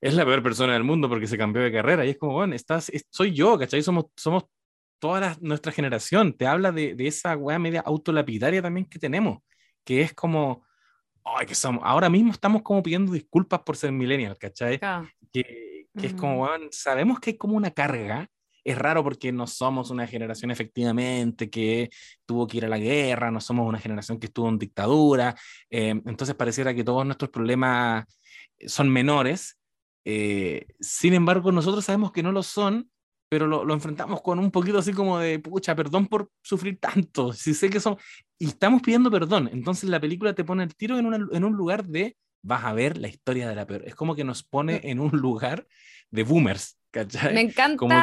es 0.00 0.14
la 0.14 0.24
peor 0.24 0.42
persona 0.42 0.74
del 0.74 0.84
mundo 0.84 1.08
porque 1.08 1.26
se 1.26 1.38
cambió 1.38 1.62
de 1.62 1.72
carrera 1.72 2.04
y 2.06 2.10
es 2.10 2.18
como, 2.18 2.34
bueno, 2.34 2.54
estás, 2.54 2.88
es- 2.90 3.06
soy 3.10 3.32
yo, 3.32 3.58
¿cachai? 3.58 3.82
Somos, 3.82 4.06
somos 4.16 4.44
toda 4.98 5.20
la- 5.20 5.38
nuestra 5.40 5.72
generación, 5.72 6.32
te 6.36 6.46
habla 6.46 6.72
de, 6.72 6.94
de 6.94 7.06
esa 7.06 7.36
weá 7.36 7.58
media 7.58 7.80
autolapidaria 7.80 8.62
también 8.62 8.86
que 8.86 8.98
tenemos, 8.98 9.38
que 9.84 10.02
es 10.02 10.12
como, 10.14 10.64
ay, 11.24 11.46
que 11.46 11.54
somos, 11.54 11.82
ahora 11.84 12.10
mismo 12.10 12.32
estamos 12.32 12.62
como 12.62 12.82
pidiendo 12.82 13.12
disculpas 13.12 13.60
por 13.62 13.76
ser 13.76 13.92
millennial, 13.92 14.36
¿cachai? 14.38 14.82
Que, 15.32 15.86
que 15.96 16.06
es 16.08 16.14
como, 16.14 16.42
weón, 16.44 16.68
sabemos 16.70 17.20
que 17.20 17.30
hay 17.30 17.36
como 17.38 17.56
una 17.56 17.70
carga. 17.72 18.28
Es 18.64 18.76
raro 18.76 19.02
porque 19.02 19.32
no 19.32 19.46
somos 19.46 19.90
una 19.90 20.06
generación 20.06 20.50
efectivamente 20.50 21.48
que 21.48 21.88
tuvo 22.26 22.46
que 22.46 22.58
ir 22.58 22.66
a 22.66 22.68
la 22.68 22.78
guerra, 22.78 23.30
no 23.30 23.40
somos 23.40 23.66
una 23.66 23.78
generación 23.78 24.18
que 24.18 24.26
estuvo 24.26 24.48
en 24.48 24.58
dictadura, 24.58 25.34
eh, 25.70 25.90
entonces 26.04 26.34
pareciera 26.34 26.74
que 26.74 26.84
todos 26.84 27.06
nuestros 27.06 27.30
problemas 27.30 28.04
son 28.66 28.90
menores. 28.90 29.58
eh, 30.04 30.66
sin 30.80 31.14
embargo, 31.14 31.52
nosotros 31.52 31.84
sabemos 31.84 32.12
que 32.12 32.22
no 32.22 32.32
lo 32.32 32.42
son, 32.42 32.90
pero 33.28 33.46
lo, 33.46 33.64
lo 33.64 33.74
enfrentamos 33.74 34.22
con 34.22 34.38
un 34.38 34.50
poquito 34.50 34.78
así 34.78 34.92
como 34.92 35.18
de, 35.18 35.38
pucha, 35.38 35.74
perdón 35.76 36.06
por 36.06 36.30
sufrir 36.42 36.78
tanto, 36.80 37.32
si 37.34 37.54
sé 37.54 37.70
que 37.70 37.80
son... 37.80 37.96
Y 38.38 38.46
estamos 38.48 38.82
pidiendo 38.82 39.10
perdón, 39.10 39.48
entonces 39.52 39.90
la 39.90 40.00
película 40.00 40.34
te 40.34 40.44
pone 40.44 40.62
el 40.64 40.74
tiro 40.76 40.98
en, 40.98 41.06
una- 41.06 41.26
en 41.32 41.44
un 41.44 41.54
lugar 41.54 41.84
de, 41.86 42.16
vas 42.42 42.64
a 42.64 42.72
ver 42.72 42.96
la 42.98 43.08
historia 43.08 43.48
de 43.48 43.54
la 43.56 43.66
peor. 43.66 43.82
Es 43.84 43.94
como 43.94 44.14
que 44.14 44.24
nos 44.24 44.42
pone 44.44 44.80
en 44.84 45.00
un 45.00 45.10
lugar 45.10 45.66
de 46.10 46.22
boomers, 46.22 46.78
¿cachai? 46.90 47.34
me 47.34 47.40
encanta 47.42 47.76
como 47.76 47.94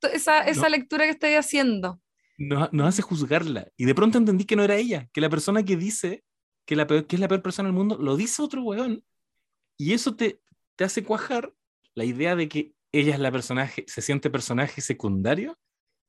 que- 0.00 0.14
esa, 0.14 0.40
esa 0.46 0.62
no. 0.62 0.68
lectura 0.68 1.04
que 1.04 1.10
estoy 1.10 1.34
haciendo. 1.34 2.00
nos, 2.38 2.72
nos 2.72 2.88
hace 2.88 3.02
juzgarla. 3.02 3.68
Y 3.76 3.84
de 3.84 3.94
pronto 3.94 4.18
entendí 4.18 4.44
que 4.44 4.56
no 4.56 4.62
era 4.64 4.76
ella, 4.76 5.08
que 5.12 5.20
la 5.20 5.28
persona 5.28 5.64
que 5.64 5.76
dice 5.76 6.22
que, 6.64 6.76
la 6.76 6.86
peor- 6.86 7.06
que 7.06 7.16
es 7.16 7.20
la 7.20 7.28
peor 7.28 7.42
persona 7.42 7.68
del 7.68 7.76
mundo, 7.76 7.98
lo 8.00 8.16
dice 8.16 8.40
otro 8.40 8.62
weón. 8.62 9.04
Y 9.76 9.94
eso 9.94 10.14
te, 10.14 10.40
te 10.76 10.84
hace 10.84 11.02
cuajar 11.02 11.52
la 11.94 12.04
idea 12.04 12.36
de 12.36 12.48
que 12.48 12.72
ella 12.92 13.14
es 13.14 13.20
la 13.20 13.32
personaje, 13.32 13.84
se 13.88 14.02
siente 14.02 14.30
personaje 14.30 14.80
secundario 14.80 15.58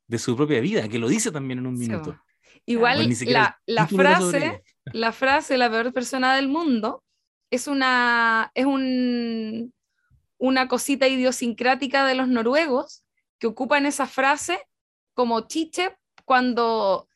de 0.07 0.19
su 0.19 0.35
propia 0.35 0.59
vida, 0.59 0.87
que 0.89 0.99
lo 0.99 1.07
dice 1.07 1.31
también 1.31 1.59
en 1.59 1.67
un 1.67 1.77
minuto. 1.77 2.19
Igual 2.65 3.05
Pues 3.05 3.25
la, 3.27 3.59
la 3.65 3.87
frase, 3.87 4.63
la 4.85 5.11
frase 5.11 5.57
la 5.57 5.69
peor 5.69 5.93
persona 5.93 6.35
del 6.35 6.47
mundo 6.47 7.03
es 7.49 7.67
una 7.67 8.51
es 8.53 8.65
un, 8.65 9.73
una 10.37 10.67
cosita 10.67 11.07
idiosincrática 11.07 12.05
de 12.05 12.15
los 12.15 12.27
noruegos 12.27 13.03
que 13.39 13.47
ocupan 13.47 13.85
esa 13.85 14.07
frase 14.07 14.59
como 15.13 15.41
chiche 15.41 15.97
cuando 16.25 17.07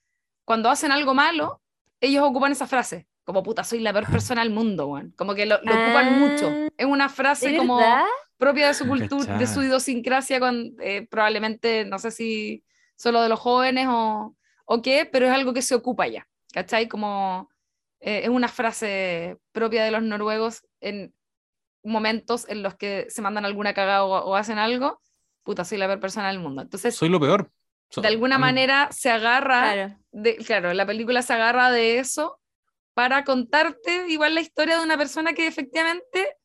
cuando 0.45 0.69
hacen 0.69 0.91
algo 0.91 1.13
malo 1.13 1.61
ellos 2.01 2.23
ocupan 2.23 2.51
esa 2.51 2.67
frase 2.67 3.07
como 3.23 3.43
puta 3.43 3.63
soy 3.63 3.79
la 3.79 3.93
peor 3.93 4.05
persona 4.11 4.43
del 4.43 4.53
mundo 4.53 4.87
weón. 4.87 5.13
como 5.17 5.33
que 5.33 5.45
lo, 5.45 5.55
lo 5.63 5.71
ocupan 5.71 6.07
Ah, 6.07 6.11
mucho 6.11 6.49
es 6.77 6.85
una 6.85 7.09
frase 7.09 7.51
¿De 7.51 7.57
como 7.57 7.77
verdad? 7.77 8.05
Propia 8.37 8.67
de 8.67 8.73
su 8.73 8.87
cultura, 8.87 9.37
de 9.37 9.47
su 9.47 9.61
idiosincrasia, 9.63 10.39
con, 10.39 10.73
eh, 10.81 11.07
probablemente, 11.09 11.85
no 11.85 11.97
sé 11.99 12.11
si 12.11 12.63
solo 12.95 13.21
de 13.21 13.29
los 13.29 13.39
jóvenes 13.39 13.87
o, 13.89 14.35
o 14.65 14.81
qué, 14.81 15.07
pero 15.11 15.25
es 15.25 15.31
algo 15.31 15.53
que 15.53 15.61
se 15.61 15.75
ocupa 15.75 16.07
ya, 16.07 16.27
¿cachai? 16.53 16.87
Como 16.87 17.49
eh, 17.99 18.21
es 18.23 18.29
una 18.29 18.47
frase 18.47 19.37
propia 19.51 19.83
de 19.83 19.91
los 19.91 20.03
noruegos 20.03 20.65
en 20.81 21.13
momentos 21.83 22.47
en 22.49 22.63
los 22.63 22.75
que 22.75 23.07
se 23.09 23.21
mandan 23.21 23.45
alguna 23.45 23.73
cagada 23.73 24.03
o, 24.03 24.11
o 24.25 24.35
hacen 24.35 24.57
algo, 24.57 24.99
puta, 25.43 25.63
soy 25.63 25.77
la 25.77 25.87
peor 25.87 25.99
persona 25.99 26.27
del 26.27 26.39
mundo. 26.39 26.61
Entonces, 26.61 26.95
Soy 26.95 27.09
lo 27.09 27.19
peor. 27.19 27.51
So- 27.89 28.01
de 28.01 28.07
alguna 28.09 28.37
manera 28.37 28.89
se 28.91 29.09
agarra, 29.09 29.73
Claro. 29.73 29.99
de, 30.11 30.35
claro, 30.37 30.73
la 30.73 30.85
película 30.85 31.21
se 31.21 31.33
agarra 31.33 31.71
de 31.71 31.99
eso 31.99 32.39
para 32.93 33.23
contarte 33.23 34.07
igual 34.09 34.35
la 34.35 34.41
historia 34.41 34.77
de 34.77 34.83
una 34.83 34.97
persona 34.97 35.33
que 35.33 35.47
efectivamente 35.47 36.35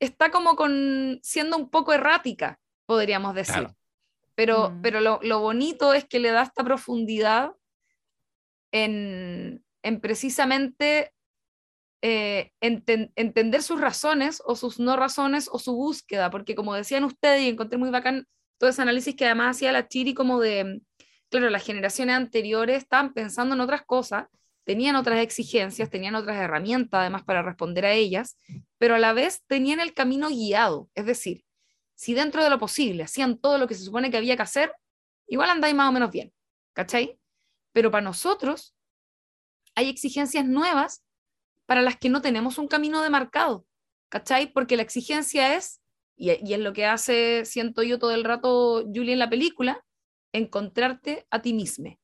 está 0.00 0.30
como 0.30 0.56
con, 0.56 1.20
siendo 1.22 1.56
un 1.56 1.70
poco 1.70 1.92
errática, 1.92 2.58
podríamos 2.86 3.34
decir. 3.34 3.54
Claro. 3.54 3.76
Pero, 4.34 4.70
Mm. 4.70 4.82
pero 4.82 5.00
lo, 5.00 5.20
lo 5.22 5.40
bonito 5.40 5.92
es 5.92 6.04
que 6.06 6.18
le 6.18 6.30
da 6.30 6.42
esta 6.42 6.64
profundidad 6.64 7.52
en, 8.72 9.64
en 9.82 10.00
precisamente 10.00 11.12
eh, 12.02 12.52
enten- 12.62 13.12
entender 13.16 13.62
sus 13.62 13.80
razones 13.80 14.42
o 14.46 14.56
sus 14.56 14.78
no 14.80 14.96
razones 14.96 15.48
o 15.52 15.58
su 15.58 15.74
búsqueda, 15.74 16.30
porque 16.30 16.54
como 16.54 16.74
decían 16.74 17.04
ustedes, 17.04 17.42
y 17.42 17.48
encontré 17.48 17.76
muy 17.78 17.90
bacán 17.90 18.26
todo 18.58 18.70
ese 18.70 18.80
análisis 18.82 19.14
que 19.14 19.26
además 19.26 19.56
hacía 19.56 19.72
la 19.72 19.86
Chiri 19.88 20.14
como 20.14 20.40
de, 20.40 20.80
claro, 21.28 21.50
las 21.50 21.64
generaciones 21.64 22.16
anteriores 22.16 22.78
estaban 22.82 23.12
pensando 23.12 23.54
en 23.54 23.60
otras 23.60 23.82
cosas, 23.84 24.26
tenían 24.64 24.96
otras 24.96 25.20
exigencias, 25.20 25.90
tenían 25.90 26.14
otras 26.14 26.36
herramientas 26.36 27.00
además 27.00 27.24
para 27.24 27.42
responder 27.42 27.86
a 27.86 27.92
ellas, 27.92 28.38
pero 28.78 28.94
a 28.94 28.98
la 28.98 29.12
vez 29.12 29.42
tenían 29.46 29.80
el 29.80 29.94
camino 29.94 30.28
guiado, 30.28 30.88
es 30.94 31.06
decir, 31.06 31.44
si 31.94 32.14
dentro 32.14 32.42
de 32.42 32.50
lo 32.50 32.58
posible 32.58 33.02
hacían 33.02 33.38
todo 33.38 33.58
lo 33.58 33.66
que 33.66 33.74
se 33.74 33.84
supone 33.84 34.10
que 34.10 34.16
había 34.16 34.36
que 34.36 34.42
hacer, 34.42 34.72
igual 35.26 35.50
andáis 35.50 35.74
más 35.74 35.88
o 35.88 35.92
menos 35.92 36.10
bien, 36.10 36.32
¿cachai? 36.72 37.18
Pero 37.72 37.90
para 37.90 38.02
nosotros 38.02 38.74
hay 39.74 39.88
exigencias 39.88 40.46
nuevas 40.46 41.04
para 41.66 41.82
las 41.82 41.96
que 41.96 42.08
no 42.08 42.20
tenemos 42.22 42.58
un 42.58 42.68
camino 42.68 43.02
demarcado, 43.02 43.66
¿cachai? 44.08 44.52
Porque 44.52 44.76
la 44.76 44.82
exigencia 44.82 45.56
es, 45.56 45.80
y, 46.16 46.30
es 46.30 46.58
lo 46.58 46.72
que 46.72 46.86
hace, 46.86 47.44
siento 47.44 47.82
yo 47.82 47.98
todo 47.98 48.12
el 48.12 48.24
rato, 48.24 48.84
Julie, 48.86 49.12
en 49.12 49.18
la 49.18 49.30
película, 49.30 49.84
encontrarte 50.32 51.26
a 51.30 51.42
ti 51.42 51.52
mismo, 51.52 51.98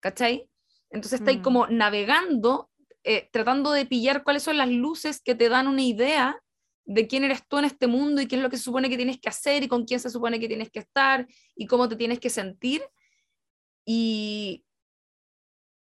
¿cachai? 0.00 0.48
Entonces 0.92 1.20
estáis 1.20 1.38
Mm. 1.40 1.42
como 1.42 1.66
navegando, 1.68 2.70
eh, 3.04 3.28
tratando 3.32 3.72
de 3.72 3.86
pillar 3.86 4.22
cuáles 4.24 4.44
son 4.44 4.58
las 4.58 4.68
luces 4.70 5.20
que 5.22 5.34
te 5.34 5.48
dan 5.48 5.66
una 5.68 5.82
idea 5.82 6.38
de 6.84 7.06
quién 7.08 7.24
eres 7.24 7.46
tú 7.48 7.58
en 7.58 7.64
este 7.64 7.86
mundo 7.86 8.20
y 8.22 8.26
qué 8.26 8.36
es 8.36 8.42
lo 8.42 8.50
que 8.50 8.56
se 8.58 8.64
supone 8.64 8.90
que 8.90 8.96
tienes 8.96 9.20
que 9.20 9.28
hacer 9.28 9.62
y 9.62 9.68
con 9.68 9.84
quién 9.84 10.00
se 10.00 10.10
supone 10.10 10.40
que 10.40 10.48
tienes 10.48 10.70
que 10.70 10.80
estar 10.80 11.26
y 11.56 11.66
cómo 11.66 11.88
te 11.88 11.96
tienes 11.96 12.20
que 12.20 12.30
sentir. 12.30 12.82
Y 13.86 14.64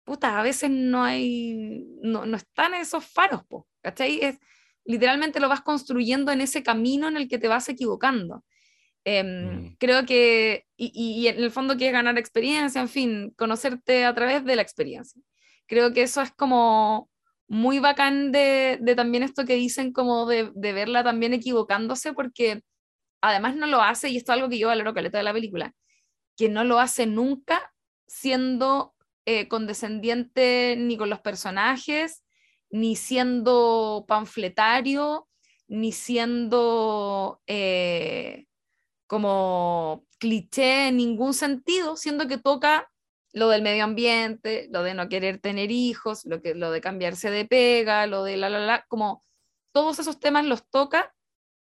puta, 0.06 0.40
a 0.40 0.44
veces 0.44 0.70
no 0.72 1.04
hay, 1.04 1.86
no, 2.02 2.26
no 2.26 2.38
están 2.38 2.74
esos 2.74 3.06
faros, 3.06 3.44
po, 3.46 3.68
¿cachai? 3.82 4.20
Es, 4.22 4.40
literalmente 4.86 5.40
lo 5.40 5.50
vas 5.50 5.62
construyendo 5.62 6.32
en 6.32 6.42
ese 6.42 6.64
camino 6.64 7.08
en 7.08 7.18
el 7.18 7.28
que 7.28 7.38
te 7.38 7.48
vas 7.48 7.70
equivocando. 7.70 8.44
Em, 9.06 9.70
Mm. 9.72 9.76
Creo 9.80 10.06
que, 10.06 10.66
y, 10.78 10.92
y- 10.94 11.22
y 11.24 11.28
en 11.30 11.38
el 11.44 11.52
fondo 11.52 11.78
que 11.78 11.88
es 11.88 11.94
ganar 11.94 12.18
experiencia, 12.18 12.82
en 12.82 12.90
fin, 12.90 13.34
conocerte 13.38 14.06
a 14.06 14.14
través 14.14 14.44
de 14.46 14.56
la 14.56 14.62
experiencia. 14.62 15.22
Creo 15.68 15.94
que 15.94 16.02
eso 16.04 16.22
es 16.22 16.32
como 16.32 17.10
muy 17.48 17.80
bacán 17.80 18.32
de, 18.32 18.78
de 18.82 18.96
también 18.96 19.24
esto 19.24 19.46
que 19.46 19.56
dicen, 19.56 19.94
como 19.94 20.26
de, 20.28 20.52
de 20.56 20.74
verla 20.74 21.04
también 21.04 21.34
equivocándose, 21.34 22.14
porque 22.14 22.62
además 23.22 23.56
no 23.56 23.68
lo 23.68 23.82
hace, 23.82 24.10
y 24.10 24.18
esto 24.18 24.32
es 24.34 24.38
algo 24.38 24.50
que 24.50 24.60
yo 24.60 24.68
valoro 24.68 24.94
caleta 24.94 25.18
de 25.18 25.24
la 25.24 25.34
película, 25.34 25.74
que 26.38 26.50
no 26.50 26.64
lo 26.64 26.80
hace 26.80 27.06
nunca 27.06 27.74
siendo 28.08 28.96
eh, 29.26 29.48
condescendiente 29.48 30.76
ni 30.78 30.98
con 30.98 31.10
los 31.10 31.20
personajes, 31.22 32.24
ni 32.72 32.96
siendo 32.96 34.06
panfletario, 34.08 35.28
ni 35.68 35.92
siendo 35.92 37.42
eh, 37.48 38.46
como 39.10 40.06
cliché 40.20 40.90
en 40.90 40.98
ningún 40.98 41.34
sentido, 41.34 41.98
siendo 41.98 42.28
que 42.28 42.38
toca 42.38 42.92
lo 43.34 43.50
del 43.50 43.64
medio 43.64 43.86
ambiente, 43.86 44.70
lo 44.72 44.84
de 44.84 44.94
no 44.94 45.10
querer 45.10 45.40
tener 45.40 45.72
hijos, 45.72 46.26
lo, 46.26 46.42
que, 46.44 46.56
lo 46.56 46.72
de 46.72 46.82
cambiarse 46.82 47.32
de 47.32 47.46
pega, 47.46 48.08
lo 48.08 48.24
de 48.24 48.38
la, 48.38 48.50
la, 48.52 48.60
la, 48.60 48.86
como 48.88 49.26
todos 49.74 50.00
esos 50.00 50.20
temas 50.20 50.46
los 50.46 50.70
toca, 50.70 51.16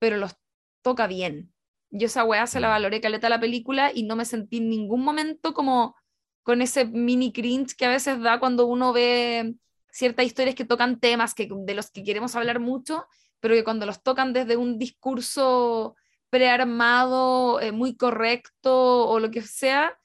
pero 0.01 0.17
los 0.17 0.37
toca 0.83 1.07
bien. 1.07 1.53
Yo 1.91 2.07
esa 2.07 2.25
weá 2.25 2.47
se 2.47 2.61
la 2.61 2.69
Mm. 2.69 2.71
valoré 2.71 3.01
caleta 3.03 3.27
a 3.29 3.31
la 3.31 3.41
película 3.41 3.93
y 3.95 4.05
no 4.05 4.17
me 4.17 4.25
sentí 4.25 4.59
en 4.59 4.71
ningún 4.71 5.03
momento 5.05 5.55
como 5.55 5.97
con 6.43 6.63
ese 6.63 6.87
mini 6.87 7.33
cringe 7.33 7.75
que 7.77 7.87
a 7.87 7.91
veces 7.91 8.21
da 8.21 8.41
cuando 8.41 8.67
uno 8.67 8.93
ve 8.93 9.55
ciertas 9.91 10.27
historias 10.27 10.55
que 10.57 10.65
tocan 10.65 10.99
temas 11.01 11.35
que, 11.35 11.49
de 11.51 11.75
los 11.75 11.91
que 11.91 12.03
queremos 12.05 12.37
hablar 12.37 12.61
mucho, 12.61 13.07
pero 13.41 13.55
que 13.55 13.65
cuando 13.65 13.87
los 13.87 14.03
tocan 14.03 14.33
desde 14.33 14.57
un 14.57 14.79
discurso 14.79 15.97
prearmado, 16.35 17.61
eh, 17.61 17.71
muy 17.71 17.97
correcto 17.97 19.09
o 19.09 19.21
lo 19.21 19.31
que 19.31 19.43
sea, 19.43 19.97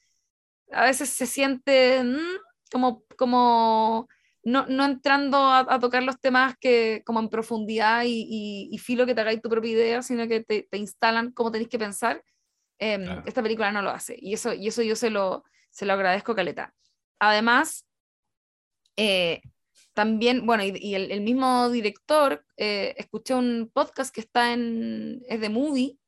a 0.72 0.84
veces 0.84 1.10
se 1.10 1.26
siente 1.26 2.04
mm, 2.04 2.38
como, 2.70 3.02
como 3.18 4.08
no, 4.44 4.66
no 4.68 4.84
entrando 4.84 5.38
a, 5.38 5.66
a 5.68 5.78
tocar 5.80 6.02
los 6.04 6.20
temas 6.20 6.54
que 6.60 7.02
como 7.04 7.18
en 7.20 7.28
profundidad 7.28 8.04
y, 8.04 8.26
y, 8.28 8.68
y 8.70 8.78
filo 8.78 9.06
que 9.06 9.14
te 9.14 9.22
hagáis 9.22 9.42
tu 9.42 9.48
propia 9.48 9.72
idea, 9.72 10.02
sino 10.02 10.28
que 10.28 10.44
te, 10.44 10.68
te 10.70 10.78
instalan 10.78 11.32
cómo 11.32 11.50
tenéis 11.50 11.68
que 11.68 11.78
pensar. 11.78 12.22
Em, 12.78 13.02
Claro. 13.04 13.22
Esta 13.26 13.42
película 13.42 13.72
no 13.72 13.82
lo 13.82 13.90
hace 13.90 14.16
y 14.20 14.32
eso, 14.34 14.54
y 14.54 14.68
eso 14.68 14.82
yo 14.82 14.94
se 14.94 15.10
lo, 15.10 15.42
se 15.70 15.84
lo 15.84 15.92
agradezco, 15.94 16.34
Caleta. 16.34 16.72
Además, 17.18 17.86
eh, 18.96 19.42
también, 19.92 20.46
bueno, 20.46 20.62
y, 20.64 20.72
y 20.80 20.94
el, 20.94 21.10
el 21.10 21.20
mismo 21.20 21.68
director, 21.70 22.44
eh, 22.56 22.94
escuché 22.96 23.34
un 23.34 23.70
podcast 23.74 24.14
que 24.14 24.20
está 24.22 24.52
en, 24.54 25.20
es 25.28 25.40
de 25.40 25.48
Movie, 25.50 25.98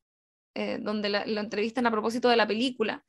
eh, 0.54 0.78
donde 0.80 1.08
la- 1.08 1.26
lo 1.26 1.40
entrevistan 1.40 1.86
a 1.86 1.90
propósito 1.90 2.28
de 2.28 2.36
la 2.36 2.46
película, 2.46 3.04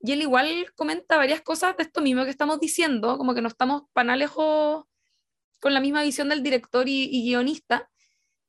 y 0.00 0.12
él 0.12 0.22
igual 0.22 0.66
comenta 0.76 1.16
varias 1.16 1.40
cosas 1.42 1.76
de 1.76 1.82
esto 1.84 2.00
mismo 2.00 2.24
que 2.24 2.30
estamos 2.30 2.60
diciendo, 2.60 3.18
como 3.18 3.34
que 3.34 3.42
no 3.42 3.48
estamos 3.48 3.82
para 3.92 4.16
lejos 4.16 4.84
con 5.60 5.74
la 5.74 5.80
misma 5.80 6.02
visión 6.04 6.28
del 6.28 6.42
director 6.42 6.88
y, 6.88 7.08
y 7.10 7.24
guionista, 7.30 7.90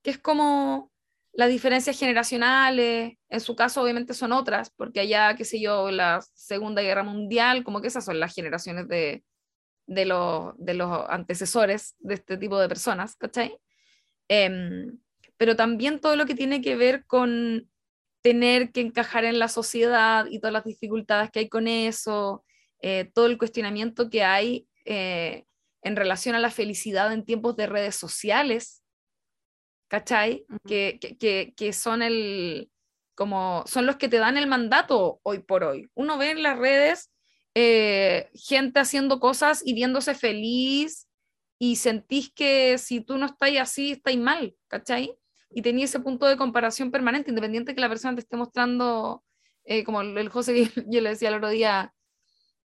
que 0.03 0.11
es 0.11 0.19
como 0.19 0.91
las 1.33 1.49
diferencias 1.49 1.97
generacionales, 1.97 3.13
en 3.29 3.39
su 3.41 3.55
caso 3.55 3.81
obviamente 3.81 4.13
son 4.13 4.31
otras, 4.31 4.69
porque 4.71 4.99
allá, 5.01 5.35
qué 5.35 5.45
sé 5.45 5.59
yo, 5.61 5.91
la 5.91 6.21
Segunda 6.33 6.81
Guerra 6.81 7.03
Mundial, 7.03 7.63
como 7.63 7.81
que 7.81 7.87
esas 7.87 8.05
son 8.05 8.19
las 8.19 8.33
generaciones 8.35 8.87
de, 8.87 9.23
de, 9.87 10.05
los, 10.05 10.53
de 10.57 10.73
los 10.75 11.05
antecesores 11.09 11.95
de 11.99 12.15
este 12.15 12.37
tipo 12.37 12.59
de 12.59 12.67
personas, 12.67 13.15
¿cachai? 13.15 13.57
Em, 14.27 14.99
pero 15.37 15.55
también 15.55 15.99
todo 15.99 16.15
lo 16.15 16.25
que 16.25 16.35
tiene 16.35 16.61
que 16.61 16.75
ver 16.75 17.05
con 17.05 17.69
tener 18.21 18.71
que 18.71 18.81
encajar 18.81 19.25
en 19.25 19.39
la 19.39 19.47
sociedad 19.47 20.25
y 20.29 20.39
todas 20.39 20.53
las 20.53 20.65
dificultades 20.65 21.31
que 21.31 21.39
hay 21.39 21.49
con 21.49 21.67
eso, 21.67 22.43
eh, 22.81 23.09
todo 23.13 23.25
el 23.27 23.37
cuestionamiento 23.37 24.09
que 24.09 24.23
hay 24.23 24.67
eh, 24.85 25.45
en 25.81 25.95
relación 25.95 26.35
a 26.35 26.39
la 26.39 26.51
felicidad 26.51 27.11
en 27.13 27.25
tiempos 27.25 27.55
de 27.55 27.67
redes 27.67 27.95
sociales, 27.95 28.83
¿cachai? 29.87 30.45
Que, 30.67 30.97
que, 30.99 31.17
que, 31.17 31.53
que 31.55 31.73
son 31.73 32.01
el 32.01 32.69
como 33.15 33.65
son 33.67 33.85
los 33.85 33.97
que 33.97 34.07
te 34.07 34.17
dan 34.17 34.37
el 34.37 34.47
mandato 34.47 35.19
hoy 35.23 35.39
por 35.39 35.65
hoy. 35.65 35.89
Uno 35.93 36.17
ve 36.17 36.31
en 36.31 36.41
las 36.41 36.57
redes 36.57 37.11
eh, 37.53 38.29
gente 38.33 38.79
haciendo 38.79 39.19
cosas 39.19 39.61
y 39.65 39.73
viéndose 39.73 40.15
feliz 40.15 41.09
y 41.59 41.75
sentís 41.75 42.31
que 42.31 42.77
si 42.77 43.01
tú 43.01 43.17
no 43.17 43.25
estás 43.25 43.51
así, 43.59 43.91
estáis 43.91 44.17
mal, 44.17 44.55
¿cachai? 44.69 45.18
Y 45.49 45.61
tenía 45.61 45.85
ese 45.85 45.99
punto 45.99 46.25
de 46.25 46.37
comparación 46.37 46.91
permanente, 46.91 47.31
independiente 47.31 47.73
que 47.73 47.81
la 47.81 47.89
persona 47.89 48.15
te 48.15 48.21
esté 48.21 48.37
mostrando, 48.37 49.23
eh, 49.63 49.83
como 49.83 50.01
el 50.01 50.29
José 50.29 50.53
yo 50.87 51.01
le 51.01 51.09
decía 51.09 51.29
el 51.29 51.35
otro 51.35 51.49
día, 51.49 51.93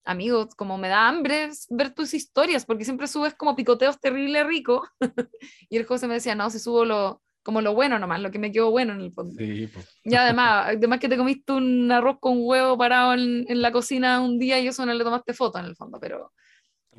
amigos, 0.04 0.54
como 0.54 0.78
me 0.78 0.88
da 0.88 1.08
hambre 1.08 1.50
ver 1.70 1.94
tus 1.94 2.14
historias, 2.14 2.64
porque 2.64 2.84
siempre 2.84 3.06
subes 3.06 3.34
como 3.34 3.56
picoteos 3.56 4.00
terrible 4.00 4.44
rico. 4.44 4.86
y 5.70 5.76
el 5.76 5.86
José 5.86 6.06
me 6.06 6.14
decía, 6.14 6.34
no, 6.34 6.50
si 6.50 6.58
subo 6.58 6.84
lo, 6.84 7.22
como 7.42 7.60
lo 7.60 7.74
bueno 7.74 7.98
nomás, 7.98 8.20
lo 8.20 8.30
que 8.30 8.38
me 8.38 8.52
quedó 8.52 8.70
bueno 8.70 8.92
en 8.92 9.00
el 9.00 9.12
fondo. 9.12 9.34
Sí, 9.36 9.66
po. 9.66 9.80
Y 10.04 10.14
además, 10.14 10.66
además 10.68 11.00
que 11.00 11.08
te 11.08 11.16
comiste 11.16 11.52
un 11.52 11.90
arroz 11.90 12.18
con 12.20 12.38
huevo 12.38 12.76
parado 12.76 13.14
en, 13.14 13.46
en 13.48 13.62
la 13.62 13.72
cocina 13.72 14.20
un 14.20 14.38
día 14.38 14.60
y 14.60 14.68
eso 14.68 14.84
no 14.84 14.92
le 14.92 15.04
tomaste 15.04 15.34
foto 15.34 15.58
en 15.58 15.66
el 15.66 15.76
fondo, 15.76 15.98
pero, 16.00 16.32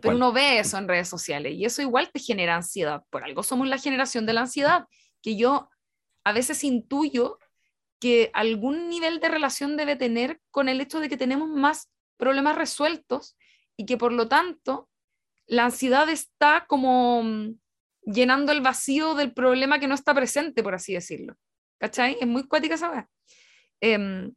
pero 0.02 0.16
uno 0.16 0.32
ve 0.32 0.60
eso 0.60 0.78
en 0.78 0.88
redes 0.88 1.08
sociales 1.08 1.54
y 1.54 1.66
eso 1.66 1.82
igual 1.82 2.10
te 2.12 2.20
genera 2.20 2.56
ansiedad. 2.56 3.04
Por 3.10 3.24
algo 3.24 3.44
somos 3.44 3.68
la 3.68 3.78
generación 3.78 4.26
de 4.26 4.34
la 4.34 4.42
ansiedad, 4.42 4.86
que 5.22 5.36
yo 5.36 5.70
a 6.26 6.34
veces 6.34 6.64
intuyo 6.64 7.40
que 8.00 8.30
algún 8.34 8.90
nivel 8.90 9.20
de 9.20 9.30
relación 9.30 9.78
debe 9.78 9.96
tener 9.96 10.42
con 10.52 10.68
el 10.68 10.82
hecho 10.82 11.00
de 11.00 11.08
que 11.08 11.18
tenemos 11.18 11.48
más 11.48 11.90
problemas 12.18 12.58
resueltos 12.58 13.38
y 13.78 13.86
que 13.86 13.98
por 13.98 14.12
lo 14.12 14.28
tanto 14.28 14.90
la 15.48 15.66
ansiedad 15.66 16.10
está 16.10 16.66
como 16.68 17.24
mm, 17.24 17.60
llenando 18.06 18.52
el 18.52 18.62
vacío 18.62 19.14
del 19.14 19.34
problema 19.34 19.80
que 19.80 19.88
no 19.88 19.96
está 19.96 20.14
presente, 20.14 20.64
por 20.64 20.74
así 20.74 20.94
decirlo. 20.94 21.36
¿Cachai? 21.78 22.18
Es 22.20 22.28
muy 22.28 22.48
cuática 22.48 22.76
esa. 22.76 23.08
Em, 23.80 24.34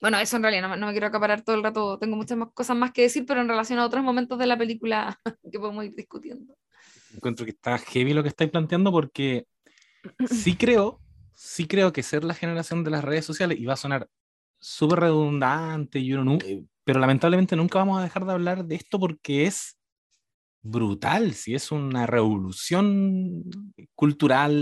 bueno, 0.00 0.18
eso 0.18 0.36
en 0.36 0.42
realidad 0.42 0.68
no, 0.68 0.76
no 0.76 0.86
me 0.86 0.92
quiero 0.92 1.08
acaparar 1.08 1.42
todo 1.42 1.56
el 1.56 1.62
rato, 1.62 1.98
tengo 1.98 2.16
muchas 2.16 2.38
más 2.38 2.52
cosas 2.52 2.76
más 2.76 2.92
que 2.92 3.02
decir, 3.02 3.24
pero 3.26 3.40
en 3.40 3.48
relación 3.48 3.78
a 3.78 3.86
otros 3.86 4.04
momentos 4.04 4.38
de 4.38 4.46
la 4.46 4.56
película 4.56 5.18
que 5.50 5.58
podemos 5.58 5.84
ir 5.84 5.94
discutiendo. 5.94 6.56
Encuentro 7.14 7.44
que 7.44 7.52
está 7.52 7.78
heavy 7.78 8.12
lo 8.12 8.22
que 8.22 8.28
estáis 8.28 8.50
planteando 8.50 8.92
porque 8.92 9.46
sí 10.30 10.56
creo, 10.56 11.00
sí 11.36 11.66
creo 11.66 11.92
que 11.92 12.02
ser 12.02 12.24
la 12.24 12.34
generación 12.34 12.82
de 12.82 12.90
las 12.90 13.04
redes 13.04 13.24
sociales, 13.24 13.58
y 13.60 13.66
va 13.66 13.74
a 13.74 13.76
sonar 13.76 14.08
súper 14.58 15.00
redundante, 15.00 15.98
y 16.00 16.12
uno 16.14 16.38
eh, 16.44 16.64
pero 16.84 17.00
lamentablemente 17.00 17.56
nunca 17.56 17.78
vamos 17.78 17.98
a 17.98 18.02
dejar 18.04 18.24
de 18.24 18.32
hablar 18.32 18.64
de 18.64 18.76
esto 18.76 18.98
porque 18.98 19.46
es 19.46 19.76
brutal, 20.62 21.34
si 21.34 21.54
es 21.54 21.72
una 21.72 22.06
revolución 22.06 23.44
cultural, 23.94 24.52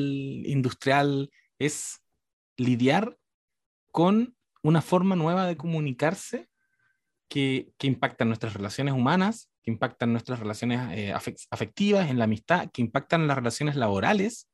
industrial, 0.47 1.31
es 1.59 2.01
lidiar 2.57 3.17
con 3.91 4.37
una 4.63 4.83
forma 4.83 5.17
nueva 5.17 5.47
de 5.47 5.57
comunicarse 5.57 6.49
que, 7.29 7.73
que 7.79 7.87
impacta 7.87 8.25
nuestras 8.25 8.55
relaciones 8.55 8.95
humanas, 8.95 9.51
que 9.63 9.71
impactan 9.71 10.13
nuestras 10.13 10.39
relaciones 10.41 10.81
eh, 10.93 11.13
afectivas, 11.51 12.11
en 12.11 12.19
la 12.19 12.25
amistad, 12.25 12.71
que 12.71 12.83
impactan 12.83 13.27
las 13.27 13.37
relaciones 13.37 13.77
laborales. 13.77 14.49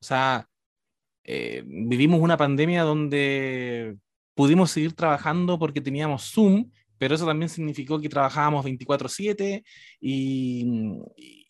O 0.00 0.04
sea, 0.04 0.48
eh, 1.24 1.62
vivimos 1.66 2.20
una 2.20 2.36
pandemia 2.36 2.82
donde 2.82 3.96
pudimos 4.34 4.70
seguir 4.70 4.92
trabajando 4.94 5.58
porque 5.58 5.80
teníamos 5.80 6.30
Zoom, 6.32 6.70
pero 6.98 7.14
eso 7.14 7.26
también 7.26 7.48
significó 7.48 8.00
que 8.00 8.08
trabajábamos 8.08 8.64
24/7 8.64 9.64
y, 10.00 10.66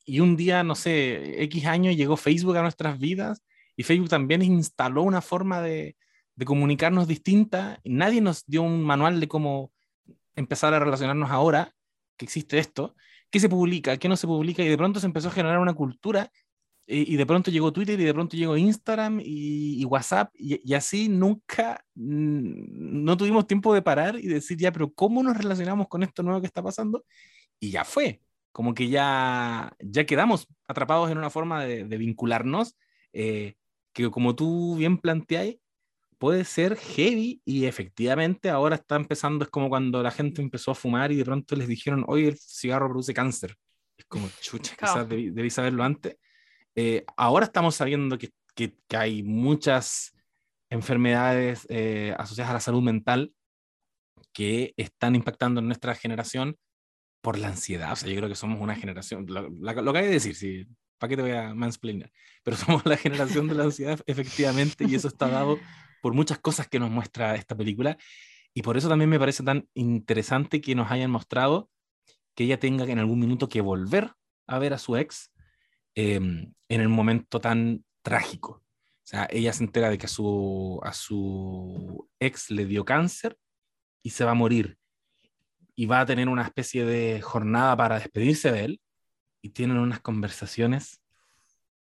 y 0.06 0.20
un 0.20 0.36
día, 0.36 0.62
no 0.62 0.74
sé, 0.74 1.42
X 1.44 1.66
años 1.66 1.96
llegó 1.96 2.16
Facebook 2.16 2.56
a 2.56 2.62
nuestras 2.62 2.98
vidas 2.98 3.42
y 3.76 3.82
Facebook 3.82 4.08
también 4.08 4.42
instaló 4.42 5.02
una 5.02 5.20
forma 5.20 5.60
de, 5.60 5.96
de 6.36 6.44
comunicarnos 6.44 7.08
distinta. 7.08 7.80
Nadie 7.84 8.20
nos 8.20 8.44
dio 8.46 8.62
un 8.62 8.82
manual 8.82 9.20
de 9.20 9.28
cómo 9.28 9.72
empezar 10.36 10.74
a 10.74 10.78
relacionarnos 10.78 11.30
ahora 11.30 11.74
que 12.16 12.24
existe 12.24 12.58
esto, 12.58 12.94
qué 13.30 13.40
se 13.40 13.48
publica, 13.48 13.96
qué 13.96 14.08
no 14.08 14.16
se 14.16 14.26
publica, 14.26 14.62
y 14.62 14.68
de 14.68 14.76
pronto 14.76 15.00
se 15.00 15.06
empezó 15.06 15.28
a 15.28 15.32
generar 15.32 15.58
una 15.58 15.74
cultura, 15.74 16.30
eh, 16.86 17.04
y, 17.06 17.16
de 17.16 17.26
pronto 17.26 17.50
llegó 17.50 17.72
Twitter, 17.72 17.98
y 17.98 18.04
de 18.04 18.14
pronto 18.14 18.36
llegó 18.36 18.56
Instagram 18.56 19.20
y, 19.22 19.84
WhatsApp, 19.84 20.30
y, 20.34 20.74
así 20.74 21.08
nunca, 21.08 21.84
no 21.94 23.16
tuvimos 23.16 23.46
tiempo 23.46 23.74
de 23.74 23.82
parar 23.82 24.16
y 24.18 24.26
decir, 24.26 24.58
ya, 24.58 24.72
pero 24.72 24.92
¿cómo 24.92 25.22
nos 25.22 25.36
relacionamos 25.36 25.88
con 25.88 26.02
esto 26.02 26.22
nuevo 26.22 26.40
que 26.40 26.46
está 26.46 26.62
pasando? 26.62 27.04
Y 27.58 27.70
ya 27.70 27.84
fue, 27.84 28.20
como 28.52 28.74
que 28.74 28.88
ya, 28.88 29.74
ya 29.80 30.04
quedamos 30.04 30.46
atrapados 30.68 31.10
en 31.10 31.18
una 31.18 31.30
forma 31.30 31.64
de, 31.64 31.84
vincularnos, 31.98 32.76
eh, 33.12 33.54
que 33.92 34.10
como 34.10 34.34
tú 34.34 34.76
bien 34.76 34.98
planteáis, 34.98 35.56
puede 36.18 36.44
ser 36.44 36.76
heavy 36.76 37.42
y 37.44 37.66
efectivamente 37.66 38.48
ahora 38.48 38.76
está 38.76 38.96
empezando, 38.96 39.44
es 39.44 39.50
como 39.50 39.68
cuando 39.68 40.02
la 40.02 40.10
gente 40.10 40.40
empezó 40.40 40.70
a 40.70 40.74
fumar 40.74 41.12
y 41.12 41.16
de 41.16 41.24
pronto 41.24 41.56
les 41.56 41.68
dijeron, 41.68 42.04
oye, 42.06 42.28
el 42.28 42.38
cigarro 42.38 42.88
produce 42.88 43.12
cáncer. 43.12 43.56
Es 43.96 44.06
como, 44.06 44.28
chucha, 44.40 44.74
quizás 44.74 45.08
debí, 45.08 45.50
saberlo 45.50 45.84
antes. 45.84 46.16
Eh, 46.76 47.04
ahora 47.16 47.46
estamos 47.46 47.76
sabiendo 47.76 48.18
que, 48.18 48.30
que, 48.54 48.74
hay 48.96 49.22
muchas 49.22 50.12
enfermedades 50.70 51.66
eh, 51.70 52.14
asociadas 52.18 52.50
a 52.50 52.54
la 52.54 52.60
salud 52.60 52.82
mental 52.82 53.32
que 54.32 54.74
están 54.76 55.14
impactando 55.14 55.60
en 55.60 55.66
nuestra 55.66 55.94
generación 55.94 56.56
por 57.22 57.38
la 57.38 57.48
ansiedad. 57.48 57.92
O 57.92 57.96
sea, 57.96 58.10
yo 58.10 58.16
creo 58.16 58.28
que 58.28 58.34
somos 58.34 58.60
una 58.60 58.74
generación, 58.74 59.26
lo, 59.28 59.48
lo, 59.48 59.92
que 59.92 59.98
hay 59.98 60.06
de 60.06 60.12
decir, 60.12 60.34
sí, 60.34 60.66
¿para 60.98 61.08
qué 61.08 61.16
te 61.16 61.22
voy 61.22 61.30
a 61.32 61.54
mansplainar? 61.54 62.12
Pero 62.42 62.56
somos 62.56 62.84
la 62.86 62.96
generación 62.96 63.48
de 63.48 63.54
la 63.54 63.64
ansiedad, 63.64 64.00
efectivamente, 64.06 64.84
y 64.84 64.94
eso 64.94 65.08
está 65.08 65.28
dado 65.28 65.58
por 66.02 66.12
muchas 66.12 66.38
cosas 66.38 66.68
que 66.68 66.78
nos 66.78 66.90
muestra 66.90 67.34
esta 67.36 67.56
película. 67.56 67.96
Y 68.52 68.62
por 68.62 68.76
eso 68.76 68.88
también 68.88 69.10
me 69.10 69.18
parece 69.18 69.42
tan 69.42 69.68
interesante 69.74 70.60
que 70.60 70.74
nos 70.74 70.90
hayan 70.90 71.10
mostrado 71.10 71.70
que 72.34 72.44
ella 72.44 72.58
tenga 72.58 72.84
en 72.84 72.98
algún 72.98 73.20
minuto 73.20 73.48
que 73.48 73.60
volver 73.60 74.12
a 74.46 74.58
ver 74.58 74.74
a 74.74 74.78
su 74.78 74.96
ex 74.96 75.30
em, 75.94 76.52
en 76.68 76.80
el 76.80 76.88
momento 76.88 77.40
tan 77.40 77.84
trágico. 78.02 78.62
O 79.04 79.06
sea, 79.06 79.28
ella 79.30 79.52
se 79.52 79.64
entera 79.64 79.90
de 79.90 79.98
que 79.98 80.06
a 80.06 80.08
su, 80.08 80.80
a 80.82 80.92
su 80.92 82.08
ex 82.18 82.50
le 82.50 82.64
dio 82.66 82.84
cáncer 82.84 83.38
y 84.02 84.10
se 84.10 84.24
va 84.24 84.32
a 84.32 84.34
morir. 84.34 84.78
Y 85.76 85.86
va 85.86 86.00
a 86.00 86.06
tener 86.06 86.28
una 86.28 86.42
especie 86.42 86.84
de 86.84 87.20
jornada 87.20 87.76
para 87.76 87.98
despedirse 87.98 88.52
de 88.52 88.64
él. 88.64 88.80
Y 89.42 89.50
tienen 89.50 89.76
unas 89.76 90.00
conversaciones 90.00 91.00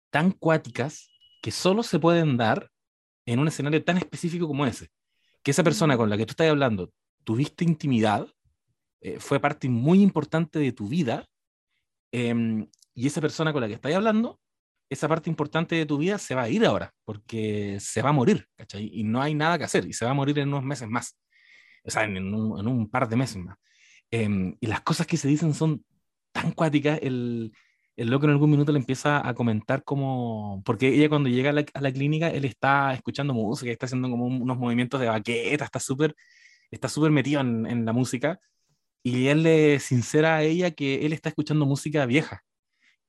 tan 0.09 0.31
cuáticas 0.31 1.09
que 1.41 1.51
solo 1.51 1.83
se 1.83 1.99
pueden 1.99 2.37
dar 2.37 2.71
en 3.25 3.39
un 3.39 3.47
escenario 3.47 3.83
tan 3.83 3.97
específico 3.97 4.47
como 4.47 4.65
ese. 4.65 4.89
Que 5.43 5.51
esa 5.51 5.63
persona 5.63 5.97
con 5.97 6.09
la 6.09 6.17
que 6.17 6.25
tú 6.25 6.31
estás 6.31 6.49
hablando 6.49 6.91
tuviste 7.23 7.63
intimidad, 7.63 8.27
eh, 9.01 9.19
fue 9.19 9.39
parte 9.39 9.69
muy 9.69 10.01
importante 10.01 10.59
de 10.59 10.71
tu 10.71 10.87
vida, 10.87 11.27
em, 12.11 12.67
y 12.93 13.07
esa 13.07 13.21
persona 13.21 13.53
con 13.53 13.61
la 13.61 13.67
que 13.67 13.75
estás 13.75 13.93
hablando, 13.93 14.39
esa 14.89 15.07
parte 15.07 15.29
importante 15.29 15.75
de 15.75 15.85
tu 15.85 15.97
vida 15.97 16.17
se 16.17 16.35
va 16.35 16.43
a 16.43 16.49
ir 16.49 16.65
ahora, 16.65 16.93
porque 17.05 17.77
se 17.79 18.01
va 18.01 18.09
a 18.09 18.13
morir, 18.13 18.47
¿cachai? 18.55 18.89
Y 18.93 19.03
no 19.03 19.21
hay 19.21 19.33
nada 19.33 19.57
que 19.57 19.63
hacer, 19.63 19.85
y 19.85 19.93
se 19.93 20.05
va 20.05 20.11
a 20.11 20.13
morir 20.13 20.37
en 20.39 20.49
unos 20.49 20.63
meses 20.63 20.89
más, 20.89 21.17
o 21.83 21.91
sea, 21.91 22.03
en 22.03 22.33
un, 22.33 22.59
en 22.59 22.67
un 22.67 22.89
par 22.89 23.07
de 23.07 23.15
meses 23.15 23.37
más. 23.37 23.57
Em, 24.11 24.55
y 24.59 24.67
las 24.67 24.81
cosas 24.81 25.07
que 25.07 25.17
se 25.17 25.27
dicen 25.27 25.53
son 25.53 25.85
tan 26.31 26.51
cuáticas, 26.51 26.99
el, 27.01 27.53
el 27.95 28.09
loco 28.09 28.25
en 28.25 28.31
algún 28.31 28.51
minuto 28.51 28.71
le 28.71 28.79
empieza 28.79 29.27
a 29.27 29.33
comentar 29.33 29.83
como, 29.83 30.61
porque 30.65 30.89
ella 30.89 31.09
cuando 31.09 31.29
llega 31.29 31.51
a 31.51 31.81
la, 31.81 31.91
clínica, 31.91 32.29
él 32.29 32.45
está 32.45 32.93
escuchando 32.93 33.33
música, 33.33 33.71
está 33.71 33.85
haciendo 33.85 34.09
como 34.09 34.25
unos 34.25 34.57
movimientos 34.57 34.99
de 34.99 35.07
baqueta, 35.07 35.65
está 35.65 35.79
súper 35.79 36.15
está 36.71 36.89
súper 36.89 37.11
metido 37.11 37.41
en, 37.41 37.85
la 37.85 37.93
música, 37.93 38.39
y 39.03 39.27
él 39.27 39.43
le 39.43 39.79
sincera 39.79 40.37
a 40.37 40.43
ella 40.43 40.71
que 40.71 41.05
él 41.05 41.13
está 41.13 41.29
escuchando 41.29 41.65
música 41.65 42.05
vieja, 42.05 42.43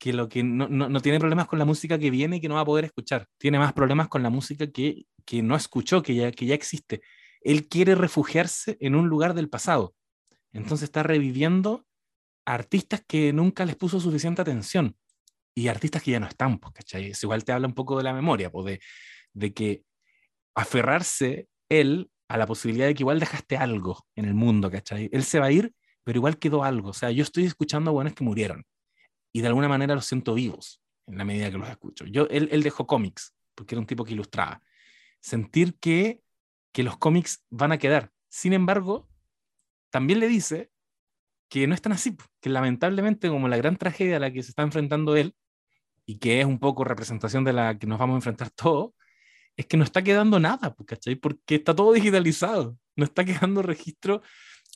que 0.02 0.12
lo 0.12 0.28
que 0.28 0.42
no, 0.42 0.66
no, 0.68 1.00
tiene 1.00 1.20
problemas 1.20 1.46
con 1.46 1.60
la 1.60 1.64
música 1.64 1.96
que 1.96 2.10
viene 2.10 2.38
y 2.38 2.40
que 2.40 2.48
no 2.48 2.56
va 2.56 2.62
a 2.62 2.64
poder 2.64 2.86
escuchar, 2.86 3.28
tiene 3.38 3.60
más 3.60 3.72
problemas 3.72 4.08
con 4.08 4.20
la 4.24 4.30
música 4.30 4.66
que, 4.66 5.04
que 5.24 5.44
no 5.44 5.54
escuchó, 5.54 6.02
que 6.02 6.16
ya, 6.16 6.32
que 6.32 6.44
ya 6.44 6.56
existe. 6.56 7.02
Él 7.40 7.68
quiere 7.68 7.94
refugiarse 7.94 8.76
en 8.80 8.96
un 8.96 9.08
lugar 9.08 9.32
del 9.32 9.48
pasado, 9.48 9.94
entonces 10.52 10.86
está 10.86 11.04
reviviendo 11.04 11.86
artistas 12.44 13.04
que 13.06 13.32
nunca 13.32 13.64
les 13.64 13.76
puso 13.76 14.00
suficiente 14.00 14.42
atención 14.42 14.96
y 15.54 15.68
artistas 15.68 16.02
que 16.02 16.10
ya 16.10 16.18
no 16.18 16.26
están, 16.26 16.58
pues, 16.58 16.74
¿cachai? 16.74 17.10
Eso 17.10 17.26
igual 17.26 17.44
te 17.44 17.52
habla 17.52 17.68
un 17.68 17.74
poco 17.74 17.96
de 17.96 18.02
la 18.02 18.12
memoria, 18.12 18.50
pues, 18.50 18.66
de, 18.66 18.80
de 19.34 19.54
que 19.54 19.84
aferrarse 20.56 21.46
él 21.68 22.10
a 22.26 22.38
la 22.38 22.48
posibilidad 22.48 22.88
de 22.88 22.94
que 22.94 23.04
igual 23.04 23.20
dejaste 23.20 23.56
algo 23.56 24.04
en 24.16 24.24
el 24.24 24.34
mundo, 24.34 24.68
¿cachai? 24.68 25.08
Él 25.12 25.22
se 25.22 25.38
va 25.38 25.46
a 25.46 25.52
ir, 25.52 25.72
pero 26.02 26.18
igual 26.18 26.38
quedó 26.40 26.64
algo. 26.64 26.88
O 26.88 26.92
sea, 26.92 27.12
yo 27.12 27.22
estoy 27.22 27.44
escuchando 27.44 27.92
a 27.92 27.94
buenos 27.94 28.14
que 28.14 28.24
murieron 28.24 28.66
y 29.32 29.40
de 29.40 29.48
alguna 29.48 29.68
manera 29.68 29.94
los 29.94 30.06
siento 30.06 30.34
vivos 30.34 30.82
en 31.06 31.18
la 31.18 31.24
medida 31.24 31.50
que 31.50 31.58
los 31.58 31.68
escucho. 31.68 32.04
Yo, 32.06 32.26
él, 32.30 32.48
él 32.52 32.62
dejó 32.62 32.86
cómics, 32.86 33.34
porque 33.54 33.74
era 33.74 33.80
un 33.80 33.86
tipo 33.86 34.04
que 34.04 34.12
ilustraba. 34.12 34.62
Sentir 35.20 35.78
que, 35.78 36.22
que 36.72 36.82
los 36.82 36.96
cómics 36.96 37.44
van 37.50 37.72
a 37.72 37.78
quedar. 37.78 38.12
Sin 38.28 38.52
embargo, 38.52 39.08
también 39.90 40.20
le 40.20 40.28
dice 40.28 40.70
que 41.48 41.66
no 41.66 41.74
es 41.74 41.82
tan 41.82 41.92
así, 41.92 42.16
que 42.40 42.48
lamentablemente 42.48 43.28
como 43.28 43.48
la 43.48 43.56
gran 43.58 43.76
tragedia 43.76 44.16
a 44.16 44.20
la 44.20 44.32
que 44.32 44.42
se 44.42 44.50
está 44.50 44.62
enfrentando 44.62 45.16
él, 45.16 45.34
y 46.06 46.18
que 46.18 46.40
es 46.40 46.46
un 46.46 46.58
poco 46.58 46.84
representación 46.84 47.44
de 47.44 47.52
la 47.52 47.78
que 47.78 47.86
nos 47.86 47.98
vamos 47.98 48.14
a 48.14 48.18
enfrentar 48.18 48.50
todos, 48.50 48.92
es 49.56 49.66
que 49.66 49.76
no 49.76 49.84
está 49.84 50.02
quedando 50.02 50.38
nada, 50.40 50.74
¿cachai? 50.86 51.16
Porque 51.16 51.56
está 51.56 51.74
todo 51.74 51.92
digitalizado, 51.92 52.76
no 52.96 53.04
está 53.04 53.24
quedando 53.24 53.62
registro 53.62 54.22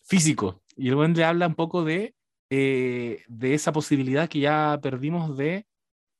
físico. 0.07 0.63
Y 0.77 0.89
el 0.89 0.97
buen 0.97 1.15
le 1.15 1.25
habla 1.25 1.47
un 1.47 1.55
poco 1.55 1.85
de, 1.85 2.15
eh, 2.51 3.23
de 3.29 3.55
esa 3.55 3.73
posibilidad 3.73 4.29
que 4.29 4.41
ya 4.41 4.79
perdimos 4.83 5.37
de 5.37 5.67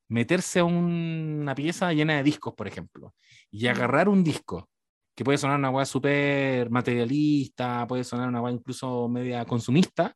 meterse 0.09 0.61
a 0.61 0.65
una 0.65 1.55
pieza 1.55 1.93
llena 1.93 2.17
de 2.17 2.23
discos, 2.23 2.55
por 2.55 2.69
ejemplo, 2.69 3.15
y 3.51 3.67
agarrar 3.67 4.09
un 4.09 4.25
disco, 4.25 4.69
que 5.17 5.25
puede 5.25 5.39
sonar 5.39 5.59
una 5.59 5.71
weá 5.71 5.87
súper 5.87 6.71
materialista, 6.71 7.87
puede 7.87 8.05
sonar 8.05 8.29
una 8.29 8.43
weá 8.43 8.53
incluso 8.53 9.09
media 9.09 9.45
consumista, 9.47 10.15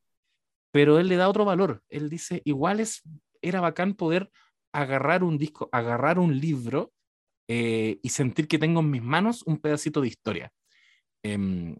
pero 0.73 0.99
él 0.99 1.09
le 1.09 1.17
da 1.17 1.29
otro 1.29 1.45
valor. 1.45 1.83
Él 1.89 2.09
dice, 2.11 2.43
igual 2.45 2.81
es, 2.81 3.03
era 3.43 3.61
bacán 3.61 3.95
poder 3.95 4.31
agarrar 4.73 5.25
un 5.25 5.39
disco, 5.39 5.69
agarrar 5.73 6.19
un 6.19 6.39
libro 6.39 6.93
eh, 7.49 7.99
y 8.03 8.11
sentir 8.11 8.47
que 8.47 8.59
tengo 8.59 8.81
en 8.81 8.91
mis 8.91 9.03
manos 9.03 9.43
un 9.45 9.59
pedacito 9.59 10.01
de 10.01 10.09
historia. 10.09 10.53
Em, 11.23 11.77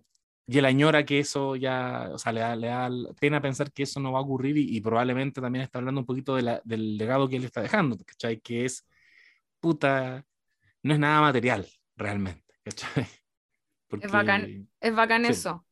y 0.51 0.59
él 0.59 0.65
añora 0.65 1.05
que 1.05 1.21
eso 1.21 1.55
ya, 1.55 2.11
o 2.13 2.19
sea, 2.19 2.33
le 2.33 2.41
da, 2.41 2.57
le 2.57 2.67
da, 2.67 2.91
pena 3.21 3.41
pensar 3.41 3.71
que 3.71 3.85
eso 3.85 4.01
no 4.01 4.11
va 4.11 4.19
a 4.19 4.23
ocurrir 4.23 4.57
y, 4.59 4.81
probablemente 4.81 5.41
también 5.41 5.63
está 5.63 5.79
hablando 5.79 6.01
un 6.01 6.07
poquito 6.07 6.35
de 6.35 6.43
la, 6.43 6.61
del 6.65 6.97
legado 6.97 7.29
que 7.29 7.37
él 7.37 7.45
está 7.45 7.63
dejando, 7.63 7.97
¿cachai? 8.05 8.41
Que 8.41 8.65
es, 8.65 8.85
puta, 9.61 10.27
no 10.83 10.93
es 10.93 10.99
nada 10.99 11.21
material 11.21 11.69
realmente, 11.95 12.53
¿cachai? 12.65 13.07
es 14.03 14.11
bacán, 14.11 14.69
es 14.81 14.93
bacán 14.93 15.25
eso 15.25 15.65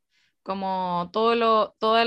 como 0.45 1.11
todo 1.13 1.35
lo, 1.35 1.75
todo 1.81 1.99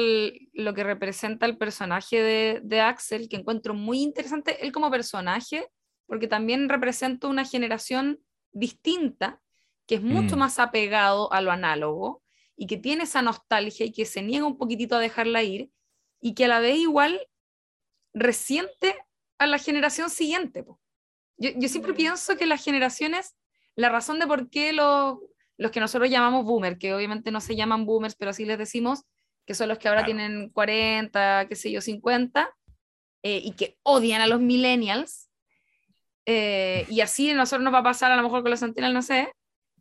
lo 0.54 0.74
que 0.74 0.84
representa 0.86 1.46
el 1.46 1.58
personaje 1.58 2.24
de, 2.24 2.62
de, 2.64 2.80
Axel, 2.80 3.28
que 3.28 3.36
encuentro 3.36 3.74
muy 3.74 4.02
interesante, 4.02 4.66
él 4.66 4.72
como 4.72 4.90
personaje, 4.90 5.68
porque 6.08 6.28
también 6.28 6.70
representa 6.70 7.28
una 7.28 7.44
generación 7.44 8.20
distinta, 8.54 9.42
que 9.86 9.96
es 9.96 10.02
mucho 10.02 10.38
mm. 10.38 10.40
más 10.40 10.58
apegado 10.58 11.32
a 11.34 11.42
lo 11.42 11.52
análogo 11.52 12.21
y 12.62 12.68
que 12.68 12.78
tiene 12.78 13.06
esa 13.06 13.24
nostalgia 13.24 13.88
y 13.88 13.92
que 13.92 14.06
se 14.06 14.22
niega 14.22 14.46
un 14.46 14.56
poquitito 14.60 14.96
a 14.96 15.00
dejarla 15.00 15.42
ir 15.42 15.72
y 16.22 16.36
que 16.36 16.46
a 16.46 16.48
la 16.48 16.60
vez 16.60 16.78
igual 16.78 17.20
resiente 18.14 18.96
a 19.40 19.48
la 19.48 19.58
generación 19.58 20.12
siguiente. 20.12 20.64
Yo, 21.38 21.50
yo 21.56 21.68
siempre 21.68 21.94
mm. 21.94 21.96
pienso 21.96 22.38
que 22.38 22.46
las 22.46 22.64
generaciones, 22.64 23.36
la 23.76 23.90
razón 23.90 24.20
de 24.20 24.28
por 24.28 24.52
qué 24.52 24.74
los 24.74 25.18
los 25.58 25.72
que 25.72 25.80
nosotros 25.80 26.10
llamamos 26.12 26.46
boomer, 26.46 26.78
que 26.78 26.94
obviamente 26.94 27.32
no 27.32 27.42
se 27.42 27.56
llaman 27.56 27.86
boomers, 27.86 28.16
pero 28.16 28.30
así 28.30 28.46
les 28.46 28.60
decimos, 28.60 29.06
que 29.48 29.56
son 29.56 29.70
los 29.70 29.80
que 29.80 29.88
ahora 29.88 30.06
tienen 30.06 30.50
40, 30.50 31.48
qué 31.48 31.56
sé 31.56 31.72
yo, 31.72 31.82
50, 31.82 32.56
eh, 33.24 33.42
y 33.44 33.52
que 33.54 33.78
odian 33.84 34.22
a 34.22 34.28
los 34.28 34.40
millennials. 34.40 35.30
eh, 36.28 36.86
y 36.90 37.02
así 37.02 37.32
a 37.32 37.36
nosotros 37.36 37.64
nos 37.64 37.74
va 37.74 37.80
a 37.80 37.84
pasar 37.84 38.12
a 38.12 38.16
lo 38.16 38.24
mejor 38.24 38.44
con 38.44 38.52
los 38.52 38.60
centennials, 38.60 38.94
no 38.94 39.02
sé. 39.02 39.34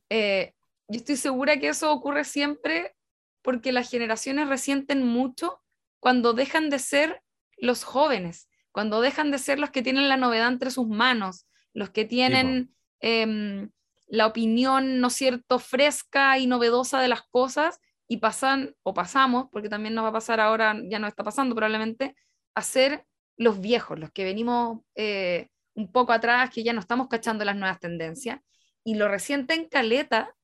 eh, 0.08 0.54
yo 0.90 0.98
estoy 0.98 1.16
segura 1.16 1.58
que 1.58 1.68
eso 1.68 1.92
ocurre 1.92 2.24
siempre 2.24 2.94
porque 3.42 3.72
las 3.72 3.90
generaciones 3.90 4.48
resienten 4.48 5.06
mucho 5.06 5.62
cuando 6.00 6.32
dejan 6.32 6.68
de 6.68 6.78
ser 6.78 7.22
los 7.56 7.84
jóvenes, 7.84 8.48
cuando 8.72 9.00
dejan 9.00 9.30
de 9.30 9.38
ser 9.38 9.58
los 9.58 9.70
que 9.70 9.82
tienen 9.82 10.08
la 10.08 10.16
novedad 10.16 10.48
entre 10.48 10.70
sus 10.70 10.88
manos, 10.88 11.46
los 11.72 11.90
que 11.90 12.04
tienen 12.04 12.74
em, 13.00 13.70
la 14.08 14.26
opinión, 14.26 15.00
¿no 15.00 15.08
es 15.08 15.14
cierto?, 15.14 15.58
fresca 15.58 16.38
y 16.38 16.46
novedosa 16.46 17.00
de 17.00 17.08
las 17.08 17.22
cosas 17.22 17.80
y 18.08 18.16
pasan, 18.16 18.74
o 18.82 18.92
pasamos, 18.92 19.46
porque 19.52 19.68
también 19.68 19.94
nos 19.94 20.04
va 20.04 20.08
a 20.08 20.14
pasar 20.14 20.40
ahora, 20.40 20.76
ya 20.90 20.98
no 20.98 21.06
está 21.06 21.22
pasando 21.22 21.54
probablemente, 21.54 22.16
a 22.56 22.62
ser 22.62 23.06
los 23.36 23.60
viejos, 23.60 23.98
los 23.98 24.10
que 24.10 24.24
venimos 24.24 24.80
eh, 24.96 25.48
un 25.74 25.92
poco 25.92 26.12
atrás, 26.12 26.50
que 26.50 26.64
ya 26.64 26.72
no 26.72 26.80
estamos 26.80 27.06
cachando 27.06 27.44
las 27.44 27.54
nuevas 27.54 27.78
tendencias, 27.78 28.40
y 28.82 28.96
lo 28.96 29.06
resienten 29.06 29.68
caleta, 29.68 30.34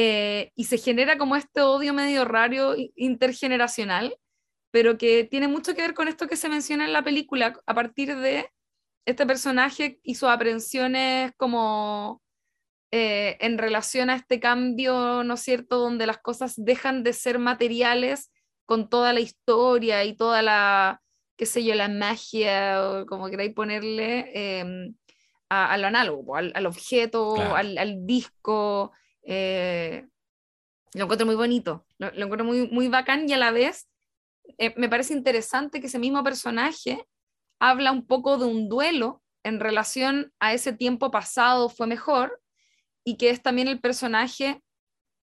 eh, 0.00 0.52
y 0.54 0.64
se 0.66 0.78
genera 0.78 1.18
como 1.18 1.34
este 1.34 1.60
odio 1.60 1.92
medio 1.92 2.24
raro 2.24 2.76
intergeneracional, 2.94 4.16
pero 4.70 4.96
que 4.96 5.24
tiene 5.24 5.48
mucho 5.48 5.74
que 5.74 5.82
ver 5.82 5.94
con 5.94 6.06
esto 6.06 6.28
que 6.28 6.36
se 6.36 6.48
menciona 6.48 6.84
en 6.84 6.92
la 6.92 7.02
película, 7.02 7.58
a 7.66 7.74
partir 7.74 8.16
de 8.16 8.48
este 9.06 9.26
personaje 9.26 9.98
y 10.04 10.14
sus 10.14 10.28
aprensiones 10.28 11.32
como 11.36 12.22
eh, 12.92 13.36
en 13.40 13.58
relación 13.58 14.08
a 14.08 14.14
este 14.14 14.38
cambio, 14.38 15.24
¿no 15.24 15.34
es 15.34 15.40
cierto?, 15.40 15.78
donde 15.78 16.06
las 16.06 16.18
cosas 16.18 16.54
dejan 16.56 17.02
de 17.02 17.12
ser 17.12 17.40
materiales 17.40 18.30
con 18.66 18.88
toda 18.88 19.12
la 19.12 19.18
historia 19.20 20.04
y 20.04 20.14
toda 20.16 20.42
la, 20.42 21.00
qué 21.36 21.44
sé 21.46 21.64
yo, 21.64 21.74
la 21.74 21.88
magia, 21.88 22.82
o 22.88 23.06
como 23.06 23.28
queráis 23.30 23.52
ponerle, 23.52 24.30
em, 24.60 24.94
a, 25.50 25.72
a 25.72 25.76
lo 25.78 25.88
análogo, 25.88 26.36
al, 26.36 26.52
al 26.54 26.66
objeto, 26.66 27.34
Claro. 27.34 27.56
al, 27.56 27.78
al 27.78 28.06
disco. 28.06 28.92
Eh, 29.30 30.08
lo 30.94 31.04
encuentro 31.04 31.26
muy 31.26 31.34
bonito, 31.34 31.84
lo, 31.98 32.08
encuentro 32.08 32.44
muy, 32.44 32.66
muy 32.68 32.88
bacán 32.88 33.28
y 33.28 33.34
a 33.34 33.36
la 33.36 33.50
vez 33.50 33.86
eh, 34.56 34.72
me 34.78 34.88
parece 34.88 35.12
interesante 35.12 35.80
que 35.80 35.88
ese 35.88 35.98
mismo 35.98 36.24
personaje 36.24 37.06
habla 37.60 37.92
un 37.92 38.06
poco 38.06 38.38
de 38.38 38.46
un 38.46 38.70
duelo 38.70 39.22
en 39.42 39.60
relación 39.60 40.32
a 40.40 40.54
ese 40.54 40.72
tiempo 40.72 41.10
pasado 41.10 41.68
fue 41.68 41.86
mejor 41.86 42.40
y 43.04 43.18
que 43.18 43.28
es 43.28 43.42
también 43.42 43.68
el 43.68 43.80
personaje 43.80 44.62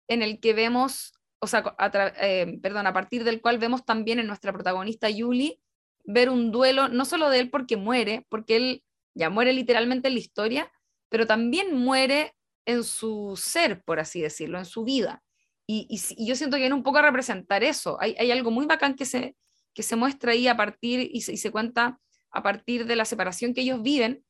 en 0.06 0.20
el 0.20 0.38
que 0.38 0.52
vemos, 0.52 1.14
o 1.38 1.46
sea, 1.46 1.74
a, 1.78 1.90
eh, 2.20 2.58
perdón, 2.62 2.86
a 2.86 2.92
partir 2.92 3.24
del 3.24 3.40
cual 3.40 3.56
vemos 3.56 3.86
también 3.86 4.18
en 4.18 4.26
nuestra 4.26 4.52
protagonista 4.52 5.08
Yuli 5.08 5.62
ver 6.04 6.28
un 6.28 6.52
duelo, 6.52 6.88
no 6.88 7.06
solo 7.06 7.30
de 7.30 7.40
él 7.40 7.48
porque 7.48 7.78
muere, 7.78 8.26
porque 8.28 8.56
él 8.56 8.84
ya 9.14 9.30
muere 9.30 9.54
literalmente 9.54 10.08
en 10.08 10.14
la 10.14 10.20
historia, 10.20 10.72
pero 11.08 11.26
también 11.26 11.74
muere 11.74 12.34
en 12.68 12.84
su 12.84 13.34
ser, 13.42 13.82
por 13.82 13.98
así 13.98 14.20
decirlo, 14.20 14.58
en 14.58 14.66
su 14.66 14.84
vida. 14.84 15.22
Y, 15.66 15.88
y 15.90 16.26
yo 16.26 16.36
siento 16.36 16.56
que 16.56 16.60
viene 16.60 16.74
un 16.74 16.82
poco 16.82 16.98
a 16.98 17.02
representar 17.02 17.64
eso. 17.64 17.96
Hay, 17.98 18.30
algo 18.30 18.50
muy 18.50 18.66
bacán 18.66 18.94
que 18.94 19.06
se, 19.06 19.36
que 19.72 19.82
se 19.82 19.96
muestra 19.96 20.32
ahí 20.32 20.48
a 20.48 20.56
partir 20.56 21.10
y 21.10 21.22
se, 21.22 21.50
cuenta 21.50 21.98
a 22.30 22.42
partir 22.42 22.84
de 22.84 22.94
la 22.94 23.06
separación 23.06 23.54
que 23.54 23.62
ellos 23.62 23.82
viven 23.82 24.22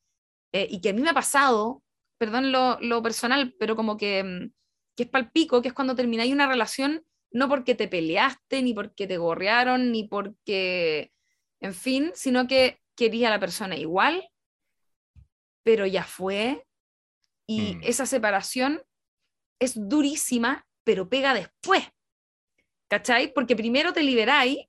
eh, 0.53 0.67
y 0.69 0.79
que 0.79 0.89
a 0.89 0.93
mí 0.93 1.01
me 1.01 1.09
ha 1.09 1.13
pasado, 1.13 1.83
perdón 2.17 2.53
lo, 2.53 2.79
lo 2.79 3.03
personal, 3.03 3.53
pero 3.59 3.75
como 3.75 3.97
que, 3.97 4.23
mm, 4.23 4.51
que 4.95 5.03
es 5.03 5.09
palpico, 5.09 5.61
que 5.61 5.67
es 5.67 5.73
cuando 5.73 5.95
termináis 5.95 6.31
una 6.31 6.47
relación 6.47 7.03
no 7.31 7.49
porque 7.49 7.75
te 7.75 7.89
peleaste, 7.89 8.61
ni 8.61 8.73
porque 8.73 9.05
te 9.05 9.17
gorrearon, 9.17 9.91
ni 9.91 10.07
porque, 10.07 11.11
en 11.59 11.73
fin, 11.73 12.11
sino 12.15 12.47
que 12.47 12.79
quería 12.95 13.27
a 13.27 13.31
la 13.31 13.39
persona 13.39 13.75
igual, 13.75 14.29
pero 15.61 15.85
ya 15.85 16.03
fue. 16.03 16.65
Y 17.51 17.77
Mm. 17.77 17.81
esa 17.83 18.05
separación 18.05 18.83
es 19.59 19.73
durísima, 19.75 20.67
pero 20.83 21.09
pega 21.09 21.33
después. 21.33 21.83
¿Cachai? 22.87 23.33
Porque 23.33 23.55
primero 23.55 23.91
te 23.91 24.03
liberáis, 24.03 24.59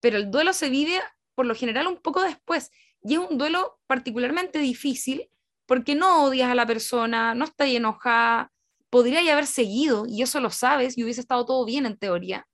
pero 0.00 0.16
el 0.16 0.30
duelo 0.30 0.54
se 0.54 0.70
vive 0.70 1.00
por 1.34 1.44
lo 1.44 1.54
general 1.54 1.86
un 1.86 1.98
poco 1.98 2.22
después. 2.22 2.70
Y 3.02 3.14
es 3.14 3.18
un 3.20 3.36
duelo 3.36 3.78
particularmente 3.86 4.58
difícil 4.58 5.28
porque 5.66 5.94
no 5.94 6.24
odias 6.24 6.50
a 6.50 6.54
la 6.54 6.64
persona, 6.66 7.34
no 7.34 7.44
estás 7.44 7.68
enojada, 7.68 8.50
podría 8.88 9.22
ya 9.22 9.32
haber 9.34 9.46
seguido, 9.46 10.06
y 10.06 10.22
eso 10.22 10.40
lo 10.40 10.48
sabes, 10.50 10.96
y 10.96 11.02
hubiese 11.04 11.20
estado 11.20 11.44
todo 11.44 11.64
bien 11.66 11.84
en 11.84 11.98
teoría, 11.98 12.46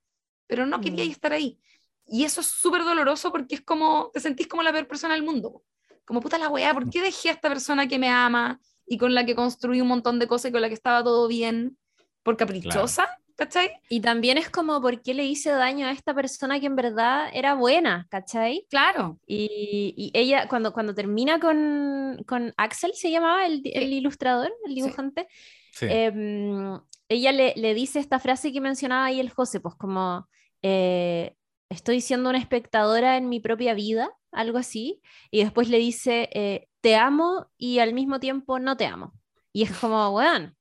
pero 0.47 0.65
no 0.65 0.81
querías 0.81 1.07
Mm. 1.07 1.11
estar 1.11 1.31
ahí. 1.33 1.59
Y 2.07 2.25
eso 2.25 2.41
es 2.41 2.47
súper 2.47 2.83
doloroso 2.83 3.31
porque 3.31 3.55
es 3.55 3.61
como, 3.61 4.09
te 4.13 4.19
sentís 4.19 4.47
como 4.47 4.63
la 4.63 4.71
peor 4.73 4.87
persona 4.87 5.13
del 5.13 5.23
mundo. 5.23 5.63
Como 6.03 6.19
puta 6.19 6.37
la 6.37 6.49
weá, 6.49 6.73
¿por 6.73 6.89
qué 6.89 7.01
dejé 7.01 7.29
a 7.29 7.33
esta 7.33 7.47
persona 7.47 7.87
que 7.87 7.97
me 7.99 8.09
ama 8.09 8.59
y 8.91 8.97
con 8.97 9.13
la 9.15 9.25
que 9.25 9.35
construí 9.35 9.79
un 9.79 9.87
montón 9.87 10.19
de 10.19 10.27
cosas 10.27 10.49
y 10.49 10.51
con 10.51 10.61
la 10.61 10.67
que 10.67 10.73
estaba 10.73 11.01
todo 11.01 11.27
bien? 11.29 11.77
¿Por 12.23 12.35
caprichosa? 12.35 13.07
¿Cachai? 13.37 13.71
Y 13.89 14.01
también 14.01 14.37
es 14.37 14.49
como, 14.49 14.81
¿por 14.81 15.01
qué 15.01 15.13
le 15.13 15.23
hice 15.23 15.49
daño 15.49 15.87
a 15.87 15.91
esta 15.91 16.13
persona 16.13 16.59
que 16.59 16.65
en 16.65 16.75
verdad 16.75 17.29
era 17.33 17.55
buena, 17.55 18.05
¿cachai? 18.11 18.67
Claro. 18.69 19.17
Y, 19.25 19.93
y 19.95 20.11
ella, 20.13 20.47
cuando, 20.49 20.73
cuando 20.73 20.93
termina 20.93 21.39
con, 21.39 22.21
con 22.27 22.53
Axel, 22.57 22.91
se 22.93 23.09
llamaba 23.09 23.45
el, 23.45 23.61
el 23.63 23.87
Sí. 23.89 23.95
ilustrador, 23.95 24.53
el 24.67 24.75
dibujante, 24.75 25.27
Sí. 25.71 25.85
em, 25.89 26.79
ella 27.07 27.31
le, 27.31 27.53
le 27.55 27.73
dice 27.73 27.99
esta 27.99 28.19
frase 28.19 28.51
que 28.51 28.59
mencionaba 28.61 29.05
ahí 29.05 29.19
el 29.21 29.29
José, 29.31 29.61
pues 29.61 29.75
como, 29.75 30.27
eh, 30.61 31.33
estoy 31.69 32.01
siendo 32.01 32.29
una 32.29 32.39
espectadora 32.39 33.15
en 33.17 33.29
mi 33.29 33.39
propia 33.39 33.73
vida, 33.73 34.11
algo 34.33 34.57
así, 34.57 35.01
y 35.31 35.41
después 35.43 35.69
le 35.69 35.77
dice, 35.77 36.29
eh, 36.33 36.67
te 36.81 36.95
amo 36.95 37.49
y 37.57 37.79
al 37.79 37.93
mismo 37.93 38.19
tiempo 38.19 38.59
no 38.59 38.75
te 38.75 38.85
amo. 38.85 39.13
Y 39.53 39.63
es 39.63 39.71
como, 39.77 40.09
weón, 40.09 40.55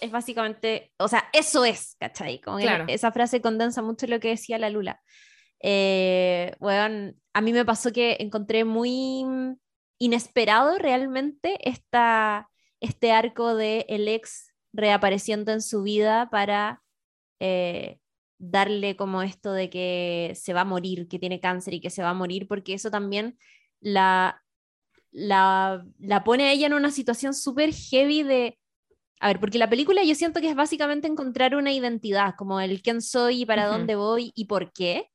es 0.00 0.10
básicamente, 0.10 0.92
o 0.98 1.08
sea, 1.08 1.28
eso 1.32 1.64
es, 1.64 1.96
¿cachai? 2.00 2.40
Como 2.40 2.58
que 2.58 2.64
Claro. 2.64 2.84
esa 2.88 3.12
frase 3.12 3.40
condensa 3.40 3.82
mucho 3.82 4.06
lo 4.06 4.20
que 4.20 4.28
decía 4.28 4.58
la 4.58 4.70
Lula. 4.70 5.00
Eh, 5.62 6.54
weón, 6.58 7.20
a 7.34 7.40
mí 7.40 7.52
me 7.52 7.64
pasó 7.64 7.92
que 7.92 8.16
encontré 8.20 8.64
muy 8.64 9.24
mm, 9.24 9.56
inesperado 9.98 10.78
realmente 10.78 11.58
esta, 11.68 12.48
este 12.80 13.12
arco 13.12 13.54
de 13.54 13.84
el 13.88 14.08
ex 14.08 14.54
reapareciendo 14.72 15.52
en 15.52 15.60
su 15.60 15.82
vida 15.82 16.30
para 16.30 16.82
eh, 17.40 17.98
darle 18.38 18.96
como 18.96 19.20
esto 19.22 19.52
de 19.52 19.68
que 19.68 20.32
se 20.34 20.54
va 20.54 20.62
a 20.62 20.64
morir, 20.64 21.08
que 21.08 21.18
tiene 21.18 21.40
cáncer 21.40 21.74
y 21.74 21.80
que 21.80 21.90
se 21.90 22.02
va 22.02 22.10
a 22.10 22.14
morir, 22.14 22.48
porque 22.48 22.72
eso 22.72 22.90
también 22.90 23.36
la, 23.80 24.42
la, 25.12 25.84
la 25.98 26.24
pone 26.24 26.44
a 26.44 26.52
ella 26.52 26.66
en 26.66 26.74
una 26.74 26.90
situación 26.90 27.34
súper 27.34 27.72
heavy 27.72 28.22
de... 28.22 28.58
A 29.20 29.28
ver, 29.28 29.40
porque 29.40 29.58
la 29.58 29.68
película 29.68 30.02
yo 30.02 30.14
siento 30.14 30.40
que 30.40 30.48
es 30.48 30.56
básicamente 30.56 31.06
encontrar 31.06 31.54
una 31.54 31.72
identidad, 31.72 32.34
como 32.38 32.60
el 32.60 32.80
quién 32.82 33.02
soy 33.02 33.42
y 33.42 33.46
para 33.46 33.66
dónde 33.66 33.94
voy 33.94 34.32
y 34.34 34.46
por 34.46 34.72
qué. 34.72 35.10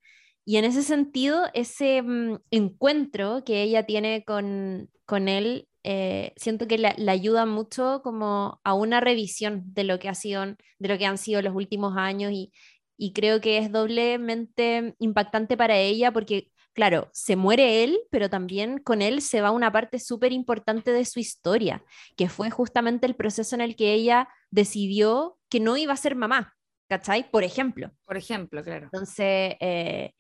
Y 0.46 0.58
en 0.58 0.66
ese 0.66 0.84
sentido, 0.84 1.46
ese 1.54 2.04
mm, 2.04 2.38
encuentro 2.52 3.44
que 3.44 3.64
ella 3.64 3.86
tiene 3.88 4.24
con, 4.24 4.92
con 5.06 5.28
él, 5.28 5.68
eh, 5.84 6.34
siento 6.36 6.68
que 6.68 6.78
la, 6.78 6.94
la 6.98 7.14
ayuda 7.14 7.46
mucho 7.48 8.02
como 8.04 8.60
a 8.64 8.74
una 8.76 9.02
revisión 9.02 9.64
de 9.74 9.84
lo 9.84 9.98
que, 9.98 10.10
ha 10.10 10.16
sido, 10.16 10.46
de 10.46 10.88
lo 10.88 10.98
que 10.98 11.06
han 11.06 11.18
sido 11.18 11.42
los 11.42 11.56
últimos 11.56 11.98
años 11.98 12.32
y, 12.32 12.52
y 12.98 13.14
creo 13.14 13.42
que 13.42 13.58
es 13.58 13.72
doblemente 13.72 14.96
impactante 15.00 15.58
para 15.58 15.78
ella 15.78 16.12
porque, 16.12 16.52
claro, 16.76 17.10
se 17.14 17.36
muere 17.38 17.84
él, 17.84 18.00
pero 18.12 18.30
también 18.30 18.80
con 18.80 19.02
él 19.02 19.22
se 19.24 19.42
va 19.42 19.52
una 19.52 19.72
parte 19.72 20.00
súper 20.00 20.34
importante 20.34 20.92
de 20.92 21.06
su 21.06 21.20
historia, 21.20 21.84
que 22.18 22.30
fue 22.30 22.52
justamente 22.52 23.08
el 23.08 23.16
proceso 23.16 23.56
en 23.56 23.62
el 23.62 23.76
que 23.78 23.94
ella 23.94 24.30
decidió 24.52 25.40
que 25.50 25.60
no 25.62 25.78
iba 25.78 25.94
a 25.94 25.98
ser 25.98 26.16
mamá, 26.16 26.56
¿cachai? 26.90 27.32
Por 27.32 27.44
ejemplo. 27.44 27.92
Por 28.06 28.18
ejemplo, 28.18 28.64
claro. 28.64 28.86
Entonces, 28.86 29.56
eh, 29.62 30.14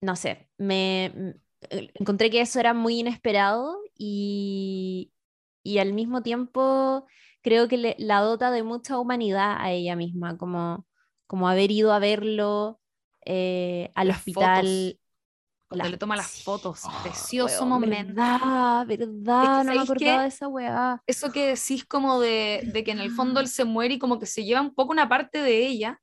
no 0.00 0.16
sé, 0.16 0.48
me 0.58 1.06
eh, 1.70 1.90
encontré 1.94 2.30
que 2.30 2.40
eso 2.40 2.60
era 2.60 2.74
muy 2.74 3.00
inesperado 3.00 3.78
y, 3.96 5.12
y 5.62 5.78
al 5.78 5.92
mismo 5.92 6.22
tiempo 6.22 7.06
creo 7.42 7.68
que 7.68 7.76
le- 7.78 7.96
la 7.98 8.20
dota 8.20 8.50
de 8.50 8.62
mucha 8.62 8.98
humanidad 8.98 9.56
a 9.58 9.72
ella 9.72 9.96
misma, 9.96 10.36
como, 10.38 10.86
como 11.26 11.48
haber 11.48 11.70
ido 11.70 11.92
a 11.92 11.98
verlo 11.98 12.80
eh, 13.24 13.90
al 13.94 14.08
Las 14.08 14.18
hospital. 14.18 14.66
fotos. 14.66 14.98
Cuando 15.72 15.88
le 15.90 15.98
toma 15.98 16.16
las 16.16 16.28
sí. 16.28 16.42
fotos. 16.42 16.80
Ah, 16.84 16.98
Precioso 17.02 17.64
Weón, 17.64 17.80
momento. 17.80 18.12
verdad, 18.14 18.86
verdad, 18.86 19.64
no 19.64 19.74
me 19.74 19.80
¿sabéis 19.80 19.82
acordaba 19.82 20.22
qué? 20.22 20.22
de 20.22 20.28
esa 20.28 20.48
weá. 20.48 21.02
Eso 21.06 21.32
que 21.32 21.48
decís 21.48 21.84
como 21.84 22.20
de, 22.20 22.64
de 22.66 22.84
que 22.84 22.92
en 22.92 23.00
el 23.00 23.10
fondo 23.10 23.40
él 23.40 23.48
se 23.48 23.64
muere 23.64 23.94
y 23.94 23.98
como 23.98 24.18
que 24.18 24.26
se 24.26 24.44
lleva 24.44 24.60
un 24.60 24.74
poco 24.74 24.92
una 24.92 25.08
parte 25.08 25.38
de 25.42 25.66
ella. 25.66 26.00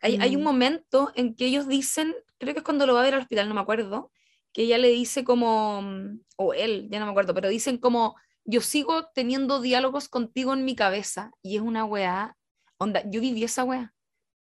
Hay, 0.00 0.16
hay 0.20 0.36
un 0.36 0.42
Mm. 0.42 0.44
momento 0.44 1.12
en 1.14 1.34
que 1.34 1.46
ellos 1.46 1.68
dicen, 1.68 2.14
creo 2.38 2.54
que 2.54 2.60
es 2.60 2.64
cuando 2.64 2.86
lo 2.86 2.94
va 2.94 3.00
a 3.00 3.04
ver 3.04 3.14
al 3.14 3.20
hospital, 3.22 3.48
no 3.48 3.54
me 3.54 3.60
acuerdo, 3.60 4.12
que 4.52 4.62
ella 4.62 4.78
le 4.78 4.88
dice 4.88 5.24
como, 5.24 5.82
mm, 5.82 6.20
o 6.38 6.54
él, 6.54 6.88
ya 6.90 6.98
no 7.00 7.06
me 7.06 7.12
acuerdo, 7.12 7.34
pero 7.34 7.48
dicen 7.48 7.78
como, 7.78 8.16
yo 8.44 8.60
sigo 8.62 9.06
teniendo 9.14 9.60
diálogos 9.60 10.08
contigo 10.08 10.54
en 10.54 10.64
mi 10.64 10.74
cabeza 10.76 11.32
y 11.42 11.56
es 11.56 11.62
una 11.62 11.84
weá, 11.84 12.38
onda, 12.78 13.02
yo 13.10 13.20
viví 13.20 13.44
esa 13.44 13.64
weá. 13.64 13.94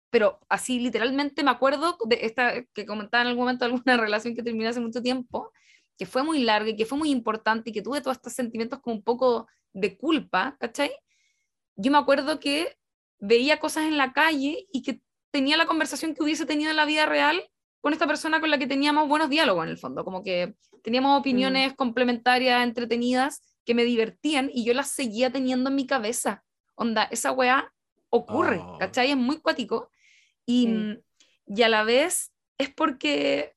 Pero 0.09 0.39
así 0.49 0.79
literalmente 0.79 1.43
me 1.43 1.51
acuerdo 1.51 1.97
de 2.05 2.19
esta 2.25 2.63
que 2.73 2.85
comentaba 2.85 3.21
en 3.23 3.27
algún 3.29 3.43
momento 3.43 3.65
alguna 3.65 3.97
relación 3.97 4.35
que 4.35 4.43
terminé 4.43 4.67
hace 4.69 4.79
mucho 4.79 5.01
tiempo 5.01 5.51
que 5.97 6.05
fue 6.05 6.23
muy 6.23 6.39
larga 6.43 6.69
y 6.71 6.75
que 6.75 6.85
fue 6.85 6.97
muy 6.97 7.09
importante 7.09 7.69
y 7.69 7.73
que 7.73 7.81
tuve 7.81 8.01
todos 8.01 8.17
estos 8.17 8.33
sentimientos 8.33 8.79
como 8.81 8.97
un 8.97 9.01
poco 9.03 9.47
de 9.71 9.97
culpa, 9.97 10.57
¿cachai? 10.59 10.91
Yo 11.77 11.89
me 11.89 11.97
acuerdo 11.97 12.39
que 12.39 12.77
veía 13.19 13.59
cosas 13.61 13.85
en 13.85 13.95
la 13.97 14.11
calle 14.11 14.67
y 14.73 14.81
que 14.83 15.01
tenía 15.31 15.55
la 15.55 15.65
conversación 15.65 16.13
que 16.13 16.21
hubiese 16.21 16.45
tenido 16.45 16.69
en 16.71 16.75
la 16.77 16.85
vida 16.85 17.05
real 17.05 17.41
con 17.79 17.93
esta 17.93 18.07
persona 18.07 18.41
con 18.41 18.49
la 18.51 18.57
que 18.57 18.67
teníamos 18.67 19.07
buenos 19.07 19.29
diálogos 19.29 19.63
en 19.63 19.69
el 19.71 19.77
fondo, 19.77 20.03
como 20.03 20.21
que 20.21 20.55
teníamos 20.83 21.17
opiniones 21.19 21.71
Mm. 21.71 21.75
complementarias, 21.75 22.63
entretenidas, 22.63 23.41
que 23.63 23.73
me 23.73 23.85
divertían 23.85 24.49
y 24.53 24.65
yo 24.65 24.73
las 24.73 24.91
seguía 24.91 25.29
teniendo 25.31 25.69
en 25.69 25.75
mi 25.75 25.85
cabeza. 25.87 26.43
Onda, 26.75 27.03
esa 27.05 27.31
weá 27.31 27.71
ocurre, 28.09 28.59
Oh. 28.61 28.77
¿cachai? 28.79 29.11
Es 29.11 29.17
muy 29.17 29.39
cuático. 29.39 29.89
Y, 30.45 30.63
Sí. 30.63 30.67
mm, 30.67 31.03
y 31.57 31.61
a 31.63 31.69
la 31.69 31.83
vez 31.83 32.31
es 32.57 32.69
porque, 32.73 33.53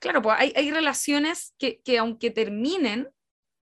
claro, 0.00 0.22
pues 0.22 0.36
hay, 0.38 0.52
hay 0.56 0.70
relaciones 0.70 1.54
que, 1.58 1.80
que 1.82 1.98
aunque 1.98 2.30
terminen, 2.30 3.10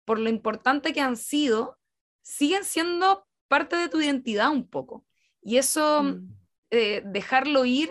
por 0.04 0.18
lo 0.18 0.28
importante 0.30 0.92
que 0.92 1.00
han 1.00 1.16
sido, 1.16 1.78
siguen 2.22 2.64
siendo 2.64 3.26
parte 3.48 3.76
de 3.76 3.88
tu 3.88 4.00
identidad 4.00 4.50
un 4.50 4.68
poco. 4.68 5.04
Y 5.42 5.56
eso, 5.58 6.02
Mm. 6.02 6.34
eh, 6.70 7.02
dejarlo 7.04 7.64
ir, 7.64 7.90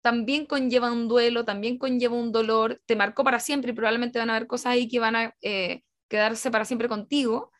también 0.00 0.46
conlleva 0.46 0.92
un 0.92 1.08
duelo, 1.08 1.44
también 1.44 1.78
conlleva 1.78 2.14
un 2.16 2.30
dolor, 2.32 2.80
te 2.86 2.94
marcó 2.96 3.24
para 3.24 3.40
siempre 3.40 3.72
y 3.72 3.74
probablemente 3.74 4.18
van 4.18 4.30
a 4.30 4.36
haber 4.36 4.46
cosas 4.46 4.66
ahí 4.72 4.88
que 4.88 5.00
van 5.00 5.16
a 5.16 5.34
eh, 5.42 5.82
quedarse 6.08 6.50
para 6.50 6.64
siempre 6.64 6.88
contigo, 6.88 7.50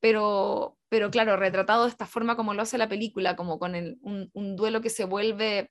pero, 0.00 0.78
pero 0.88 1.10
claro, 1.10 1.36
retratado 1.36 1.84
de 1.84 1.90
esta 1.90 2.06
forma 2.06 2.36
como 2.36 2.54
lo 2.54 2.62
hace 2.62 2.78
la 2.78 2.88
película, 2.88 3.36
como 3.36 3.58
con 3.58 3.74
el- 3.76 3.98
un, 4.02 4.30
un 4.32 4.56
duelo 4.56 4.80
que 4.80 4.90
se 4.90 5.04
vuelve 5.04 5.70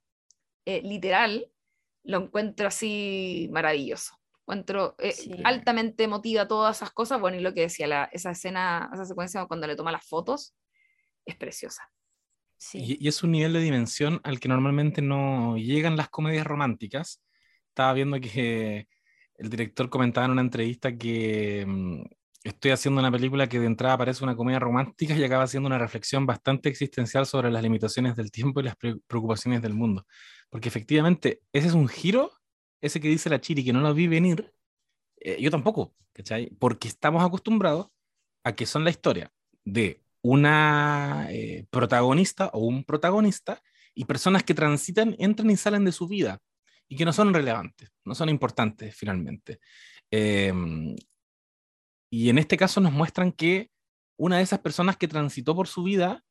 eh, 0.65 0.81
literal, 0.83 1.47
lo 2.03 2.23
encuentro 2.23 2.67
así 2.67 3.49
maravilloso. 3.51 4.15
Encuentro 4.41 4.95
eh, 4.99 5.11
Sí. 5.11 5.31
altamente 5.43 6.03
emotiva 6.03 6.47
todas 6.47 6.77
esas 6.77 6.91
cosas. 6.91 7.19
Bueno, 7.21 7.37
y 7.37 7.41
lo 7.41 7.53
que 7.53 7.61
decía, 7.61 7.87
la, 7.87 8.05
esa 8.11 8.31
escena, 8.31 8.89
esa 8.93 9.05
secuencia 9.05 9.45
cuando 9.45 9.67
le 9.67 9.75
toma 9.75 9.91
las 9.91 10.05
fotos, 10.05 10.55
es 11.25 11.35
preciosa. 11.35 11.83
Sí. 12.57 12.79
Y, 12.99 13.05
y 13.05 13.07
es 13.07 13.23
un 13.23 13.31
nivel 13.31 13.53
de 13.53 13.59
dimensión 13.61 14.19
al 14.23 14.39
que 14.39 14.49
normalmente 14.49 15.01
no 15.01 15.57
llegan 15.57 15.95
las 15.97 16.09
comedias 16.09 16.45
románticas. 16.45 17.21
Estaba 17.69 17.93
viendo 17.93 18.19
que 18.19 18.87
el 19.35 19.49
director 19.49 19.89
comentaba 19.89 20.25
en 20.25 20.31
una 20.31 20.41
entrevista 20.41 20.95
que 20.95 21.65
mm, 21.67 22.01
estoy 22.43 22.71
haciendo 22.71 22.99
una 22.99 23.11
película 23.11 23.47
que 23.47 23.59
de 23.59 23.65
entrada 23.67 23.97
parece 23.97 24.23
una 24.23 24.35
comedia 24.35 24.59
romántica 24.59 25.15
y 25.15 25.23
acaba 25.23 25.47
siendo 25.47 25.67
una 25.67 25.77
reflexión 25.79 26.25
bastante 26.25 26.69
existencial 26.69 27.25
sobre 27.25 27.49
las 27.51 27.63
limitaciones 27.63 28.15
del 28.15 28.31
tiempo 28.31 28.59
y 28.59 28.63
las 28.63 28.75
pre- 28.75 28.97
preocupaciones 29.07 29.61
del 29.61 29.73
mundo. 29.73 30.05
Porque 30.51 30.69
efectivamente, 30.69 31.41
ese 31.53 31.67
es 31.67 31.73
un 31.73 31.87
giro, 31.87 32.31
ese 32.81 32.99
que 32.99 33.07
dice 33.07 33.29
la 33.29 33.41
Chiri, 33.41 33.65
que 33.65 33.73
no 33.73 33.81
lo 33.81 33.93
vi 33.93 34.07
venir, 34.07 34.53
eh, 35.17 35.41
yo 35.41 35.49
tampoco, 35.49 35.95
¿cachai? 36.13 36.49
Porque 36.59 36.87
estamos 36.87 37.23
acostumbrados 37.23 37.87
a 38.43 38.53
que 38.53 38.65
son 38.65 38.83
la 38.83 38.91
historia 38.91 39.31
de 39.63 40.03
una 40.21 41.27
eh, 41.31 41.65
protagonista 41.69 42.49
o 42.53 42.59
un 42.59 42.83
protagonista 42.83 43.61
y 43.95 44.05
personas 44.05 44.43
que 44.43 44.53
transitan, 44.53 45.15
entran 45.17 45.49
y 45.49 45.57
salen 45.57 45.85
de 45.85 45.91
su 45.91 46.07
vida 46.07 46.39
y 46.87 46.95
que 46.95 47.05
no 47.05 47.13
son 47.13 47.33
relevantes, 47.33 47.89
no 48.05 48.13
son 48.13 48.29
importantes 48.29 48.95
finalmente. 48.95 49.59
Eh, 50.11 50.53
y 52.11 52.29
en 52.29 52.37
este 52.37 52.57
caso 52.57 52.81
nos 52.81 52.91
muestran 52.91 53.31
que 53.31 53.71
una 54.17 54.37
de 54.37 54.43
esas 54.43 54.59
personas 54.59 54.97
que 54.97 55.07
transitó 55.07 55.55
por 55.55 55.67
su 55.67 55.83
vida 55.83 56.23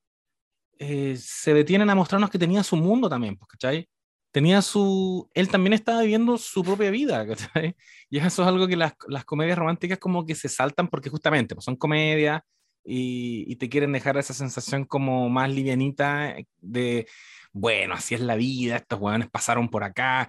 eh, 0.78 1.16
se 1.16 1.54
detienen 1.54 1.90
a 1.90 1.94
mostrarnos 1.94 2.30
que 2.30 2.38
tenía 2.38 2.62
su 2.62 2.76
mundo 2.76 3.08
también, 3.08 3.36
pues, 3.36 3.48
¿cachai? 3.48 3.88
Tenía 4.32 4.62
su... 4.62 5.28
Él 5.34 5.48
también 5.48 5.72
estaba 5.72 6.02
viviendo 6.02 6.38
su 6.38 6.62
propia 6.62 6.90
vida, 6.90 7.26
¿cachai? 7.26 7.76
Y 8.08 8.18
eso 8.18 8.42
es 8.42 8.48
algo 8.48 8.66
que 8.66 8.76
las, 8.76 8.94
las 9.08 9.24
comedias 9.24 9.58
románticas 9.58 9.98
como 9.98 10.24
que 10.24 10.34
se 10.34 10.48
saltan 10.48 10.88
porque 10.88 11.10
justamente 11.10 11.54
pues 11.54 11.64
son 11.64 11.76
comedias 11.76 12.42
y, 12.84 13.44
y 13.46 13.56
te 13.56 13.68
quieren 13.68 13.92
dejar 13.92 14.16
esa 14.16 14.34
sensación 14.34 14.84
como 14.84 15.28
más 15.28 15.50
livianita 15.50 16.36
de, 16.58 17.06
bueno, 17.52 17.94
así 17.94 18.14
es 18.14 18.20
la 18.20 18.36
vida, 18.36 18.76
estos 18.76 19.00
hueones 19.00 19.28
pasaron 19.30 19.68
por 19.68 19.84
acá, 19.84 20.28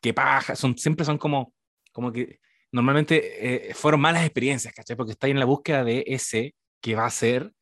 qué 0.00 0.12
paja, 0.12 0.56
son, 0.56 0.76
siempre 0.76 1.04
son 1.04 1.18
como, 1.18 1.52
como 1.92 2.12
que 2.12 2.40
normalmente 2.72 3.70
eh, 3.70 3.74
fueron 3.74 4.00
malas 4.00 4.24
experiencias, 4.24 4.74
¿cachai? 4.74 4.96
Porque 4.96 5.12
estás 5.12 5.30
en 5.30 5.38
la 5.38 5.44
búsqueda 5.44 5.84
de 5.84 6.04
ese 6.06 6.54
que 6.80 6.94
va 6.94 7.06
a 7.06 7.10
ser 7.10 7.52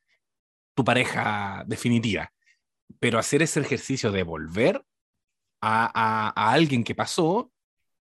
tu 0.74 0.84
pareja 0.84 1.64
definitiva. 1.66 2.32
Pero 2.98 3.18
hacer 3.18 3.42
ese 3.42 3.60
ejercicio 3.60 4.10
de 4.10 4.22
volver 4.22 4.82
a, 5.62 5.86
a, 5.94 6.32
a 6.36 6.52
alguien 6.52 6.84
que 6.84 6.94
pasó 6.94 7.51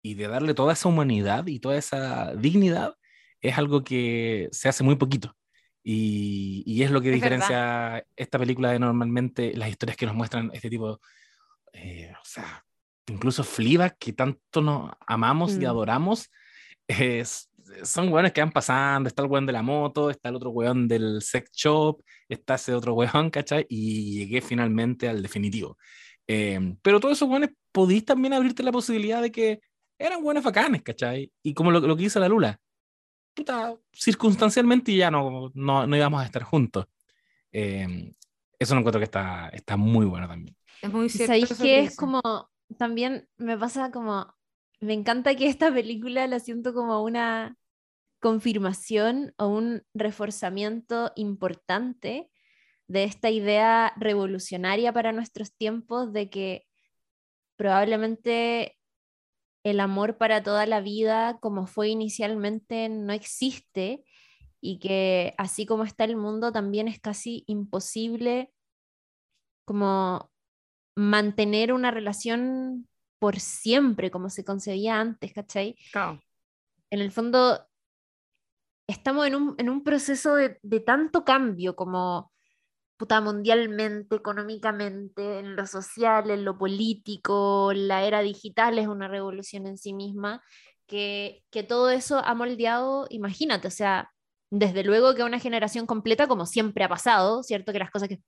y 0.02 0.14
de 0.14 0.28
darle 0.28 0.54
toda 0.54 0.74
esa 0.74 0.88
humanidad 0.88 1.46
y 1.46 1.60
toda 1.60 1.76
esa 1.78 2.34
dignidad 2.34 2.96
es 3.40 3.56
algo 3.58 3.84
que 3.84 4.48
se 4.52 4.68
hace 4.68 4.84
muy 4.84 4.96
poquito. 4.96 5.34
Y, 5.82 6.62
y 6.66 6.82
es 6.82 6.90
lo 6.90 7.00
que 7.00 7.08
Es 7.10 7.14
diferencia 7.14 8.04
esta 8.16 8.38
película 8.38 8.70
de 8.72 8.78
normalmente 8.78 9.54
las 9.54 9.68
historias 9.70 9.96
que 9.96 10.06
nos 10.06 10.14
muestran 10.14 10.50
este 10.54 10.70
tipo, 10.70 11.00
eh, 11.72 12.12
o 12.20 12.24
sea, 12.24 12.64
incluso 13.06 13.44
Fleabag, 13.44 13.96
que 13.98 14.12
tanto 14.14 14.62
nos 14.62 14.90
amamos 15.06 15.54
y 15.56 15.60
Mm. 15.60 15.66
adoramos, 15.66 16.30
es, 16.88 17.50
son 17.82 18.10
weones 18.12 18.32
que 18.32 18.40
van 18.40 18.52
pasando, 18.52 19.08
está 19.08 19.22
el 19.22 19.28
weón 19.28 19.46
de 19.46 19.52
la 19.52 19.62
moto, 19.62 20.10
está 20.10 20.30
el 20.30 20.36
otro 20.36 20.50
weón 20.50 20.88
del 20.88 21.20
sex 21.22 21.50
shop, 21.52 22.02
está 22.28 22.54
ese 22.54 22.74
otro 22.74 22.94
weón, 22.94 23.30
¿cachai? 23.30 23.66
Y 23.68 24.18
llegué 24.20 24.40
finalmente 24.40 25.08
al 25.08 25.22
definitivo. 25.22 25.76
Eh, 26.26 26.76
pero 26.82 27.00
todos 27.00 27.18
esos 27.18 27.28
weones 27.28 27.50
podís 27.72 28.04
también 28.04 28.32
abrirte 28.34 28.62
la 28.62 28.72
posibilidad 28.72 29.20
de 29.22 29.30
que 29.32 29.60
eran 29.98 30.22
buenos 30.22 30.44
bacanes, 30.44 30.82
¿cachai? 30.82 31.32
Y 31.42 31.54
como 31.54 31.70
lo, 31.70 31.80
lo 31.80 31.96
que 31.96 32.04
dice 32.04 32.20
la 32.20 32.28
Lula, 32.28 32.58
puta, 33.34 33.76
circunstancialmente 33.92 34.94
ya 34.94 35.10
no, 35.10 35.50
no, 35.54 35.86
no 35.86 35.96
íbamos 35.96 36.22
a 36.22 36.24
estar 36.26 36.42
juntos. 36.42 36.86
Eh, 37.52 38.12
eso 38.58 38.74
no 38.74 38.80
encuentro 38.80 39.00
que 39.00 39.04
está, 39.04 39.48
está 39.50 39.76
muy 39.76 40.06
bueno 40.06 40.28
también. 40.28 40.56
Es 40.80 40.92
muy 40.92 41.08
Y 41.10 41.10
cierto. 41.10 41.26
sabéis 41.26 41.54
que 41.54 41.80
es 41.80 41.90
dice. 41.90 41.96
como, 41.96 42.20
también 42.78 43.28
me 43.36 43.58
pasa 43.58 43.90
como, 43.90 44.34
me 44.80 44.92
encanta 44.94 45.34
que 45.34 45.46
esta 45.48 45.72
película 45.72 46.26
la 46.26 46.40
siento 46.40 46.74
como 46.74 47.02
una 47.02 47.56
confirmación 48.20 49.34
o 49.36 49.48
un 49.48 49.82
reforzamiento 49.94 51.12
importante 51.16 52.30
de 52.94 53.02
esta 53.02 53.28
idea 53.28 53.92
revolucionaria 53.96 54.92
para 54.92 55.10
nuestros 55.10 55.52
tiempos 55.52 56.12
de 56.12 56.30
que 56.30 56.64
probablemente 57.56 58.78
el 59.64 59.80
amor 59.80 60.16
para 60.16 60.44
toda 60.44 60.64
la 60.64 60.80
vida 60.80 61.38
como 61.40 61.66
fue 61.66 61.88
inicialmente 61.88 62.88
no 62.88 63.12
existe 63.12 64.04
y 64.60 64.78
que 64.78 65.34
así 65.38 65.66
como 65.66 65.82
está 65.82 66.04
el 66.04 66.16
mundo 66.16 66.52
también 66.52 66.86
es 66.86 67.00
casi 67.00 67.42
imposible 67.48 68.52
como 69.66 70.30
mantener 70.94 71.72
una 71.72 71.90
relación 71.90 72.88
por 73.18 73.40
siempre 73.40 74.12
como 74.12 74.30
se 74.30 74.44
concebía 74.44 75.00
antes, 75.00 75.32
¿cachai? 75.32 75.76
Claro. 75.90 76.20
En 76.90 77.00
el 77.00 77.10
fondo 77.10 77.66
estamos 78.88 79.26
en 79.26 79.34
un, 79.34 79.54
en 79.58 79.68
un 79.68 79.82
proceso 79.82 80.36
de, 80.36 80.60
de 80.62 80.78
tanto 80.78 81.24
cambio 81.24 81.74
como 81.74 82.32
puta, 82.96 83.20
mundialmente, 83.20 84.16
económicamente, 84.16 85.40
en 85.40 85.56
lo 85.56 85.66
social, 85.66 86.30
en 86.30 86.44
lo 86.44 86.58
político, 86.58 87.72
la 87.74 88.04
era 88.04 88.20
digital 88.22 88.78
es 88.78 88.86
una 88.88 89.08
revolución 89.08 89.66
en 89.66 89.78
sí 89.78 89.92
misma, 89.94 90.42
que, 90.86 91.44
que 91.50 91.62
todo 91.62 91.90
eso 91.90 92.18
ha 92.24 92.34
moldeado, 92.34 93.06
imagínate, 93.10 93.68
o 93.68 93.70
sea, 93.70 94.10
desde 94.50 94.84
luego 94.84 95.14
que 95.14 95.24
una 95.24 95.40
generación 95.40 95.86
completa, 95.86 96.28
como 96.28 96.46
siempre 96.46 96.84
ha 96.84 96.88
pasado, 96.88 97.42
¿cierto? 97.42 97.72
Que 97.72 97.78
las 97.80 97.90
cosas 97.90 98.08
que, 98.08 98.20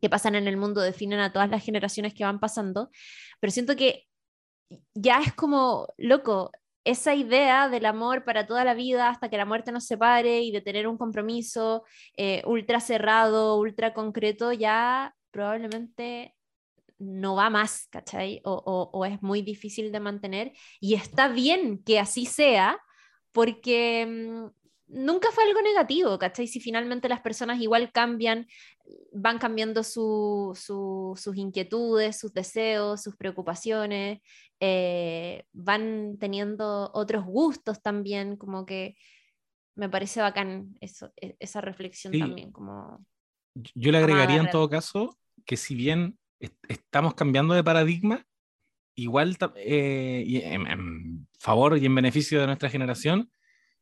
que 0.00 0.10
pasan 0.10 0.34
en 0.34 0.48
el 0.48 0.56
mundo 0.56 0.80
definen 0.80 1.20
a 1.20 1.32
todas 1.32 1.50
las 1.50 1.64
generaciones 1.64 2.14
que 2.14 2.24
van 2.24 2.40
pasando, 2.40 2.90
pero 3.40 3.52
siento 3.52 3.76
que 3.76 4.06
ya 4.94 5.20
es 5.20 5.32
como, 5.34 5.88
loco, 5.96 6.52
esa 6.90 7.14
idea 7.14 7.68
del 7.68 7.84
amor 7.86 8.24
para 8.24 8.46
toda 8.46 8.64
la 8.64 8.74
vida 8.74 9.10
hasta 9.10 9.28
que 9.28 9.36
la 9.36 9.44
muerte 9.44 9.72
nos 9.72 9.86
separe 9.86 10.40
y 10.40 10.50
de 10.50 10.62
tener 10.62 10.88
un 10.88 10.96
compromiso 10.96 11.84
eh, 12.16 12.42
ultra 12.46 12.80
cerrado, 12.80 13.56
ultra 13.58 13.92
concreto, 13.92 14.52
ya 14.52 15.14
probablemente 15.30 16.34
no 16.98 17.36
va 17.36 17.50
más, 17.50 17.88
¿cachai? 17.90 18.40
O, 18.44 19.04
es 19.04 19.22
muy 19.22 19.42
difícil 19.42 19.92
de 19.92 20.00
mantener. 20.00 20.52
Y 20.80 20.94
está 20.94 21.28
bien 21.28 21.82
que 21.84 22.00
así 22.00 22.26
sea, 22.26 22.78
porque 23.32 24.06
mmm, 24.06 24.46
nunca 24.88 25.30
fue 25.32 25.44
algo 25.44 25.60
negativo, 25.62 26.18
¿cachai? 26.18 26.46
Si 26.46 26.60
finalmente 26.60 27.08
las 27.08 27.20
personas 27.20 27.60
igual 27.60 27.92
cambian, 27.92 28.46
van 29.12 29.38
cambiando 29.38 29.82
su, 29.82 30.52
su, 30.58 31.14
sus 31.16 31.36
inquietudes, 31.36 32.18
sus 32.18 32.32
deseos, 32.32 33.02
sus 33.02 33.16
preocupaciones, 33.16 34.20
eh, 34.60 35.44
van 35.52 36.16
teniendo 36.18 36.90
otros 36.94 37.24
gustos 37.24 37.82
también, 37.82 38.36
como 38.36 38.66
que 38.66 38.96
me 39.74 39.88
parece 39.88 40.20
bacán 40.20 40.76
eso, 40.80 41.12
e, 41.16 41.36
esa 41.38 41.60
reflexión 41.60 42.12
Sí. 42.12 42.20
también. 42.20 42.50
Como... 42.50 43.04
Yo 43.74 43.92
le 43.92 43.98
agregaría 43.98 44.40
en 44.40 44.50
todo 44.50 44.68
caso 44.68 45.18
que 45.44 45.56
si 45.56 45.74
bien 45.74 46.18
est 46.40 46.54
estamos 46.68 47.14
cambiando 47.14 47.54
de 47.54 47.64
paradigma, 47.64 48.24
igual 48.94 49.36
eh, 49.56 50.24
y 50.26 50.38
en, 50.38 50.66
en, 50.66 51.28
favor 51.38 51.78
y 51.78 51.86
en 51.86 51.94
beneficio 51.94 52.40
de 52.40 52.46
nuestra 52.46 52.68
generación, 52.68 53.30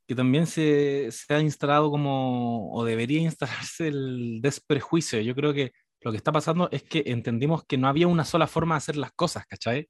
que 0.06 0.14
también 0.14 0.46
se, 0.46 1.10
se, 1.10 1.34
ha 1.34 1.40
instalado 1.40 1.90
como, 1.90 2.72
o 2.72 2.84
debería 2.84 3.20
instalarse 3.22 3.88
el 3.88 4.40
desprejuicio. 4.42 5.20
Yo 5.20 5.34
creo 5.34 5.52
que 5.52 5.72
lo 6.02 6.12
que 6.12 6.18
está 6.18 6.32
pasando 6.32 6.68
es 6.72 6.82
que 6.82 7.02
entendimos 7.06 7.64
que 7.64 7.78
no 7.78 7.88
había 7.88 8.06
una 8.08 8.24
sola 8.24 8.46
forma 8.46 8.76
de 8.76 8.78
hacer 8.78 8.96
las 8.96 9.12
cosas, 9.12 9.46
¿cachai? 9.46 9.88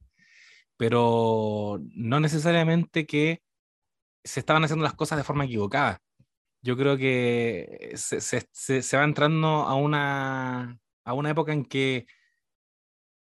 Pero 0.77 1.79
no 1.95 2.19
necesariamente 2.19 3.05
que 3.05 3.41
se 4.23 4.39
estaban 4.41 4.63
haciendo 4.63 4.83
las 4.83 4.95
cosas 4.95 5.17
de 5.17 5.23
forma 5.23 5.45
equivocada. 5.45 5.99
Yo 6.61 6.77
creo 6.77 6.97
que 6.97 7.93
se, 7.95 8.21
se, 8.21 8.81
se 8.81 8.97
va 8.97 9.03
entrando 9.03 9.47
a 9.47 9.75
una, 9.75 10.77
a 11.05 11.13
una 11.13 11.29
época 11.31 11.53
en 11.53 11.65
que 11.65 12.07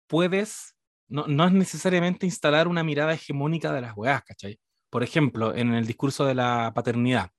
puedes, 0.07 0.75
no, 1.07 1.27
no 1.27 1.45
es 1.47 1.53
necesariamente 1.53 2.25
instalar 2.25 2.67
una 2.67 2.83
mirada 2.83 3.13
hegemónica 3.13 3.73
de 3.73 3.81
las 3.81 3.95
weas, 3.97 4.23
¿cachai? 4.23 4.59
Por 4.91 5.01
ejemplo, 5.01 5.55
en 5.55 5.73
el 5.73 5.87
discurso 5.87 6.25
de 6.25 6.35
la 6.35 6.71
paternidad, 6.75 7.31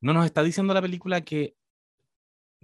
no 0.00 0.12
nos 0.12 0.24
está 0.26 0.44
diciendo 0.44 0.72
la 0.74 0.82
película 0.82 1.22
que, 1.22 1.56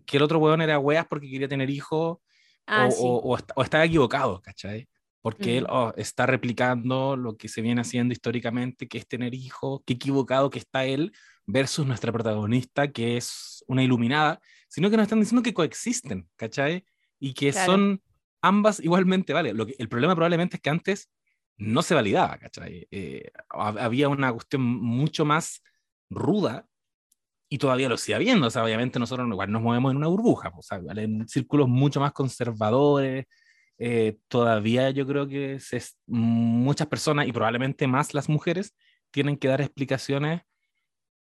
que 0.07 0.19
el 0.19 0.23
otro 0.23 0.39
weón 0.39 0.61
era 0.61 0.79
weas 0.79 1.07
porque 1.07 1.29
quería 1.29 1.49
tener 1.49 1.69
hijos 1.69 2.19
Ah, 2.67 2.87
o, 2.87 2.91
sí. 2.93 2.99
o, 3.03 3.17
o 3.17 3.37
está, 3.37 3.55
o 3.57 3.63
está 3.63 3.85
equivocado, 3.85 4.41
¿cachai? 4.41 4.89
Porque 5.21 5.59
él 5.59 5.67
oh, 5.69 5.93
está 5.97 6.27
replicando 6.27 7.17
lo 7.17 7.37
que 7.37 7.49
se 7.49 7.61
viene 7.61 7.81
haciendo 7.81 8.13
históricamente, 8.13 8.87
que 8.89 8.99
es 8.99 9.07
tener 9.07 9.35
hijos, 9.35 9.81
qué 9.85 9.95
equivocado 9.95 10.49
que 10.49 10.61
está 10.61 10.85
él 10.85 11.13
versus 11.45 11.87
nuestra 11.87 12.13
protagonista, 12.13 12.91
que 12.93 13.17
es 13.17 13.65
una 13.67 13.83
iluminada, 13.83 14.41
sino 14.69 14.91
que 14.91 14.97
nos 14.97 15.05
están 15.05 15.21
diciendo 15.21 15.43
que 15.43 15.55
coexisten, 15.55 16.29
¿cachai? 16.37 16.85
Y 17.19 17.35
que 17.35 17.51
Claro. 17.51 17.73
son 17.73 18.03
ambas 18.41 18.81
igualmente, 18.81 19.33
¿vale? 19.33 19.53
Lo 19.55 19.67
que, 19.67 19.75
el 19.79 19.89
problema 19.89 20.15
probablemente 20.15 20.57
es 20.57 20.63
que 20.63 20.71
antes 20.71 21.11
no 21.63 21.83
se 21.83 21.95
validaba, 21.95 22.39
¿cachai? 22.39 22.87
Eh, 22.91 23.31
hab- 23.51 23.81
había 23.81 24.09
una 24.09 24.33
cuestión 24.33 24.63
mucho 24.63 25.25
más 25.25 25.63
ruda 26.11 26.67
y 27.49 27.59
todavía 27.59 27.89
lo 27.89 27.97
sigue 27.99 28.15
habiendo, 28.17 28.47
o 28.47 28.51
sea, 28.51 28.65
obviamente 28.65 28.99
nosotros 28.99 29.29
igual 29.29 29.53
nos 29.53 29.63
movemos 29.63 29.91
en 29.93 29.99
una 29.99 30.09
burbuja, 30.09 30.51
pues, 30.53 30.67
o 30.73 30.81
sea, 30.83 31.03
en 31.03 31.29
círculos 31.29 31.69
mucho 31.69 32.01
más 32.01 32.13
conservadores, 32.13 33.27
eh, 33.79 34.19
todavía 34.29 34.91
yo 34.91 35.07
creo 35.07 35.29
que 35.29 35.59
muchas 36.07 36.87
personas, 36.89 37.27
y 37.29 37.33
probablemente 37.33 37.87
más 37.87 38.15
las 38.15 38.29
mujeres, 38.29 38.75
tienen 39.11 39.37
que 39.37 39.49
dar 39.49 39.61
explicaciones 39.61 40.43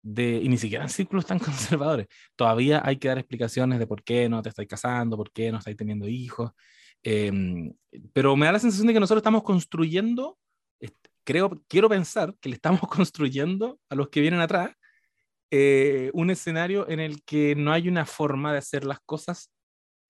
de, 0.02 0.40
y 0.42 0.48
ni 0.48 0.58
siquiera 0.58 0.84
en 0.84 0.90
círculos 0.90 1.26
tan 1.26 1.38
conservadores, 1.40 2.06
todavía 2.36 2.82
hay 2.84 2.96
que 2.98 3.08
dar 3.08 3.18
explicaciones 3.18 3.78
de 3.78 3.86
por 3.86 4.02
qué 4.04 4.28
no 4.28 4.42
te 4.42 4.48
estáis 4.50 4.68
casando, 4.68 5.16
por 5.16 5.32
qué 5.32 5.52
no 5.52 5.58
estáis 5.58 5.76
teniendo 5.76 6.08
hijos, 6.08 6.52
eh, 7.02 7.72
pero 8.12 8.36
me 8.36 8.46
da 8.46 8.52
la 8.52 8.58
sensación 8.58 8.86
de 8.86 8.94
que 8.94 9.00
nosotros 9.00 9.20
estamos 9.20 9.42
construyendo, 9.42 10.38
creo, 11.24 11.62
quiero 11.68 11.88
pensar 11.88 12.34
que 12.40 12.48
le 12.48 12.56
estamos 12.56 12.80
construyendo 12.88 13.78
a 13.88 13.94
los 13.94 14.08
que 14.08 14.20
vienen 14.20 14.40
atrás 14.40 14.74
eh, 15.50 16.10
un 16.14 16.30
escenario 16.30 16.88
en 16.88 17.00
el 17.00 17.22
que 17.24 17.54
no 17.54 17.72
hay 17.72 17.88
una 17.88 18.06
forma 18.06 18.52
de 18.52 18.58
hacer 18.58 18.84
las 18.84 19.00
cosas, 19.04 19.50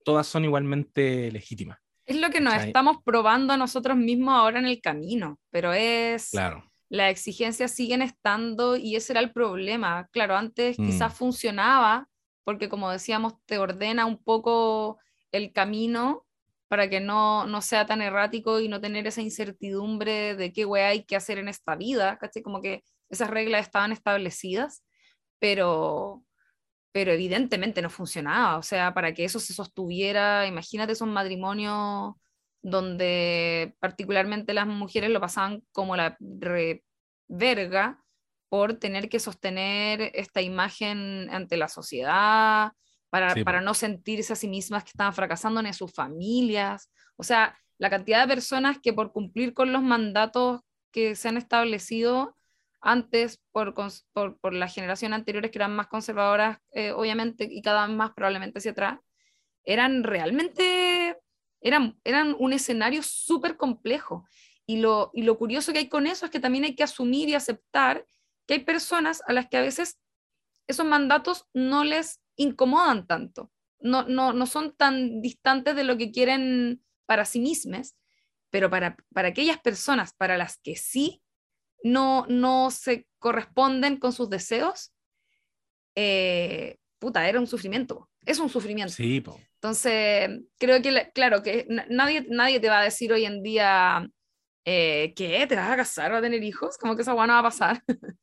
todas 0.05 0.25
son 0.27 0.45
igualmente 0.45 1.31
legítimas. 1.31 1.79
Es 2.05 2.17
lo 2.17 2.29
que 2.29 2.41
nos 2.41 2.53
¿Cachai? 2.53 2.67
estamos 2.69 2.97
probando 3.03 3.53
a 3.53 3.57
nosotros 3.57 3.97
mismos 3.97 4.33
ahora 4.33 4.59
en 4.59 4.65
el 4.65 4.81
camino, 4.81 5.39
pero 5.49 5.73
es... 5.73 6.31
Claro. 6.31 6.69
las 6.89 7.09
exigencias 7.11 7.71
siguen 7.71 8.01
estando 8.01 8.75
y 8.75 8.95
ese 8.95 9.13
era 9.13 9.19
el 9.21 9.31
problema. 9.31 10.07
Claro, 10.11 10.35
antes 10.35 10.77
Mm. 10.77 10.85
quizás 10.85 11.13
funcionaba 11.13 12.07
porque 12.43 12.69
como 12.69 12.91
decíamos, 12.91 13.33
te 13.45 13.57
ordena 13.57 14.05
un 14.05 14.21
poco 14.21 14.99
el 15.31 15.51
camino 15.53 16.22
para 16.73 16.89
que 16.89 16.99
no, 16.99 17.45
no 17.45 17.61
sea 17.61 17.85
tan 17.85 18.01
errático 18.01 18.59
y 18.59 18.67
no 18.67 18.81
tener 18.81 19.05
esa 19.05 19.21
incertidumbre 19.21 20.33
de 20.35 20.51
qué 20.51 20.65
weá 20.65 20.87
hay 20.87 21.03
que 21.03 21.15
hacer 21.15 21.37
en 21.37 21.47
esta 21.47 21.75
vida, 21.75 22.17
¿cachai? 22.17 22.41
Como 22.41 22.63
que 22.63 22.83
esas 23.11 23.29
reglas 23.29 23.67
estaban 23.67 23.91
establecidas, 23.91 24.83
pero, 25.37 26.23
pero 26.91 27.11
evidentemente 27.11 27.83
no 27.83 27.91
funcionaba. 27.91 28.57
O 28.57 28.63
sea, 28.63 28.91
para 28.95 29.13
que 29.13 29.23
eso 29.23 29.39
se 29.39 29.53
sostuviera, 29.53 30.47
imagínate 30.47 30.93
esos 30.93 31.07
matrimonios 31.07 32.15
donde 32.63 33.75
particularmente 33.79 34.55
las 34.55 34.65
mujeres 34.65 35.11
lo 35.11 35.21
pasaban 35.21 35.61
como 35.73 35.95
la 35.95 36.17
verga 37.27 38.03
por 38.49 38.79
tener 38.79 39.09
que 39.09 39.19
sostener 39.19 40.09
esta 40.15 40.41
imagen 40.41 41.29
ante 41.29 41.55
la 41.55 41.67
sociedad, 41.67 42.71
para, 43.13 43.35
Sí, 43.35 43.43
para 43.43 43.61
no 43.61 43.75
sentirse 43.75 44.33
a 44.33 44.35
sí 44.35 44.47
mismas 44.47 44.83
que 44.83 44.89
estaban 44.89 45.13
fracasando 45.13 45.61
ni 45.61 45.69
a 45.69 45.73
sus 45.73 45.93
familias. 45.93 46.89
O 47.15 47.23
sea, 47.23 47.55
la 47.77 47.91
cantidad 47.91 48.19
de 48.19 48.27
personas 48.27 48.79
que 48.81 48.91
por 48.91 49.11
cumplir 49.11 49.53
con 49.53 49.71
los 49.71 49.83
mandatos 49.83 50.61
que 50.91 51.15
se 51.15 51.29
han 51.29 51.37
establecido 51.37 52.35
antes 52.81 53.39
por, 53.51 53.75
por, 53.75 54.39
por 54.39 54.53
las 54.55 54.73
generaciones 54.73 55.15
anteriores 55.15 55.51
que 55.51 55.59
eran 55.59 55.75
más 55.75 55.85
conservadoras, 55.85 56.57
eh, 56.71 56.91
obviamente, 56.91 57.47
y 57.47 57.61
cada 57.61 57.85
vez 57.85 57.95
más 57.95 58.13
probablemente 58.15 58.57
hacia 58.57 58.71
atrás, 58.71 58.99
eran 59.63 60.03
realmente, 60.03 61.15
eran, 61.61 61.99
eran 62.03 62.35
un 62.39 62.51
escenario 62.51 63.03
súper 63.03 63.57
complejo. 63.57 64.25
Y 64.65 64.77
lo, 64.77 65.11
y 65.13 65.21
lo 65.21 65.37
curioso 65.37 65.71
que 65.71 65.77
hay 65.77 65.87
con 65.87 66.07
eso 66.07 66.25
es 66.25 66.31
que 66.31 66.39
también 66.39 66.63
hay 66.63 66.73
que 66.73 66.83
asumir 66.83 67.29
y 67.29 67.35
aceptar 67.35 68.07
que 68.47 68.55
hay 68.55 68.61
personas 68.61 69.21
a 69.27 69.33
las 69.33 69.47
que 69.49 69.57
a 69.57 69.61
veces 69.61 69.99
esos 70.65 70.87
mandatos 70.87 71.45
no 71.53 71.83
les 71.83 72.22
incomodan 72.35 73.05
tanto, 73.07 73.51
no, 73.79 74.03
no, 74.07 74.33
no 74.33 74.45
son 74.45 74.75
tan 74.75 75.21
distantes 75.21 75.75
de 75.75 75.83
lo 75.83 75.97
que 75.97 76.11
quieren 76.11 76.83
para 77.05 77.25
sí 77.25 77.39
mismas, 77.39 77.95
pero 78.49 78.69
para, 78.69 78.95
para 79.13 79.29
aquellas 79.29 79.59
personas 79.59 80.13
para 80.13 80.37
las 80.37 80.57
que 80.57 80.75
sí 80.75 81.21
no, 81.83 82.25
no 82.29 82.71
se 82.71 83.07
corresponden 83.19 83.97
con 83.97 84.13
sus 84.13 84.29
deseos, 84.29 84.93
eh, 85.95 86.77
puta, 86.99 87.27
era 87.27 87.39
un 87.39 87.47
sufrimiento, 87.47 88.09
es 88.25 88.39
un 88.39 88.49
sufrimiento. 88.49 88.93
Sí, 88.93 89.21
po. 89.21 89.39
Entonces, 89.55 90.29
creo 90.57 90.81
que, 90.81 90.91
la- 90.91 91.09
claro, 91.11 91.41
que 91.41 91.65
na- 91.69 91.85
nadie, 91.89 92.25
nadie 92.29 92.59
te 92.59 92.69
va 92.69 92.79
a 92.79 92.83
decir 92.83 93.11
hoy 93.13 93.25
en 93.25 93.43
día, 93.43 94.07
eh, 94.65 95.13
¿qué? 95.15 95.45
¿Te 95.47 95.55
vas 95.55 95.71
a 95.71 95.75
casar 95.77 96.11
o 96.13 96.17
a 96.17 96.21
tener 96.21 96.43
hijos? 96.43 96.77
Como 96.77 96.95
que 96.95 97.01
esa 97.01 97.13
guay 97.13 97.27
no 97.27 97.33
va 97.33 97.39
a 97.39 97.43
pasar. 97.43 97.83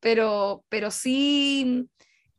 pero, 0.00 0.64
pero 0.68 0.90
sí, 0.90 1.88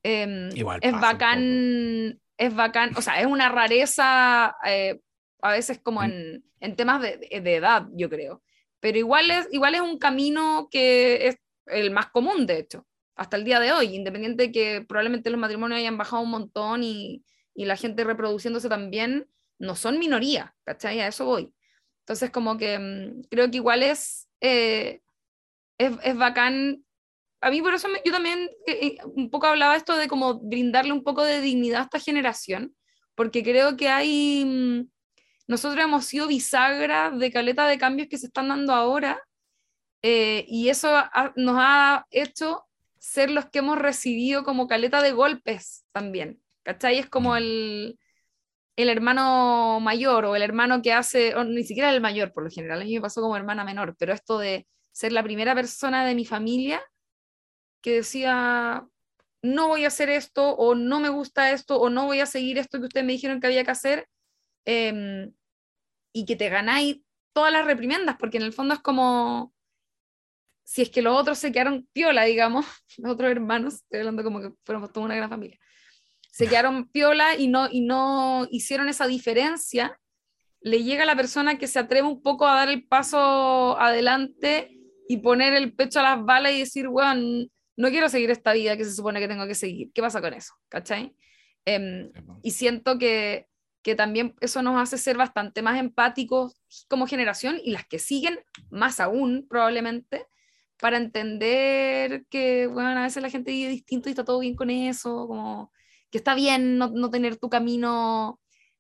em, 0.08 0.50
Igual 0.56 0.80
es 0.82 0.92
bacán, 0.94 2.20
es 2.38 2.56
bacán, 2.56 2.92
o 2.96 3.02
sea, 3.02 3.20
es 3.20 3.26
una 3.28 3.50
rareza 3.50 4.56
eh, 4.66 5.00
a 5.42 5.52
veces 5.52 5.80
como 5.80 6.02
Mm. 6.02 6.06
en, 6.06 6.44
en 6.62 6.76
temas 6.76 7.02
de, 7.02 7.18
de- 7.18 7.42
de 7.42 7.56
edad, 7.56 7.88
yo 7.94 8.10
creo. 8.10 8.42
Pero 8.80 8.98
igual 8.98 9.30
es, 9.32 9.48
igual 9.52 9.76
es 9.76 9.82
un 9.82 9.98
camino 9.98 10.68
que 10.72 11.28
es 11.28 11.38
el 11.66 11.92
más 11.92 12.08
común, 12.10 12.46
de 12.46 12.60
hecho, 12.60 12.86
hasta 13.16 13.36
el 13.38 13.44
día 13.44 13.60
de 13.60 13.72
hoy, 13.72 13.96
independiente 13.96 14.44
de 14.44 14.52
que 14.52 14.86
probablemente 14.88 15.30
los 15.30 15.40
matrimonios 15.40 15.80
hayan 15.80 15.98
bajado 15.98 16.22
un 16.22 16.30
montón 16.30 16.84
y, 16.84 17.24
y 17.56 17.66
la 17.66 17.76
gente 17.76 18.04
reproduciéndose 18.04 18.70
también, 18.70 19.28
no 19.60 19.76
son 19.76 19.98
minoría, 20.00 20.56
¿cachai? 20.64 21.00
A 21.02 21.08
eso 21.08 21.26
voy. 21.26 21.52
Entonces, 22.02 22.30
como 22.30 22.58
que 22.58 22.78
mm, 22.80 23.24
creo 23.30 23.50
que 23.50 23.58
igual 23.58 23.82
es, 23.84 24.30
eh, 24.42 25.02
es, 25.80 25.92
es 26.04 26.16
bacán. 26.18 26.84
A 27.42 27.52
mí 27.52 27.62
por 27.62 27.74
eso 27.74 27.88
me- 27.90 28.02
yo 28.06 28.12
también 28.12 28.50
eh, 28.66 28.80
eh, 28.82 28.98
un 29.16 29.30
poco 29.30 29.48
hablaba 29.48 29.76
esto 29.76 29.96
de 29.96 30.08
como 30.08 30.40
brindarle 30.40 30.92
un 30.94 31.04
poco 31.04 31.24
de 31.24 31.42
dignidad 31.42 31.82
a 31.82 31.84
esta 31.84 32.00
generación, 32.00 32.76
porque 33.16 33.44
creo 33.44 33.78
que 33.78 33.90
hay, 33.90 34.44
mm, 34.46 34.90
nosotros 35.48 35.84
hemos 35.84 36.06
sido 36.06 36.28
bisagra 36.28 37.12
de 37.12 37.32
caleta 37.32 37.68
de 37.68 37.78
cambios 37.80 38.10
que 38.10 38.18
se 38.18 38.28
están 38.28 38.50
dando 38.50 38.74
ahora, 38.74 39.20
eh, 40.04 40.46
y 40.48 40.70
eso 40.70 40.90
ha- 40.96 41.34
nos 41.36 41.56
ha 41.60 42.06
hecho 42.12 42.64
ser 43.00 43.32
los 43.32 43.48
que 43.50 43.60
hemos 43.60 43.78
recibido 43.80 44.44
como 44.44 44.68
caleta 44.68 45.02
de 45.02 45.12
golpes 45.14 45.86
también, 45.94 46.42
¿cachai? 46.64 47.00
Es 47.00 47.10
como 47.10 47.36
el, 47.38 48.00
el 48.76 48.90
hermano 48.90 49.80
mayor 49.82 50.26
o 50.26 50.36
el 50.36 50.44
hermano 50.44 50.82
que 50.82 50.94
hace, 50.94 51.36
o 51.36 51.44
ni 51.44 51.64
siquiera 51.64 51.92
el 51.92 52.02
mayor 52.02 52.34
por 52.34 52.44
lo 52.44 52.50
general, 52.52 52.82
a 52.82 52.86
mí 52.86 52.96
me 52.96 53.02
pasó 53.02 53.22
como 53.22 53.36
hermana 53.38 53.64
menor, 53.66 53.96
pero 54.00 54.14
esto 54.14 54.38
de 54.40 54.68
ser 54.92 55.12
la 55.14 55.24
primera 55.24 55.56
persona 55.56 56.06
de 56.06 56.16
mi 56.16 56.26
familia 56.26 56.82
que 57.82 57.96
decía, 57.96 58.88
no 59.42 59.68
voy 59.68 59.86
a 59.86 59.90
hacer 59.90 60.10
esto, 60.10 60.56
o 60.56 60.76
no 60.76 61.00
me 61.00 61.10
gusta 61.10 61.52
esto, 61.52 61.80
o 61.80 61.90
no 61.90 62.06
voy 62.06 62.20
a 62.20 62.26
seguir 62.26 62.58
esto 62.58 62.80
que 62.80 62.86
ustedes 62.86 63.06
me 63.06 63.14
dijeron 63.14 63.40
que 63.40 63.48
había 63.48 63.64
que 63.64 63.72
hacer, 63.72 64.08
em, 64.66 65.34
y 66.14 66.26
que 66.26 66.36
te 66.36 66.50
ganáis 66.50 67.02
todas 67.34 67.52
las 67.52 67.66
reprimendas, 67.66 68.18
porque 68.18 68.38
en 68.38 68.44
el 68.44 68.54
fondo 68.54 68.74
es 68.74 68.80
como, 68.82 69.54
si 70.64 70.82
es 70.82 70.90
que 70.90 71.02
los 71.02 71.16
otros 71.18 71.38
se 71.38 71.52
quedaron 71.52 71.88
piola, 71.94 72.24
digamos, 72.24 72.66
los 72.98 73.14
otros 73.14 73.32
hermanos, 73.32 73.76
estoy 73.76 74.00
hablando 74.00 74.24
como 74.24 74.42
que 74.42 74.52
fuéramos 74.66 74.92
toda 74.92 75.06
una 75.06 75.16
gran 75.16 75.30
familia, 75.30 75.60
se 76.32 76.48
quedaron 76.48 76.90
piola 76.90 77.36
y 77.36 77.48
no, 77.48 77.68
y 77.72 77.82
no 77.82 78.48
hicieron 78.52 78.90
esa 78.90 79.08
diferencia, 79.08 80.00
le 80.62 80.84
llega 80.84 81.04
a 81.04 81.06
la 81.08 81.16
persona 81.16 81.58
que 81.58 81.68
se 81.68 81.80
atreve 81.80 82.08
un 82.08 82.22
poco 82.22 82.48
a 82.48 82.56
dar 82.56 82.70
el 82.70 82.86
paso 82.88 83.80
adelante 83.80 84.78
y 85.08 85.18
poner 85.18 85.54
el 85.54 85.74
pecho 85.74 86.00
a 86.00 86.04
las 86.04 86.26
balas 86.26 86.52
y 86.54 86.60
decir, 86.60 86.88
weón, 86.88 87.50
no 87.78 87.90
quiero 87.90 88.10
seguir 88.10 88.30
esta 88.32 88.54
vida 88.54 88.76
que 88.76 88.84
se 88.84 88.94
supone 88.94 89.20
que 89.20 89.28
tengo 89.28 89.48
que 89.48 89.56
seguir. 89.56 89.92
¿Qué 89.94 90.02
pasa 90.02 90.20
con 90.20 90.34
eso? 90.34 90.54
¿Cachai? 90.70 91.16
Po. 91.66 92.40
y 92.44 92.52
siento 92.52 92.98
que, 92.98 93.48
que 93.82 93.96
también 93.96 94.36
eso 94.40 94.62
nos 94.62 94.82
hace 94.82 94.98
ser 94.98 95.18
bastante 95.18 95.62
más 95.62 95.80
empáticos 95.80 96.62
como 96.88 97.08
generación 97.08 97.60
y 97.62 97.72
las 97.72 97.86
que 97.86 98.00
siguen 98.00 98.40
más 98.70 99.00
aún 99.00 99.48
probablemente, 99.50 100.26
para 100.80 100.98
entender 100.98 102.26
que, 102.30 102.68
bueno, 102.68 102.90
a 102.90 103.04
veces 103.04 103.22
la 103.24 103.30
gente 103.30 103.52
vive 103.52 103.70
distinto 103.72 104.10
y 104.10 104.12
está 104.12 104.24
todo 104.24 104.40
bien 104.40 104.56
con 104.56 104.70
eso, 104.70 105.28
como 105.28 105.72
que 106.12 106.20
está 106.20 106.36
bien 106.36 106.78
no, 106.78 106.90
no 106.90 107.10
tener 107.10 107.38
tu 107.38 107.50
camino 107.50 108.40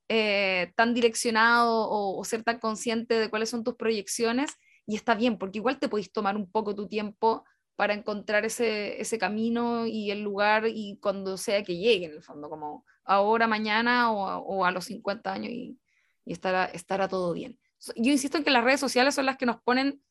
eh, 0.09 0.71
tan 0.75 0.93
direccionado 0.93 1.89
o, 1.89 2.23
ser 2.23 2.43
tan 2.43 2.59
consciente 2.59 3.15
de 3.15 3.29
cuáles 3.29 3.49
son 3.49 3.63
tus 3.63 3.75
proyecciones, 3.75 4.51
y 4.85 4.95
está 4.95 5.15
bien, 5.15 5.37
porque 5.37 5.57
igual 5.59 5.79
te 5.79 5.89
podéis 5.89 6.11
tomar 6.11 6.37
un 6.37 6.49
poco 6.49 6.75
tu 6.75 6.87
tiempo 6.87 7.43
para 7.77 7.93
encontrar 7.93 8.43
ese, 8.43 8.99
ese 8.99 9.19
camino 9.19 9.85
y 9.85 10.09
el 10.09 10.23
lugar 10.23 10.65
y 10.67 10.97
cuando 10.99 11.37
sea 11.37 11.63
que 11.63 11.77
llegue, 11.77 12.07
en 12.07 12.13
el 12.13 12.23
fondo, 12.23 12.49
como 12.49 12.83
ahora, 13.05 13.47
mañana 13.47 14.11
o, 14.11 14.39
o 14.39 14.65
a 14.65 14.71
los 14.71 14.85
50 14.85 15.31
años 15.31 15.51
y, 15.51 15.79
estará, 16.25 16.65
estará 16.65 17.07
todo 17.07 17.31
bien. 17.31 17.57
Yo 17.95 18.11
insisto 18.11 18.37
en 18.37 18.43
que 18.43 18.49
las 18.49 18.63
redes 18.63 18.79
sociales 18.79 19.13
son 19.13 19.27
las 19.27 19.37
que 19.37 19.45
nos 19.45 19.61
ponen 19.61 20.01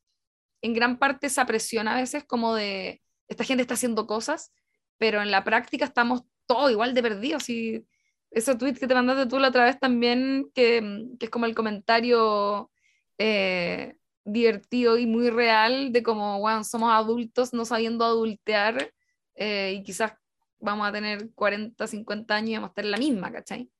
en 0.63 0.75
gran 0.75 0.97
parte 0.97 1.27
esa 1.27 1.45
presión 1.45 1.89
a 1.89 1.97
veces 1.97 2.25
como 2.25 2.55
de, 2.55 3.03
esta 3.29 3.43
gente 3.43 3.63
está 3.63 3.75
haciendo 3.75 4.07
cosas, 4.07 4.53
pero 4.97 5.21
en 5.21 5.33
la 5.33 5.43
práctica 5.43 5.85
estamos 5.85 6.23
todos 6.47 6.71
igual 6.71 6.95
de 6.95 7.03
perdidos. 7.03 7.51
Y 7.51 7.85
ese 8.31 8.55
tweet 8.55 8.75
que 8.75 8.87
te 8.87 8.95
mandaste 8.95 9.27
tú 9.27 9.41
la 9.41 9.49
otra 9.49 9.65
vez 9.65 9.79
también, 9.81 10.53
que, 10.55 11.09
que 11.19 11.27
es 11.27 11.31
como 11.31 11.47
el 11.47 11.55
comentario 11.57 12.71
eh, 13.19 13.97
divertido 14.27 14.99
y 14.99 15.07
muy 15.07 15.31
real 15.31 15.93
de 15.93 16.03
como, 16.03 16.41
bueno, 16.41 16.65
somos 16.65 16.93
adultos 16.93 17.55
no 17.55 17.65
sabiendo 17.65 18.05
adultear 18.05 18.93
eh, 19.37 19.77
y 19.79 19.83
quizás 19.85 20.15
vamos 20.59 20.87
a 20.87 20.93
tener 20.93 21.31
40, 21.35 21.87
50 21.87 22.35
años 22.35 22.51
y 22.51 22.55
vamos 22.55 22.69
a 22.69 22.71
estar 22.71 22.85
en 22.85 22.91
la 22.91 22.99
misma, 22.99 23.33
¿cachai? 23.33 23.71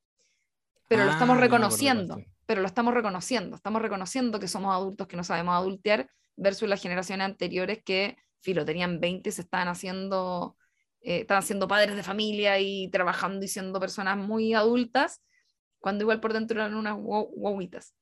Pero 0.89 1.05
lo 1.05 1.11
estamos 1.11 1.37
ah, 1.37 1.41
reconociendo, 1.41 2.17
pero 2.47 2.61
lo 2.61 2.69
estamos 2.69 2.95
reconociendo, 2.95 3.57
estamos 3.57 3.83
reconociendo 3.83 4.39
que 4.39 4.47
somos 4.47 4.73
adultos 4.73 5.09
que 5.09 5.17
no 5.17 5.25
sabemos 5.25 5.57
adultear 5.57 6.09
versus 6.37 6.69
las 6.69 6.81
generaciones 6.81 7.25
anteriores 7.25 7.83
que, 7.83 8.17
filo, 8.41 8.65
tenían 8.65 9.01
20 9.01 9.29
y 9.29 9.33
se 9.33 9.43
estaban 9.43 9.67
haciendo, 9.67 10.57
eh, 11.01 11.23
estaban 11.23 11.43
siendo 11.43 11.67
padres 11.67 11.97
de 11.97 12.05
familia 12.05 12.61
y 12.61 12.89
trabajando 12.89 13.45
y 13.45 13.49
siendo 13.49 13.81
personas 13.81 14.17
muy 14.17 14.55
adultas, 14.55 15.23
cuando 15.81 16.05
igual 16.05 16.21
por 16.21 16.33
dentro 16.33 16.61
eran 16.61 16.77
unas 16.77 16.97
guaguitas. 16.97 17.95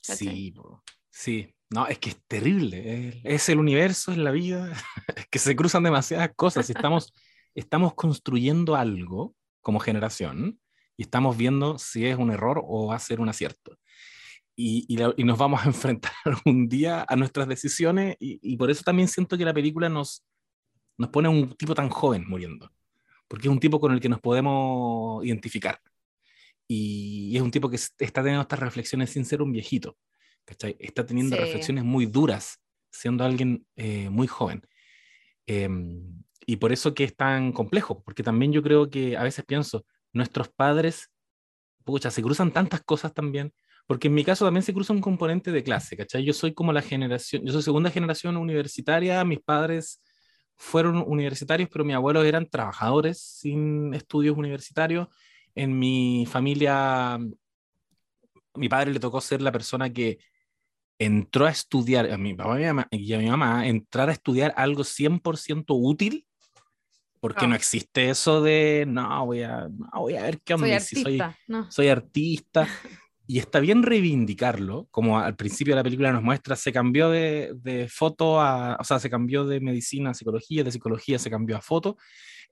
Sí, 0.00 0.54
sí. 1.10 1.54
No, 1.72 1.86
es 1.86 1.98
que 1.98 2.10
es 2.10 2.20
terrible. 2.26 3.20
Es 3.22 3.48
el 3.48 3.58
universo, 3.58 4.10
es 4.10 4.18
la 4.18 4.32
vida, 4.32 4.72
es 5.16 5.26
que 5.28 5.38
se 5.38 5.54
cruzan 5.54 5.84
demasiadas 5.84 6.30
cosas. 6.34 6.68
Estamos, 6.68 7.12
estamos 7.54 7.94
construyendo 7.94 8.74
algo 8.74 9.34
como 9.60 9.78
generación 9.78 10.58
y 10.96 11.02
estamos 11.02 11.36
viendo 11.36 11.78
si 11.78 12.06
es 12.06 12.18
un 12.18 12.30
error 12.32 12.62
o 12.64 12.88
va 12.88 12.96
a 12.96 12.98
ser 12.98 13.20
un 13.20 13.28
acierto 13.28 13.78
y, 14.60 15.24
nos 15.24 15.38
vamos 15.38 15.62
a 15.62 15.64
enfrentar 15.66 16.12
un 16.44 16.68
día 16.68 17.04
a 17.08 17.16
nuestras 17.16 17.48
decisiones 17.48 18.16
y, 18.18 18.56
por 18.56 18.70
eso 18.70 18.82
también 18.82 19.08
siento 19.08 19.38
que 19.38 19.44
la 19.44 19.54
película 19.54 19.88
nos, 19.88 20.24
nos 20.98 21.10
pone 21.10 21.28
a 21.28 21.30
un 21.30 21.54
tipo 21.56 21.74
tan 21.74 21.88
joven 21.88 22.24
muriendo, 22.28 22.70
porque 23.28 23.48
es 23.48 23.52
un 23.52 23.60
tipo 23.60 23.80
con 23.80 23.92
el 23.92 24.00
que 24.00 24.08
nos 24.08 24.20
podemos 24.20 25.24
identificar 25.24 25.80
y, 26.68 27.36
es 27.36 27.42
un 27.42 27.50
tipo 27.50 27.70
que 27.70 27.76
está 27.76 28.22
teniendo 28.22 28.42
estas 28.42 28.58
reflexiones 28.58 29.10
sin 29.10 29.24
ser 29.24 29.42
un 29.42 29.52
viejito, 29.52 29.96
Está 30.46 31.06
teniendo 31.06 31.36
reflexiones 31.36 31.84
muy 31.84 32.06
duras 32.06 32.60
siendo 32.90 33.24
alguien 33.24 33.66
eh, 33.76 34.08
muy 34.10 34.26
joven. 34.26 34.62
Em, 35.46 36.22
y 36.46 36.56
por 36.56 36.72
eso 36.72 36.94
que 36.94 37.04
es 37.04 37.16
tan 37.16 37.52
complejo, 37.52 38.02
porque 38.02 38.22
también 38.22 38.52
yo 38.52 38.62
creo 38.62 38.90
que 38.90 39.16
a 39.16 39.22
veces 39.22 39.44
pienso, 39.44 39.84
nuestros 40.12 40.48
padres, 40.48 41.10
pucha, 41.84 42.10
se 42.10 42.22
cruzan 42.22 42.52
tantas 42.52 42.82
cosas 42.82 43.14
también, 43.14 43.52
porque 43.86 44.08
en 44.08 44.14
mi 44.14 44.24
caso 44.24 44.44
también 44.44 44.62
se 44.62 44.74
cruza 44.74 44.92
un 44.92 45.00
componente 45.00 45.52
de 45.52 45.62
clase, 45.62 45.96
¿cachai? 45.96 46.24
Yo 46.24 46.32
soy 46.32 46.54
como 46.54 46.72
la 46.72 46.82
generación, 46.82 47.44
yo 47.44 47.52
soy 47.52 47.62
segunda 47.62 47.90
generación 47.90 48.36
universitaria, 48.36 49.24
mis 49.24 49.40
padres 49.40 50.00
fueron 50.56 51.02
universitarios, 51.06 51.68
pero 51.72 51.84
mis 51.84 51.96
abuelos 51.96 52.24
eran 52.26 52.48
trabajadores 52.48 53.20
sin 53.20 53.94
estudios 53.94 54.36
universitarios. 54.36 55.08
En 55.54 55.78
mi 55.78 56.26
familia, 56.30 57.18
mi 58.54 58.68
padre 58.68 58.92
le 58.92 59.00
tocó 59.00 59.20
ser 59.20 59.42
la 59.42 59.52
persona 59.52 59.92
que 59.92 60.18
entró 60.98 61.46
a 61.46 61.50
estudiar, 61.50 62.10
a 62.10 62.18
mi 62.18 62.34
papá 62.34 62.60
y 62.90 63.12
a 63.12 63.18
mi 63.18 63.26
mamá, 63.26 63.66
entrar 63.66 64.10
a 64.10 64.12
estudiar 64.12 64.52
algo 64.56 64.84
100% 64.84 65.64
útil, 65.68 66.26
porque 67.20 67.46
no 67.46 67.54
ah. 67.54 67.56
existe 67.56 68.10
eso 68.10 68.42
de, 68.42 68.84
no, 68.86 69.26
voy 69.26 69.42
a, 69.42 69.68
voy 69.94 70.16
a 70.16 70.22
ver 70.22 70.40
qué 70.42 70.54
onda, 70.54 70.80
soy 70.80 71.18
artista, 71.20 71.38
soy 71.68 71.88
artista. 71.88 72.68
y 73.26 73.38
está 73.38 73.60
bien 73.60 73.82
reivindicarlo, 73.82 74.88
como 74.90 75.18
al 75.18 75.36
principio 75.36 75.72
de 75.72 75.76
la 75.76 75.84
película 75.84 76.12
nos 76.12 76.22
muestra, 76.22 76.56
se 76.56 76.72
cambió 76.72 77.10
de, 77.10 77.52
de 77.54 77.88
foto 77.88 78.40
a, 78.40 78.76
o 78.80 78.84
sea, 78.84 78.98
se 78.98 79.08
cambió 79.08 79.44
de 79.44 79.60
medicina 79.60 80.10
a 80.10 80.14
psicología, 80.14 80.64
de 80.64 80.72
psicología 80.72 81.18
se 81.18 81.30
cambió 81.30 81.56
a 81.56 81.60
foto. 81.60 81.96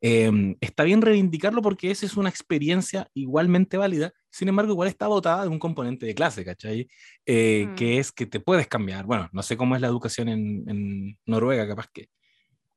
Em, 0.00 0.56
está 0.60 0.84
bien 0.84 1.02
reivindicarlo 1.02 1.60
porque 1.60 1.90
esa 1.90 2.06
es 2.06 2.16
una 2.16 2.28
experiencia 2.28 3.10
igualmente 3.14 3.76
válida, 3.76 4.12
sin 4.30 4.48
embargo, 4.48 4.72
igual 4.72 4.88
está 4.88 5.06
dotada 5.06 5.42
de 5.42 5.48
un 5.48 5.58
componente 5.58 6.06
de 6.06 6.14
clase, 6.14 6.44
¿cachai? 6.44 6.88
Eh, 7.26 7.66
mm. 7.68 7.74
Que 7.74 7.98
es 7.98 8.12
que 8.12 8.26
te 8.26 8.38
puedes 8.38 8.68
cambiar. 8.68 9.06
Bueno, 9.06 9.28
no 9.32 9.42
sé 9.42 9.56
cómo 9.56 9.74
es 9.74 9.80
la 9.80 9.88
educación 9.88 10.28
en, 10.28 10.64
en 10.68 11.18
Noruega, 11.26 11.66
capaz 11.66 11.88
que. 11.92 12.08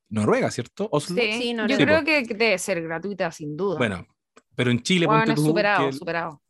Noruega, 0.10 0.52
¿cierto? 0.52 0.90
Oslo. 0.92 1.16
Sí, 1.22 1.56
yo 1.56 1.78
creo 1.78 2.04
que 2.04 2.24
debe 2.24 2.58
ser 2.58 2.82
gratuita, 2.82 3.32
sin 3.32 3.56
duda. 3.56 3.78
Bueno, 3.78 4.06
pero 4.56 4.72
en 4.72 4.82
Chile, 4.82 5.06
bueno, 5.06 5.38
superado, 5.38 5.92
superado 5.94 6.42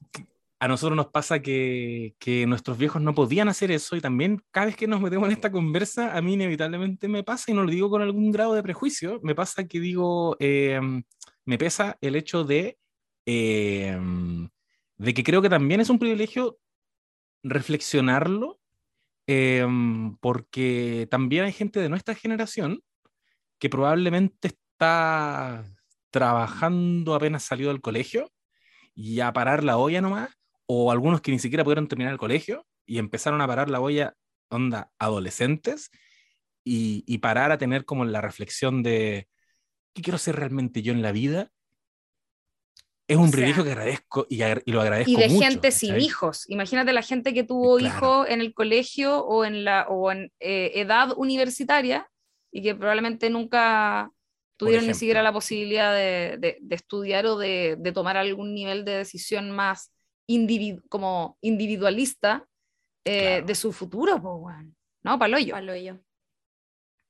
a 0.62 0.68
nosotros 0.68 0.96
nos 0.96 1.08
pasa 1.08 1.42
que, 1.42 2.14
nuestros 2.48 2.78
viejos 2.78 3.02
no 3.02 3.16
podían 3.16 3.50
hacer 3.50 3.72
eso 3.72 3.96
y 3.96 4.02
también 4.02 4.44
cada 4.52 4.68
vez 4.68 4.76
que 4.76 4.86
nos 4.86 5.02
metemos 5.02 5.26
en 5.26 5.34
esta 5.34 5.52
conversa, 5.52 6.16
a 6.16 6.22
mí 6.22 6.34
inevitablemente 6.34 7.08
me 7.08 7.24
pasa, 7.24 7.50
y 7.50 7.56
no 7.56 7.64
lo 7.64 7.72
digo 7.72 7.90
con 7.90 8.04
algún 8.04 8.32
grado 8.32 8.54
de 8.54 8.62
prejuicio, 8.62 9.20
me 9.24 9.34
pasa 9.34 9.68
que 9.68 9.80
digo, 9.80 10.38
em, 10.40 11.02
me 11.46 11.58
pesa 11.58 11.98
el 12.00 12.16
hecho 12.16 12.44
de, 12.44 12.78
em, 13.26 14.50
de 14.98 15.14
que 15.16 15.24
creo 15.24 15.42
que 15.42 15.50
también 15.50 15.82
es 15.82 15.90
un 15.90 15.98
privilegio 15.98 16.60
reflexionarlo, 17.42 18.60
em, 19.28 20.16
porque 20.18 21.08
también 21.10 21.46
hay 21.46 21.54
gente 21.54 21.80
de 21.80 21.90
nuestra 21.90 22.14
generación 22.14 22.84
que 23.60 23.70
probablemente 23.70 24.50
está 24.50 25.66
trabajando 26.12 27.16
apenas 27.16 27.44
salido 27.44 27.72
del 27.72 27.82
colegio 27.82 28.32
y 28.94 29.22
a 29.22 29.34
parar 29.34 29.64
la 29.64 29.78
olla 29.78 30.02
nomás 30.02 30.41
o 30.74 30.92
algunos 30.92 31.20
que 31.20 31.32
ni 31.32 31.40
siquiera 31.40 31.66
pudieron 31.66 31.90
terminar 31.90 32.14
el 32.14 32.20
colegio 32.20 32.66
y 32.86 32.98
empezaron 32.98 33.42
a 33.42 33.48
parar 33.48 33.70
la 33.70 33.82
olla, 33.82 34.16
onda, 34.50 34.90
adolescentes, 35.00 35.92
y, 36.64 37.18
parar 37.18 37.52
a 37.52 37.58
tener 37.58 37.86
como 37.86 38.06
la 38.06 38.22
reflexión 38.22 38.84
de, 38.84 39.28
¿qué 39.94 40.02
quiero 40.02 40.18
ser 40.18 40.36
realmente 40.36 40.82
yo 40.82 40.94
en 40.94 41.02
la 41.02 41.12
vida? 41.12 41.52
Es 43.08 43.18
un 43.18 43.32
privilegio 43.32 43.64
que 43.66 43.72
agradezco 43.72 44.28
y, 44.30 44.38
lo 44.72 44.82
agradezco. 44.82 45.12
Y 45.12 45.16
de 45.18 45.28
mucho, 45.28 45.46
gente 45.46 45.72
sin 45.72 46.00
hijos. 46.00 46.50
Imagínate 46.50 46.94
la 46.94 47.02
gente 47.02 47.34
que 47.34 47.44
tuvo 47.44 47.80
hijos 47.80 48.30
en 48.30 48.40
el 48.40 48.54
colegio 48.54 49.26
o 49.26 49.44
en, 49.44 49.66
la, 49.66 49.88
o 49.90 50.12
en 50.12 50.32
eh, 50.40 50.72
edad 50.76 51.14
universitaria 51.18 52.10
y 52.52 52.62
que 52.62 52.76
probablemente 52.76 53.30
nunca 53.30 54.10
tuvieron 54.56 54.88
ni 54.88 54.94
siquiera 54.94 55.24
la 55.24 55.34
posibilidad 55.34 55.94
de, 55.94 56.38
de, 56.62 56.76
estudiar 56.76 57.26
o 57.26 57.38
de, 57.38 57.76
de, 57.80 57.92
tomar 57.92 58.16
algún 58.16 58.54
nivel 58.54 58.86
de 58.86 58.98
decisión 58.98 59.52
más 59.52 59.92
como 60.90 61.38
individualista 61.42 62.48
eh, 63.04 63.44
de 63.46 63.56
su 63.56 63.74
futuro, 63.74 64.22
¿no? 65.04 65.20
Paloyo. 65.20 65.54
Paloyo. 65.54 66.00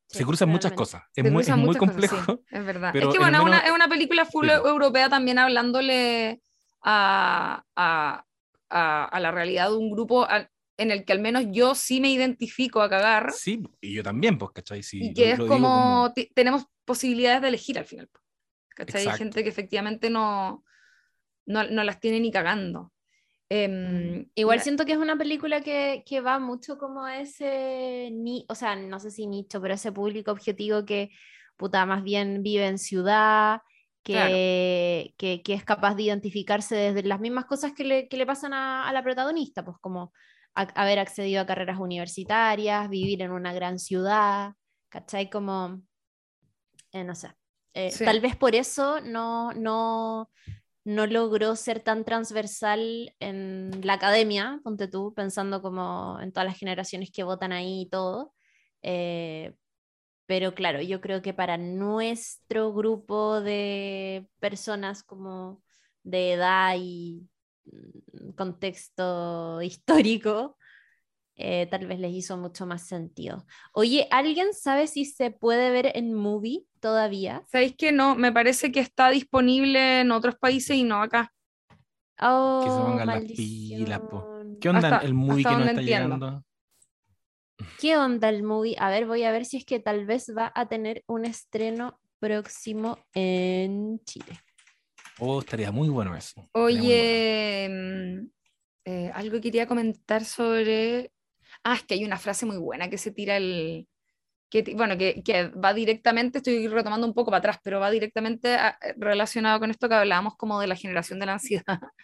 se 0.07 0.25
cruzan 0.25 0.49
muchas 0.49 0.71
cosas. 0.71 1.03
Es 1.15 1.29
muy, 1.29 1.43
es 1.43 1.57
muy 1.57 1.75
complejo. 1.75 2.41
es 2.49 2.65
verdad. 2.65 2.95
es 2.95 3.07
que 3.07 3.19
bueno, 3.19 3.39
es 3.39 3.43
una, 3.43 3.59
es 3.59 3.71
una, 3.71 3.88
película 3.88 4.25
full 4.25 4.49
europea 4.49 5.09
también 5.09 5.38
hablándole 5.38 6.41
a, 6.81 7.63
a, 7.75 8.25
a, 8.69 9.19
la 9.19 9.31
realidad 9.31 9.69
de 9.69 9.75
un 9.75 9.91
grupo 9.91 10.27
en 10.77 10.91
el 10.91 11.05
que 11.05 11.13
al 11.13 11.19
menos 11.19 11.45
yo 11.51 11.75
sí 11.75 12.01
me 12.01 12.09
identifico 12.09 12.81
a 12.81 12.89
cagar. 12.89 13.31
Sí, 13.33 13.61
y 13.81 13.93
yo 13.93 14.03
también, 14.03 14.38
pues, 14.38 14.51
¿cachai? 14.51 14.81
Sí, 14.81 14.99
y 15.03 15.13
que 15.13 15.31
es 15.31 15.39
como, 15.39 16.13
tenemos 16.33 16.65
posibilidades 16.85 17.41
de 17.41 17.49
elegir 17.49 17.77
al 17.77 17.85
final, 17.85 18.09
¿cachai? 18.69 19.07
Hay 19.07 19.17
gente 19.17 19.43
que 19.43 19.49
efectivamente 19.49 20.09
no, 20.09 20.63
no, 21.45 21.65
no 21.65 21.83
las 21.83 21.99
tiene 21.99 22.19
ni 22.19 22.31
cagando. 22.31 22.91
Em, 23.53 24.29
igual 24.35 24.61
siento 24.61 24.85
que 24.85 24.93
es 24.93 24.97
una 24.97 25.17
película 25.17 25.59
que, 25.59 26.03
que, 26.05 26.21
va 26.21 26.39
mucho 26.39 26.77
como 26.77 27.05
ese, 27.05 28.09
ni, 28.13 28.45
o 28.47 28.55
sea, 28.55 28.77
no 28.77 28.97
sé 28.97 29.11
si 29.11 29.27
nicho, 29.27 29.59
pero 29.59 29.73
ese 29.73 29.91
público 29.91 30.31
objetivo 30.31 30.85
que, 30.85 31.09
puta, 31.57 31.85
más 31.85 32.01
bien 32.01 32.43
vive 32.43 32.65
en 32.65 32.77
ciudad, 32.77 33.59
que, 34.03 35.13
que, 35.17 35.41
que, 35.43 35.53
es 35.53 35.65
capaz 35.65 35.95
de 35.95 36.03
identificarse 36.03 36.75
desde 36.75 37.03
las 37.03 37.19
mismas 37.19 37.43
cosas 37.43 37.73
que 37.73 37.83
le, 37.83 38.07
que 38.07 38.15
le 38.15 38.25
pasan 38.25 38.53
a, 38.53 38.87
a, 38.87 38.93
la 38.93 39.03
protagonista, 39.03 39.65
pues 39.65 39.75
como 39.81 40.13
haber 40.53 40.99
accedido 40.99 41.41
a 41.41 41.45
carreras 41.45 41.77
universitarias, 41.77 42.87
vivir 42.87 43.21
en 43.21 43.31
una 43.31 43.51
gran 43.51 43.79
ciudad, 43.79 44.53
¿cachai? 44.87 45.29
Como, 45.29 45.81
eh, 46.93 47.03
no 47.03 47.15
sé. 47.15 47.35
Eh, 47.73 47.91
tal 47.99 48.21
vez 48.21 48.37
por 48.37 48.55
eso 48.55 49.01
no, 49.01 49.51
no, 49.51 50.29
no 50.83 51.05
logró 51.07 51.55
ser 51.55 51.79
tan 51.81 52.05
transversal 52.05 53.13
en 53.19 53.71
la 53.83 53.93
academia, 53.93 54.59
ponte 54.63 54.87
tú, 54.87 55.13
pensando 55.13 55.61
como 55.61 56.19
en 56.21 56.31
todas 56.31 56.47
las 56.47 56.57
generaciones 56.57 57.11
que 57.11 57.23
votan 57.23 57.51
ahí 57.51 57.83
y 57.83 57.89
todo, 57.89 58.33
eh, 58.81 59.53
pero 60.25 60.55
claro, 60.55 60.81
yo 60.81 61.01
creo 61.01 61.21
que 61.21 61.33
para 61.33 61.57
nuestro 61.57 62.73
grupo 62.73 63.41
de 63.41 64.27
personas 64.39 65.03
como 65.03 65.61
de 66.03 66.33
edad 66.33 66.75
y 66.77 67.27
mm, 67.65 68.31
contexto 68.35 69.61
histórico, 69.61 70.57
eh, 71.43 71.68
tal 71.68 71.88
vez 71.88 71.99
les 71.99 72.11
hizo 72.13 72.38
mucho 72.38 72.65
más 72.65 72.88
sentido. 72.88 73.45
Oye, 73.73 74.07
¿alguien 74.11 74.53
sabe 74.53 74.88
si 74.88 75.05
se 75.05 75.31
puede 75.31 75.72
ver 75.72 75.91
en 75.95 76.13
movie 76.13 76.65
todavía? 76.80 77.43
¿Sabéis 77.51 77.76
que 77.76 77.91
no? 77.91 78.15
Me 78.15 78.31
parece 78.31 78.72
que 78.72 78.80
está 78.80 79.09
disponible 79.09 80.01
en 80.01 80.11
otros 80.11 80.35
países 80.35 80.76
y 80.77 80.84
no 80.84 81.01
acá. 81.01 81.34
Oh, 82.19 82.61
que 82.63 82.69
se 82.69 82.77
pongan 82.77 83.07
las 83.07 83.23
pilas, 83.23 83.99
po. 84.09 84.27
¿Qué 84.59 84.69
onda 84.69 84.89
Hasta- 84.89 85.05
el 85.05 85.13
movie 85.13 85.43
que 85.43 85.55
no 85.55 85.65
está 85.65 85.81
entiendo. 85.81 86.15
llegando? 86.15 86.45
¿Qué 87.80 87.97
onda 87.97 88.30
el 88.30 88.43
movie? 88.43 88.76
A 88.77 88.89
ver, 88.89 89.07
voy 89.07 89.23
a 89.23 89.31
ver 89.31 89.45
si 89.45 89.57
es 89.57 89.65
que 89.65 89.80
tal 89.80 90.05
vez 90.05 90.31
va 90.38 90.51
a 90.53 90.68
tener 90.68 91.03
un 91.07 91.26
estreno 91.26 91.99
próximo 92.19 92.99
en 93.15 93.99
Chile. 94.05 94.39
Oh, 95.18 95.39
estaría 95.39 95.72
muy 95.72 95.89
bueno 95.89 96.15
eso. 96.15 96.41
estaría 96.41 96.81
muy 96.84 96.84
bueno. 96.84 97.03
Oye, 97.05 97.69
mm, 97.69 98.27
eh, 98.85 99.11
algo 99.13 99.41
quería 99.41 99.65
comentar 99.68 100.23
sobre... 100.26 101.11
Ah, 101.63 101.75
es 101.75 101.83
que 101.83 101.93
hay 101.95 102.05
una 102.05 102.17
frase 102.17 102.45
muy 102.45 102.57
buena 102.57 102.89
que 102.89 102.97
se 102.97 103.11
tira 103.11 103.38
el... 103.38 103.88
Que, 104.49 104.63
bueno, 104.75 104.97
que, 104.97 105.23
que 105.23 105.49
va 105.49 105.73
directamente, 105.73 106.39
estoy 106.39 106.67
retomando 106.67 107.07
un 107.07 107.13
poco 107.13 107.31
para 107.31 107.39
atrás, 107.39 107.59
pero 107.63 107.79
va 107.81 107.91
directamente 107.91 108.55
a- 108.55 108.77
eh, 108.81 108.95
relacionado 108.97 109.59
con 109.59 109.71
esto 109.71 109.89
que 109.89 109.95
hablábamos 109.95 110.35
como 110.38 110.59
de 110.61 110.67
la 110.67 110.75
generación 110.75 111.19
de 111.19 111.25
la 111.27 111.33
ansiedad. 111.33 111.65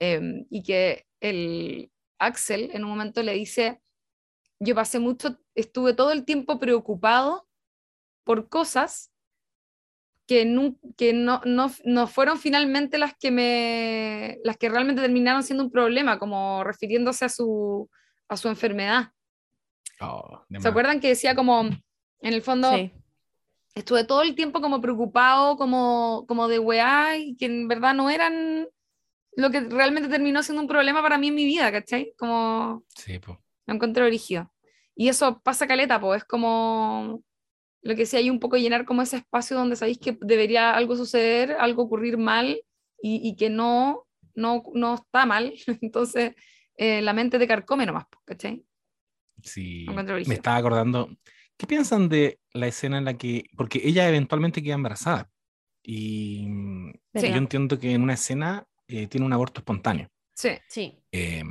Em, 0.00 0.46
y 0.50 0.62
que 0.64 1.06
el 1.20 1.90
Axel 2.18 2.70
en 2.74 2.84
un 2.84 2.90
momento 2.90 3.22
le 3.22 3.34
dice, 3.34 3.80
yo 4.60 4.74
pasé 4.74 4.98
mucho, 5.00 5.38
estuve 5.54 5.94
todo 5.94 6.12
el 6.12 6.24
tiempo 6.26 6.60
preocupado 6.60 7.48
por 8.24 8.48
cosas 8.50 9.12
que, 10.26 10.44
nu- 10.44 10.78
que 10.96 11.12
no, 11.12 11.40
no, 11.44 11.70
no 11.84 12.06
fueron 12.08 12.38
finalmente 12.38 12.98
las 12.98 13.14
que 13.16 13.30
me 13.30 14.38
las 14.44 14.56
que 14.56 14.68
realmente 14.68 15.02
terminaron 15.02 15.42
siendo 15.44 15.64
un 15.64 15.70
problema, 15.70 16.18
como 16.18 16.64
refiriéndose 16.64 17.24
a 17.26 17.28
su, 17.28 17.88
a 18.28 18.36
su 18.36 18.48
enfermedad. 18.48 19.12
Oh, 20.00 20.42
¿Se 20.58 20.68
acuerdan 20.68 21.00
que 21.00 21.08
decía 21.08 21.34
como, 21.34 21.62
en 21.62 22.32
el 22.34 22.42
fondo, 22.42 22.70
Sí. 22.74 22.92
estuve 23.74 24.04
todo 24.04 24.22
el 24.22 24.34
tiempo 24.34 24.60
como 24.60 24.80
preocupado, 24.80 25.56
como, 25.56 26.24
como 26.28 26.48
de 26.48 26.58
weá, 26.58 27.16
y 27.16 27.36
que 27.36 27.46
en 27.46 27.68
verdad 27.68 27.94
no 27.94 28.10
eran 28.10 28.68
lo 29.36 29.50
que 29.50 29.60
realmente 29.60 30.08
terminó 30.08 30.42
siendo 30.42 30.62
un 30.62 30.68
problema 30.68 31.02
para 31.02 31.18
mí 31.18 31.28
en 31.28 31.34
mi 31.34 31.44
vida, 31.44 31.70
¿cachai? 31.70 32.14
Como 32.18 32.84
Sí, 32.96 33.18
po. 33.18 33.38
lo 33.66 33.74
encontré 33.74 34.02
origen. 34.04 34.48
Y 34.94 35.08
eso 35.08 35.40
pasa 35.42 35.66
caleta, 35.66 36.00
pues 36.00 36.22
es 36.22 36.24
como 36.24 37.22
lo 37.82 37.94
que 37.94 38.06
sí 38.06 38.16
hay 38.16 38.30
un 38.30 38.40
poco 38.40 38.56
llenar 38.56 38.84
como 38.86 39.02
ese 39.02 39.18
espacio 39.18 39.56
donde 39.56 39.76
sabéis 39.76 39.98
que 39.98 40.16
debería 40.22 40.74
algo 40.74 40.96
suceder, 40.96 41.52
algo 41.60 41.82
ocurrir 41.82 42.16
mal 42.18 42.60
y, 43.00 43.28
y 43.28 43.36
que 43.36 43.50
no, 43.50 44.06
no, 44.34 44.62
no 44.74 44.94
está 44.94 45.26
mal. 45.26 45.52
Entonces 45.82 46.34
eh, 46.76 47.02
la 47.02 47.12
mente 47.12 47.38
te 47.38 47.46
carcome 47.46 47.86
nomás, 47.86 48.06
¿cachai? 48.24 48.64
Sí, 49.42 49.86
me 50.26 50.34
estaba 50.34 50.56
acordando. 50.56 51.10
¿Qué 51.56 51.66
piensan 51.66 52.08
de 52.08 52.40
la 52.52 52.66
escena 52.66 52.98
en 52.98 53.04
la 53.04 53.14
que, 53.14 53.44
porque 53.56 53.80
ella 53.84 54.08
eventualmente 54.08 54.62
queda 54.62 54.74
embarazada 54.74 55.30
y 55.82 56.46
¿Verdad? 57.12 57.30
yo 57.30 57.36
entiendo 57.36 57.78
que 57.78 57.92
en 57.92 58.02
una 58.02 58.14
escena 58.14 58.66
eh, 58.88 59.06
tiene 59.06 59.24
un 59.26 59.32
aborto 59.32 59.60
espontáneo 59.60 60.08
Sí, 60.34 60.50
Sí. 60.68 60.98
eh, 61.12 61.42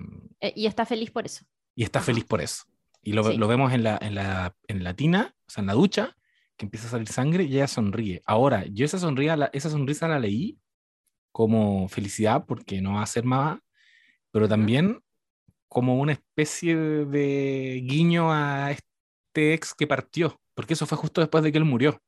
Eh, 0.42 0.54
y 0.56 0.66
está 0.68 0.86
feliz 0.86 1.10
por 1.12 1.26
eso. 1.26 1.46
y 1.76 1.84
está 1.84 2.00
Ajá. 2.00 2.08
feliz 2.08 2.26
por 2.26 2.42
eso. 2.42 2.64
Y 3.02 3.14
lo, 3.14 3.24
Sí. 3.32 3.38
lo 3.38 3.48
vemos 3.48 3.72
en 3.74 3.84
la, 3.84 3.98
en, 4.02 4.16
la, 4.16 4.56
en 4.68 4.84
la 4.84 4.94
tina, 4.96 5.36
o 5.48 5.50
sea, 5.52 5.62
en 5.62 5.68
la 5.68 5.74
ducha, 5.74 6.16
que 6.58 6.66
empieza 6.66 6.88
a 6.88 6.92
salir 6.92 7.08
sangre 7.08 7.44
y 7.44 7.56
ella 7.56 7.68
sonríe. 7.68 8.22
Ahora, 8.26 8.66
yo 8.66 8.86
esa, 8.86 8.98
sonrisa 9.00 9.36
la, 9.38 9.50
esa 9.54 9.70
sonrisa 9.70 10.08
la 10.08 10.20
leí 10.20 10.60
como 11.32 11.88
felicidad 11.90 12.46
porque 12.46 12.82
no 12.82 12.94
va 12.96 13.02
a 13.04 13.08
ser 13.08 13.26
mamá, 13.26 13.62
pero 14.32 14.48
también 14.48 15.02
como 15.68 16.00
una 16.00 16.14
especie 16.14 16.76
de 16.76 17.82
guiño 17.84 18.32
a 18.32 18.72
este 18.72 19.54
ex 19.54 19.74
que 19.74 19.88
partió, 19.88 20.40
porque 20.54 20.74
eso 20.74 20.86
fue 20.86 20.98
justo 20.98 21.22
después 21.22 21.44
de 21.44 21.52
que 21.52 21.58
él 21.58 21.66
murió. 21.66 22.00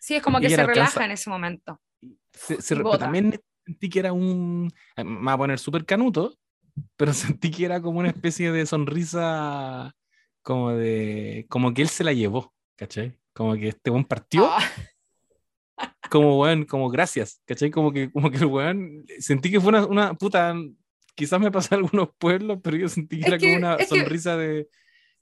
sí, 0.00 0.14
es 0.16 0.22
como 0.22 0.38
que 0.40 0.46
Ella 0.46 0.56
se 0.56 0.62
le 0.62 0.68
alcanza- 0.68 0.74
relaja 0.92 1.04
en 1.06 1.10
ese 1.12 1.30
momento. 1.30 1.80
Se- 2.32 2.62
se- 2.62 2.74
Y 2.76 2.98
también 2.98 3.40
sentí 3.66 3.88
que 3.88 3.98
era 3.98 4.12
un, 4.12 4.70
eh, 4.96 5.04
me 5.04 5.26
va 5.26 5.32
a 5.32 5.38
poner 5.38 5.58
súper 5.58 5.84
canuto, 5.84 6.34
pero 6.96 7.12
sentí 7.36 7.50
que 7.50 7.64
era 7.64 7.80
como 7.82 7.98
una 7.98 8.08
especie 8.10 8.52
de 8.52 8.64
sonrisa, 8.66 9.92
como 10.42 10.70
de, 10.72 11.46
como 11.48 11.74
que 11.74 11.82
él 11.82 11.88
se 11.88 12.04
la 12.04 12.12
llevó, 12.12 12.54
¿cachai? 12.76 13.18
Como 13.34 13.54
que 13.54 13.68
este 13.68 13.90
buen 13.90 14.04
partió, 14.04 14.48
Ah, 14.50 14.62
como 16.10 16.38
weón, 16.40 16.64
como 16.64 16.88
gracias, 16.88 17.40
¿cachai? 17.44 17.70
Como 17.70 17.92
que, 17.92 18.10
como 18.10 18.30
que 18.30 18.38
el 18.38 18.46
weón, 18.46 19.04
sentí 19.18 19.50
que 19.50 19.60
fue 19.60 19.68
una, 19.70 19.86
una 19.86 20.14
puta, 20.14 20.54
quizás 21.18 21.40
me 21.40 21.50
pasó 21.50 21.74
en 21.74 21.80
algunos 21.84 22.10
pueblos, 22.18 22.58
pero 22.62 22.76
yo 22.76 22.88
sentí 22.88 23.16
que 23.20 23.22
Es 23.22 23.28
era 23.28 23.38
como 23.38 23.56
una 23.56 23.76
que- 23.76 23.86
sonrisa 23.86 24.36
de, 24.36 24.68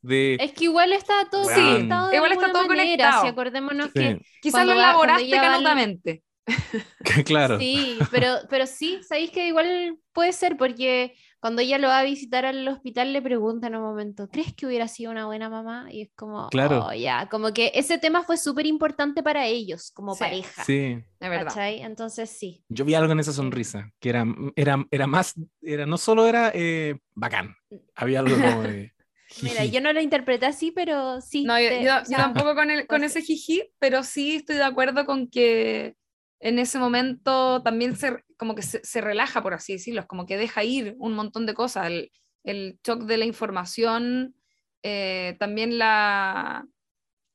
de 0.03 0.37
Es 0.41 0.53
que 0.53 0.65
igual 0.65 0.93
está 0.93 1.29
todo 1.31 1.47
Weón. 1.47 1.73
conectado 1.75 2.15
Igual 2.15 2.33
está 2.33 2.53
todo 2.53 2.69
manera, 2.69 2.85
conectado. 2.85 3.23
Si 3.23 3.29
acordémonos 3.29 3.87
sí, 3.87 3.93
que 3.95 4.19
quizás 4.41 4.53
Cuando 4.53 4.75
lo 4.75 4.81
elaboraste 4.81 5.39
al- 5.39 5.41
canutamente. 5.53 6.23
claro, 7.27 7.59
Sí, 7.59 7.99
pero, 8.11 8.37
pero 8.49 8.67
sí, 8.67 9.01
sabéis 9.09 9.31
que 9.33 9.49
igual 9.49 9.99
puede 10.13 10.33
ser 10.33 10.57
porque 10.57 11.15
cuando 11.41 11.63
ella 11.63 11.79
lo 11.79 11.89
va 11.89 12.01
a 12.01 12.05
visitar 12.05 12.45
al 12.47 12.67
hospital 12.69 13.13
le 13.13 13.23
preguntan 13.23 13.75
en 13.75 13.81
un 13.81 13.87
momento, 13.87 14.29
¿crees 14.29 14.55
que 14.55 14.67
hubiera 14.67 14.89
sido 14.89 15.11
una 15.13 15.27
buena 15.27 15.49
mamá? 15.49 15.89
Y 15.91 16.03
es 16.03 16.11
como, 16.17 16.49
Claro. 16.49 16.87
oh, 16.87 16.93
ya, 16.93 17.29
como 17.29 17.53
que 17.53 17.73
ese 17.75 17.99
tema 17.99 18.23
fue 18.23 18.37
súper 18.37 18.67
importante 18.67 19.23
para 19.23 19.47
ellos 19.47 19.91
como 19.93 20.15
Sí, 20.15 20.21
pareja. 20.21 20.65
sí. 20.65 20.99
Es 21.21 21.31
verdad. 21.31 21.47
¿cachai? 21.47 21.83
Entonces 21.83 22.31
sí. 22.31 22.65
Yo 22.69 22.85
vi 22.85 22.95
algo 22.95 23.13
en 23.13 23.21
esa 23.21 23.33
sonrisa, 23.33 23.91
que 24.01 24.09
era, 24.11 24.25
era, 24.57 24.85
era 24.91 25.07
más, 25.07 25.35
era, 25.63 25.87
no 25.87 25.99
solo 25.99 26.27
era 26.27 26.51
eh, 26.55 26.99
bacán, 27.15 27.55
había 27.95 28.21
algo 28.21 28.37
como 28.37 28.63
de... 28.63 28.93
Mira, 29.43 29.65
yo 29.65 29.81
no 29.81 29.93
lo 29.93 30.01
interpreté 30.01 30.47
así, 30.47 30.71
pero 30.71 31.21
sí. 31.21 31.45
No, 31.45 31.59
yo, 31.61 31.69
te- 31.69 31.83
yo- 31.85 32.03
yo 32.09 32.17
tampoco 32.17 32.55
con, 32.55 32.71
el, 32.71 32.87
con 32.87 33.03
ese 33.05 33.23
jiji, 33.23 33.63
pero 33.79 34.03
sí 34.05 34.37
estoy 34.37 34.57
de 34.57 34.65
acuerdo 34.65 35.05
con 35.05 35.29
que 35.29 35.97
en 36.41 36.59
ese 36.59 36.79
momento 36.79 37.63
también 37.63 37.97
se, 37.97 38.25
como 38.37 38.55
que 38.55 38.63
se, 38.63 38.85
se 38.85 39.01
relaja, 39.01 39.43
por 39.43 39.55
así 39.55 39.73
decirlo, 39.75 40.01
es 40.01 40.07
como 40.07 40.27
que 40.27 40.37
deja 40.37 40.65
ir 40.65 40.95
un 40.99 41.15
montón 41.15 41.47
de 41.47 41.55
cosas. 41.55 41.87
El, 41.87 42.11
el 42.45 42.79
shock 42.85 43.03
de 43.05 43.17
la 43.17 43.25
información 43.25 44.35
eh, 44.83 45.37
también 45.41 45.79
la, 45.79 46.67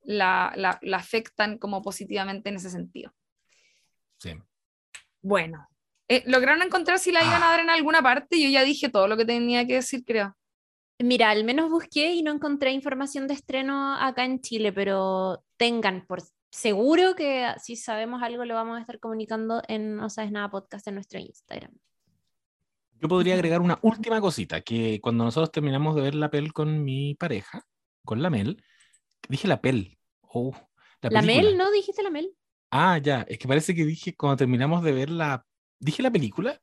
la, 0.04 0.54
la- 0.56 0.80
la 0.82 0.98
afectan 0.98 1.58
como 1.58 1.82
positivamente 1.82 2.50
en 2.50 2.56
ese 2.56 2.70
sentido. 2.70 3.14
Sí. 4.20 4.34
Bueno, 5.22 5.68
eh, 6.08 6.24
¿lograron 6.28 6.62
encontrar 6.62 7.00
si 7.00 7.12
la 7.12 7.24
iban 7.24 7.42
a 7.44 7.48
dar 7.52 7.60
en 7.60 7.70
alguna 7.70 8.02
parte? 8.02 8.42
Yo 8.42 8.50
ya 8.50 8.64
dije 8.64 8.90
todo 8.90 9.08
lo 9.08 9.18
que 9.18 9.26
tenía 9.26 9.66
que 9.66 9.76
decir, 9.76 10.04
creo. 10.06 10.36
Mira, 11.00 11.32
al 11.32 11.44
menos 11.44 11.70
busqué 11.72 12.14
y 12.14 12.22
no 12.22 12.32
encontré 12.32 12.72
información 12.72 13.28
de 13.28 13.34
estreno 13.34 13.96
acá 13.96 14.24
en 14.24 14.40
Chile, 14.40 14.72
pero 14.72 15.44
tengan 15.58 16.06
por 16.06 16.22
seguro 16.52 17.16
que 17.16 17.48
si 17.58 17.76
sabemos 17.76 18.22
algo 18.22 18.46
lo 18.46 18.54
vamos 18.54 18.78
a 18.78 18.82
estar 18.82 19.00
comunicando 19.00 19.62
en 19.68 19.96
No 19.96 20.10
Sabes 20.10 20.32
Nada 20.32 20.50
Podcast 20.52 20.86
en 20.88 20.96
nuestro 20.96 21.20
Instagram. 21.20 21.72
Yo 23.00 23.08
podría 23.08 23.34
agregar 23.34 23.62
una 23.62 23.80
última 23.82 24.22
cosita, 24.22 24.62
que 24.62 25.00
cuando 25.02 25.24
nosotros 25.24 25.52
terminamos 25.52 25.96
de 25.96 26.02
ver 26.04 26.14
la 26.16 26.30
pel 26.30 26.54
con 26.54 26.84
mi 26.84 27.16
pareja, 27.16 27.66
con 28.06 28.22
la 28.22 28.30
Mel, 28.30 28.64
dije 29.28 29.48
la 29.48 29.60
pel, 29.60 29.98
oh, 30.22 30.52
la 31.02 31.10
¿La 31.10 31.22
película. 31.22 31.44
Mel? 31.50 31.58
¿No 31.58 31.72
dijiste 31.72 32.04
la 32.04 32.12
Mel? 32.12 32.32
Ah, 32.70 33.00
ya, 33.00 33.22
es 33.28 33.40
que 33.40 33.48
parece 33.48 33.74
que 33.74 33.86
dije 33.86 34.16
cuando 34.16 34.38
terminamos 34.38 34.84
de 34.84 34.92
ver 34.92 35.10
la, 35.10 35.44
dije 35.80 36.04
la 36.04 36.12
película, 36.12 36.62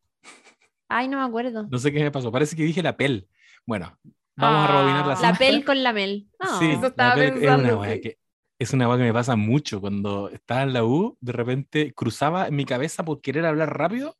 Ay, 0.89 1.09
no 1.09 1.19
me 1.19 1.25
acuerdo. 1.25 1.67
no 1.69 1.79
sé 1.79 1.93
qué 1.93 2.01
me 2.03 2.11
pasó, 2.13 2.31
parece 2.31 2.55
que 2.57 2.63
dije 2.63 2.83
la 2.83 2.97
pel. 2.97 3.29
Bueno, 3.67 3.99
vamos 4.37 4.69
a 4.69 4.73
rebobinar 4.73 5.07
la 5.07 5.15
Ah. 5.15 5.23
La. 5.23 5.35
Pel 5.35 5.65
con 5.65 5.83
la 5.83 5.93
Mel. 5.93 6.29
No. 6.41 6.59
Sí, 6.61 6.71
Eso 6.71 6.81
la 6.83 6.87
estaba 6.89 7.17
pel- 7.17 7.37
es 7.43 7.51
una 7.59 8.01
que 8.01 8.19
es 8.59 8.73
una 8.73 8.89
wea 8.89 8.99
que 8.99 9.05
me 9.05 9.13
pasa 9.13 9.37
mucho 9.37 9.81
cuando 9.81 10.29
estaba 10.31 10.63
en 10.63 10.73
la 10.73 10.85
U, 10.85 11.17
de 11.21 11.33
repente 11.33 11.93
cruzaba 11.95 12.51
mi 12.51 12.65
cabeza 12.65 13.05
por 13.05 13.21
querer 13.21 13.47
hablar 13.47 13.77
rápido 13.79 14.17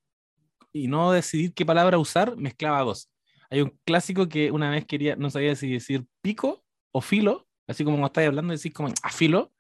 y 0.73 0.87
no 0.89 1.13
decidir 1.13 1.55
qué 1.55 1.67
palabra 1.67 1.99
usar, 1.99 2.37
mezclaba 2.37 2.83
dos. 2.83 3.11
Hay 3.51 3.63
un 3.63 3.79
clásico 3.85 4.29
que 4.29 4.51
una 4.53 4.71
vez 4.71 4.85
quería, 4.87 5.17
no 5.17 5.31
sabía 5.31 5.57
si 5.57 5.73
decir 5.73 6.07
pico 6.21 6.65
o 6.93 7.01
filo, 7.01 7.49
así 7.67 7.85
como 7.85 7.97
cuando 7.97 8.09
estáis 8.09 8.29
hablando, 8.29 8.55
decís 8.55 8.73
como 8.73 8.93
a 9.03 9.11
filo, 9.11 9.53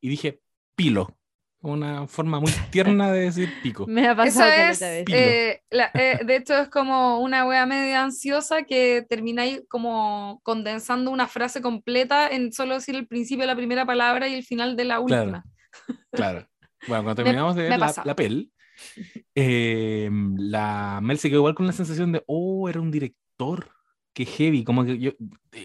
y 0.00 0.08
dije 0.08 0.40
pilo, 0.74 1.16
una 1.62 2.06
forma 2.06 2.40
muy 2.40 2.52
tierna 2.70 3.10
de 3.12 3.20
decir 3.20 3.48
pico. 3.62 3.86
Me 3.86 4.08
ha 4.08 4.14
pasado 4.16 4.50
Eso 4.50 4.70
es, 4.70 4.80
de 4.80 5.04
eh, 5.10 5.62
la- 5.70 5.90
eh, 5.94 6.20
de 6.24 6.36
hecho 6.36 6.58
es 6.58 6.68
como 6.68 7.20
una 7.20 7.46
wea 7.46 7.64
media 7.66 8.02
ansiosa 8.02 8.64
que 8.64 9.06
termináis 9.08 9.62
como 9.68 10.40
condensando 10.42 11.10
una 11.10 11.28
frase 11.28 11.62
completa 11.62 12.28
en 12.28 12.52
solo 12.52 12.74
decir 12.74 12.94
el 12.96 13.06
principio 13.06 13.42
de 13.44 13.46
la 13.48 13.56
primera 13.56 13.86
palabra 13.86 14.28
y 14.28 14.34
el 14.34 14.44
final 14.44 14.76
de 14.76 14.84
la 14.84 15.02
Claro. 15.04 15.22
última. 15.22 15.44
Claro. 16.12 16.46
Bueno, 16.88 17.04
cuando 17.04 17.10
Me- 17.22 17.24
terminamos 17.24 17.54
de 17.56 17.62
me 17.62 17.68
ver 17.70 17.82
ha 17.82 17.86
la, 17.86 18.02
la 18.04 18.16
pel, 18.16 18.50
eh, 19.34 20.10
la 20.36 21.00
Mel 21.02 21.18
se 21.18 21.28
quedó 21.28 21.38
igual 21.40 21.54
con 21.54 21.66
la 21.66 21.72
sensación 21.72 22.12
de, 22.12 22.22
oh, 22.26 22.68
era 22.68 22.80
un 22.80 22.90
director. 22.90 23.70
qué 24.14 24.26
heavy, 24.26 24.62
como 24.62 24.84
que 24.84 24.98
yo, 24.98 25.12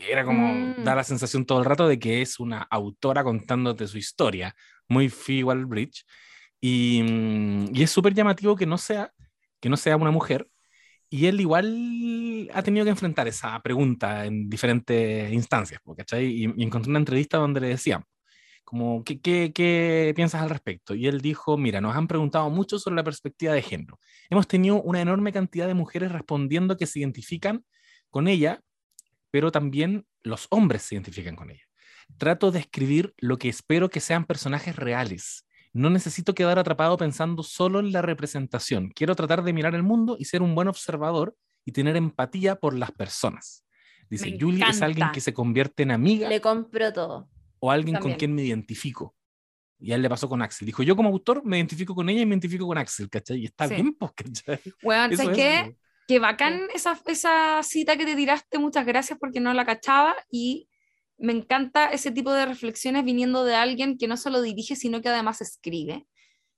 era 0.09 0.23
como, 0.23 0.47
Mm. 0.77 0.83
da 0.85 0.95
la 0.95 1.03
sensación 1.03 1.45
todo 1.45 1.59
el 1.59 1.65
rato 1.65 1.85
de 1.85 1.99
que 1.99 2.21
es 2.21 2.39
una 2.39 2.59
autora 2.61 3.21
contándote 3.25 3.87
su 3.87 3.97
historia, 3.97 4.55
muy 4.89 5.09
Phoebe 5.09 5.43
Waller-Bridge, 5.45 6.05
y, 6.61 7.01
mm, 7.03 7.75
y 7.75 7.83
es 7.83 7.91
súper 7.91 8.13
llamativo 8.13 8.55
que 8.55 8.65
no 8.65 8.77
sea, 8.77 9.11
que 9.59 9.69
no 9.69 9.77
sea 9.77 9.97
una 9.97 10.11
mujer, 10.11 10.47
y 11.09 11.27
él 11.27 11.41
igual 11.41 12.49
ha 12.53 12.63
tenido 12.63 12.85
que 12.85 12.91
enfrentar 12.91 13.27
esa 13.27 13.59
pregunta 13.61 14.25
en 14.25 14.49
diferentes 14.49 15.31
instancias, 15.33 15.81
¿cachai? 15.97 16.25
Y, 16.25 16.53
y 16.57 16.63
encontré 16.63 16.89
una 16.89 16.99
entrevista 16.99 17.37
donde 17.37 17.61
le 17.61 17.69
decían, 17.69 18.03
como, 18.67 19.03
¿qué, 19.05 19.21
qué, 19.21 19.53
qué 19.55 20.11
piensas 20.15 20.41
al 20.41 20.49
respecto? 20.49 20.93
Y 20.93 21.07
él 21.07 21.21
dijo, 21.21 21.57
mira, 21.57 21.79
nos 21.79 21.95
han 21.95 22.07
preguntado 22.07 22.49
mucho 22.49 22.79
sobre 22.79 22.97
la 22.97 23.03
perspectiva 23.03 23.53
de 23.53 23.61
género. 23.61 23.97
Hemos 24.29 24.47
tenido 24.47 24.81
una 24.81 25.01
enorme 25.01 25.31
cantidad 25.31 25.67
de 25.67 25.73
mujeres 25.73 26.11
respondiendo 26.11 26.75
que 26.75 26.85
se 26.85 26.99
identifican 26.99 27.63
con 28.09 28.27
ella, 28.27 28.61
pero 29.31 29.51
también 29.51 30.05
los 30.21 30.47
hombres 30.49 30.81
se 30.83 30.95
identifican 30.95 31.37
con 31.37 31.51
ella. 31.51 31.66
Trato 32.17 32.51
de 32.51 32.59
escribir 32.59 33.13
lo 33.17 33.37
que 33.37 33.49
espero 33.49 33.89
que 33.89 33.99
sean 33.99 34.25
personajes 34.25 34.75
reales. 34.75 35.45
No 35.73 35.89
necesito 35.89 36.33
quedar 36.33 36.57
atrapado 36.57 36.97
pensando 36.97 37.43
solo 37.43 37.79
en 37.79 37.91
la 37.91 38.01
representación. 38.01 38.89
Quiero 38.95 39.15
tratar 39.15 39.43
de 39.43 39.53
mirar 39.53 39.75
el 39.75 39.83
mundo 39.83 40.15
y 40.19 40.25
ser 40.25 40.41
un 40.41 40.55
buen 40.55 40.67
observador 40.67 41.35
y 41.65 41.71
tener 41.73 41.95
empatía 41.95 42.55
por 42.55 42.73
las 42.73 42.91
personas. 42.91 43.63
Dice, 44.09 44.31
Me 44.31 44.39
Julie 44.39 44.65
es 44.69 44.81
alguien 44.81 45.09
que 45.11 45.21
se 45.21 45.33
convierte 45.33 45.83
en 45.83 45.91
amiga 45.91 46.29
Le 46.29 46.39
compro 46.41 46.91
todo. 46.93 47.29
o 47.59 47.69
alguien 47.71 47.95
También. 47.95 48.13
con 48.13 48.17
quien 48.19 48.33
me 48.33 48.43
identifico. 48.43 49.13
Y 49.79 49.91
a 49.91 49.95
él 49.95 50.01
le 50.01 50.09
pasó 50.09 50.27
con 50.27 50.41
Axel. 50.41 50.65
Dijo, 50.65 50.81
yo 50.81 50.95
como 50.95 51.09
autor 51.09 51.43
me 51.45 51.57
identifico 51.57 51.93
con 51.93 52.09
ella 52.09 52.21
y 52.21 52.25
me 52.25 52.33
identifico 52.33 52.65
con 52.65 52.77
Axel, 52.79 53.09
¿cachai? 53.09 53.41
Y 53.41 53.45
está 53.45 53.67
Sí. 53.67 53.75
bien, 53.75 53.93
pues, 53.93 54.11
¿cachai? 54.15 54.59
Eso 54.65 54.73
¿sabes 54.81 55.19
es, 55.19 55.35
qué? 55.35 55.75
Qué 56.07 56.19
bacán 56.19 56.61
esa, 56.73 56.99
esa 57.05 57.61
cita 57.61 57.97
que 57.97 58.05
te 58.05 58.15
tiraste, 58.15 58.57
muchas 58.57 58.85
gracias 58.85 59.19
porque 59.19 59.39
no 59.41 59.53
la 59.53 59.65
cachaba 59.65 60.15
y 60.31 60.67
me 61.17 61.33
encanta 61.33 61.87
ese 61.87 62.11
tipo 62.11 62.31
de 62.31 62.45
reflexiones 62.45 63.03
viniendo 63.03 63.43
de 63.43 63.55
alguien 63.55 63.97
que 63.97 64.07
no 64.07 64.17
solo 64.17 64.41
dirige, 64.41 64.75
sino 64.75 65.01
que 65.01 65.09
además 65.09 65.41
escribe. 65.41 66.07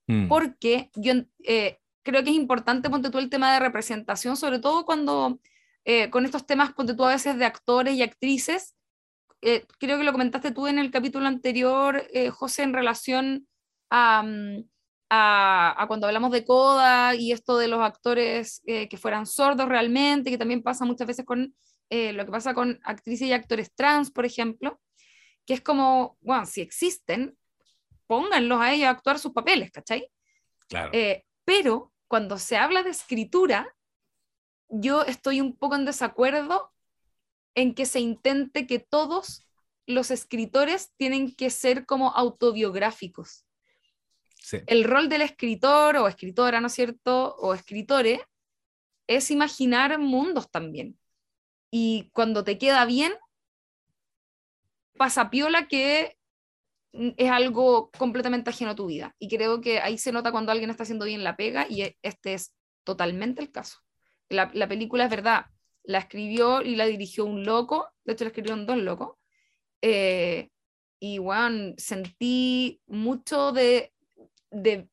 Mm. 0.08 0.28
Porque 0.28 0.90
yo 0.96 1.14
eh, 1.44 1.80
creo 2.04 2.24
que 2.24 2.32
es 2.32 2.36
importante, 2.36 2.90
ponte 2.90 3.10
tú 3.10 3.20
el 3.20 3.30
tema 3.30 3.54
de 3.54 3.60
representación, 3.60 4.36
sobre 4.36 4.60
todo 4.60 4.86
cuando 4.86 5.40
eh, 5.86 6.10
con 6.10 6.26
estos 6.26 6.46
temas, 6.46 6.74
ponte 6.74 6.94
tú 6.94 7.06
a 7.06 7.10
veces 7.10 7.38
de 7.38 7.46
actores 7.46 7.96
y 7.96 8.02
actrices, 8.02 8.76
eh, 9.42 9.66
creo 9.80 9.98
que 9.98 10.04
lo 10.04 10.12
comentaste 10.12 10.52
tú 10.52 10.68
en 10.68 10.80
el 10.80 10.92
capítulo 10.92 11.28
anterior, 11.28 12.06
José, 12.32 12.64
en 12.64 12.74
relación 12.74 13.48
a, 13.90 14.24
mm, 14.24 14.66
a, 15.10 15.82
a 15.82 15.88
cuando 15.88 16.08
hablamos 16.08 16.32
de 16.32 16.44
coda 16.44 17.16
y 17.16 17.32
esto 17.32 17.58
de 17.58 17.70
los 17.70 17.80
actores 17.80 18.62
que 18.66 18.98
fueran 18.98 19.26
sordos 19.26 19.70
realmente, 19.70 20.30
que 20.30 20.38
también 20.38 20.62
pasa 20.62 20.86
muchas 20.86 21.08
veces 21.08 21.26
con 21.26 21.56
eh, 21.90 22.14
lo 22.14 22.26
que 22.26 22.32
pasa 22.32 22.54
con 22.54 22.80
actrices 22.84 23.28
y 23.28 23.34
actores 23.34 23.74
trans, 23.74 24.12
por 24.12 24.26
ejemplo, 24.26 24.80
que 25.46 25.56
es 25.56 25.62
como, 25.62 26.18
bueno, 26.22 26.46
si 26.46 26.62
existen, 26.62 27.38
pónganlos 28.06 28.62
a 28.62 28.74
ellos 28.74 28.88
a 28.88 28.92
actuar 28.92 29.20
sus 29.20 29.34
papeles, 29.34 29.72
¿cachai? 29.72 30.10
Claro. 30.68 30.92
Eh, 30.94 31.26
pero 31.46 31.92
cuando 32.08 32.38
se 32.38 32.58
habla 32.58 32.84
de 32.84 32.92
escritura, 32.92 33.76
yo 34.68 35.04
estoy 35.04 35.42
un 35.42 35.56
poco 35.56 35.76
en 35.76 35.86
desacuerdo 35.86 36.72
en 37.56 37.74
que 37.74 37.86
se 37.86 38.00
intente 38.00 38.68
que 38.68 38.80
todos 38.80 39.48
los 39.88 40.12
escritores 40.12 40.94
tienen 40.98 41.36
que 41.36 41.50
ser 41.50 41.86
como 41.86 42.12
autobiográficos. 42.12 43.46
Sí. 44.36 44.60
El 44.68 44.84
rol 44.84 45.10
del 45.10 45.24
escritor 45.24 45.98
o 45.98 46.08
escritora, 46.08 46.62
¿no 46.62 46.68
es 46.68 46.74
cierto? 46.74 47.36
O 47.38 47.54
escritore 47.54 48.22
es 49.08 49.32
imaginar 49.32 49.98
mundos 49.98 50.52
también. 50.52 51.00
Y 51.72 52.10
cuando 52.14 52.44
te 52.44 52.58
queda 52.58 52.86
bien, 52.86 53.14
pasa 54.98 55.30
piola 55.30 55.68
que 55.68 56.18
es 56.92 57.32
algo 57.32 57.92
completamente 57.92 58.50
ajeno 58.50 58.72
a 58.72 58.76
tu 58.76 58.88
vida. 58.88 59.16
Y 59.20 59.30
creo 59.30 59.62
que 59.62 59.80
ahí 59.80 59.98
se 59.98 60.12
nota 60.12 60.32
cuando 60.32 60.52
alguien 60.52 60.70
está 60.70 60.84
haciendo 60.84 61.06
bien 61.06 61.24
la 61.24 61.38
pega 61.38 61.68
y 61.70 61.84
e- 61.84 61.98
este 62.02 62.34
es 62.34 62.54
totalmente 62.84 63.42
el 63.42 63.52
caso. 63.52 63.80
La, 64.30 64.50
la 64.54 64.68
película 64.68 65.06
es 65.06 65.10
verdad, 65.10 65.46
la 65.84 66.00
escribió 66.00 66.62
y 66.62 66.76
la 66.76 66.86
dirigió 66.86 67.26
un 67.26 67.44
loco, 67.46 67.88
de 68.04 68.14
hecho 68.14 68.24
la 68.24 68.30
escribieron 68.30 68.66
dos 68.66 68.78
locos. 68.78 69.18
Eh, 69.82 70.50
y 71.00 71.18
bueno, 71.20 71.74
sentí 71.78 72.82
mucho 72.88 73.52
de, 73.52 73.94
de 74.52 74.90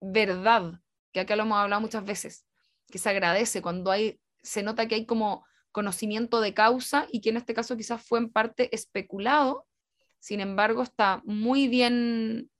verdad, 0.00 0.80
que 1.12 1.20
acá 1.20 1.36
lo 1.36 1.44
hemos 1.44 1.58
hablado 1.58 1.80
muchas 1.80 2.04
veces, 2.04 2.46
que 2.88 2.98
se 2.98 3.08
agradece 3.08 3.62
cuando 3.62 3.90
hay, 3.90 4.20
se 4.42 4.62
nota 4.62 4.86
que 4.86 4.96
hay 4.96 5.06
como 5.06 5.46
conocimiento 5.76 6.40
de 6.40 6.54
causa 6.54 7.06
y 7.12 7.20
que 7.20 7.28
en 7.28 7.36
este 7.36 7.52
caso 7.52 7.76
quizás 7.76 8.02
fue 8.02 8.18
en 8.18 8.30
parte 8.30 8.74
especulado, 8.74 9.66
sin 10.20 10.40
embargo 10.40 10.82
está 10.82 11.20
muy 11.26 11.68
bien 11.68 12.50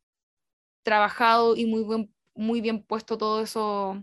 trabajado 0.83 1.57
y 1.57 1.65
muy, 1.65 2.11
muy 2.35 2.61
bien 2.61 2.83
puesto 2.83 3.17
todos 3.17 3.49
esos 3.49 3.97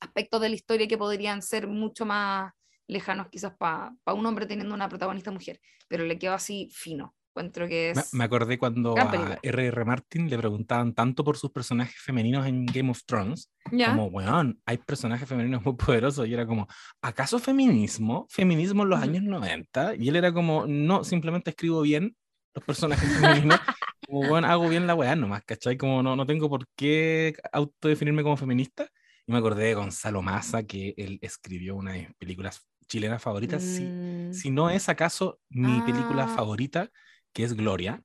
aspectos 0.00 0.40
de 0.40 0.48
la 0.48 0.54
historia 0.54 0.88
que 0.88 0.96
podrían 0.96 1.42
ser 1.42 1.66
mucho 1.66 2.06
más 2.06 2.54
lejanos 2.86 3.28
quizás 3.28 3.54
para 3.58 3.92
un 4.06 4.24
hombre 4.24 4.46
teniendo 4.46 4.74
una 4.74 4.88
protagonista 4.88 5.30
mujer, 5.30 5.60
pero 5.86 6.04
le 6.06 6.18
quedó 6.18 6.32
así 6.32 6.70
fino. 6.72 7.14
Encuentro 7.36 7.68
que 7.68 7.92
Me, 7.94 8.00
es... 8.00 8.14
me 8.14 8.24
acordé 8.24 8.56
cuando 8.56 8.98
a 8.98 9.10
película. 9.10 9.38
R.R. 9.42 9.84
Martin 9.84 10.30
le 10.30 10.38
preguntaban 10.38 10.94
tanto 10.94 11.22
por 11.22 11.36
sus 11.36 11.50
personajes 11.50 11.96
femeninos 12.00 12.46
en 12.46 12.64
Game 12.64 12.90
of 12.90 13.02
Thrones, 13.04 13.50
¿Ya? 13.70 13.88
como, 13.90 14.06
weón, 14.06 14.58
hay 14.64 14.78
personajes 14.78 15.28
femeninos 15.28 15.62
muy 15.62 15.74
poderosos, 15.76 16.26
y 16.26 16.32
era 16.32 16.46
como, 16.46 16.66
¿acaso 17.02 17.38
feminismo? 17.38 18.26
¿Feminismo 18.30 18.84
en 18.84 18.88
los 18.88 19.00
años 19.02 19.22
90? 19.22 19.96
Y 19.96 20.08
él 20.08 20.16
era 20.16 20.32
como, 20.32 20.66
no, 20.66 21.04
simplemente 21.04 21.50
escribo 21.50 21.82
bien 21.82 22.16
los 22.54 22.64
personajes 22.64 23.06
femeninos, 23.20 23.60
como, 24.06 24.20
weón, 24.20 24.46
hago 24.46 24.66
bien 24.70 24.86
la 24.86 24.94
weá 24.94 25.14
nomás, 25.14 25.42
¿cachai? 25.44 25.76
Como 25.76 26.02
no, 26.02 26.16
no 26.16 26.24
tengo 26.24 26.48
por 26.48 26.64
qué 26.74 27.34
autodefinirme 27.52 28.22
como 28.22 28.38
feminista. 28.38 28.88
Y 29.26 29.32
me 29.32 29.38
acordé 29.38 29.64
de 29.64 29.74
Gonzalo 29.74 30.22
Massa, 30.22 30.62
que 30.62 30.94
él 30.96 31.18
escribió 31.20 31.74
una 31.76 31.92
de 31.92 31.98
mis 31.98 32.14
películas 32.14 32.66
chilenas 32.88 33.20
favoritas, 33.20 33.62
si, 33.62 33.82
Mm. 33.82 34.32
si 34.32 34.50
no 34.50 34.70
es 34.70 34.88
acaso 34.88 35.40
mi 35.50 35.80
película 35.82 36.24
Ah. 36.24 36.28
favorita, 36.28 36.88
que 37.36 37.42
es 37.44 37.52
Gloria, 37.54 38.02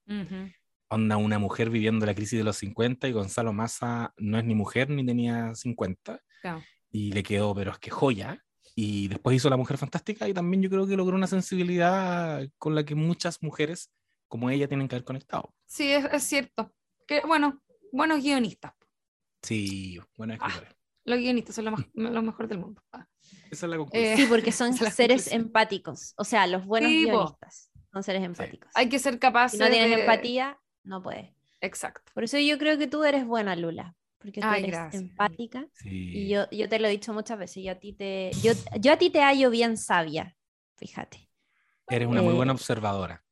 onda 0.89 1.15
una 1.15 1.39
mujer 1.39 1.69
viviendo 1.69 2.05
la 2.05 2.13
crisis 2.13 2.37
de 2.37 2.43
los 2.43 2.57
50 2.57 3.07
y 3.07 3.13
Gonzalo 3.13 3.53
Massa 3.53 4.13
no 4.17 4.37
es 4.37 4.43
ni 4.43 4.55
mujer 4.55 4.89
ni 4.89 5.05
tenía 5.05 5.55
50 5.55 6.19
Claro. 6.41 6.61
y 6.91 7.13
le 7.13 7.23
quedó, 7.23 7.55
pero 7.55 7.71
es 7.71 7.79
que 7.79 7.89
joya. 7.91 8.43
Y 8.75 9.07
después 9.07 9.35
hizo 9.37 9.49
La 9.49 9.55
Mujer 9.57 9.77
Fantástica 9.77 10.27
y 10.27 10.33
también 10.33 10.61
yo 10.63 10.69
creo 10.69 10.85
que 10.85 10.97
logró 10.97 11.15
una 11.15 11.27
sensibilidad 11.27 12.45
con 12.57 12.75
la 12.75 12.83
que 12.83 12.95
muchas 12.95 13.41
mujeres 13.41 13.89
como 14.27 14.49
ella 14.49 14.67
tienen 14.67 14.87
que 14.89 14.95
haber 14.95 15.05
conectado. 15.05 15.53
Sí, 15.65 15.91
es, 15.91 16.03
es 16.11 16.23
cierto. 16.23 16.73
Que, 17.07 17.21
bueno, 17.25 17.61
buenos 17.93 18.21
guionistas. 18.21 18.73
Sí, 19.41 19.99
bueno, 20.17 20.33
Ah. 20.39 20.47
escritores. 20.47 20.75
Los 21.05 21.19
guionistas 21.19 21.55
son 21.55 21.65
lo, 21.65 21.71
mej- 21.71 21.89
lo 21.95 22.21
mejor 22.21 22.47
del 22.47 22.59
mundo. 22.59 22.81
Ah. 22.91 23.07
Esa 23.49 23.65
es 23.65 23.69
la 23.69 23.77
conclusión. 23.77 24.13
Eh, 24.13 24.17
Sí, 24.17 24.25
porque 24.29 24.51
son 24.51 24.73
seres 24.73 25.23
conclusión. 25.23 25.41
empáticos. 25.41 26.13
O 26.17 26.23
sea, 26.25 26.47
los 26.47 26.65
buenos 26.65 26.89
Sí, 26.91 27.03
guionistas 27.05 27.70
son 27.91 28.03
seres 28.03 28.23
empáticos. 28.23 28.69
Hay 28.75 28.89
que 28.89 28.99
ser 28.99 29.19
capaces 29.19 29.57
Si 29.57 29.63
no 29.63 29.69
tienes 29.69 29.89
de- 29.95 30.01
empatía, 30.01 30.57
no 30.83 31.01
puedes. 31.01 31.29
Exacto. 31.61 32.11
Por 32.13 32.23
eso 32.23 32.37
yo 32.39 32.57
creo 32.57 32.77
que 32.77 32.87
tú 32.87 33.03
eres 33.03 33.25
buena, 33.25 33.55
Lula. 33.55 33.95
Porque 34.17 34.39
tú 34.41 34.47
Ay, 34.49 34.63
eres 34.63 34.71
gracias. 34.75 35.01
empática. 35.01 35.67
Sí. 35.73 35.89
Y 35.89 36.29
yo, 36.29 36.49
yo 36.51 36.69
te 36.69 36.79
lo 36.79 36.87
he 36.87 36.91
dicho 36.91 37.11
muchas 37.13 37.37
veces. 37.39 37.63
Yo 37.63 37.71
a 37.71 37.75
ti 37.75 37.93
te, 37.93 38.31
yo, 38.43 38.53
yo 38.79 38.93
a 38.93 38.97
ti 38.97 39.09
te 39.09 39.19
hallo 39.21 39.49
bien 39.49 39.77
sabia. 39.77 40.35
Fíjate. 40.77 41.27
Eres 41.89 42.07
una 42.07 42.21
muy 42.21 42.33
eh, 42.33 42.37
buena 42.37 42.51
observadora. 42.53 43.23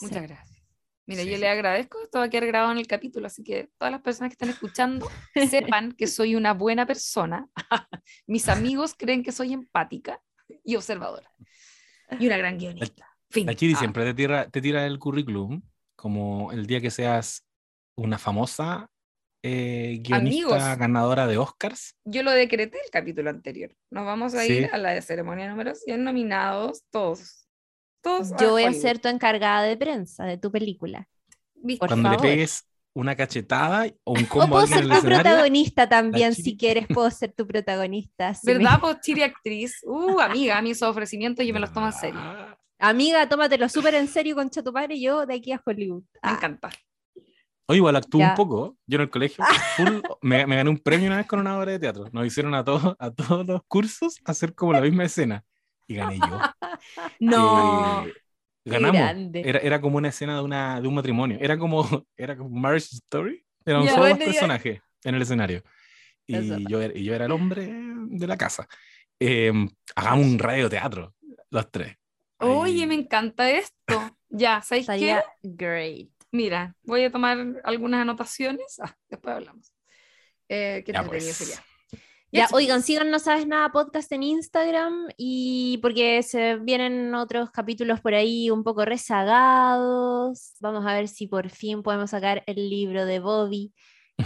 Muchas 0.00 0.20
Sí. 0.22 0.26
gracias. 0.26 0.58
Mira, 1.06 1.22
Sí, 1.22 1.30
yo 1.30 1.38
le 1.38 1.48
agradezco. 1.48 2.02
Esto 2.02 2.18
va 2.18 2.26
a 2.26 2.28
quedar 2.30 2.46
grabado 2.46 2.72
en 2.72 2.78
el 2.78 2.86
capítulo, 2.86 3.26
así 3.26 3.42
que 3.42 3.70
todas 3.78 3.90
las 3.90 4.02
personas 4.02 4.28
que 4.28 4.34
están 4.34 4.50
escuchando 4.50 5.08
sepan 5.74 5.92
que 5.92 6.06
soy 6.06 6.36
una 6.36 6.52
buena 6.52 6.86
persona. 6.86 7.48
Mis 8.26 8.48
amigos 8.50 8.94
creen 8.94 9.22
que 9.22 9.32
soy 9.32 9.54
empática 9.54 10.20
y 10.64 10.76
observadora. 10.76 11.30
Y 12.20 12.26
una 12.26 12.36
gran 12.36 12.58
guionista. 12.58 13.07
Fin. 13.30 13.46
La 13.46 13.54
Chiri 13.54 13.74
Ah, 13.74 13.78
siempre 13.78 14.04
te 14.04 14.14
tira, 14.14 14.48
te 14.48 14.60
tira 14.60 14.86
el 14.86 14.98
currículum 14.98 15.60
como 15.96 16.50
el 16.52 16.66
día 16.66 16.80
que 16.80 16.90
seas 16.90 17.44
una 17.96 18.16
famosa 18.18 18.88
eh, 19.42 20.00
guionista 20.02 20.16
Amigos. 20.16 20.78
ganadora 20.78 21.26
de 21.26 21.38
Oscars. 21.38 21.94
Yo 22.04 22.22
lo 22.22 22.30
decreté 22.32 22.78
el 22.84 22.90
capítulo 22.90 23.30
anterior. 23.30 23.72
Nos 23.90 24.04
vamos 24.04 24.34
a 24.34 24.44
ir 24.44 24.64
Sí. 24.64 24.70
a 24.72 24.78
la 24.78 25.00
ceremonia 25.02 25.48
número 25.48 25.74
100 25.74 26.02
nominados, 26.02 26.82
todos. 26.90 27.46
Todos 28.02 28.30
Yo 28.40 28.50
voy 28.52 28.64
a 28.64 28.72
ser 28.72 28.98
tu 28.98 29.08
encargada 29.08 29.62
de 29.62 29.76
prensa 29.76 30.24
de 30.24 30.38
tu 30.38 30.50
película. 30.50 31.08
Por 31.78 31.88
Cuando 31.88 32.08
favor. 32.10 32.24
le 32.24 32.30
pegues 32.30 32.64
una 32.94 33.14
cachetada 33.14 33.86
o 34.04 34.12
un 34.12 34.18
O 34.24 34.28
combo 34.28 34.44
a 34.44 34.48
puedo 34.48 34.66
ser 34.68 34.84
en 34.84 34.90
tu 34.90 35.00
protagonista 35.02 35.88
también, 35.88 36.34
si 36.34 36.56
quieres, 36.56 36.86
puedo 36.88 37.10
ser 37.10 37.32
tu 37.32 37.46
protagonista. 37.46 38.34
si 38.34 38.46
me- 38.46 38.54
¿Verdad, 38.54 38.78
pues 38.80 39.00
Chiri 39.00 39.22
actriz? 39.22 39.80
Uh, 39.84 40.18
amiga, 40.20 40.58
esos 40.60 40.88
ofrecimientos 40.88 41.44
yo 41.46 41.52
me 41.54 41.60
los 41.60 41.72
tomo 41.72 41.86
en 41.86 41.92
serio. 41.92 42.20
Amiga, 42.78 43.28
tómatelo 43.28 43.68
súper 43.68 43.94
en 43.94 44.08
serio, 44.08 44.36
concha 44.36 44.62
tu 44.62 44.72
padre, 44.72 45.00
yo 45.00 45.26
de 45.26 45.34
aquí 45.34 45.52
a 45.52 45.60
Hollywood. 45.64 46.02
Me 46.02 46.18
Ah, 46.22 46.34
encanta. 46.34 46.70
Oye, 47.66 47.78
igual 47.78 47.96
actúo 47.96 48.20
Ya. 48.20 48.30
un 48.30 48.34
poco. 48.36 48.78
Yo 48.86 48.96
en 48.96 49.02
el 49.02 49.10
colegio 49.10 49.44
full, 49.76 50.00
me, 50.22 50.46
me 50.46 50.56
gané 50.56 50.70
un 50.70 50.78
premio 50.78 51.08
una 51.08 51.18
vez 51.18 51.26
con 51.26 51.40
una 51.40 51.58
obra 51.58 51.72
de 51.72 51.78
teatro. 51.78 52.06
Nos 52.12 52.26
hicieron 52.26 52.54
a 52.54 52.64
todos, 52.64 52.96
a 52.98 53.10
todos 53.10 53.46
los 53.46 53.60
cursos 53.66 54.18
hacer 54.24 54.54
como 54.54 54.72
la 54.72 54.80
misma 54.80 55.04
escena. 55.04 55.44
y 55.86 55.94
gané 55.94 56.18
yo. 56.18 56.38
No. 57.20 58.06
Eh, 58.06 58.12
ganamos. 58.64 59.30
Era, 59.34 59.58
era 59.60 59.80
como 59.80 59.96
una 59.98 60.08
escena 60.08 60.36
de, 60.36 60.42
una, 60.42 60.80
de 60.80 60.86
un 60.88 60.94
matrimonio. 60.94 61.38
Era 61.40 61.58
como, 61.58 61.86
era 62.16 62.36
como 62.36 62.50
Marriage 62.50 62.88
Story. 62.92 63.44
Eran 63.66 63.82
Ya, 63.84 63.90
solo 63.90 64.02
dos 64.04 64.10
bueno, 64.16 64.24
ya. 64.24 64.32
personajes 64.32 64.80
en 65.04 65.14
el 65.14 65.22
escenario. 65.22 65.62
Y 66.26 66.36
Eso. 66.36 66.58
yo, 66.68 66.80
era- 66.80 66.96
y 66.96 67.04
yo 67.04 67.14
era 67.14 67.24
el 67.26 67.32
hombre 67.32 67.70
de 67.72 68.26
la 68.26 68.36
casa. 68.36 68.66
Eh, 69.20 69.52
hagamos 69.96 70.26
un 70.26 70.38
radioteatro, 70.38 71.14
los 71.50 71.70
tres. 71.70 71.96
Oye, 72.40 72.86
me 72.86 72.94
encanta 72.94 73.50
esto. 73.50 74.00
Ya, 74.28 74.62
¿sabéis 74.62 74.86
qué? 74.86 75.20
Great. 75.42 76.08
Mira, 76.30 76.76
voy 76.82 77.04
a 77.04 77.10
tomar 77.10 77.38
algunas 77.64 78.02
anotaciones. 78.02 78.78
Ah, 78.82 78.94
después 79.08 79.34
hablamos. 79.36 79.72
Eh, 80.48 80.82
¿Qué 80.84 80.92
Ya, 80.92 81.02
pues. 81.04 81.24
sería? 81.36 81.64
Ya, 82.30 82.46
oigan, 82.52 82.82
sigan 82.82 83.10
No 83.10 83.18
Sabes 83.18 83.46
Nada 83.46 83.70
podcast 83.72 84.12
en 84.12 84.22
Instagram 84.22 85.08
y 85.16 85.78
porque 85.80 86.22
se 86.22 86.56
vienen 86.56 87.14
otros 87.14 87.50
capítulos 87.50 88.00
por 88.02 88.12
ahí 88.12 88.50
un 88.50 88.62
poco 88.64 88.84
rezagados. 88.84 90.52
Vamos 90.60 90.84
a 90.86 90.92
ver 90.94 91.08
si 91.08 91.26
por 91.26 91.48
fin 91.50 91.82
podemos 91.82 92.10
sacar 92.10 92.42
el 92.46 92.68
libro 92.68 93.06
de 93.06 93.20
Bobby 93.20 93.72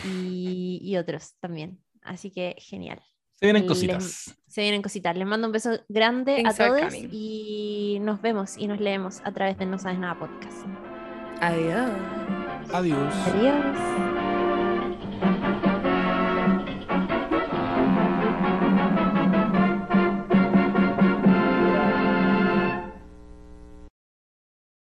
y, 0.05 0.81
y 0.83 0.97
otros 0.97 1.35
también. 1.39 1.81
Así 2.03 2.33
que 2.33 2.57
genial. 2.59 3.01
Se 3.35 3.47
vienen 3.47 3.63
Les- 3.63 3.69
cositas. 3.69 4.35
Se 4.53 4.61
vienen 4.61 4.83
cositas. 4.83 5.16
Les 5.16 5.27
mando 5.27 5.47
un 5.47 5.53
beso 5.55 5.70
grande 5.89 6.37
Things 6.37 6.61
a 6.61 6.69
todos 6.69 6.95
y 6.95 7.97
nos 8.03 8.20
vemos 8.20 8.59
y 8.59 8.66
nos 8.66 8.81
leemos 8.81 9.23
a 9.24 9.33
través 9.33 9.57
de 9.57 9.65
No 9.65 9.79
Sabes 9.79 9.99
Nada 9.99 10.19
podcast. 10.19 10.66
Adiós. 11.41 11.91
Adiós. 12.70 13.15
Adiós. 13.29 14.12